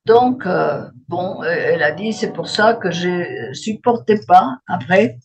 Donc, 0.07 0.45
heu, 0.47 0.91
bon, 1.09 1.43
elle 1.45 1.83
a 1.83 1.93
dit: 1.93 2.13
«C'est 2.13 2.33
pour 2.33 2.49
ça 2.49 2.75
que 2.75 2.91
je 2.91 3.55
supportais 3.55 4.21
pas 4.27 4.59
après 4.67 5.19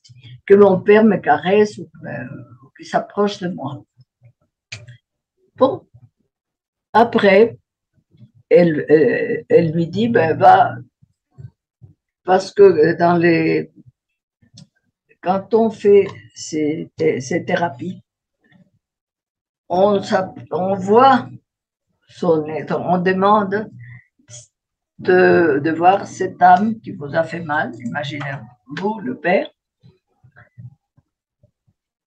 que 0.45 0.53
mon 0.53 0.80
père 0.80 1.03
me 1.03 1.18
caresse 1.18 1.78
ou 1.80 1.90
s'approche 2.85 3.39
de 3.39 3.49
moi». 3.49 3.84
Bon, 5.56 5.88
après, 6.93 7.57
elle, 8.49 8.85
heu, 8.89 9.45
elle 9.49 9.72
lui 9.72 9.88
dit: 9.88 10.07
«Ben 10.10 10.38
va» 10.38 10.76
parce 12.23 12.53
que 12.53 12.95
dans 12.97 13.18
les 13.18 13.72
quand 15.22 15.53
on 15.56 15.69
fait 15.72 16.07
ces 16.35 16.91
thé 16.95 17.19
ces 17.22 17.43
thérapies 17.43 18.01
on 19.68 19.99
on 20.51 20.76
voit 20.76 21.27
son 22.07 22.45
être, 22.47 22.80
on 22.80 22.99
demande 22.99 23.69
de 24.99 25.60
de 25.64 25.72
voir 25.72 26.07
cette 26.07 26.41
âme 26.41 26.80
qui 26.81 26.91
vous 26.91 27.15
a 27.15 27.23
fait 27.23 27.41
mal, 27.41 27.72
imaginez-vous 27.80 28.99
le 28.99 29.18
père 29.19 29.49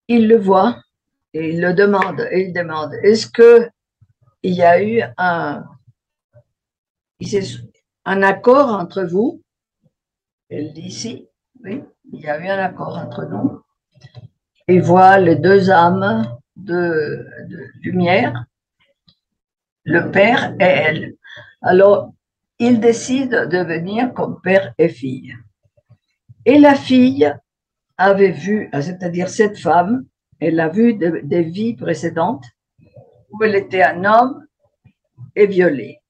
il 0.08 0.28
le 0.28 0.36
voit 0.38 0.82
et 1.34 1.50
il 1.50 1.60
le 1.60 1.72
demande 1.74 2.20
et 2.30 2.46
il 2.46 2.52
demande: 2.52 2.92
«Est-ce 3.02 3.26
qu'il 3.26 3.70
y 4.42 4.62
a 4.62 4.82
eu 4.82 5.02
un 5.16 5.64
il 7.20 7.70
un 8.04 8.22
accord 8.22 8.68
entre 8.68 9.02
vous?» 9.02 9.42
elle 10.48 10.72
dit: 10.72 10.90
«Si, 10.90 11.28
oui, 11.64 11.82
il 12.12 12.20
y 12.20 12.28
a 12.28 12.38
eu 12.38 12.48
un 12.48 12.58
accord 12.58 12.98
entre 12.98 13.24
nous». 13.24 13.62
Il 14.68 14.82
voit 14.82 15.18
les 15.18 15.36
2 15.36 15.70
âmes 15.70 16.24
de 16.56 17.26
de 17.48 17.58
lumière, 17.82 18.44
le 19.84 20.10
père 20.10 20.54
et 20.60 20.64
elle. 20.64 21.14
Alors, 21.62 22.12
ils 22.58 22.78
décident 22.78 23.46
de 23.46 23.58
venir 23.58 24.12
comme 24.14 24.40
père 24.40 24.72
et 24.78 24.88
fille 24.88 25.34
et 26.44 26.58
la 26.58 26.74
fille 26.74 27.34
avait 27.98 28.32
vu, 28.32 28.68
c'est-à-dire 28.72 29.28
cette 29.28 29.58
femme, 29.58 30.04
elle 30.40 30.58
a 30.60 30.68
vu 30.68 30.94
de 30.94 31.20
des 31.22 31.42
vies 31.42 31.74
précédentes 31.74 32.44
où 33.30 33.44
elle 33.44 33.54
était 33.54 33.82
un 33.82 34.04
homme 34.04 34.46
et 35.36 35.46
violée. 35.46 36.00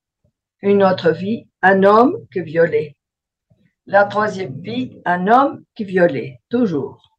Une 0.63 0.83
autre 0.83 1.11
vie, 1.11 1.49
un 1.61 1.83
homme 1.83 2.17
qui 2.33 2.41
violait. 2.41 2.97
La 3.87 4.07
3e 4.07 4.61
vie, 4.61 5.01
un 5.05 5.27
homme 5.27 5.65
qui 5.75 5.85
violait, 5.85 6.41
toujours. 6.49 7.19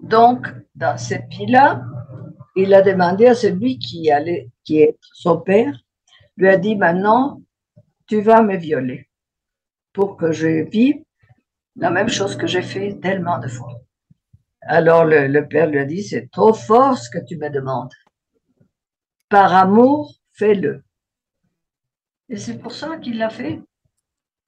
Donc, 0.00 0.46
dans 0.74 0.96
cette 0.96 1.28
vie-là, 1.28 1.82
il 2.54 2.72
a 2.74 2.82
demandé 2.82 3.26
à 3.26 3.34
celui 3.34 3.78
qui 3.78 4.10
allait 4.10 4.48
qui 4.64 4.80
est 4.80 4.96
son 5.12 5.40
père, 5.40 5.74
lui 6.36 6.48
a 6.48 6.56
dit: 6.56 6.76
«Maintenant, 6.76 7.42
tu 8.06 8.20
vas 8.20 8.42
me 8.42 8.56
violer 8.56 9.08
pour 9.92 10.16
que 10.16 10.32
je 10.32 10.64
vive 10.64 11.02
la 11.76 11.90
même 11.90 12.08
chose 12.08 12.36
que 12.36 12.46
j'ai 12.46 12.62
fait 12.62 12.98
tellement 13.00 13.38
de 13.38 13.48
fois». 13.48 13.80
Alors 14.68 15.04
le, 15.04 15.40
père 15.48 15.68
lui 15.68 15.78
a 15.78 15.84
dit, 15.84 16.02
c'est 16.02 16.30
trop 16.30 16.52
fort 16.52 16.98
ce 16.98 17.10
que 17.10 17.24
tu 17.24 17.36
me 17.36 17.48
demandes. 17.48 17.92
Par 19.28 19.54
amour, 19.54 20.14
fais-le. 20.32 20.84
Et 22.28 22.36
c'est 22.36 22.58
pour 22.58 22.72
ça 22.72 22.96
qu'il 22.98 23.18
l'a 23.18 23.30
fait. 23.30 23.60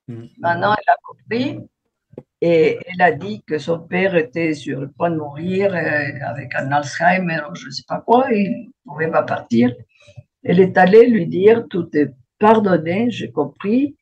Mm. 0.08 0.26
Maintenant, 0.38 0.74
elle 0.74 0.92
a 0.92 0.96
compris 1.02 1.60
et 2.40 2.78
elle 2.86 3.02
a 3.02 3.12
dit 3.12 3.42
que 3.46 3.58
son 3.58 3.80
père 3.80 4.14
était 4.14 4.54
sur 4.54 4.80
le 4.80 4.90
point 4.90 5.10
de 5.10 5.16
mourir 5.16 5.74
euh, 5.74 6.24
avec 6.24 6.54
un 6.54 6.70
Alzheimer, 6.70 7.40
je 7.54 7.66
ne 7.66 7.70
sais 7.70 7.82
pas 7.86 8.00
quoi, 8.00 8.32
il 8.32 8.70
ne 8.86 8.92
pouvait 8.92 9.10
pas 9.10 9.24
partir. 9.24 9.74
Elle 10.44 10.60
est 10.60 10.78
allée 10.78 11.08
lui 11.08 11.26
dire, 11.26 11.66
tout 11.68 11.88
est 11.96 12.10
pardonné, 12.38 13.10
j'ai 13.10 13.32
compris, 13.32 13.96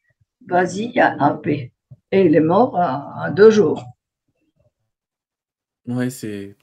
vas-y, 0.46 0.84
il 0.84 0.92
y 0.92 1.00
a 1.00 1.16
un 1.18 1.36
paix. 1.36 1.72
Et 2.12 2.26
il 2.26 2.36
est 2.36 2.40
mort 2.40 2.74
en, 2.74 3.30
deux 3.30 3.50
jours. 3.50 3.82
Oui, 5.88 6.10
c'est, 6.10 6.54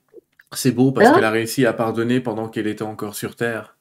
c'est 0.53 0.71
beau 0.71 0.91
parce 0.91 1.07
hein 1.07 1.13
qu'elle 1.15 1.23
a 1.23 1.31
réussi 1.31 1.65
à 1.65 1.73
pardonner 1.73 2.19
pendant 2.19 2.47
qu'elle 2.47 2.67
était 2.67 2.83
encore 2.83 3.15
sur 3.15 3.35
Terre. 3.35 3.75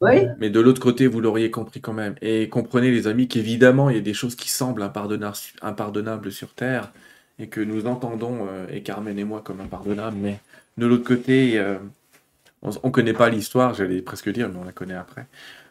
Oui. 0.00 0.26
Mais 0.38 0.50
de 0.50 0.60
l'autre 0.60 0.80
côté, 0.80 1.06
vous 1.06 1.20
l'auriez 1.20 1.50
compris 1.50 1.80
quand 1.80 1.92
même. 1.92 2.14
Et 2.22 2.48
comprenez, 2.48 2.90
les 2.90 3.08
amis, 3.08 3.26
qu'évidemment, 3.26 3.90
il 3.90 3.96
y 3.96 3.98
a 3.98 4.02
des 4.02 4.14
choses 4.14 4.36
qui 4.36 4.48
semblent 4.48 4.82
impardonnables 4.82 6.30
sur 6.30 6.54
Terre 6.54 6.92
et 7.38 7.48
que 7.48 7.60
nous 7.60 7.86
entendons, 7.86 8.46
euh, 8.48 8.66
et 8.70 8.82
Carmen 8.82 9.18
et 9.18 9.24
moi, 9.24 9.42
comme 9.42 9.60
impardonnables. 9.60 10.16
Mais 10.16 10.38
de 10.76 10.86
l'autre 10.86 11.04
côté, 11.04 11.58
euh, 11.58 11.78
on 12.62 12.70
ne 12.70 12.92
connaît 12.92 13.12
pas 13.12 13.28
l'histoire, 13.28 13.74
j'allais 13.74 14.02
presque 14.02 14.30
dire, 14.30 14.48
mais 14.48 14.58
on 14.60 14.64
la 14.64 14.72
connaît 14.72 14.94
après. 14.94 15.26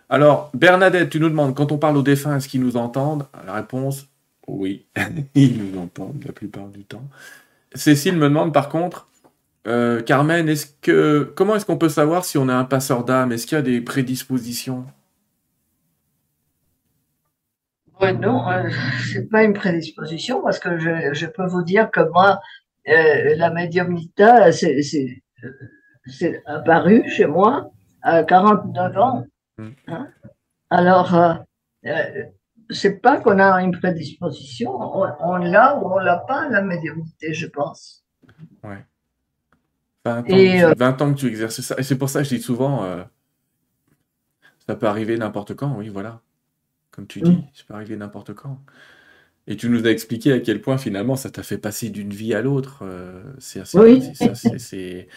Alors, 0.09 0.49
Bernadette, 0.53 1.09
tu 1.09 1.19
nous 1.19 1.29
demandes, 1.29 1.55
quand 1.55 1.71
on 1.71 1.77
parle 1.77 1.97
aux 1.97 2.03
défunts, 2.03 2.37
est-ce 2.37 2.47
qu'ils 2.47 2.61
nous 2.61 2.77
entendent? 2.77 3.25
La 3.45 3.53
réponse, 3.53 4.07
oui, 4.47 4.85
ils 5.35 5.57
nous 5.57 5.79
entendent 5.79 6.23
la 6.25 6.31
plupart 6.31 6.67
du 6.67 6.83
temps. 6.83 7.03
Cécile 7.73 8.15
me 8.15 8.29
demande 8.29 8.53
par 8.53 8.69
contre, 8.69 9.07
euh, 9.67 10.01
Carmen, 10.01 10.47
est-ce 10.47 10.67
que 10.81 11.31
comment 11.35 11.55
est-ce 11.55 11.65
qu'on 11.65 11.77
peut 11.77 11.89
savoir 11.89 12.23
si 12.23 12.37
on 12.37 12.47
a 12.47 12.53
un 12.53 12.63
passeur 12.63 13.03
d'âme? 13.03 13.31
Est-ce 13.31 13.45
qu'il 13.45 13.57
y 13.57 13.59
a 13.59 13.63
des 13.63 13.81
prédispositions? 13.81 14.85
Non, 17.99 18.49
euh, 18.49 18.69
c'est 19.11 19.29
pas 19.29 19.43
une 19.43 19.53
prédisposition 19.53 20.41
parce 20.41 20.59
que 20.59 20.77
je, 20.77 21.25
peux 21.25 21.45
vous 21.47 21.63
dire 21.63 21.89
que 21.91 21.99
moi, 22.11 22.39
euh, 22.87 23.35
la 23.35 23.49
médiumnité, 23.49 24.51
c'est 26.05 26.43
apparu 26.45 27.03
chez 27.09 27.25
moi 27.25 27.71
à 28.03 28.23
49 28.23 28.97
ans. 28.97 29.25
Hmm. 29.57 29.69
Hein? 29.87 30.07
Alors, 30.69 31.43
c'est 32.69 33.01
pas 33.01 33.19
qu'on 33.19 33.39
a 33.39 33.61
une 33.61 33.77
prédisposition, 33.77 34.71
on, 34.71 35.37
l'a 35.37 35.77
ou 35.77 35.93
on 35.93 35.97
l'a 35.99 36.17
pas, 36.17 36.49
la 36.49 36.61
médiumnité, 36.61 37.33
je 37.33 37.47
pense. 37.47 38.03
Ouais. 38.63 38.85
20 40.05 40.19
ans, 40.19 40.23
Et, 40.27 40.61
20 40.61 41.01
euh, 41.01 41.05
ans 41.05 41.13
que 41.13 41.19
tu 41.19 41.27
exerces 41.27 41.61
ça. 41.61 41.75
Et 41.77 41.83
c'est 41.83 41.97
pour 41.97 42.09
ça 42.09 42.19
que 42.19 42.29
je 42.29 42.35
dis 42.35 42.41
souvent, 42.41 42.83
euh, 42.83 43.03
ça 44.67 44.75
peut 44.75 44.87
arriver 44.87 45.17
n'importe 45.17 45.53
quand, 45.55 45.75
oui, 45.77 45.89
voilà. 45.89 46.21
Comme 46.91 47.07
tu 47.07 47.21
dis, 47.21 47.31
mm. 47.31 47.43
ça 47.53 47.63
peut 47.67 47.73
arriver 47.73 47.95
n'importe 47.95 48.33
quand. 48.33 48.59
Et 49.49 49.55
tu 49.55 49.69
nous 49.69 49.85
as 49.85 49.91
expliqué 49.91 50.33
à 50.33 50.39
quel 50.39 50.61
point 50.61 50.77
finalement 50.77 51.15
ça 51.15 51.29
t'a 51.29 51.41
fait 51.41 51.57
passer 51.57 51.89
d'une 51.89 52.11
vie 52.11 52.33
à 52.33 52.41
l'autre. 52.41 52.79
Euh, 52.81 53.23
c'est 53.39 53.63
oui. 53.75 54.03
c'est 54.57 55.07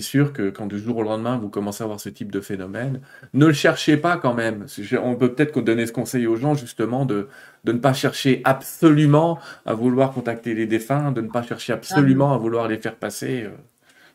sûr 0.00 0.34
que 0.34 0.50
quand 0.50 0.66
du 0.66 0.78
jour 0.78 0.98
au 0.98 1.02
lendemain 1.02 1.38
vous 1.38 1.48
commencez 1.48 1.82
à 1.82 1.84
avoir 1.84 1.98
ce 1.98 2.10
type 2.10 2.30
de 2.30 2.40
phénomène, 2.40 3.00
ne 3.32 3.46
le 3.46 3.52
cherchez 3.52 3.96
pas 3.96 4.18
quand 4.18 4.34
même. 4.34 4.66
On 5.02 5.16
peut 5.16 5.32
peut-être 5.32 5.60
donner 5.62 5.86
ce 5.86 5.92
conseil 5.92 6.26
aux 6.26 6.36
gens 6.36 6.54
justement 6.54 7.06
de, 7.06 7.28
de 7.64 7.72
ne 7.72 7.78
pas 7.78 7.94
chercher 7.94 8.42
absolument 8.44 9.38
à 9.64 9.72
vouloir 9.74 10.12
contacter 10.12 10.54
les 10.54 10.66
défunts, 10.66 11.10
de 11.12 11.22
ne 11.22 11.28
pas 11.28 11.42
chercher 11.42 11.72
absolument 11.72 12.34
à 12.34 12.36
vouloir 12.36 12.68
les 12.68 12.76
faire 12.76 12.96
passer 12.96 13.44
euh, 13.44 13.56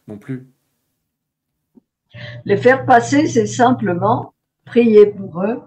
non 0.08 0.18
plus. 0.18 0.48
Les 2.46 2.58
faire 2.58 2.86
passer, 2.86 3.26
c'est 3.28 3.48
simplement 3.48 4.36
prier 4.66 5.08
pour 5.08 5.42
eux 5.44 5.60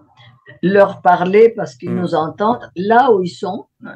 leur 0.63 1.03
parler 1.03 1.53
parce 1.57 1.75
qu'ils 1.75 1.91
mm. 1.91 2.01
nous 2.01 2.15
entendent 2.15 2.71
là 2.77 3.13
où 3.13 3.23
ils 3.23 3.29
sont, 3.29 3.67
euh, 3.85 3.89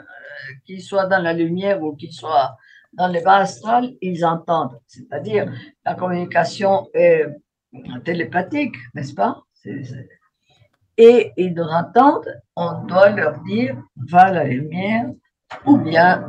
qu'ils 0.64 0.82
soient 0.82 1.06
dans 1.06 1.22
la 1.22 1.32
lumière 1.32 1.82
ou 1.82 1.94
qu'ils 1.94 2.12
soient 2.12 2.56
dans 2.92 3.08
les 3.08 3.20
bas 3.20 3.36
astrales, 3.36 3.90
ils 4.00 4.24
entendent. 4.24 4.78
C'est-à-dire, 4.86 5.52
la 5.84 5.94
communication 5.94 6.88
est 6.94 7.26
télépathique, 8.04 8.76
n'est-ce 8.94 9.14
pas? 9.14 9.42
Et 10.96 11.32
ils 11.36 11.54
nous 11.54 11.62
entendent, 11.62 12.28
on 12.56 12.84
doit 12.84 13.10
leur 13.10 13.40
dire, 13.42 13.76
va 13.96 14.30
la 14.30 14.44
lumière, 14.44 15.10
ou 15.64 15.78
bien 15.78 16.28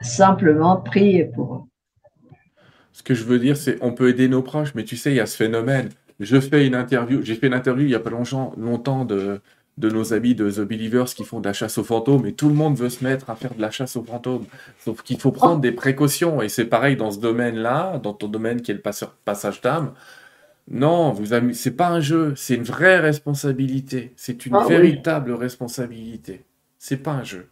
simplement 0.00 0.76
prier 0.76 1.24
pour 1.26 1.54
eux. 1.54 1.62
Ce 2.92 3.02
que 3.02 3.14
je 3.14 3.24
veux 3.24 3.38
dire, 3.38 3.56
c'est 3.56 3.78
on 3.80 3.92
peut 3.92 4.08
aider 4.08 4.28
nos 4.28 4.42
proches, 4.42 4.74
mais 4.74 4.84
tu 4.84 4.96
sais, 4.96 5.12
il 5.12 5.16
y 5.16 5.20
a 5.20 5.26
ce 5.26 5.36
phénomène. 5.36 5.90
Je 6.18 6.40
fais 6.40 6.66
une 6.66 6.74
interview, 6.74 7.22
j'ai 7.22 7.36
fait 7.36 7.46
une 7.46 7.54
interview 7.54 7.84
il 7.84 7.90
y 7.90 7.94
a 7.94 8.00
pas 8.00 8.10
longtemps, 8.10 8.52
longtemps 8.56 9.04
de, 9.04 9.40
de 9.78 9.88
nos 9.88 10.12
amis 10.12 10.34
de 10.34 10.50
The 10.50 10.60
Believers 10.60 11.06
qui 11.06 11.24
font 11.24 11.40
de 11.40 11.46
la 11.46 11.52
chasse 11.52 11.78
aux 11.78 11.84
fantômes 11.84 12.26
et 12.26 12.32
tout 12.32 12.48
le 12.48 12.54
monde 12.54 12.76
veut 12.76 12.88
se 12.88 13.04
mettre 13.04 13.30
à 13.30 13.36
faire 13.36 13.54
de 13.54 13.60
la 13.60 13.70
chasse 13.70 13.96
aux 13.96 14.02
fantômes. 14.02 14.44
Sauf 14.80 15.02
qu'il 15.02 15.20
faut 15.20 15.30
prendre 15.30 15.60
des 15.60 15.72
précautions 15.72 16.42
et 16.42 16.48
c'est 16.48 16.64
pareil 16.64 16.96
dans 16.96 17.12
ce 17.12 17.20
domaine-là, 17.20 17.98
dans 17.98 18.12
ton 18.12 18.26
domaine 18.26 18.60
qui 18.60 18.72
est 18.72 18.74
le 18.74 19.12
passage 19.24 19.60
d'âme. 19.60 19.92
Non, 20.70 21.12
vous 21.12 21.26
c'est 21.52 21.76
pas 21.76 21.88
un 21.88 22.00
jeu, 22.00 22.34
c'est 22.36 22.56
une 22.56 22.64
vraie 22.64 22.98
responsabilité. 22.98 24.12
C'est 24.16 24.44
une 24.46 24.56
ah 24.56 24.66
véritable 24.68 25.32
responsabilité. 25.32 26.44
C'est 26.78 26.98
pas 26.98 27.12
un 27.12 27.24
jeu. 27.24 27.48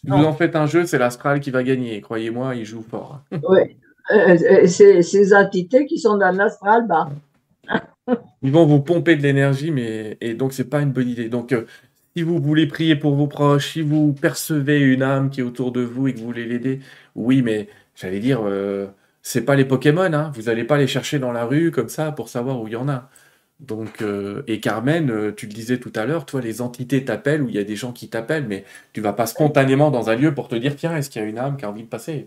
Si 0.00 0.10
vous 0.10 0.24
en 0.24 0.32
faites 0.32 0.54
un 0.54 0.66
jeu, 0.66 0.84
c'est 0.84 0.98
l'astral 0.98 1.40
qui 1.40 1.50
va 1.50 1.62
gagner. 1.62 2.00
Croyez-moi, 2.00 2.56
il 2.56 2.64
joue 2.64 2.82
fort. 2.82 3.20
Oui. 3.48 3.76
Euh, 4.10 4.36
euh, 4.50 4.66
ces 4.66 5.34
entités 5.34 5.86
qui 5.86 5.98
sont 5.98 6.16
dans 6.18 6.36
l'astral, 6.36 6.86
bah, 6.88 7.08
ils 8.42 8.52
vont 8.52 8.66
vous 8.66 8.80
pomper 8.80 9.16
de 9.16 9.22
l'énergie, 9.22 9.70
mais 9.70 10.16
et 10.20 10.34
donc 10.34 10.52
c'est 10.52 10.68
pas 10.68 10.80
une 10.80 10.92
bonne 10.92 11.08
idée. 11.08 11.28
Donc 11.28 11.52
euh, 11.52 11.66
si 12.16 12.22
vous 12.22 12.40
voulez 12.40 12.66
prier 12.66 12.96
pour 12.96 13.14
vos 13.14 13.26
proches, 13.26 13.72
si 13.72 13.82
vous 13.82 14.12
percevez 14.12 14.80
une 14.80 15.02
âme 15.02 15.30
qui 15.30 15.40
est 15.40 15.42
autour 15.44 15.72
de 15.72 15.82
vous 15.82 16.08
et 16.08 16.14
que 16.14 16.18
vous 16.18 16.26
voulez 16.26 16.46
l'aider, 16.46 16.80
oui, 17.14 17.42
mais 17.42 17.68
j'allais 17.94 18.20
dire, 18.20 18.40
euh, 18.44 18.88
c'est 19.22 19.44
pas 19.44 19.56
les 19.56 19.64
Pokémon, 19.64 20.12
hein. 20.12 20.32
vous 20.34 20.42
n'allez 20.42 20.64
pas 20.64 20.78
les 20.78 20.86
chercher 20.86 21.18
dans 21.18 21.32
la 21.32 21.44
rue 21.44 21.70
comme 21.70 21.88
ça 21.88 22.12
pour 22.12 22.28
savoir 22.28 22.60
où 22.60 22.66
il 22.68 22.72
y 22.74 22.76
en 22.76 22.88
a. 22.88 23.10
Donc, 23.60 24.02
euh, 24.02 24.42
et 24.48 24.60
Carmen, 24.60 25.34
tu 25.36 25.46
le 25.46 25.52
disais 25.52 25.78
tout 25.78 25.92
à 25.94 26.04
l'heure, 26.06 26.26
toi, 26.26 26.40
les 26.40 26.60
entités 26.62 27.04
t'appellent 27.04 27.42
ou 27.42 27.48
il 27.48 27.54
y 27.54 27.58
a 27.58 27.64
des 27.64 27.76
gens 27.76 27.92
qui 27.92 28.08
t'appellent, 28.08 28.46
mais 28.48 28.64
tu 28.92 29.00
vas 29.00 29.12
pas 29.12 29.26
spontanément 29.26 29.90
dans 29.90 30.10
un 30.10 30.16
lieu 30.16 30.34
pour 30.34 30.48
te 30.48 30.56
dire, 30.56 30.74
tiens, 30.76 30.96
est-ce 30.96 31.10
qu'il 31.10 31.22
y 31.22 31.24
a 31.24 31.28
une 31.28 31.38
âme 31.38 31.56
qui 31.56 31.64
a 31.64 31.70
envie 31.70 31.84
de 31.84 31.88
passer? 31.88 32.26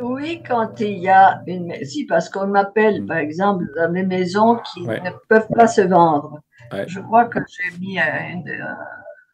Oui, 0.00 0.42
quand 0.46 0.80
il 0.80 0.98
y 0.98 1.08
a 1.08 1.42
une. 1.46 1.72
Si, 1.84 2.04
parce 2.06 2.28
qu'on 2.28 2.46
m'appelle, 2.46 3.02
mm. 3.02 3.06
par 3.06 3.16
exemple, 3.18 3.64
dans 3.76 3.92
des 3.92 4.02
maisons 4.02 4.56
qui 4.56 4.82
ne 4.82 5.10
peuvent 5.28 5.48
pas 5.54 5.66
se 5.66 5.82
vendre. 5.82 6.40
Je 6.86 7.00
crois 7.00 7.26
que 7.26 7.38
j'ai 7.48 7.78
mis 7.78 7.98
un. 7.98 8.42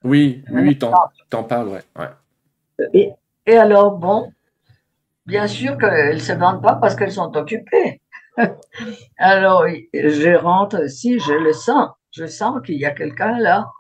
oui, 0.05 0.45
oui, 0.51 0.79
t'en 0.79 1.45
parles, 1.45 1.69
ouais. 1.69 2.09
Et, 2.93 3.13
et, 3.47 3.57
alors, 3.57 3.99
bon, 3.99 4.33
bien 5.27 5.47
sûr 5.47 5.79
qu'elles 5.79 6.17
ne 6.17 6.21
se 6.21 6.33
vendent 6.33 6.63
pas 6.63 6.75
parce 6.77 6.95
qu'elles 6.95 7.13
sont 7.13 7.35
occupées. 7.37 8.01
alors, 9.19 9.67
je 9.93 10.37
rentre, 10.37 10.89
si 10.89 11.19
je 11.19 11.33
le 11.33 11.53
sens, 11.53 11.91
je 12.11 12.27
sens 12.27 12.61
qu'il 12.65 12.77
y 12.77 12.85
a 12.85 12.91
quelqu'un 12.91 13.39
là. 13.39 13.71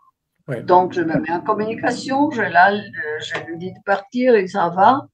Donc, 0.64 0.92
je 0.94 1.02
me 1.02 1.20
mets 1.20 1.30
en 1.30 1.40
communication, 1.40 2.30
je, 2.32 2.42
là, 2.42 2.76
je 3.20 3.46
lui 3.46 3.58
dis 3.58 3.72
de 3.72 3.82
partir, 3.84 4.36
il 4.36 4.48
s'en 4.48 4.70
va. 4.70 5.06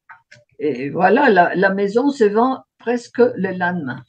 Et 0.58 0.90
voilà, 0.90 1.54
la, 1.54 1.70
maison 1.70 2.10
se 2.10 2.24
vend 2.24 2.64
presque 2.78 3.18
le 3.18 3.56
lendemain. 3.56 4.02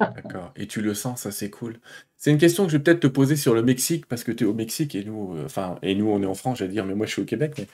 D'accord. 0.00 0.52
Et 0.56 0.66
tu 0.66 0.80
le 0.80 0.94
sens, 0.94 1.22
ça 1.22 1.30
c'est 1.30 1.50
cool. 1.50 1.78
C'est 2.16 2.30
une 2.30 2.38
question 2.38 2.64
que 2.64 2.72
je 2.72 2.76
vais 2.76 2.82
peut-être 2.82 3.00
te 3.00 3.06
poser 3.06 3.36
sur 3.36 3.54
le 3.54 3.62
Mexique, 3.62 4.06
parce 4.06 4.24
que 4.24 4.32
tu 4.32 4.44
es 4.44 4.46
au 4.46 4.54
Mexique 4.54 4.94
et 4.94 5.04
nous, 5.04 5.36
euh, 5.36 5.44
enfin, 5.44 5.76
et 5.82 5.94
nous 5.94 6.08
on 6.08 6.22
est 6.22 6.26
en 6.26 6.34
France, 6.34 6.58
j'allais 6.58 6.72
dire, 6.72 6.84
mais 6.84 6.94
moi 6.94 7.06
je 7.06 7.12
suis 7.12 7.22
au 7.22 7.26
Québec. 7.26 7.66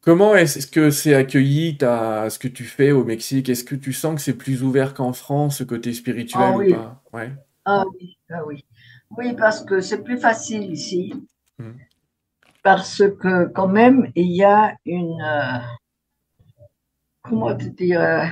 Comment 0.00 0.36
est-ce 0.36 0.68
que 0.68 0.90
c'est 0.90 1.14
accueilli 1.14 1.76
à 1.82 2.30
ce 2.30 2.38
que 2.38 2.46
tu 2.46 2.62
fais 2.62 2.92
au 2.92 3.02
Mexique? 3.02 3.48
Est-ce 3.48 3.64
que 3.64 3.74
tu 3.74 3.92
sens 3.92 4.14
que 4.14 4.20
c'est 4.20 4.36
plus 4.36 4.62
ouvert 4.62 4.94
qu'en 4.94 5.12
France, 5.12 5.58
ce 5.58 5.64
côté 5.64 5.92
spirituel 5.92 6.42
ah, 6.44 6.56
oui. 6.56 6.72
ou 6.72 6.74
pas? 6.76 7.02
Ouais. 7.12 7.32
ah 7.64 7.84
oui, 7.92 8.16
ah 8.30 8.44
oui. 8.46 8.64
Oui, 9.16 9.34
parce 9.36 9.64
que 9.64 9.80
c'est 9.80 10.02
plus 10.02 10.18
facile 10.18 10.70
ici. 10.72 11.12
Hmm. 11.58 11.72
Parce 12.62 13.02
que 13.20 13.46
quand 13.46 13.68
même, 13.68 14.10
il 14.14 14.32
y 14.32 14.44
a 14.44 14.76
une, 14.84 15.20
euh, 15.20 15.58
comment 17.28 17.54
te 17.56 17.64
dire, 17.64 18.00
euh, 18.00 18.24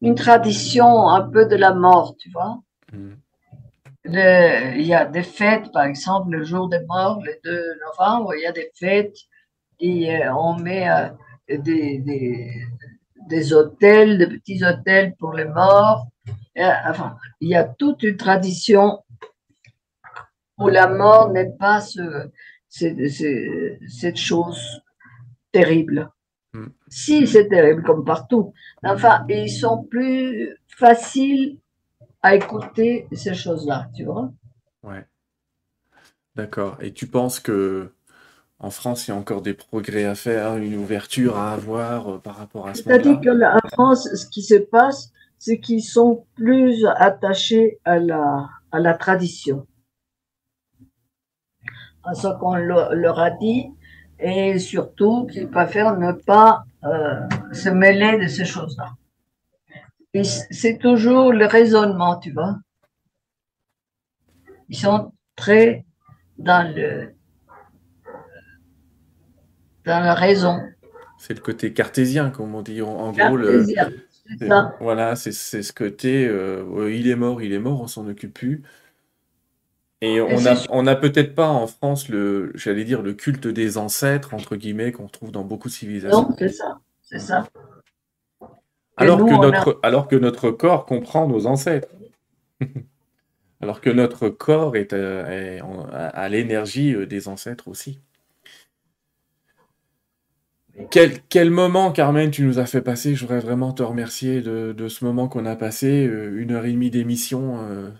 une 0.00 0.14
tradition 0.14 1.08
un 1.08 1.22
peu 1.28 1.46
de 1.46 1.56
la 1.56 1.74
mort, 1.74 2.16
tu 2.18 2.30
vois. 2.30 2.60
Mm. 2.92 3.14
il 4.04 4.86
y 4.86 4.94
a 4.94 5.04
des 5.04 5.22
fêtes, 5.22 5.70
par 5.72 5.84
exemple, 5.84 6.30
le 6.30 6.44
jour 6.44 6.68
des 6.68 6.84
morts, 6.86 7.20
le 7.22 7.32
2 7.44 7.74
novembre, 7.86 8.34
il 8.34 8.42
y 8.42 8.46
a 8.46 8.52
des 8.52 8.70
fêtes 8.74 9.16
et 9.80 10.16
euh, 10.16 10.34
on 10.34 10.58
met 10.58 10.88
euh, 10.88 11.08
des, 11.48 11.98
des, 11.98 12.50
des, 13.28 13.52
hôtels, 13.52 14.18
des 14.18 14.26
petits 14.26 14.64
hôtels 14.64 15.14
pour 15.16 15.32
les 15.32 15.44
morts. 15.44 16.06
enfin, 16.56 17.16
il 17.40 17.50
y 17.50 17.54
a 17.54 17.64
toute 17.64 18.02
une 18.02 18.16
tradition 18.16 19.02
où 20.58 20.68
la 20.68 20.88
mort 20.88 21.30
n'est 21.30 21.52
pas 21.52 21.80
ce, 21.80 22.30
cette 22.68 24.16
chose 24.16 24.82
terrible. 25.52 26.10
Si, 26.88 27.26
c'est 27.26 27.48
terrible 27.48 27.82
comme 27.82 28.04
partout. 28.04 28.52
Enfin, 28.82 29.24
ils 29.28 29.50
sont 29.50 29.84
plus 29.84 30.56
faciles 30.66 31.58
à 32.22 32.34
écouter 32.34 33.06
ces 33.12 33.34
choses-là, 33.34 33.88
tu 33.94 34.04
vois. 34.04 34.32
Ouais. 34.82 35.06
D'accord. 36.34 36.76
Et 36.80 36.92
tu 36.92 37.06
penses 37.06 37.40
que 37.40 37.92
en 38.60 38.70
France, 38.70 39.06
il 39.06 39.12
y 39.12 39.14
a 39.14 39.16
encore 39.16 39.42
des 39.42 39.54
progrès 39.54 40.04
à 40.04 40.16
faire, 40.16 40.56
une 40.56 40.76
ouverture 40.76 41.36
à 41.36 41.52
avoir 41.52 42.14
euh, 42.14 42.18
par 42.18 42.36
rapport 42.36 42.66
à 42.66 42.74
ça 42.74 42.82
C'est-à-dire 42.82 43.20
qu'en 43.20 43.68
France, 43.68 44.08
ce 44.14 44.26
qui 44.26 44.42
se 44.42 44.56
passe, 44.56 45.12
c'est 45.38 45.60
qu'ils 45.60 45.84
sont 45.84 46.26
plus 46.34 46.84
attachés 46.96 47.78
à 47.84 48.00
la, 48.00 48.48
à 48.72 48.80
la 48.80 48.94
tradition, 48.94 49.66
à 52.02 52.14
ce 52.14 52.26
qu'on 52.40 52.56
leur 52.56 53.18
a 53.20 53.30
dit, 53.30 53.70
et 54.20 54.58
surtout 54.58 55.26
qu'ils 55.26 55.48
préfèrent 55.48 55.96
ne 55.96 56.12
pas 56.12 56.64
euh, 56.84 57.20
se 57.52 57.68
mêler 57.68 58.18
de 58.18 58.26
ces 58.26 58.44
choses-là. 58.44 58.92
C'est 60.50 60.78
toujours 60.78 61.32
le 61.32 61.46
raisonnement, 61.46 62.18
tu 62.18 62.32
vois. 62.32 62.58
Ils 64.68 64.76
sont 64.76 65.12
très 65.36 65.84
dans 66.38 66.74
le 66.74 67.14
dans 69.84 70.00
la 70.00 70.14
raison. 70.14 70.60
C'est 71.18 71.34
le 71.34 71.40
côté 71.40 71.72
cartésien, 71.72 72.30
comme 72.30 72.54
on 72.54 72.62
dit. 72.62 72.82
En, 72.82 73.12
gros, 73.12 73.36
le, 73.36 73.64
voilà, 74.80 75.16
c'est 75.16 75.32
ce 75.32 75.72
côté 75.72 76.26
euh, 76.26 76.92
il 76.92 77.08
est 77.08 77.16
mort, 77.16 77.42
il 77.42 77.52
est 77.52 77.58
mort, 77.58 77.80
on 77.80 77.86
s'en 77.86 78.06
occupe 78.06 78.34
plus. 78.34 78.62
Et 80.00 80.20
on 80.20 80.40
n'a 80.40 80.54
on 80.70 80.86
a 80.86 80.94
peut-être 80.94 81.34
pas 81.34 81.48
en 81.48 81.66
France 81.66 82.08
le, 82.08 82.52
j'allais 82.54 82.84
dire, 82.84 83.02
le 83.02 83.14
culte 83.14 83.48
des 83.48 83.78
ancêtres, 83.78 84.32
entre 84.32 84.54
guillemets, 84.54 84.92
qu'on 84.92 85.08
trouve 85.08 85.32
dans 85.32 85.42
beaucoup 85.42 85.68
de 85.68 85.72
civilisations. 85.72 86.22
Non, 86.22 86.36
c'est 86.38 86.50
ça, 86.50 86.78
c'est 87.02 87.18
ça. 87.18 87.48
Alors 88.96 89.18
que, 89.18 89.40
notre, 89.40 89.80
alors 89.82 90.08
que 90.08 90.16
notre 90.16 90.50
corps 90.50 90.86
comprend 90.86 91.26
nos 91.26 91.46
ancêtres. 91.46 91.88
alors 93.60 93.80
que 93.80 93.90
notre 93.90 94.28
corps 94.28 94.76
est, 94.76 94.92
euh, 94.92 95.60
à 95.92 96.28
l'énergie 96.28 96.94
euh, 96.94 97.06
des 97.06 97.28
ancêtres 97.28 97.68
aussi. 97.68 98.00
Quel, 100.90 101.20
quel, 101.28 101.50
moment, 101.50 101.90
Carmen, 101.90 102.30
tu 102.30 102.42
nous 102.44 102.58
as 102.58 102.66
fait 102.66 102.80
passer? 102.80 103.14
Je 103.14 103.22
voudrais 103.22 103.40
vraiment 103.40 103.72
te 103.72 103.82
remercier 103.82 104.40
de, 104.40 104.72
de 104.72 104.88
ce 104.88 105.04
moment 105.04 105.28
qu'on 105.28 105.44
a 105.44 105.56
passé, 105.56 106.06
euh, 106.06 106.40
une 106.40 106.52
heure 106.52 106.64
et 106.64 106.72
demie 106.72 106.90
d'émission 106.90 107.58
euh, 107.60 107.90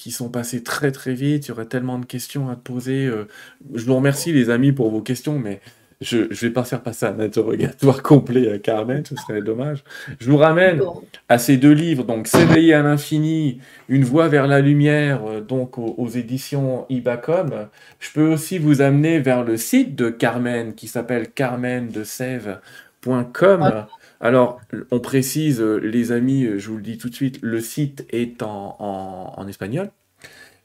qui 0.00 0.10
sont 0.12 0.30
passées 0.30 0.62
très 0.62 0.92
très 0.92 1.12
vite. 1.12 1.46
Il 1.46 1.50
y 1.50 1.52
aurait 1.52 1.66
tellement 1.66 1.98
de 1.98 2.06
questions 2.06 2.48
à 2.48 2.56
te 2.56 2.62
poser. 2.62 3.04
Euh. 3.04 3.28
je 3.74 3.84
vous 3.84 3.94
remercie, 3.94 4.32
les 4.32 4.48
amis, 4.48 4.72
pour 4.72 4.90
vos 4.90 5.02
questions, 5.02 5.38
mais 5.38 5.60
je 6.00 6.16
ne 6.16 6.32
vais 6.32 6.48
pas 6.48 6.64
faire 6.64 6.82
passer 6.82 7.04
un 7.04 7.20
interrogatoire 7.20 8.02
complet 8.10 8.50
à 8.50 8.58
Carmen, 8.58 9.04
ce 9.04 9.14
serait 9.16 9.42
dommage. 9.42 9.84
Je 10.18 10.30
vous 10.30 10.38
ramène 10.38 10.80
à 11.28 11.36
ces 11.36 11.58
deux 11.58 11.74
livres, 11.74 12.04
donc 12.04 12.28
S'éveiller 12.28 12.72
à 12.72 12.82
l'infini, 12.82 13.60
Une 13.90 14.04
voie 14.04 14.28
vers 14.28 14.46
la 14.46 14.62
lumière, 14.62 15.20
euh, 15.26 15.42
donc 15.42 15.76
aux, 15.76 16.08
éditions 16.08 16.86
Ibacom. 16.88 17.68
Je 17.98 18.10
peux 18.10 18.26
aussi 18.26 18.56
vous 18.56 18.80
amener 18.80 19.18
vers 19.18 19.44
le 19.44 19.58
site 19.58 19.96
de 19.96 20.08
Carmen 20.08 20.74
qui 20.74 20.88
s'appelle 20.88 21.30
carmendesève.com. 21.30 23.84
Alors, 24.20 24.60
on 24.90 25.00
précise, 25.00 25.60
euh, 25.62 25.78
les 25.78 26.12
amis, 26.12 26.46
je 26.58 26.68
vous 26.68 26.76
le 26.76 26.82
dis 26.82 26.98
tout 26.98 27.08
de 27.08 27.14
suite, 27.14 27.38
le 27.42 27.60
site 27.60 28.06
est 28.10 28.42
en, 28.42 29.46
espagnol. 29.48 29.90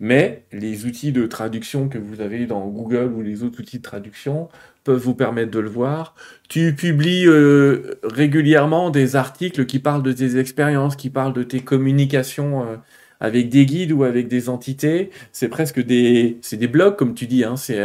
Mais 0.02 0.44
les 0.52 0.86
outils 0.86 1.14
de 1.14 1.26
traduction 1.26 1.88
que 1.88 1.98
vous 1.98 2.20
avez 2.20 2.48
dans 2.48 2.68
Google 2.68 3.14
ou 3.16 3.22
les 3.22 3.44
autres 3.44 3.62
outils 3.62 3.78
de 3.78 3.84
traduction 3.84 4.50
peuvent 4.84 5.00
vous 5.00 5.16
permettre 5.16 5.52
de 5.52 5.60
le 5.60 5.70
voir. 5.70 6.16
Tu 6.50 6.76
publies 6.76 7.26
euh, 7.28 7.96
régulièrement 8.04 8.90
des 8.90 9.16
articles 9.16 9.66
qui 9.66 9.80
parlent 9.80 10.04
de 10.04 10.12
tes 10.12 10.38
expériences, 10.38 10.98
qui 10.98 11.10
parlent 11.10 11.34
de 11.34 11.44
tes 11.44 11.62
communications 11.62 12.64
euh, 12.64 12.76
avec 13.22 13.48
des 13.48 13.66
guides 13.66 13.94
ou 13.94 14.04
avec 14.04 14.28
des 14.28 14.50
entités. 14.50 15.12
C'est 15.32 15.48
presque 15.48 15.82
des, 15.82 16.40
c'est 16.42 16.58
des 16.58 16.68
blogs 16.68 16.98
comme 16.98 17.14
tu 17.14 17.26
dis. 17.26 17.46
Hein. 17.46 17.56
C'est 17.56 17.82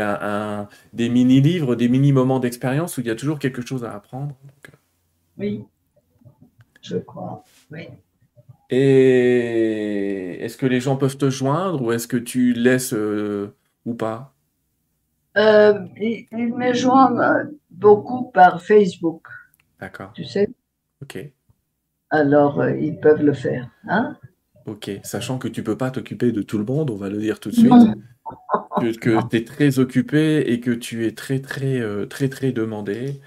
des 0.93 1.09
mini 1.09 1.41
livres, 1.41 1.77
des 1.77 1.89
mini 1.89 2.13
moments 2.13 2.41
d'expérience 2.41 2.99
où 2.99 3.03
il 3.03 3.07
y 3.07 3.11
a 3.11 3.15
toujours 3.15 3.39
quelque 3.39 3.65
chose 3.65 3.85
à 3.85 3.95
apprendre. 3.95 4.35
Euh. 5.41 5.45
Oui, 5.45 5.65
je 6.83 6.97
crois. 6.97 7.45
Oui. 7.71 7.89
Et 8.71 10.45
est-ce 10.45 10.57
que 10.57 10.67
les 10.67 10.81
gens 10.81 10.97
peuvent 10.97 11.17
te 11.17 11.29
joindre 11.31 11.83
ou 11.83 11.93
est-ce 11.93 12.07
que 12.07 12.17
tu 12.17 12.53
laisses 12.53 12.95
ou 13.85 13.95
pas? 13.95 14.35
Euh, 15.37 15.87
ils, 15.97 16.27
me 16.33 16.73
joignent 16.73 17.51
beaucoup 17.71 18.31
par 18.31 18.62
Facebook. 18.62 19.27
D'accord. 19.79 20.12
Tu 20.15 20.25
sais? 20.25 20.49
Ok. 21.03 21.19
Alors, 22.11 22.61
euh, 22.61 22.77
ils 22.77 22.99
peuvent 22.99 23.23
le 23.23 23.33
faire. 23.33 23.71
Hein? 23.89 24.17
Ok. 24.67 24.91
Sachant 25.05 25.39
que 25.39 25.49
tu 25.49 25.62
peux 25.62 25.77
pas 25.77 25.91
t'occuper 25.91 26.33
de 26.33 26.43
tout 26.43 26.59
le 26.59 26.65
monde, 26.65 26.91
on 26.91 26.97
va 26.97 27.09
le 27.09 27.19
dire 27.19 27.39
tout 27.39 27.51
de 27.51 27.55
suite. 27.55 27.73
que, 28.81 29.29
tu 29.29 29.37
es 29.37 29.45
très 29.45 29.79
occupé 29.79 30.53
et 30.53 30.61
que 30.61 30.73
tu 30.73 31.07
es 31.07 31.12
très, 31.12 31.39
très, 31.39 31.81
euh, 31.81 32.07
très, 32.07 32.29
très 32.29 32.53
demandé. 32.53 33.21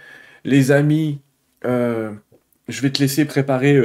Les 0.44 0.72
amis, 0.72 1.22
je 1.64 2.82
vais 2.82 2.90
te 2.92 3.00
laisser 3.00 3.26
préparer, 3.26 3.82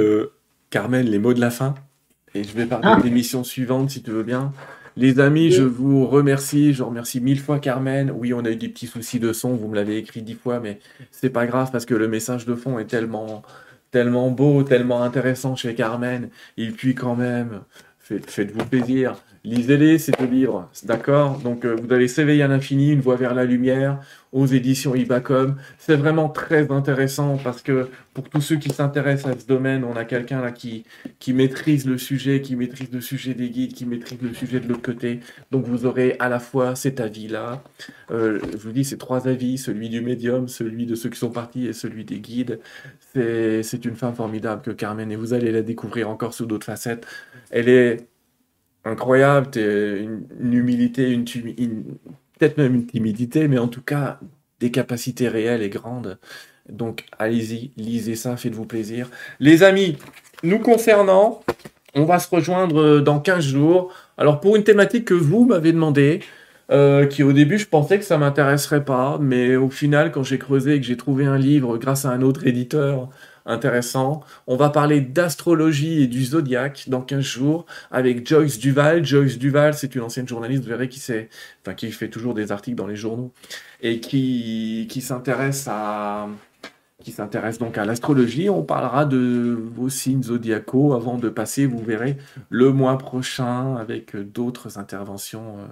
Carmen, 0.69 1.05
les 1.05 1.19
mots 1.19 1.33
de 1.33 1.41
la 1.41 1.51
fin. 1.51 1.75
Et 2.35 2.43
je 2.43 2.53
vais 2.53 2.65
parler 2.65 2.89
ah. 2.91 2.99
de 2.99 3.03
l'émission 3.03 3.43
suivante, 3.43 3.89
si 3.89 4.03
tu 4.03 4.11
veux 4.11 4.23
bien. 4.23 4.53
Les 4.95 5.19
amis, 5.19 5.51
je 5.51 5.63
vous 5.63 6.05
remercie. 6.05 6.73
Je 6.73 6.83
remercie 6.83 7.21
mille 7.21 7.39
fois 7.39 7.59
Carmen. 7.59 8.11
Oui, 8.11 8.33
on 8.33 8.43
a 8.43 8.51
eu 8.51 8.55
des 8.55 8.69
petits 8.69 8.87
soucis 8.87 9.19
de 9.19 9.33
son. 9.33 9.55
Vous 9.55 9.67
me 9.67 9.75
l'avez 9.75 9.97
écrit 9.97 10.21
dix 10.21 10.35
fois, 10.35 10.59
mais 10.59 10.79
c'est 11.11 11.29
pas 11.29 11.45
grave 11.45 11.71
parce 11.71 11.85
que 11.85 11.95
le 11.95 12.07
message 12.07 12.45
de 12.45 12.53
fond 12.53 12.79
est 12.79 12.85
tellement, 12.85 13.43
tellement 13.91 14.29
beau, 14.29 14.63
tellement 14.63 15.01
intéressant 15.01 15.55
chez 15.55 15.73
Carmen. 15.73 16.29
Et 16.57 16.69
puis 16.69 16.95
quand 16.95 17.15
même, 17.15 17.61
faites-vous 17.99 18.65
plaisir. 18.65 19.15
Lisez-les, 19.45 19.99
ces 19.99 20.11
deux 20.11 20.25
livres, 20.25 20.69
d'accord 20.83 21.39
Donc, 21.39 21.63
euh, 21.63 21.75
vous 21.81 21.93
allez 21.93 22.09
s'éveiller 22.09 22.43
à 22.43 22.49
l'infini, 22.49 22.91
une 22.91 22.99
voie 22.99 23.15
vers 23.15 23.33
la 23.33 23.45
lumière, 23.45 24.01
aux 24.33 24.45
éditions 24.45 24.95
Ibacom. 24.95 25.55
C'est 25.77 25.95
vraiment 25.95 26.27
très 26.27 26.69
intéressant 26.71 27.37
parce 27.41 27.61
que 27.61 27.87
pour 28.13 28.27
tous 28.29 28.41
ceux 28.41 28.57
qui 28.57 28.69
s'intéressent 28.69 29.33
à 29.33 29.39
ce 29.39 29.47
domaine, 29.47 29.85
on 29.85 29.95
a 29.95 30.03
quelqu'un 30.03 30.41
là 30.41 30.51
qui, 30.51 30.83
qui 31.19 31.31
maîtrise 31.31 31.85
le 31.85 31.97
sujet, 31.97 32.41
qui 32.41 32.57
maîtrise 32.57 32.91
le 32.91 32.99
sujet 32.99 33.33
des 33.33 33.49
guides, 33.49 33.73
qui 33.73 33.85
maîtrise 33.85 34.21
le 34.21 34.33
sujet 34.33 34.59
de 34.59 34.67
l'autre 34.67 34.81
côté. 34.81 35.21
Donc, 35.51 35.65
vous 35.65 35.85
aurez 35.85 36.17
à 36.19 36.27
la 36.27 36.39
fois 36.39 36.75
cet 36.75 36.99
avis-là. 36.99 37.63
Euh, 38.11 38.39
je 38.51 38.57
vous 38.57 38.73
dis, 38.73 38.83
c'est 38.83 38.97
trois 38.97 39.29
avis, 39.29 39.57
celui 39.57 39.87
du 39.87 40.01
médium, 40.01 40.49
celui 40.49 40.85
de 40.85 40.95
ceux 40.95 41.09
qui 41.09 41.19
sont 41.19 41.31
partis 41.31 41.65
et 41.65 41.73
celui 41.73 42.03
des 42.03 42.19
guides. 42.19 42.59
C'est 43.13 43.85
une 43.85 43.95
femme 43.95 44.15
formidable 44.15 44.61
que 44.61 44.71
Carmen 44.71 45.09
et 45.11 45.15
vous 45.15 45.33
allez 45.33 45.51
la 45.51 45.61
découvrir 45.61 46.09
encore 46.09 46.33
sous 46.33 46.45
d'autres 46.45 46.65
facettes. 46.65 47.07
Elle 47.51 47.69
est 47.69 48.07
incroyable, 48.85 49.49
une, 49.57 50.23
une, 50.39 50.53
humilité, 50.53 51.11
une, 51.11 51.25
peut-être 52.37 52.57
même 52.57 52.75
une 52.75 52.85
timidité, 52.85 53.47
mais 53.47 53.57
en 53.57 53.67
tout 53.67 53.81
cas 53.81 54.19
des 54.59 54.71
capacités 54.71 55.27
réelles 55.27 55.61
et 55.61 55.69
grandes. 55.69 56.17
Donc 56.69 57.05
allez-y, 57.17 57.71
lisez 57.77 58.15
ça, 58.15 58.37
faites-vous 58.37 58.65
plaisir. 58.65 59.09
Les 59.39 59.63
amis, 59.63 59.97
nous 60.43 60.59
concernant, 60.59 61.41
on 61.95 62.05
va 62.05 62.19
se 62.19 62.29
rejoindre 62.33 62.99
dans 62.99 63.19
15 63.19 63.43
jours. 63.43 63.93
Alors 64.17 64.39
pour 64.39 64.55
une 64.55 64.63
thématique 64.63 65.05
que 65.05 65.13
vous 65.13 65.45
m'avez 65.45 65.71
demandé, 65.71 66.19
euh, 66.71 67.07
qui 67.07 67.23
au 67.23 67.33
début 67.33 67.57
je 67.57 67.67
pensais 67.67 67.97
que 67.97 68.05
ça 68.05 68.17
m'intéresserait 68.17 68.85
pas, 68.85 69.17
mais 69.19 69.55
au 69.55 69.69
final 69.69 70.11
quand 70.11 70.23
j'ai 70.23 70.37
creusé 70.37 70.75
et 70.75 70.79
que 70.79 70.85
j'ai 70.85 70.97
trouvé 70.97 71.25
un 71.25 71.37
livre 71.37 71.77
grâce 71.77 72.05
à 72.05 72.11
un 72.11 72.21
autre 72.21 72.45
éditeur 72.45 73.09
intéressant. 73.45 74.21
On 74.47 74.55
va 74.55 74.69
parler 74.69 75.01
d'astrologie 75.01 76.03
et 76.03 76.07
du 76.07 76.23
zodiaque 76.23 76.85
dans 76.87 77.01
15 77.01 77.21
jours 77.21 77.65
avec 77.91 78.27
Joyce 78.27 78.59
Duval. 78.59 79.05
Joyce 79.05 79.37
Duval, 79.37 79.73
c'est 79.73 79.95
une 79.95 80.01
ancienne 80.01 80.27
journaliste, 80.27 80.63
vous 80.63 80.69
verrez, 80.69 80.89
qui, 80.89 81.01
qui 81.77 81.91
fait 81.91 82.09
toujours 82.09 82.33
des 82.33 82.51
articles 82.51 82.77
dans 82.77 82.87
les 82.87 82.95
journaux 82.95 83.31
et 83.81 83.99
qui, 83.99 84.87
qui 84.89 85.01
s'intéresse 85.01 85.67
à 85.67 86.27
qui 87.03 87.11
s'intéresse 87.11 87.59
donc 87.59 87.77
à 87.77 87.85
l'astrologie. 87.85 88.49
On 88.49 88.63
parlera 88.63 89.05
de 89.05 89.57
vos 89.75 89.89
signes 89.89 90.23
zodiacaux 90.23 90.93
avant 90.93 91.17
de 91.17 91.29
passer, 91.29 91.65
vous 91.65 91.83
verrez, 91.83 92.17
le 92.49 92.71
mois 92.73 92.97
prochain 92.97 93.77
avec 93.77 94.15
d'autres 94.15 94.77
interventions 94.77 95.59
euh, 95.59 95.67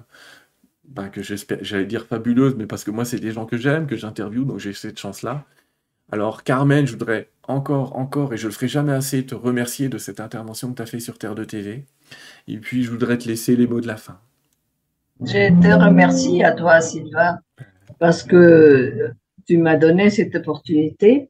ben, 0.87 1.09
que 1.09 1.21
j'espère, 1.21 1.59
j'allais 1.61 1.85
dire 1.85 2.05
fabuleuses, 2.05 2.55
mais 2.57 2.65
parce 2.65 2.83
que 2.83 2.91
moi, 2.91 3.03
c'est 3.03 3.19
des 3.19 3.31
gens 3.31 3.45
que 3.45 3.57
j'aime, 3.57 3.87
que 3.87 3.97
j'interviewe, 3.97 4.45
donc 4.45 4.59
j'ai 4.59 4.73
cette 4.73 4.99
chance-là. 4.99 5.43
Alors, 6.09 6.43
Carmen, 6.43 6.87
je 6.87 6.93
voudrais 6.93 7.29
encore, 7.47 7.97
encore, 7.97 8.33
et 8.33 8.37
je 8.37 8.43
ne 8.43 8.49
le 8.49 8.53
ferai 8.53 8.69
jamais 8.69 8.93
assez, 8.93 9.25
te 9.25 9.35
remercier 9.35 9.89
de 9.89 9.97
cette 9.97 10.21
intervention 10.21 10.69
que 10.71 10.75
tu 10.75 10.81
as 10.81 10.85
fait 10.85 11.01
sur 11.01 11.17
Terre 11.17 11.35
de 11.35 11.43
TV. 11.43 11.85
Et 12.47 12.57
puis, 12.57 12.83
je 12.83 12.91
voudrais 12.91 13.17
te 13.17 13.27
laisser 13.27 13.57
les 13.57 13.67
mots 13.67 13.81
de 13.81 13.87
la 13.87 13.97
fin. 13.97 14.19
Je 15.21 15.49
te 15.61 15.83
remercie 15.83 16.43
à 16.43 16.53
toi, 16.53 16.79
Sylvain, 16.79 17.39
parce 17.99 18.23
que 18.23 19.11
tu 19.47 19.57
m'as 19.57 19.75
donné 19.75 20.09
cette 20.09 20.35
opportunité. 20.35 21.29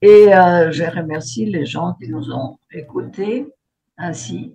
Et 0.00 0.34
euh, 0.34 0.72
je 0.72 0.84
remercie 0.84 1.46
les 1.46 1.66
gens 1.66 1.94
qui 2.00 2.08
nous 2.08 2.32
ont 2.32 2.58
écoutés 2.72 3.46
ainsi. 3.98 4.54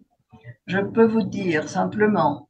Je 0.65 0.79
peux 0.79 1.05
vous 1.05 1.23
dire 1.23 1.69
simplement 1.69 2.49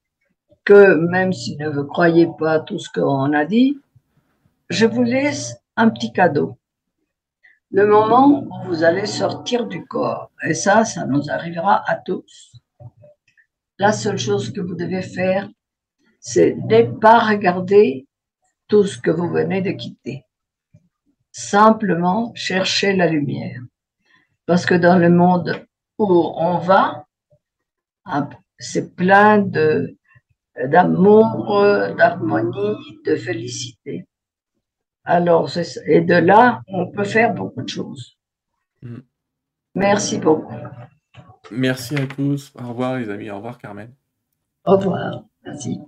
que 0.64 0.96
même 0.96 1.34
si 1.34 1.58
vous 1.58 1.82
ne 1.82 1.84
croyez 1.84 2.28
pas 2.40 2.60
tout 2.60 2.80
ce 2.80 2.90
qu'on 2.90 3.34
a 3.34 3.46
dit, 3.46 3.78
je 4.70 4.86
vous 4.86 5.04
laisse 5.04 5.58
un 5.76 5.90
petit 5.90 6.12
cadeau 6.12 6.58
le 7.72 7.86
moment 7.86 8.44
où 8.44 8.68
vous 8.68 8.84
allez 8.84 9.06
sortir 9.06 9.68
du 9.68 9.86
corps. 9.86 10.32
Et 10.44 10.54
ça, 10.54 10.86
ça 10.86 11.06
nous 11.06 11.30
arrivera 11.30 11.84
à 11.90 11.96
tous. 11.96 12.54
La 13.78 13.92
seule 13.92 14.18
chose 14.18 14.52
que 14.52 14.62
vous 14.62 14.76
devez 14.76 15.02
faire, 15.02 15.50
c'est 16.20 16.56
ne 16.56 16.84
pas 16.84 17.20
regarder 17.20 18.08
tout 18.68 18.86
ce 18.86 18.98
que 18.98 19.12
vous 19.12 19.30
venez 19.30 19.62
de 19.62 19.72
quitter. 19.72 20.24
Simplement 21.32 22.32
chercher 22.36 22.94
la 22.96 23.08
lumière. 23.08 23.62
Parce 24.46 24.66
que 24.66 24.74
dans 24.74 24.98
le 24.98 25.10
monde 25.10 25.64
où 25.98 26.34
on 26.36 26.58
va, 26.58 27.06
c'est 28.58 28.96
plein 28.96 29.40
de 29.40 29.96
d'amour, 30.66 31.64
d'harmonie, 31.96 32.98
de 33.06 33.16
félicité. 33.16 34.07
Alors, 35.10 35.50
et 35.86 36.02
de 36.02 36.16
là, 36.16 36.62
on 36.68 36.86
peut 36.92 37.06
faire 37.06 37.34
beaucoup 37.34 37.62
de 37.62 37.70
choses. 37.70 38.18
Mm. 38.82 38.98
Merci 39.76 40.20
beaucoup. 40.20 40.54
Merci 41.50 41.96
à 41.96 42.06
tous. 42.06 42.52
Au 42.60 42.68
revoir 42.68 42.98
les 42.98 43.10
amis. 43.10 43.30
Au 43.32 43.38
revoir 43.38 43.58
Carmen. 43.58 43.90
Au 44.66 44.76
revoir. 44.76 45.24
Merci. 45.46 45.80